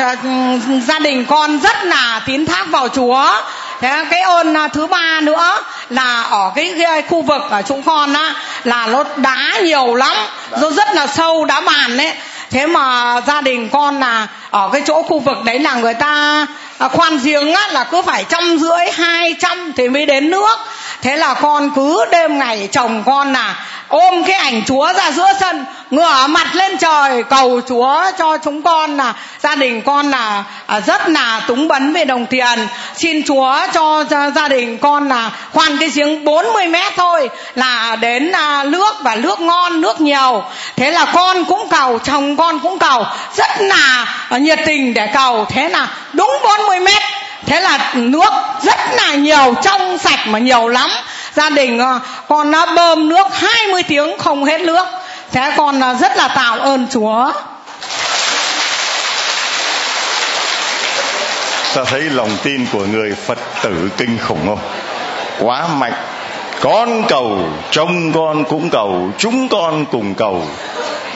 gia 0.86 0.98
đình 0.98 1.24
con 1.24 1.60
rất 1.60 1.84
là 1.84 2.20
tín 2.26 2.46
thác 2.46 2.66
vào 2.70 2.88
chúa. 2.88 3.42
Thế 3.80 4.04
cái 4.10 4.20
ơn 4.20 4.54
à, 4.54 4.68
thứ 4.68 4.86
ba 4.86 5.20
nữa 5.22 5.58
là 5.90 6.22
ở 6.22 6.52
cái, 6.54 6.74
cái 6.78 7.02
khu 7.02 7.22
vực 7.22 7.42
ở 7.50 7.62
chúng 7.62 7.82
con 7.82 8.12
á 8.12 8.34
là 8.64 8.86
nó 8.86 9.04
đá 9.16 9.52
nhiều 9.62 9.94
lắm. 9.94 10.16
Nó 10.60 10.70
rất 10.70 10.94
là 10.94 11.06
sâu 11.06 11.44
đá 11.44 11.60
bàn 11.60 11.96
đấy 11.96 12.12
thế 12.50 12.66
mà 12.66 13.16
gia 13.26 13.40
đình 13.40 13.68
con 13.68 14.00
là 14.00 14.28
ở 14.50 14.70
cái 14.72 14.82
chỗ 14.86 15.02
khu 15.02 15.18
vực 15.18 15.44
đấy 15.44 15.58
là 15.58 15.74
người 15.74 15.94
ta 15.94 16.46
à, 16.78 16.88
khoan 16.88 17.18
giếng 17.24 17.54
á 17.54 17.68
là 17.68 17.84
cứ 17.84 18.02
phải 18.02 18.24
trăm 18.28 18.58
rưỡi 18.58 18.90
hai 18.94 19.34
trăm 19.38 19.72
thì 19.76 19.88
mới 19.88 20.06
đến 20.06 20.30
nước 20.30 20.58
thế 21.02 21.16
là 21.16 21.34
con 21.34 21.70
cứ 21.76 22.04
đêm 22.12 22.38
ngày 22.38 22.68
chồng 22.72 23.02
con 23.06 23.32
là 23.32 23.66
ôm 23.88 24.24
cái 24.24 24.36
ảnh 24.36 24.62
chúa 24.66 24.92
ra 24.92 25.10
giữa 25.10 25.32
sân 25.40 25.64
ngửa 25.90 26.26
mặt 26.28 26.54
lên 26.54 26.78
trời 26.78 27.22
cầu 27.22 27.60
chúa 27.68 28.02
cho 28.18 28.38
chúng 28.44 28.62
con 28.62 28.96
là 28.96 29.14
gia 29.42 29.54
đình 29.54 29.82
con 29.82 30.10
là 30.10 30.44
à, 30.66 30.80
rất 30.80 31.08
là 31.08 31.40
túng 31.46 31.68
bấn 31.68 31.92
về 31.92 32.04
đồng 32.04 32.26
tiền. 32.26 32.68
Xin 32.96 33.22
chúa 33.26 33.56
cho, 33.72 34.04
gia 34.34 34.48
đình 34.48 34.78
con 34.78 35.08
là 35.08 35.30
khoan 35.52 35.76
cái 35.76 35.90
giếng 35.94 36.24
40 36.24 36.66
mét 36.66 36.92
thôi 36.96 37.30
là 37.54 37.96
đến 37.96 38.32
à, 38.32 38.64
nước 38.64 38.96
và 39.02 39.14
nước 39.14 39.40
ngon 39.40 39.80
nước 39.80 40.00
nhiều. 40.00 40.44
Thế 40.76 40.90
là 40.90 41.04
con 41.04 41.44
cũng 41.44 41.68
cầu 41.70 41.98
chồng 41.98 42.36
con 42.36 42.58
cũng 42.58 42.78
cầu 42.78 43.04
rất 43.36 43.50
là 43.60 44.06
nhiệt 44.30 44.58
tình 44.66 44.94
để 44.94 45.06
cầu. 45.14 45.46
Thế 45.50 45.68
là 45.68 45.88
đúng 46.12 46.38
40 46.42 46.80
mét 46.80 47.02
thế 47.46 47.60
là 47.60 47.92
nước 47.94 48.32
rất 48.62 48.78
là 48.96 49.14
nhiều 49.14 49.54
trong 49.62 49.98
sạch 49.98 50.26
mà 50.26 50.38
nhiều 50.38 50.68
lắm. 50.68 50.90
Gia 51.34 51.50
đình 51.50 51.78
ờ, 51.78 52.00
con 52.28 52.50
đã 52.50 52.66
bơm 52.76 53.08
nước 53.08 53.26
20 53.32 53.82
tiếng 53.82 54.18
không 54.18 54.44
hết 54.44 54.60
nước. 54.60 54.86
Thế 55.32 55.52
con 55.56 55.80
ờ, 55.80 55.94
rất 55.94 56.16
là 56.16 56.28
tạ 56.28 56.56
ơn 56.60 56.86
chúa. 56.90 57.32
Ta 61.74 61.84
thấy 61.84 62.00
lòng 62.00 62.30
tin 62.42 62.66
của 62.72 62.84
người 62.84 63.14
phật 63.26 63.38
tử 63.62 63.90
kinh 63.96 64.18
khủng 64.18 64.46
không? 64.46 64.58
Quá 65.38 65.68
mạnh. 65.68 65.92
Con 66.60 67.02
cầu 67.08 67.38
trông 67.70 68.12
con 68.12 68.44
cũng 68.44 68.70
cầu 68.70 69.10
chúng 69.18 69.48
con 69.48 69.86
cùng 69.86 70.14
cầu. 70.14 70.46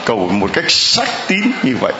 Cầu 0.04 0.28
một 0.32 0.50
cách 0.52 0.64
sắc 0.68 1.08
tín 1.26 1.42
như 1.62 1.76
vậy. 1.80 1.92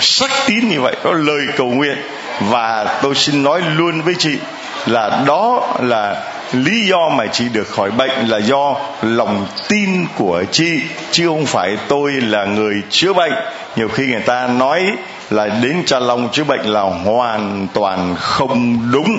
Sắc 0.00 0.30
tín 0.46 0.68
như 0.68 0.80
vậy 0.80 0.96
có 1.04 1.12
lời 1.12 1.46
cầu 1.56 1.66
nguyện 1.66 1.98
và 2.40 2.98
tôi 3.02 3.14
xin 3.14 3.42
nói 3.42 3.62
luôn 3.76 4.00
với 4.02 4.14
chị 4.18 4.38
là 4.86 5.22
đó 5.26 5.68
là 5.80 6.16
lý 6.52 6.86
do 6.86 7.08
mà 7.08 7.26
chị 7.26 7.44
được 7.52 7.68
khỏi 7.68 7.90
bệnh 7.90 8.26
là 8.26 8.38
do 8.38 8.74
lòng 9.02 9.46
tin 9.68 10.06
của 10.16 10.44
chị, 10.50 10.80
chứ 11.10 11.26
không 11.26 11.46
phải 11.46 11.76
tôi 11.88 12.12
là 12.12 12.44
người 12.44 12.82
chữa 12.90 13.12
bệnh. 13.12 13.32
Nhiều 13.76 13.88
khi 13.88 14.06
người 14.06 14.20
ta 14.20 14.46
nói 14.46 14.82
là 15.30 15.46
đến 15.46 15.82
cha 15.86 15.98
long 15.98 16.28
chữa 16.32 16.44
bệnh 16.44 16.64
là 16.64 16.80
hoàn 16.80 17.66
toàn 17.74 18.14
không 18.18 18.78
đúng. 18.92 19.18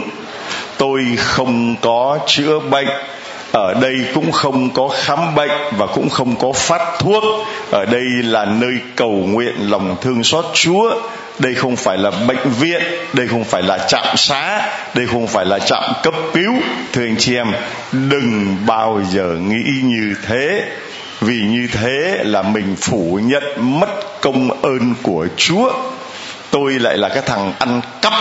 Tôi 0.77 1.05
không 1.17 1.75
có 1.81 2.19
chữa 2.27 2.59
bệnh, 2.59 2.87
ở 3.51 3.73
đây 3.73 3.95
cũng 4.13 4.31
không 4.31 4.69
có 4.69 4.89
khám 5.03 5.35
bệnh 5.35 5.51
và 5.77 5.87
cũng 5.87 6.09
không 6.09 6.35
có 6.35 6.51
phát 6.51 6.81
thuốc. 6.99 7.23
Ở 7.71 7.85
đây 7.85 8.03
là 8.23 8.45
nơi 8.45 8.73
cầu 8.95 9.11
nguyện 9.11 9.55
lòng 9.59 9.95
thương 10.01 10.23
xót 10.23 10.45
chúa 10.53 10.95
đây 11.39 11.55
không 11.55 11.75
phải 11.75 11.97
là 11.97 12.11
bệnh 12.11 12.49
viện, 12.59 12.81
đây 13.13 13.27
không 13.27 13.43
phải 13.43 13.63
là 13.63 13.77
trạm 13.87 14.17
xá, 14.17 14.69
đây 14.93 15.07
không 15.07 15.27
phải 15.27 15.45
là 15.45 15.59
trạm 15.59 15.83
cấp 16.03 16.13
cứu. 16.33 16.53
Thưa 16.93 17.03
anh 17.03 17.15
chị 17.19 17.35
em, 17.35 17.51
đừng 17.91 18.57
bao 18.65 19.01
giờ 19.11 19.23
nghĩ 19.23 19.81
như 19.83 20.15
thế. 20.27 20.65
Vì 21.21 21.41
như 21.41 21.67
thế 21.71 22.17
là 22.23 22.41
mình 22.41 22.75
phủ 22.81 23.19
nhận 23.23 23.43
mất 23.57 24.21
công 24.21 24.61
ơn 24.61 24.95
của 25.01 25.27
chúa. 25.37 25.73
Tôi 26.51 26.73
lại 26.73 26.97
là 26.97 27.09
cái 27.09 27.23
thằng 27.25 27.53
ăn 27.59 27.81
cắp 28.01 28.13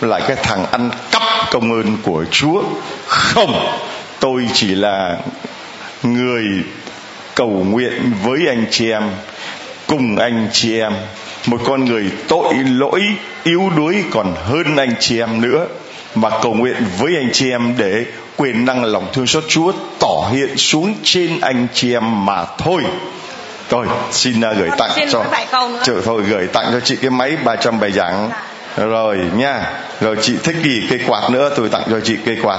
lại 0.00 0.22
cái 0.28 0.36
thằng 0.36 0.66
ăn 0.66 0.90
cắp 1.10 1.22
công 1.50 1.72
ơn 1.72 1.96
của 2.02 2.24
chúa. 2.30 2.62
Không, 3.06 3.76
tôi 4.20 4.48
chỉ 4.54 4.74
là 4.74 5.16
người 6.02 6.44
cầu 7.34 7.48
nguyện 7.48 8.12
với 8.22 8.46
anh 8.48 8.66
chị 8.70 8.90
em, 8.90 9.02
cùng 9.86 10.16
anh 10.16 10.48
chị 10.52 10.78
em 10.78 10.92
một 11.46 11.60
con 11.64 11.84
người 11.84 12.10
tội 12.28 12.54
lỗi 12.54 13.02
yếu 13.42 13.70
đuối 13.76 14.04
còn 14.10 14.34
hơn 14.44 14.76
anh 14.76 14.94
chị 15.00 15.18
em 15.18 15.40
nữa. 15.40 15.66
Mà 16.14 16.30
cầu 16.42 16.54
nguyện 16.54 16.76
với 16.98 17.16
anh 17.16 17.30
chị 17.32 17.50
em 17.50 17.74
để 17.78 18.04
quyền 18.36 18.64
năng 18.64 18.84
lòng 18.84 19.06
thương 19.12 19.26
xót 19.26 19.44
Chúa 19.48 19.72
tỏ 19.98 20.28
hiện 20.32 20.56
xuống 20.56 20.94
trên 21.02 21.40
anh 21.40 21.66
chị 21.74 21.92
em 21.92 22.26
mà 22.26 22.44
thôi. 22.58 22.82
Tôi 23.68 23.86
xin 24.10 24.40
uh, 24.50 24.56
gửi 24.56 24.70
tặng 24.78 24.90
cho 25.10 25.24
chợ 25.84 25.94
thôi 26.04 26.22
gửi 26.28 26.46
tặng 26.46 26.66
cho 26.72 26.80
chị 26.80 26.96
cái 26.96 27.10
máy 27.10 27.36
300 27.44 27.80
bài 27.80 27.92
giảng. 27.92 28.30
Rồi 28.76 29.18
nha. 29.36 29.72
Rồi 30.00 30.16
chị 30.22 30.34
thích 30.42 30.56
gì 30.64 30.82
cây 30.90 31.00
quạt 31.06 31.30
nữa 31.30 31.50
tôi 31.56 31.68
tặng 31.68 31.82
cho 31.90 32.00
chị 32.00 32.16
cây 32.26 32.36
quạt. 32.42 32.58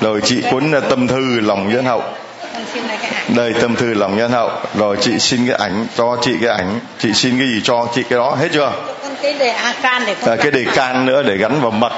Rồi 0.00 0.20
chị 0.24 0.42
cuốn 0.50 0.78
uh, 0.78 0.84
tâm 0.90 1.06
thư 1.06 1.40
lòng 1.40 1.68
nhân 1.72 1.84
hậu 1.84 2.02
đây 3.28 3.54
tâm 3.60 3.76
thư 3.76 3.94
lòng 3.94 4.16
nhân 4.16 4.32
hậu. 4.32 4.50
Rồi 4.74 4.96
chị 5.00 5.18
xin 5.18 5.46
cái 5.46 5.56
ảnh 5.56 5.86
cho 5.96 6.16
chị 6.22 6.32
cái 6.40 6.50
ảnh. 6.50 6.80
Chị 6.98 7.12
xin 7.12 7.38
cái 7.38 7.48
gì 7.48 7.60
cho 7.64 7.88
chị 7.94 8.02
cái 8.02 8.18
đó 8.18 8.36
hết 8.40 8.48
chưa? 8.52 8.72
Cái 9.22 9.32
đề 9.32 9.54
can 9.82 10.02
để 10.06 10.14
à, 10.26 10.36
cái 10.36 10.50
đề 10.50 10.64
can 10.74 11.06
nữa 11.06 11.22
để 11.22 11.36
gắn 11.36 11.60
vào 11.60 11.70
mật 11.70 11.92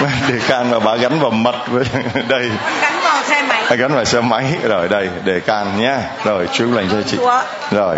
đề 0.28 0.38
can 0.48 0.70
mà 0.70 0.78
bà 0.78 0.96
gắn 0.96 1.20
vào 1.20 1.30
mật 1.30 1.56
với 1.68 1.84
đây. 2.28 2.50
Gắn 2.82 3.00
vào 3.02 3.22
xe 3.28 3.42
máy. 3.42 3.64
À, 3.70 3.76
gắn 3.76 3.94
vào 3.94 4.04
xe 4.04 4.20
máy. 4.20 4.44
Rồi 4.62 4.88
đây 4.88 5.08
đề 5.24 5.40
can 5.40 5.66
nhá 5.78 5.98
rồi 6.24 6.48
chú 6.52 6.74
lành 6.74 6.88
cho 6.90 7.02
chị. 7.10 7.16
Rồi 7.70 7.96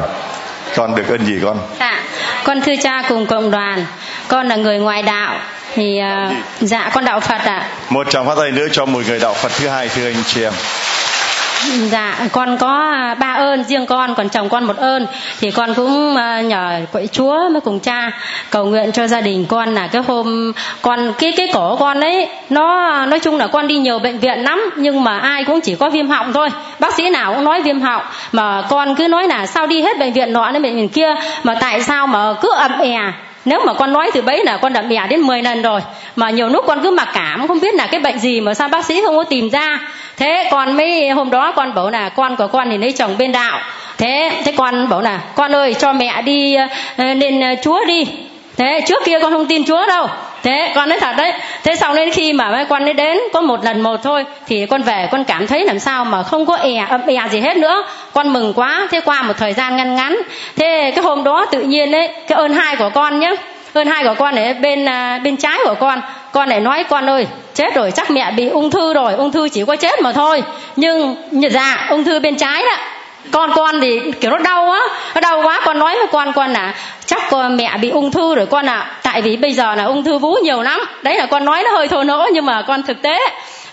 con 0.75 0.95
được 0.95 1.09
ơn 1.09 1.27
gì 1.27 1.39
con? 1.45 1.59
Dạ. 1.81 2.03
Con 2.45 2.61
thưa 2.61 2.73
cha 2.83 3.03
cùng 3.09 3.27
cộng 3.27 3.51
đoàn 3.51 3.87
con 4.29 4.49
là 4.49 4.57
người 4.57 4.79
ngoại 4.79 5.03
đạo. 5.03 5.41
Thì 5.75 6.01
uh, 6.29 6.33
dạ 6.61 6.91
con 6.95 7.05
đạo 7.05 7.21
phật 7.21 7.39
ạ. 7.39 7.45
À. 7.45 7.69
một 7.91 8.11
tràng 8.11 8.27
phát 8.27 8.35
tay 8.39 8.51
nữa 8.51 8.67
cho 8.73 8.85
một 8.87 9.03
người 9.07 9.19
đạo 9.19 9.35
phật 9.35 9.53
thứ 9.59 9.69
hai 9.69 9.89
thưa 9.89 10.07
anh 10.07 10.23
chị 10.27 10.43
em 10.43 10.53
dạ 11.91 12.29
con 12.33 12.57
có 12.59 12.91
à, 12.93 13.15
ba 13.15 13.33
ơn, 13.33 13.65
riêng 13.65 13.87
con, 13.87 14.15
còn 14.15 14.29
chồng 14.29 14.49
con 14.49 14.65
một 14.65 14.77
ơn. 14.77 15.07
Thì 15.41 15.51
con 15.51 15.75
cũng 15.75 16.17
à, 16.17 16.41
nhờ 16.41 16.81
quậy 16.93 17.07
chúa 17.07 17.49
mới 17.49 17.61
cùng 17.61 17.81
cha 17.81 18.11
cầu 18.51 18.65
nguyện 18.65 18.93
cho 18.93 19.07
gia 19.07 19.21
đình 19.21 19.47
con 19.49 19.75
là 19.75 19.87
cái 19.87 20.03
hôm 20.09 20.53
con, 20.83 21.13
cái 21.19 21.33
cái 21.37 21.49
cổ 21.53 21.77
con 21.77 22.01
ấy, 22.01 22.29
nó, 22.51 23.07
nói 23.07 23.21
chung 23.21 23.37
là 23.37 23.47
con 23.47 23.69
đi 23.69 23.79
nhiều 23.79 23.99
bệnh 23.99 24.19
viện 24.19 24.39
lắm, 24.39 24.71
nhưng 24.77 25.05
mà 25.05 25.19
ai 25.19 25.45
cũng 25.45 25.61
chỉ 25.61 25.75
có 25.75 25.91
viêm 25.91 26.09
họng 26.09 26.33
thôi. 26.33 26.49
Bác 26.79 26.95
sĩ 26.95 27.11
nào 27.11 27.35
cũng 27.35 27.45
nói 27.45 27.63
viêm 27.63 27.81
họng, 27.81 28.03
mà 28.33 28.63
con 28.69 28.95
cứ 28.95 29.09
nói 29.09 29.29
là 29.29 29.47
sao 29.47 29.67
đi 29.67 29.83
hết 29.83 29.99
bệnh 29.99 30.13
viện 30.13 30.33
nọ 30.33 30.51
đến 30.51 30.63
bệnh 30.63 30.77
viện 30.77 30.89
kia, 30.89 31.15
mà 31.43 31.55
tại 31.61 31.83
sao 31.83 32.07
mà 32.07 32.35
cứ 32.41 32.51
ậm 32.55 32.79
è 32.81 33.13
nếu 33.47 33.61
mà 33.67 33.73
con 33.73 33.93
nói 33.93 34.11
từ 34.15 34.23
bấy 34.23 34.45
là 34.45 34.57
con 34.57 34.73
đã 34.73 34.83
mẹ 34.83 35.07
đến 35.11 35.21
10 35.21 35.43
lần 35.43 35.63
rồi, 35.63 35.81
mà 36.17 36.31
nhiều 36.31 36.49
lúc 36.49 36.65
con 36.67 36.83
cứ 36.83 36.91
mặc 36.91 37.09
cảm, 37.15 37.49
không 37.49 37.61
biết 37.61 37.75
là 37.75 37.87
cái 37.87 38.01
bệnh 38.01 38.19
gì 38.19 38.41
mà 38.41 38.55
sao 38.55 38.69
bác 38.69 38.85
sĩ 38.85 39.03
không 39.05 39.17
có 39.17 39.25
tìm 39.25 39.51
ra. 39.51 39.81
Thế 40.17 40.49
con 40.51 40.77
mới, 40.77 41.09
hôm 41.09 41.31
đó 41.31 41.53
con 41.53 41.75
bảo 41.75 41.91
là 41.91 42.09
con 42.09 42.37
của 42.37 42.47
con 42.47 42.71
thì 42.71 42.79
lấy 42.79 42.93
chồng 42.93 43.19
bên 43.19 43.33
đạo. 43.33 43.61
Thế 43.99 44.31
thế 44.45 44.53
con 44.57 44.89
bảo 44.89 45.01
là, 45.01 45.21
con 45.35 45.55
ơi, 45.55 45.75
cho 45.75 45.93
mẹ 45.93 46.23
đi 46.23 46.55
ờ, 46.97 47.15
lên 47.15 47.41
ờ, 47.41 47.55
chúa 47.63 47.85
đi 47.85 48.07
thế, 48.57 48.81
trước 48.87 49.03
kia 49.05 49.19
con 49.23 49.33
không 49.33 49.47
tin 49.47 49.65
chúa 49.65 49.87
đâu. 49.87 50.07
Thế, 50.43 50.73
con 50.75 50.89
nói 50.89 50.99
thật 51.01 51.15
đấy. 51.17 51.33
Thế 51.65 51.77
sau 51.77 51.95
đến 51.95 52.11
khi 52.11 52.33
mà 52.33 52.65
con 52.69 52.85
ấy 52.85 52.93
đến, 52.93 53.19
có 53.33 53.41
một 53.41 53.65
lần 53.65 53.81
một 53.81 53.97
thôi, 54.03 54.25
thì 54.47 54.67
con 54.67 54.83
về, 54.83 55.09
con 55.13 55.25
cảm 55.25 55.47
thấy 55.47 55.65
làm 55.65 55.79
sao 55.79 56.05
mà 56.05 56.23
không 56.23 56.47
có 56.47 56.57
è 56.57 56.77
âm 56.91 57.07
è 57.07 57.29
gì 57.31 57.41
hết 57.41 57.57
nữa. 57.57 57.85
Con 58.13 58.33
mừng 58.33 58.53
quá. 58.55 58.89
Thế 58.91 59.01
qua 59.01 59.23
một 59.23 59.35
thời 59.39 59.53
gian 59.53 59.77
ngăn 59.77 59.95
ngắn. 59.95 60.17
Thế 60.57 60.93
cái 60.95 61.05
hôm 61.05 61.25
đó 61.25 61.47
tự 61.53 61.61
nhiên 61.61 61.91
đấy 61.91 62.09
cái 62.29 62.39
ơn 62.39 62.53
hai 62.53 62.77
của 62.77 62.91
con 62.95 63.21
nhé 63.21 63.35
ơn 63.75 63.87
hai 63.87 64.05
của 64.05 64.15
con 64.19 64.35
ở 64.35 64.55
bên 64.61 64.89
à, 64.89 65.21
bên 65.25 65.37
trái 65.37 65.59
của 65.65 65.75
con. 65.81 66.01
Con 66.33 66.49
lại 66.49 66.61
nói, 66.61 66.85
con 66.85 67.11
ơi, 67.11 67.27
chết 67.55 67.75
rồi, 67.75 67.91
chắc 67.91 68.11
mẹ 68.11 68.31
bị 68.31 68.49
ung 68.49 68.71
thư 68.71 68.95
rồi. 68.95 69.13
Ung 69.15 69.33
thư 69.33 69.49
chỉ 69.49 69.65
có 69.65 69.77
chết 69.77 70.03
mà 70.03 70.13
thôi. 70.13 70.43
Nhưng 70.77 71.17
dạ 71.51 71.87
ung 71.91 72.05
thư 72.05 72.21
bên 72.21 72.37
trái 72.37 72.63
đó 72.63 72.77
con 73.31 73.51
con 73.55 73.81
thì 73.81 74.01
kiểu 74.21 74.31
nó 74.31 74.39
đau 74.39 74.71
á, 74.71 74.81
nó 75.15 75.21
đau 75.21 75.43
quá 75.43 75.61
con 75.65 75.79
nói 75.79 75.97
với 75.97 76.07
con 76.13 76.33
con 76.33 76.53
là 76.53 76.75
chắc 77.07 77.23
con 77.31 77.57
mẹ 77.57 77.77
bị 77.81 77.91
ung 77.91 78.11
thư 78.11 78.35
rồi 78.35 78.47
con 78.47 78.67
ạ. 78.67 78.75
À. 78.75 78.91
tại 79.03 79.23
vì 79.23 79.37
bây 79.37 79.53
giờ 79.53 79.75
là 79.75 79.85
ung 79.85 80.05
thư 80.05 80.19
vú 80.19 80.35
nhiều 80.43 80.63
lắm. 80.63 80.81
Đấy 81.03 81.17
là 81.17 81.27
con 81.27 81.45
nói 81.45 81.63
nó 81.65 81.71
hơi 81.71 81.89
thô 81.89 82.05
nỗ 82.05 82.27
nhưng 82.33 82.47
mà 82.47 82.63
con 82.63 82.83
thực 82.83 83.03
tế. 83.03 83.19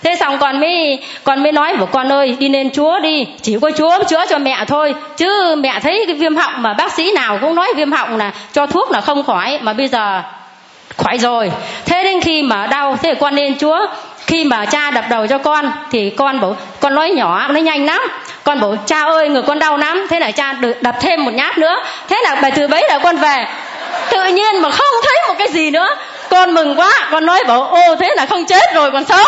Thế 0.04 0.16
xong 0.16 0.38
con 0.38 0.60
mới 0.60 1.00
con 1.24 1.44
mới 1.44 1.52
nói 1.52 1.76
với 1.76 1.88
con 1.92 2.12
ơi 2.12 2.36
đi 2.40 2.50
lên 2.50 2.70
chúa 2.72 3.00
đi. 3.00 3.28
Chỉ 3.42 3.58
có 3.62 3.72
chúa 3.78 4.04
chữa 4.04 4.26
cho 4.30 4.38
mẹ 4.38 4.66
thôi. 4.68 4.96
Chứ 5.18 5.56
mẹ 5.58 5.80
thấy 5.80 6.04
cái 6.08 6.16
viêm 6.16 6.36
họng 6.36 6.62
mà 6.62 6.74
bác 6.74 6.92
sĩ 6.94 7.12
nào 7.12 7.38
cũng 7.42 7.56
nói 7.56 7.74
viêm 7.76 7.92
họng 7.92 8.18
là 8.18 8.32
cho 8.54 8.66
thuốc 8.66 8.92
là 8.92 9.02
không 9.02 9.24
khỏi 9.24 9.60
mà 9.62 9.74
bây 9.74 9.88
giờ 9.88 10.22
khỏi 10.98 11.18
rồi. 11.18 11.52
Thế 11.86 12.04
đến 12.04 12.22
khi 12.22 12.44
mà 12.44 12.68
đau 12.68 12.98
thế 13.02 13.16
con 13.16 13.36
lên 13.36 13.58
chúa. 13.60 13.88
Khi 14.28 14.46
mà 14.46 14.66
cha 14.66 14.92
đập 14.92 15.06
đầu 15.10 15.28
cho 15.28 15.38
con 15.38 15.72
thì 15.92 16.10
con 16.10 16.40
bảo 16.40 16.56
con 16.80 16.96
nói 16.96 17.12
nhỏ 17.12 17.48
nó 17.48 17.60
nhanh 17.60 17.86
lắm 17.86 18.02
con 18.44 18.62
bảo 18.62 18.76
cha 18.86 19.02
ơi 19.02 19.30
người 19.30 19.42
con 19.42 19.60
đau 19.60 19.78
lắm. 19.78 20.08
Thế 20.10 20.20
là 20.20 20.32
cha 20.32 20.54
đập 20.82 20.96
thêm 21.00 21.26
một 21.26 21.32
nhát 21.34 21.58
nữa. 21.58 21.76
Thế 22.08 22.22
là 22.24 22.36
bài 22.36 22.52
từ 22.56 22.68
bấy 22.68 22.84
là 22.90 23.00
con 23.00 23.18
về. 23.18 23.46
Tự 24.12 24.24
nhiên 24.26 24.62
mà 24.62 24.70
không 24.70 25.02
thấy 25.04 25.18
một 25.28 25.34
cái 25.38 25.48
gì 25.48 25.72
nữa. 25.72 25.88
Con 26.30 26.54
mừng 26.54 26.80
quá. 26.80 26.92
Con 27.12 27.26
nói 27.26 27.44
bảo 27.48 27.64
ô 27.64 27.96
thế 28.00 28.14
là 28.16 28.26
không 28.26 28.46
chết 28.46 28.74
rồi 28.74 28.92
còn 28.92 29.06
sống. 29.06 29.28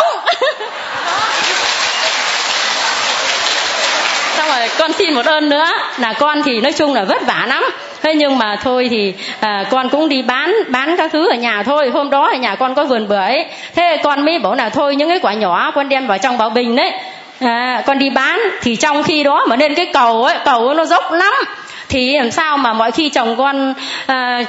Xong 4.36 4.48
rồi 4.48 4.68
con 4.78 4.92
xin 4.92 5.14
một 5.14 5.26
ơn 5.26 5.48
nữa. 5.48 5.70
Là 5.98 6.12
con 6.12 6.42
thì 6.42 6.60
nói 6.60 6.72
chung 6.72 6.94
là 6.94 7.04
vất 7.04 7.26
vả 7.26 7.44
lắm. 7.48 7.64
Thế 8.02 8.14
nhưng 8.14 8.38
mà 8.38 8.56
thôi 8.62 8.88
thì 8.90 9.14
à, 9.40 9.64
con 9.70 9.88
cũng 9.88 10.08
đi 10.08 10.22
bán 10.22 10.54
bán 10.68 10.96
các 10.96 11.10
thứ 11.12 11.28
ở 11.30 11.34
nhà 11.34 11.62
thôi. 11.62 11.90
Hôm 11.94 12.10
đó 12.10 12.28
ở 12.28 12.34
nhà 12.34 12.54
con 12.54 12.74
có 12.74 12.84
vườn 12.84 13.08
bưởi. 13.08 13.44
Thế 13.74 13.96
con 14.04 14.24
mới 14.24 14.38
bảo 14.38 14.54
là 14.54 14.68
thôi 14.68 14.96
những 14.96 15.08
cái 15.08 15.18
quả 15.18 15.32
nhỏ 15.32 15.72
con 15.74 15.88
đem 15.88 16.06
vào 16.06 16.18
trong 16.18 16.38
bảo 16.38 16.50
bình 16.50 16.76
đấy 16.76 16.92
à, 17.40 17.82
con 17.86 17.98
đi 17.98 18.10
bán 18.10 18.40
thì 18.62 18.76
trong 18.76 19.02
khi 19.02 19.22
đó 19.22 19.44
mà 19.48 19.56
lên 19.56 19.74
cái 19.74 19.86
cầu 19.92 20.24
ấy 20.24 20.36
cầu 20.44 20.66
ấy 20.66 20.74
nó 20.74 20.84
dốc 20.84 21.12
lắm. 21.12 21.34
Thì 21.88 22.18
làm 22.18 22.30
sao 22.30 22.56
mà 22.56 22.72
mọi 22.72 22.90
khi 22.90 23.08
chồng 23.08 23.36
con 23.36 23.74
à, 24.06 24.44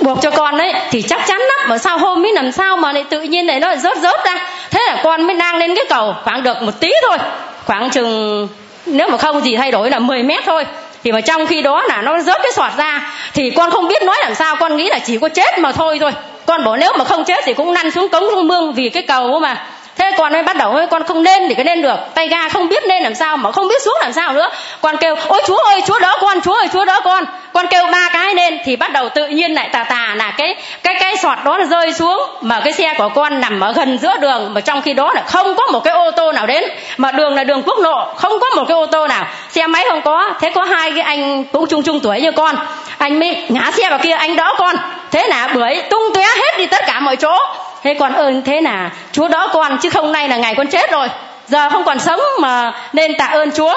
buộc 0.00 0.22
cho 0.22 0.30
con 0.30 0.58
đấy 0.58 0.74
thì 0.90 1.02
chắc 1.02 1.26
chắn 1.26 1.40
lắm. 1.40 1.68
Mà 1.68 1.78
sao 1.78 1.98
hôm 1.98 2.26
ấy 2.26 2.32
làm 2.32 2.52
sao 2.52 2.76
mà 2.76 2.92
lại 2.92 3.04
tự 3.10 3.20
nhiên 3.20 3.46
này 3.46 3.60
nó 3.60 3.76
rớt 3.76 3.98
rớt 3.98 4.24
ra? 4.24 4.48
Thế 4.70 4.80
là 4.86 5.00
con 5.04 5.26
mới 5.26 5.36
đang 5.36 5.56
lên 5.56 5.74
cái 5.74 5.84
cầu 5.88 6.14
khoảng 6.24 6.42
được 6.42 6.62
một 6.62 6.80
tí 6.80 6.90
thôi. 7.08 7.18
Khoảng 7.64 7.90
chừng 7.90 8.48
nếu 8.86 9.08
mà 9.08 9.18
không 9.18 9.40
gì 9.40 9.56
thay 9.56 9.70
đổi 9.70 9.90
là 9.90 9.98
10 9.98 10.22
mét 10.22 10.44
thôi. 10.46 10.64
Thì 11.04 11.12
mà 11.12 11.20
trong 11.20 11.46
khi 11.46 11.62
đó 11.62 11.82
là 11.82 12.02
nó 12.02 12.20
rớt 12.20 12.36
cái 12.42 12.52
sọt 12.52 12.72
ra. 12.76 13.12
Thì 13.34 13.50
con 13.50 13.70
không 13.70 13.88
biết 13.88 14.02
nói 14.02 14.16
làm 14.22 14.34
sao 14.34 14.56
con 14.56 14.76
nghĩ 14.76 14.88
là 14.88 14.98
chỉ 14.98 15.18
có 15.18 15.28
chết 15.28 15.58
mà 15.58 15.72
thôi 15.72 15.98
thôi. 16.00 16.12
Con 16.46 16.64
bảo 16.64 16.76
nếu 16.76 16.92
mà 16.98 17.04
không 17.04 17.24
chết 17.24 17.44
thì 17.44 17.54
cũng 17.54 17.72
lăn 17.72 17.90
xuống 17.90 18.08
cống 18.08 18.24
xuống 18.30 18.48
mương 18.48 18.72
vì 18.72 18.88
cái 18.88 19.02
cầu 19.02 19.40
mà 19.40 19.66
thế 20.00 20.10
con 20.18 20.32
mới 20.32 20.42
bắt 20.42 20.56
đầu 20.56 20.78
con 20.90 21.04
không 21.04 21.22
nên 21.22 21.48
thì 21.48 21.54
cái 21.54 21.64
nên 21.64 21.82
được. 21.82 21.96
Tay 22.14 22.28
ga 22.28 22.48
không 22.48 22.68
biết 22.68 22.82
nên 22.86 23.02
làm 23.02 23.14
sao 23.14 23.36
mà 23.36 23.52
không 23.52 23.68
biết 23.68 23.82
xuống 23.84 23.98
làm 24.00 24.12
sao 24.12 24.32
nữa. 24.32 24.50
Con 24.80 24.96
kêu, 24.96 25.16
ôi, 25.28 25.42
chúa 25.46 25.56
ơi, 25.56 25.82
chúa 25.86 25.98
đỡ 25.98 26.16
con, 26.20 26.40
chúa 26.40 26.54
ơi, 26.54 26.68
chúa 26.72 26.84
đỡ 26.84 27.00
con. 27.04 27.24
Con 27.52 27.66
kêu 27.66 27.86
ba 27.92 28.08
cái 28.12 28.34
lên 28.34 28.58
thì 28.64 28.76
bắt 28.76 28.92
đầu 28.92 29.08
tự 29.08 29.26
nhiên 29.26 29.54
lại 29.54 29.68
tà 29.72 29.84
tà 29.84 30.14
là 30.16 30.34
cái 30.38 30.56
cái 30.82 30.94
cái 31.00 31.16
sọt 31.16 31.38
đó 31.44 31.58
là 31.58 31.64
rơi 31.64 31.92
xuống. 31.92 32.22
Mà 32.40 32.60
cái 32.64 32.72
xe 32.72 32.94
của 32.98 33.08
con 33.14 33.40
nằm 33.40 33.60
ở 33.60 33.72
gần 33.72 33.98
giữa 33.98 34.16
đường, 34.20 34.54
mà 34.54 34.60
trong 34.60 34.82
khi 34.82 34.92
đó 34.92 35.12
là 35.14 35.22
không 35.26 35.54
có 35.54 35.66
một 35.66 35.84
cái 35.84 35.94
ô 35.94 36.10
tô 36.10 36.32
nào 36.32 36.46
đến. 36.46 36.64
Mà 36.96 37.12
đường 37.12 37.34
là 37.34 37.44
đường 37.44 37.62
quốc 37.62 37.78
lộ, 37.78 38.14
không 38.16 38.40
có 38.40 38.46
một 38.56 38.64
cái 38.68 38.74
ô 38.74 38.86
tô 38.86 39.06
nào. 39.06 39.26
Xe 39.50 39.66
máy 39.66 39.84
không 39.88 40.02
có. 40.02 40.30
Thế 40.40 40.50
có 40.50 40.64
hai 40.64 40.90
cái 40.90 41.00
anh 41.00 41.44
cũng 41.44 41.66
chung 41.66 41.82
chung 41.82 42.00
tuổi 42.00 42.20
như 42.20 42.32
con. 42.32 42.56
Anh 42.98 43.18
mới 43.18 43.42
ngã 43.48 43.70
xe 43.76 43.90
vào 43.90 43.98
kia, 43.98 44.12
anh 44.12 44.36
đỡ 44.36 44.54
con. 44.58 44.76
Thế 45.10 45.26
là 45.28 45.48
bưởi 45.54 45.82
tung 45.90 46.02
tóe 46.14 46.24
hết 46.24 46.58
đi 46.58 46.66
tất 46.66 46.86
cả 46.86 47.00
mọi 47.00 47.16
chỗ 47.16 47.38
thế 47.82 47.94
con 47.94 48.12
ơn 48.12 48.42
thế 48.42 48.60
là 48.60 48.90
chúa 49.12 49.28
đó 49.28 49.50
con 49.52 49.78
chứ 49.78 49.90
không 49.90 50.12
nay 50.12 50.28
là 50.28 50.36
ngày 50.36 50.54
con 50.54 50.66
chết 50.66 50.90
rồi. 50.90 51.08
Giờ 51.46 51.68
không 51.70 51.84
còn 51.84 51.98
sống 51.98 52.20
mà 52.40 52.72
nên 52.92 53.16
tạ 53.18 53.24
ơn 53.24 53.50
chúa. 53.52 53.74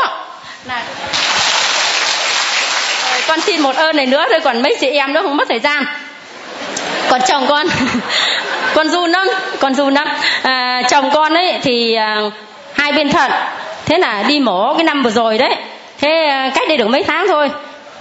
Là 0.65 0.83
con 3.27 3.41
xin 3.41 3.61
một 3.61 3.75
ơn 3.75 3.95
này 3.95 4.05
nữa 4.05 4.25
thôi 4.29 4.39
còn 4.43 4.61
mấy 4.61 4.75
chị 4.81 4.87
em 4.87 5.13
nữa 5.13 5.21
không 5.23 5.37
mất 5.37 5.49
thời 5.49 5.59
gian. 5.59 5.85
Còn 7.09 7.21
chồng 7.27 7.45
con. 7.49 7.67
Con 8.75 8.89
du 8.89 9.05
lắm 9.05 9.27
con 9.59 9.75
du 9.75 9.89
lắm 9.89 10.07
à, 10.43 10.81
chồng 10.89 11.11
con 11.13 11.33
ấy 11.33 11.59
thì 11.61 11.93
à, 11.93 12.21
hai 12.73 12.91
bên 12.91 13.09
thận. 13.09 13.31
Thế 13.85 13.97
là 13.97 14.23
đi 14.27 14.39
mổ 14.39 14.73
cái 14.73 14.83
năm 14.83 15.03
vừa 15.03 15.09
rồi 15.09 15.37
đấy. 15.37 15.55
Thế 16.01 16.25
à, 16.25 16.51
cách 16.55 16.67
đây 16.67 16.77
được 16.77 16.87
mấy 16.87 17.03
tháng 17.03 17.27
thôi. 17.27 17.49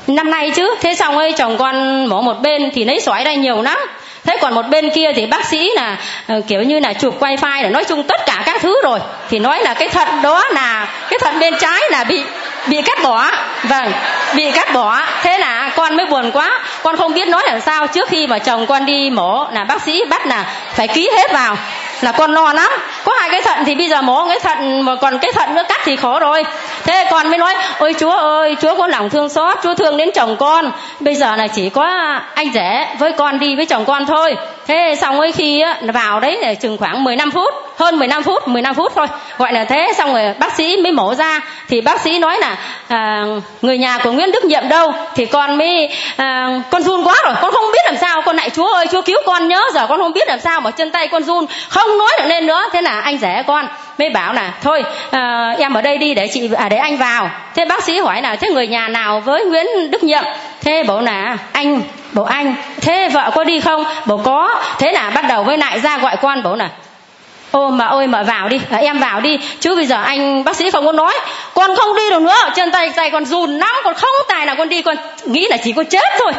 Năm 0.07 0.31
nay 0.31 0.51
chứ. 0.51 0.75
Thế 0.81 0.95
xong 0.95 1.19
ấy 1.19 1.33
chồng 1.33 1.57
con 1.59 2.07
mổ 2.07 2.21
một 2.21 2.43
bên 2.43 2.71
thì 2.75 2.85
lấy 2.85 3.01
xoáy 3.01 3.25
ra 3.25 3.35
nhiều 3.35 3.63
lắm 3.63 3.79
thế 4.25 4.37
còn 4.41 4.55
một 4.55 4.69
bên 4.69 4.91
kia 4.91 5.09
thì 5.15 5.27
bác 5.27 5.47
sĩ 5.47 5.71
là 5.75 5.97
ờ, 6.29 6.41
kiểu 6.49 6.63
như 6.63 6.81
là 6.81 6.93
chụp 6.93 7.17
quay 7.21 7.37
file 7.37 7.63
là 7.63 7.69
nói 7.69 7.85
chung 7.85 8.03
tất 8.03 8.27
cả 8.27 8.43
các 8.47 8.61
thứ 8.61 8.81
rồi. 8.85 8.99
Thì 9.31 9.39
nói 9.39 9.63
là 9.63 9.75
cái 9.75 9.89
thận 9.89 10.09
đó 10.23 10.45
là, 10.51 10.89
cái 11.11 11.19
thận 11.19 11.39
bên 11.39 11.55
trái 11.61 11.81
là 11.91 12.05
bị 12.05 12.23
bị 12.67 12.83
cắt 12.83 12.99
bỏ. 13.03 13.31
Vâng 13.63 13.93
bị 14.35 14.51
cắt 14.51 14.73
bỏ. 14.73 15.01
Thế 15.23 15.39
là 15.39 15.71
con 15.77 15.97
mới 15.97 16.07
buồn 16.07 16.31
quá. 16.33 16.61
Con 16.83 16.97
không 16.97 17.15
biết 17.15 17.29
nói 17.29 17.43
làm 17.47 17.61
sao. 17.61 17.87
Trước 17.87 18.09
khi 18.09 18.27
mà 18.27 18.39
chồng 18.39 18.67
con 18.67 18.87
đi 18.87 19.11
mổ 19.11 19.47
là 19.53 19.65
bác 19.65 19.83
sĩ 19.83 20.05
bắt 20.05 20.27
là 20.27 20.45
phải 20.75 20.89
ký 20.89 21.11
hết 21.17 21.33
vào 21.33 21.57
là 22.05 22.13
con 22.13 22.33
lo 22.33 22.53
lắm. 22.53 22.71
Có 23.05 23.13
hai 23.21 23.31
cái 23.31 23.43
thận 23.43 23.59
thì 23.67 23.75
bây 23.75 23.89
giờ 23.89 24.03
mổ 24.03 24.29
cái 24.29 24.41
thận 24.41 24.83
mà 24.83 24.97
còn 24.97 25.19
cái 25.19 25.33
thận 25.33 25.55
nữa 25.55 25.63
cắt 25.69 25.81
thì 25.85 25.97
khó 25.97 26.21
rồi. 26.21 26.45
Thế 26.85 27.07
con 27.11 27.29
mới 27.29 27.39
nói, 27.39 27.55
ôi 27.79 27.95
chúa 27.99 28.17
ơi, 28.17 28.57
chúa 28.61 28.75
có 28.75 28.87
lòng 28.87 29.11
thương 29.11 29.29
xót, 29.29 29.59
chúa 29.63 29.75
thương 29.75 29.97
đến 29.97 30.11
chồng 30.15 30.37
con. 30.37 30.73
Bây 31.01 31.15
giờ 31.15 31.37
là 31.37 31.47
chỉ 31.47 31.69
có 31.69 31.83
anh 32.35 32.53
rể 32.55 32.87
với 32.99 33.13
con 33.13 33.39
đi 33.39 33.57
với 33.57 33.67
chồng 33.67 33.85
con 33.85 34.07
thôi 34.07 34.37
thế 34.67 34.97
xong 35.01 35.21
ấy 35.21 35.33
khi 35.33 35.61
á, 35.61 35.81
vào 35.95 36.21
đấy 36.21 36.39
là 36.41 36.55
chừng 36.55 36.79
khoảng 36.79 37.05
15 37.05 37.31
phút 37.31 37.55
hơn 37.77 37.99
15 37.99 38.23
phút 38.23 38.49
15 38.49 38.75
phút 38.75 38.93
thôi. 38.97 39.07
Gọi 39.39 39.53
là 39.53 39.65
thế 39.65 39.93
xong 39.97 40.13
rồi 40.13 40.35
bác 40.39 40.57
sĩ 40.57 40.77
mới 40.77 40.93
mổ 40.93 41.15
ra. 41.15 41.41
Thì 41.69 41.81
bác 41.81 42.01
sĩ 42.01 42.19
nói 42.19 42.39
là 42.39 42.57
à, 42.89 43.25
người 43.63 43.79
nhà 43.79 43.99
của 43.99 44.13
Nguyễn 44.13 44.33
Đức 44.33 44.45
Nhiệm 44.45 44.69
đâu? 44.69 44.93
Thì 45.15 45.27
con 45.27 45.59
mới 45.59 45.89
à, 46.17 46.61
con 46.71 46.83
run 46.83 47.05
quá 47.05 47.15
rồi 47.25 47.35
con 47.43 47.53
không 47.53 47.73
biết 47.73 47.85
làm 47.85 47.97
sao. 47.97 48.23
Con 48.23 48.37
lại 48.37 48.51
Chúa 48.51 48.73
ơi 48.73 48.87
Chúa 48.93 49.03
cứu 49.03 49.19
con 49.27 49.49
nhớ 49.49 49.61
giờ 49.75 49.87
con 49.87 50.01
không 50.01 50.13
biết 50.13 50.29
làm 50.29 50.41
sao 50.41 50.61
mà 50.61 50.71
chân 50.71 50.91
tay 50.91 51.09
con 51.09 51.23
run. 51.23 51.47
Không 51.69 51.99
nói 51.99 52.11
được 52.19 52.27
lên 52.27 52.47
nữa. 52.47 52.63
Thế 52.73 52.83
là 52.83 53.01
anh 53.01 53.19
rể 53.19 53.43
con 53.47 53.69
mới 54.03 54.11
bảo 54.11 54.33
là 54.33 54.55
thôi 54.63 54.83
à, 55.11 55.55
em 55.59 55.75
ở 55.75 55.83
đây 55.83 55.99
đi 55.99 56.15
để 56.15 56.29
chị 56.33 56.51
à 56.59 56.69
để 56.69 56.77
anh 56.77 56.97
vào. 56.97 57.31
Thế 57.55 57.65
bác 57.65 57.83
sĩ 57.83 57.99
hỏi 57.99 58.23
là 58.23 58.37
thế 58.37 58.49
người 58.51 58.67
nhà 58.67 58.89
nào 58.89 59.21
với 59.21 59.45
Nguyễn 59.45 59.91
Đức 59.91 60.05
Nhiệm? 60.05 60.23
Thế 60.61 60.83
bảo 60.83 61.01
là 61.01 61.39
anh 61.53 61.83
bảo 62.13 62.25
anh. 62.25 62.55
Thế 62.81 63.09
vợ 63.09 63.31
có 63.35 63.45
đi 63.45 63.61
không? 63.61 63.85
Bảo 64.07 64.21
có. 64.25 64.63
Thế 64.79 64.93
là 64.93 65.11
bắt 65.11 65.25
đầu 65.29 65.45
với 65.45 65.59
lại 65.59 65.81
ra 65.81 65.99
gọi 65.99 66.17
con 66.17 66.43
bảo 66.43 66.57
là 66.57 66.69
ô 67.51 67.71
mà 67.71 67.85
ơi 67.85 68.07
mà 68.07 68.23
vào 68.23 68.49
đi. 68.49 68.61
À, 68.71 68.79
em 68.79 68.99
vào 68.99 69.21
đi. 69.21 69.39
Chứ 69.61 69.75
bây 69.77 69.87
giờ 69.87 70.03
anh 70.03 70.45
bác 70.45 70.57
sĩ 70.57 70.71
không 70.71 70.87
có 70.87 70.93
nói. 70.93 71.15
Con 71.55 71.77
không 71.77 71.97
đi 71.97 72.11
được 72.11 72.23
nữa. 72.23 72.37
Chân 72.55 72.71
tay 72.71 72.91
tay 72.91 73.11
con 73.11 73.25
run 73.25 73.59
lắm 73.59 73.75
còn 73.85 73.95
không 73.95 74.15
tài 74.29 74.47
nào 74.47 74.55
con 74.59 74.69
đi. 74.69 74.83
Con 74.83 74.97
nghĩ 75.25 75.47
là 75.51 75.57
chỉ 75.57 75.73
có 75.73 75.85
chết 75.85 76.13
thôi 76.19 76.33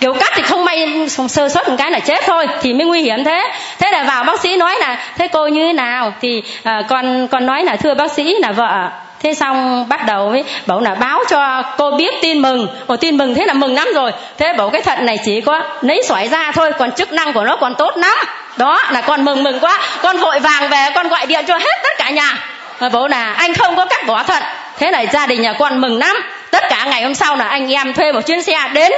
kiểu 0.00 0.12
cắt 0.12 0.32
thì 0.36 0.42
không 0.42 0.64
may 0.64 1.08
sơ 1.28 1.48
suất 1.48 1.68
một 1.68 1.74
cái 1.78 1.90
là 1.90 1.98
chết 1.98 2.24
thôi 2.26 2.46
thì 2.60 2.74
mới 2.74 2.86
nguy 2.86 3.02
hiểm 3.02 3.24
thế. 3.24 3.52
Thế 3.78 3.90
là 3.90 4.02
vào 4.02 4.24
bác 4.24 4.40
sĩ 4.40 4.56
nói 4.56 4.76
là 4.80 4.98
thế 5.18 5.28
cô 5.28 5.46
như 5.46 5.66
thế 5.66 5.72
nào? 5.72 6.12
Thì 6.20 6.42
à, 6.64 6.82
con 6.88 7.28
con 7.28 7.46
nói 7.46 7.64
là 7.64 7.76
thưa 7.76 7.94
bác 7.94 8.12
sĩ 8.12 8.36
là 8.38 8.52
vợ. 8.52 8.88
Thế 9.22 9.34
xong 9.34 9.88
bắt 9.88 10.06
đầu 10.06 10.28
mới 10.28 10.44
bảo 10.66 10.80
là 10.80 10.94
báo 10.94 11.22
cho 11.28 11.62
cô 11.78 11.90
biết 11.90 12.14
tin 12.22 12.42
mừng. 12.42 12.68
Ồ 12.86 12.96
tin 12.96 13.16
mừng 13.16 13.34
thế 13.34 13.44
là 13.46 13.52
mừng 13.52 13.74
lắm 13.74 13.88
rồi. 13.94 14.12
Thế 14.38 14.52
bảo 14.52 14.70
cái 14.70 14.82
thận 14.82 15.06
này 15.06 15.18
chỉ 15.24 15.40
có 15.40 15.62
lấy 15.82 16.02
xoải 16.08 16.28
ra 16.28 16.52
thôi 16.52 16.72
còn 16.78 16.92
chức 16.92 17.12
năng 17.12 17.32
của 17.32 17.44
nó 17.44 17.56
còn 17.56 17.74
tốt 17.74 17.96
lắm. 17.96 18.18
Đó 18.56 18.82
là 18.90 19.00
con 19.00 19.24
mừng 19.24 19.42
mừng 19.42 19.60
quá. 19.60 19.78
Con 20.02 20.16
vội 20.16 20.38
vàng 20.38 20.68
về 20.68 20.88
con 20.94 21.08
gọi 21.08 21.26
điện 21.26 21.44
cho 21.48 21.56
hết 21.56 21.80
tất 21.82 21.98
cả 21.98 22.10
nhà. 22.10 22.38
Và 22.78 22.88
bảo 22.88 23.08
là 23.08 23.32
anh 23.32 23.54
không 23.54 23.76
có 23.76 23.84
cắt 23.84 24.06
bỏ 24.06 24.22
thận 24.22 24.42
thế 24.78 24.90
là 24.90 25.00
gia 25.00 25.26
đình 25.26 25.42
nhà 25.42 25.52
con 25.52 25.80
mừng 25.80 25.98
lắm. 25.98 26.16
Tất 26.50 26.62
cả 26.70 26.86
ngày 26.90 27.02
hôm 27.02 27.14
sau 27.14 27.36
là 27.36 27.44
anh 27.44 27.72
em 27.72 27.94
thuê 27.94 28.12
một 28.12 28.20
chuyến 28.26 28.42
xe 28.42 28.58
đến 28.72 28.92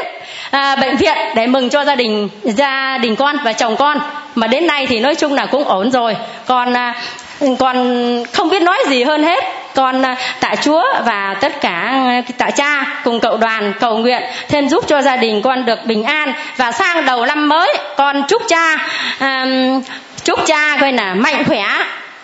à, 0.50 0.76
bệnh 0.76 0.96
viện 0.96 1.16
để 1.34 1.46
mừng 1.46 1.70
cho 1.70 1.84
gia 1.84 1.94
đình 1.94 2.28
gia 2.44 2.98
đình 2.98 3.16
con 3.16 3.36
và 3.44 3.52
chồng 3.52 3.76
con. 3.76 3.98
Mà 4.34 4.46
đến 4.46 4.66
nay 4.66 4.86
thì 4.86 5.00
nói 5.00 5.14
chung 5.14 5.34
là 5.34 5.46
cũng 5.46 5.64
ổn 5.64 5.90
rồi. 5.90 6.16
Còn 6.46 6.76
à, 6.76 6.94
còn 7.58 7.76
không 8.32 8.48
biết 8.48 8.62
nói 8.62 8.78
gì 8.86 9.04
hơn 9.04 9.22
hết. 9.22 9.44
Con 9.74 10.02
à, 10.02 10.16
tạ 10.40 10.54
chúa 10.62 10.82
và 11.04 11.36
tất 11.40 11.60
cả 11.60 11.70
à, 11.70 12.22
tạ 12.38 12.50
cha 12.50 13.00
cùng 13.04 13.20
cậu 13.20 13.36
đoàn 13.36 13.72
cầu 13.80 13.98
nguyện 13.98 14.22
thêm 14.48 14.68
giúp 14.68 14.84
cho 14.88 15.02
gia 15.02 15.16
đình 15.16 15.42
con 15.42 15.64
được 15.64 15.84
bình 15.84 16.04
an. 16.04 16.32
Và 16.56 16.72
sang 16.72 17.04
đầu 17.04 17.26
năm 17.26 17.48
mới 17.48 17.74
con 17.96 18.22
chúc 18.28 18.42
cha 18.48 18.78
um, 19.20 19.82
chúc 20.24 20.46
cha 20.46 20.76
coi 20.80 20.92
là 20.92 21.14
mạnh 21.14 21.44
khỏe 21.44 21.64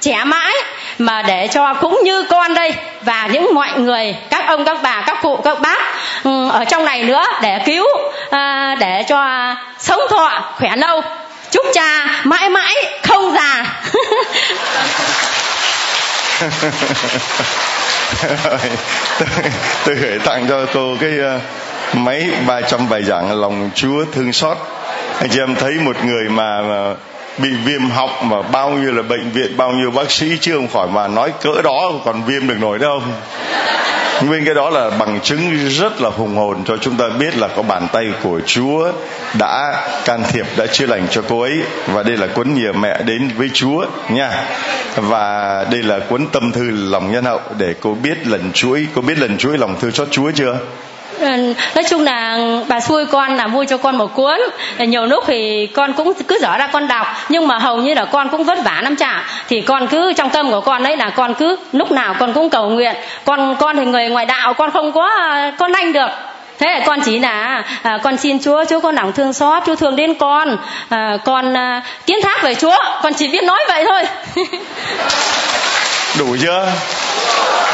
trẻ 0.04 0.24
mãi 0.24 0.52
mà 0.98 1.22
để 1.22 1.48
cho 1.50 1.74
cũng 1.80 2.00
như 2.04 2.22
con 2.22 2.54
đây 2.54 2.74
và 3.02 3.28
những 3.32 3.54
mọi 3.54 3.78
người 3.78 4.16
các 4.30 4.44
ông 4.46 4.64
các 4.64 4.76
bà 4.82 5.02
các 5.06 5.18
cụ 5.22 5.36
các 5.44 5.60
bác 5.60 5.78
ừ, 6.22 6.48
ở 6.50 6.64
trong 6.64 6.84
này 6.84 7.02
nữa 7.02 7.22
để 7.42 7.58
cứu 7.66 7.86
à, 8.30 8.76
để 8.80 9.04
cho 9.08 9.54
sống 9.78 10.00
thọ 10.10 10.54
khỏe 10.58 10.76
lâu. 10.76 11.02
Chúc 11.50 11.66
cha 11.74 12.20
mãi 12.24 12.50
mãi 12.50 12.74
không 13.08 13.34
già. 13.34 13.64
Tôi, 19.18 19.28
tôi 19.84 19.94
gửi 19.94 20.18
tặng 20.24 20.46
cho 20.48 20.66
cô 20.74 20.96
cái 21.00 21.10
à, 21.20 21.34
uh, 21.34 21.96
mấy 21.96 22.30
ba 22.46 22.60
trăm 22.60 22.88
bài 22.88 23.02
giảng 23.02 23.40
lòng 23.40 23.70
Chúa 23.74 24.04
thương 24.12 24.32
xót. 24.32 24.56
Anh 25.20 25.28
chị 25.30 25.38
em 25.38 25.54
thấy 25.54 25.72
một 25.72 26.04
người 26.04 26.28
mà, 26.28 26.62
mà 26.62 26.94
bị 27.38 27.48
viêm 27.64 27.90
họng 27.90 28.28
mà 28.28 28.42
bao 28.42 28.70
nhiêu 28.70 28.92
là 28.92 29.02
bệnh 29.02 29.30
viện, 29.30 29.56
bao 29.56 29.72
nhiêu 29.72 29.90
bác 29.90 30.10
sĩ 30.10 30.38
chưa 30.40 30.54
không 30.54 30.68
khỏi 30.68 30.88
mà 30.88 31.08
nói 31.08 31.32
cỡ 31.42 31.62
đó 31.62 31.92
còn 32.04 32.24
viêm 32.24 32.46
được 32.46 32.56
nổi 32.60 32.78
đâu. 32.78 33.02
Nguyên 34.22 34.44
cái 34.44 34.54
đó 34.54 34.70
là 34.70 34.90
bằng 34.90 35.20
chứng 35.20 35.68
rất 35.68 36.00
là 36.00 36.10
hùng 36.10 36.36
hồn. 36.36 36.64
Cho 36.66 36.76
chúng 36.76 36.96
ta 36.96 37.04
biết 37.18 37.36
là 37.36 37.48
có 37.56 37.62
bàn 37.62 37.86
tay 37.92 38.04
của 38.22 38.40
Chúa 38.46 38.92
đã 39.38 39.86
can 40.04 40.22
thiệp, 40.32 40.46
đã 40.56 40.66
chữa 40.66 40.86
lành 40.86 41.06
cho 41.10 41.22
cô 41.28 41.40
ấy. 41.40 41.58
Và 41.86 42.02
đây 42.02 42.16
là 42.16 42.26
cuốn 42.26 42.54
nhờ 42.54 42.72
mẹ 42.72 43.02
đến 43.02 43.30
với 43.36 43.50
Chúa 43.54 43.86
nha. 44.08 44.30
Và 44.96 45.66
đây 45.70 45.82
là 45.82 45.98
cuốn 45.98 46.26
tâm 46.32 46.52
thư 46.52 46.70
lòng 46.70 47.12
nhân 47.12 47.24
hậu 47.24 47.40
để 47.58 47.74
cô 47.80 47.94
biết 48.02 48.26
lần 48.26 48.52
chuỗi, 48.52 48.86
cô 48.94 49.02
biết 49.02 49.18
lần 49.18 49.38
chuỗi 49.38 49.58
lòng 49.58 49.80
thư 49.80 49.90
xót 49.90 50.08
Chúa 50.10 50.30
chưa? 50.30 50.58
Nói 51.74 51.84
chung 51.90 52.04
là 52.04 52.38
bà 52.68 52.80
xui 52.80 53.06
con 53.06 53.36
là 53.36 53.46
mua 53.46 53.64
cho 53.64 53.76
con 53.76 53.96
một 53.96 54.14
cuốn. 54.14 54.40
Nhiều 54.78 55.06
lúc 55.06 55.24
thì 55.26 55.66
con 55.66 55.92
cũng 55.92 56.12
cứ 56.28 56.38
dở 56.40 56.58
ra 56.58 56.66
con 56.66 56.88
đọc. 56.88 57.06
Nhưng 57.28 57.48
mà 57.48 57.58
hầu 57.58 57.76
như 57.76 57.94
là 57.94 58.04
con 58.04 58.28
cũng 58.28 58.44
vất 58.44 58.58
vả 58.64 58.80
lắm 58.82 58.96
chả. 58.96 59.24
Thì 59.48 59.60
con 59.60 59.86
cứ 59.86 60.12
trong 60.12 60.30
tâm 60.30 60.50
của 60.50 60.60
con 60.60 60.82
đấy 60.82 60.96
là 60.96 61.10
con 61.10 61.34
cứ 61.34 61.56
lúc 61.72 61.92
nào 61.92 62.14
con 62.18 62.32
cũng 62.32 62.50
cầu 62.50 62.68
nguyện. 62.68 62.94
Con 63.24 63.56
con 63.60 63.76
thì 63.76 63.84
người 63.84 64.08
ngoại 64.08 64.26
đạo 64.26 64.54
con 64.54 64.70
không 64.70 64.92
có 64.92 65.10
con 65.58 65.72
anh 65.72 65.92
được. 65.92 66.08
Thế 66.58 66.66
là 66.66 66.80
con 66.86 67.00
chỉ 67.04 67.18
là 67.18 67.64
à, 67.82 67.98
con 68.02 68.16
xin 68.16 68.38
chúa 68.42 68.64
chúa 68.64 68.80
con 68.80 68.94
lòng 68.94 69.12
thương 69.12 69.32
xót 69.32 69.62
chúa 69.66 69.76
thương 69.76 69.96
đến 69.96 70.14
con. 70.14 70.56
À, 70.88 71.16
con 71.24 71.56
à, 71.56 71.82
kiến 72.06 72.18
thác 72.22 72.42
về 72.42 72.54
chúa. 72.54 72.76
Con 73.02 73.14
chỉ 73.14 73.28
biết 73.28 73.44
nói 73.44 73.60
vậy 73.68 73.84
thôi. 73.88 74.02
Đủ 76.18 76.36
chưa? 76.42 76.66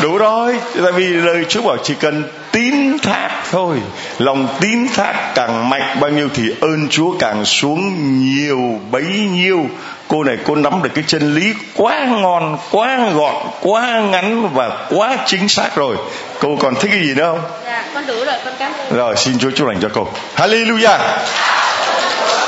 Đủ 0.03 0.19
rồi. 0.19 0.61
Tại 0.83 0.93
vì 0.93 1.07
lời 1.07 1.45
chúa 1.49 1.63
bảo 1.63 1.77
chỉ 1.83 1.95
cần 1.95 2.25
tín 2.53 2.99
thác 2.99 3.31
thôi. 3.51 3.81
Lòng 4.19 4.49
tín 4.61 4.89
thác 4.95 5.33
càng 5.35 5.71
mạnh 5.71 5.97
bao 6.01 6.11
nhiêu 6.11 6.29
thì 6.35 6.43
ơn 6.61 6.89
chúa 6.91 7.15
càng 7.19 7.45
xuống 7.45 7.97
nhiều 8.21 8.81
bấy 8.91 9.05
nhiêu. 9.33 9.67
Cô 10.09 10.25
này 10.25 10.37
cô 10.45 10.55
nắm 10.55 10.83
được 10.83 10.91
cái 10.95 11.05
chân 11.07 11.35
lý 11.35 11.55
quá 11.75 12.07
ngon 12.09 12.59
quá 12.71 13.11
gọn 13.15 13.35
quá 13.61 14.01
ngắn 14.01 14.55
và 14.55 14.87
quá 14.91 15.17
chính 15.27 15.49
xác 15.49 15.77
rồi. 15.77 15.97
Cô 16.41 16.57
còn 16.61 16.75
thích 16.75 16.91
cái 16.93 17.01
gì 17.01 17.15
nữa 17.15 17.33
không? 17.33 17.51
Dạ 17.65 17.85
con 17.95 18.07
đủ 18.07 18.25
rồi 18.25 18.35
con 18.45 18.55
cảm 18.59 18.73
ơn 18.73 18.97
rồi 18.97 19.17
xin 19.17 19.39
chúa 19.39 19.51
chúc 19.51 19.69
lành 19.69 19.81
cho 19.83 19.89
cô. 19.93 20.09
Hallelujah! 20.37 20.99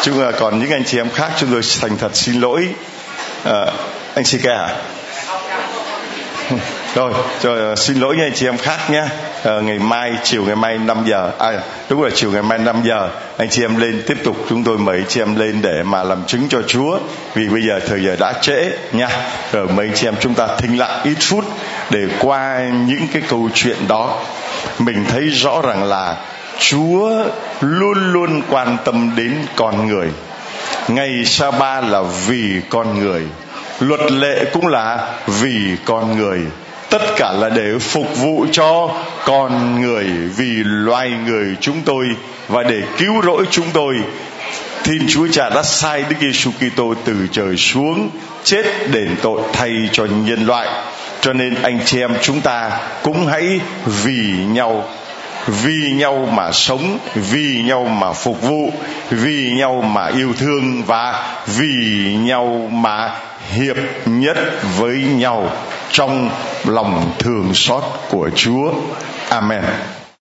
Chúng 0.03 0.23
là 0.23 0.33
còn 0.33 0.61
những 0.61 0.71
anh 0.71 0.85
chị 0.85 0.99
em 0.99 1.11
khác 1.11 1.31
chúng 1.37 1.51
tôi 1.53 1.61
thành 1.81 1.99
thật 1.99 2.17
xin 2.17 2.41
lỗi. 2.41 2.69
À, 3.45 3.67
anh 4.15 4.25
Sika 4.25 4.53
à 4.59 4.75
rồi, 6.95 7.13
rồi 7.43 7.77
xin 7.77 8.01
lỗi 8.01 8.17
nha 8.17 8.25
anh 8.25 8.33
chị 8.35 8.47
em 8.47 8.59
khác 8.59 8.91
nhé 8.91 9.05
à, 9.45 9.61
ngày 9.61 9.79
mai 9.79 10.13
chiều 10.23 10.45
ngày 10.45 10.57
mai 10.57 10.79
5 10.79 11.05
giờ. 11.07 11.31
À 11.39 11.53
đúng 11.89 12.03
là 12.03 12.11
chiều 12.15 12.31
ngày 12.33 12.43
mai 12.43 12.59
5 12.59 12.83
giờ. 12.85 13.09
Anh 13.37 13.49
chị 13.51 13.65
em 13.65 13.77
lên 13.77 14.03
tiếp 14.07 14.17
tục 14.25 14.37
chúng 14.49 14.65
tôi 14.65 14.79
mời 14.79 14.97
anh 14.97 15.07
chị 15.09 15.21
em 15.21 15.37
lên 15.37 15.63
để 15.63 15.83
mà 15.83 16.03
làm 16.03 16.25
chứng 16.27 16.49
cho 16.49 16.63
Chúa. 16.67 16.99
Vì 17.35 17.49
bây 17.49 17.63
giờ 17.63 17.81
thời 17.87 18.05
giờ 18.05 18.17
đã 18.21 18.33
trễ 18.41 18.71
nha. 18.93 19.09
Rồi 19.53 19.69
mấy 19.69 19.87
anh 19.87 19.95
chị 19.95 20.07
em 20.07 20.15
chúng 20.21 20.35
ta 20.35 20.49
thinh 20.59 20.79
lặng 20.79 21.01
ít 21.05 21.17
phút 21.21 21.45
để 21.91 22.07
qua 22.21 22.61
những 22.87 23.07
cái 23.13 23.23
câu 23.29 23.49
chuyện 23.55 23.77
đó. 23.89 24.19
Mình 24.79 25.05
thấy 25.09 25.29
rõ 25.29 25.61
ràng 25.63 25.85
là 25.85 26.17
Chúa 26.59 27.25
luôn 27.61 28.13
luôn 28.13 28.43
quan 28.51 28.77
tâm 28.85 29.13
đến 29.17 29.35
con 29.57 29.87
người. 29.87 30.09
Ngày 30.89 31.25
sa 31.25 31.51
ba 31.51 31.81
là 31.81 32.03
vì 32.27 32.61
con 32.69 32.99
người. 32.99 33.23
Luật 33.81 34.13
lệ 34.13 34.45
cũng 34.53 34.67
là 34.67 35.15
vì 35.27 35.77
con 35.85 36.19
người 36.19 36.41
tất 36.93 37.03
cả 37.17 37.33
là 37.33 37.49
để 37.49 37.79
phục 37.79 38.17
vụ 38.17 38.47
cho 38.53 38.91
con 39.25 39.81
người, 39.81 40.05
vì 40.37 40.63
loài 40.65 41.11
người 41.27 41.57
chúng 41.61 41.81
tôi 41.85 42.07
và 42.49 42.63
để 42.63 42.83
cứu 42.99 43.23
rỗi 43.23 43.45
chúng 43.51 43.67
tôi 43.73 43.97
Thiên 44.85 45.07
Chúa 45.09 45.27
Cha 45.33 45.51
đã 45.51 45.63
sai 45.63 46.05
Đức 46.09 46.17
Giêsu 46.21 46.51
Kitô 46.51 46.95
từ 47.05 47.15
trời 47.33 47.57
xuống, 47.57 48.11
chết 48.45 48.63
đền 48.93 49.17
tội 49.23 49.41
thay 49.53 49.71
cho 49.93 50.05
nhân 50.05 50.47
loại. 50.47 50.69
Cho 51.21 51.33
nên 51.33 51.55
anh 51.63 51.79
chị 51.85 52.01
em 52.01 52.15
chúng 52.23 52.41
ta 52.41 52.81
cũng 53.03 53.27
hãy 53.27 53.61
vì 53.87 54.35
nhau 54.47 54.85
vì 55.47 55.93
nhau 55.93 56.29
mà 56.33 56.53
sống, 56.53 56.99
vì 57.15 57.63
nhau 57.67 57.85
mà 57.85 58.13
phục 58.13 58.43
vụ, 58.43 58.73
vì 59.11 59.51
nhau 59.51 59.83
mà 59.83 60.07
yêu 60.07 60.33
thương 60.39 60.83
và 60.87 61.37
vì 61.47 62.15
nhau 62.21 62.69
mà 62.73 63.15
hiệp 63.51 63.77
nhất 64.07 64.37
với 64.79 65.03
nhau 65.03 65.51
trong 65.91 66.31
lòng 66.65 67.13
thương 67.19 67.55
xót 67.55 67.85
của 68.11 68.31
Chúa. 68.35 68.73
Amen. 69.29 69.65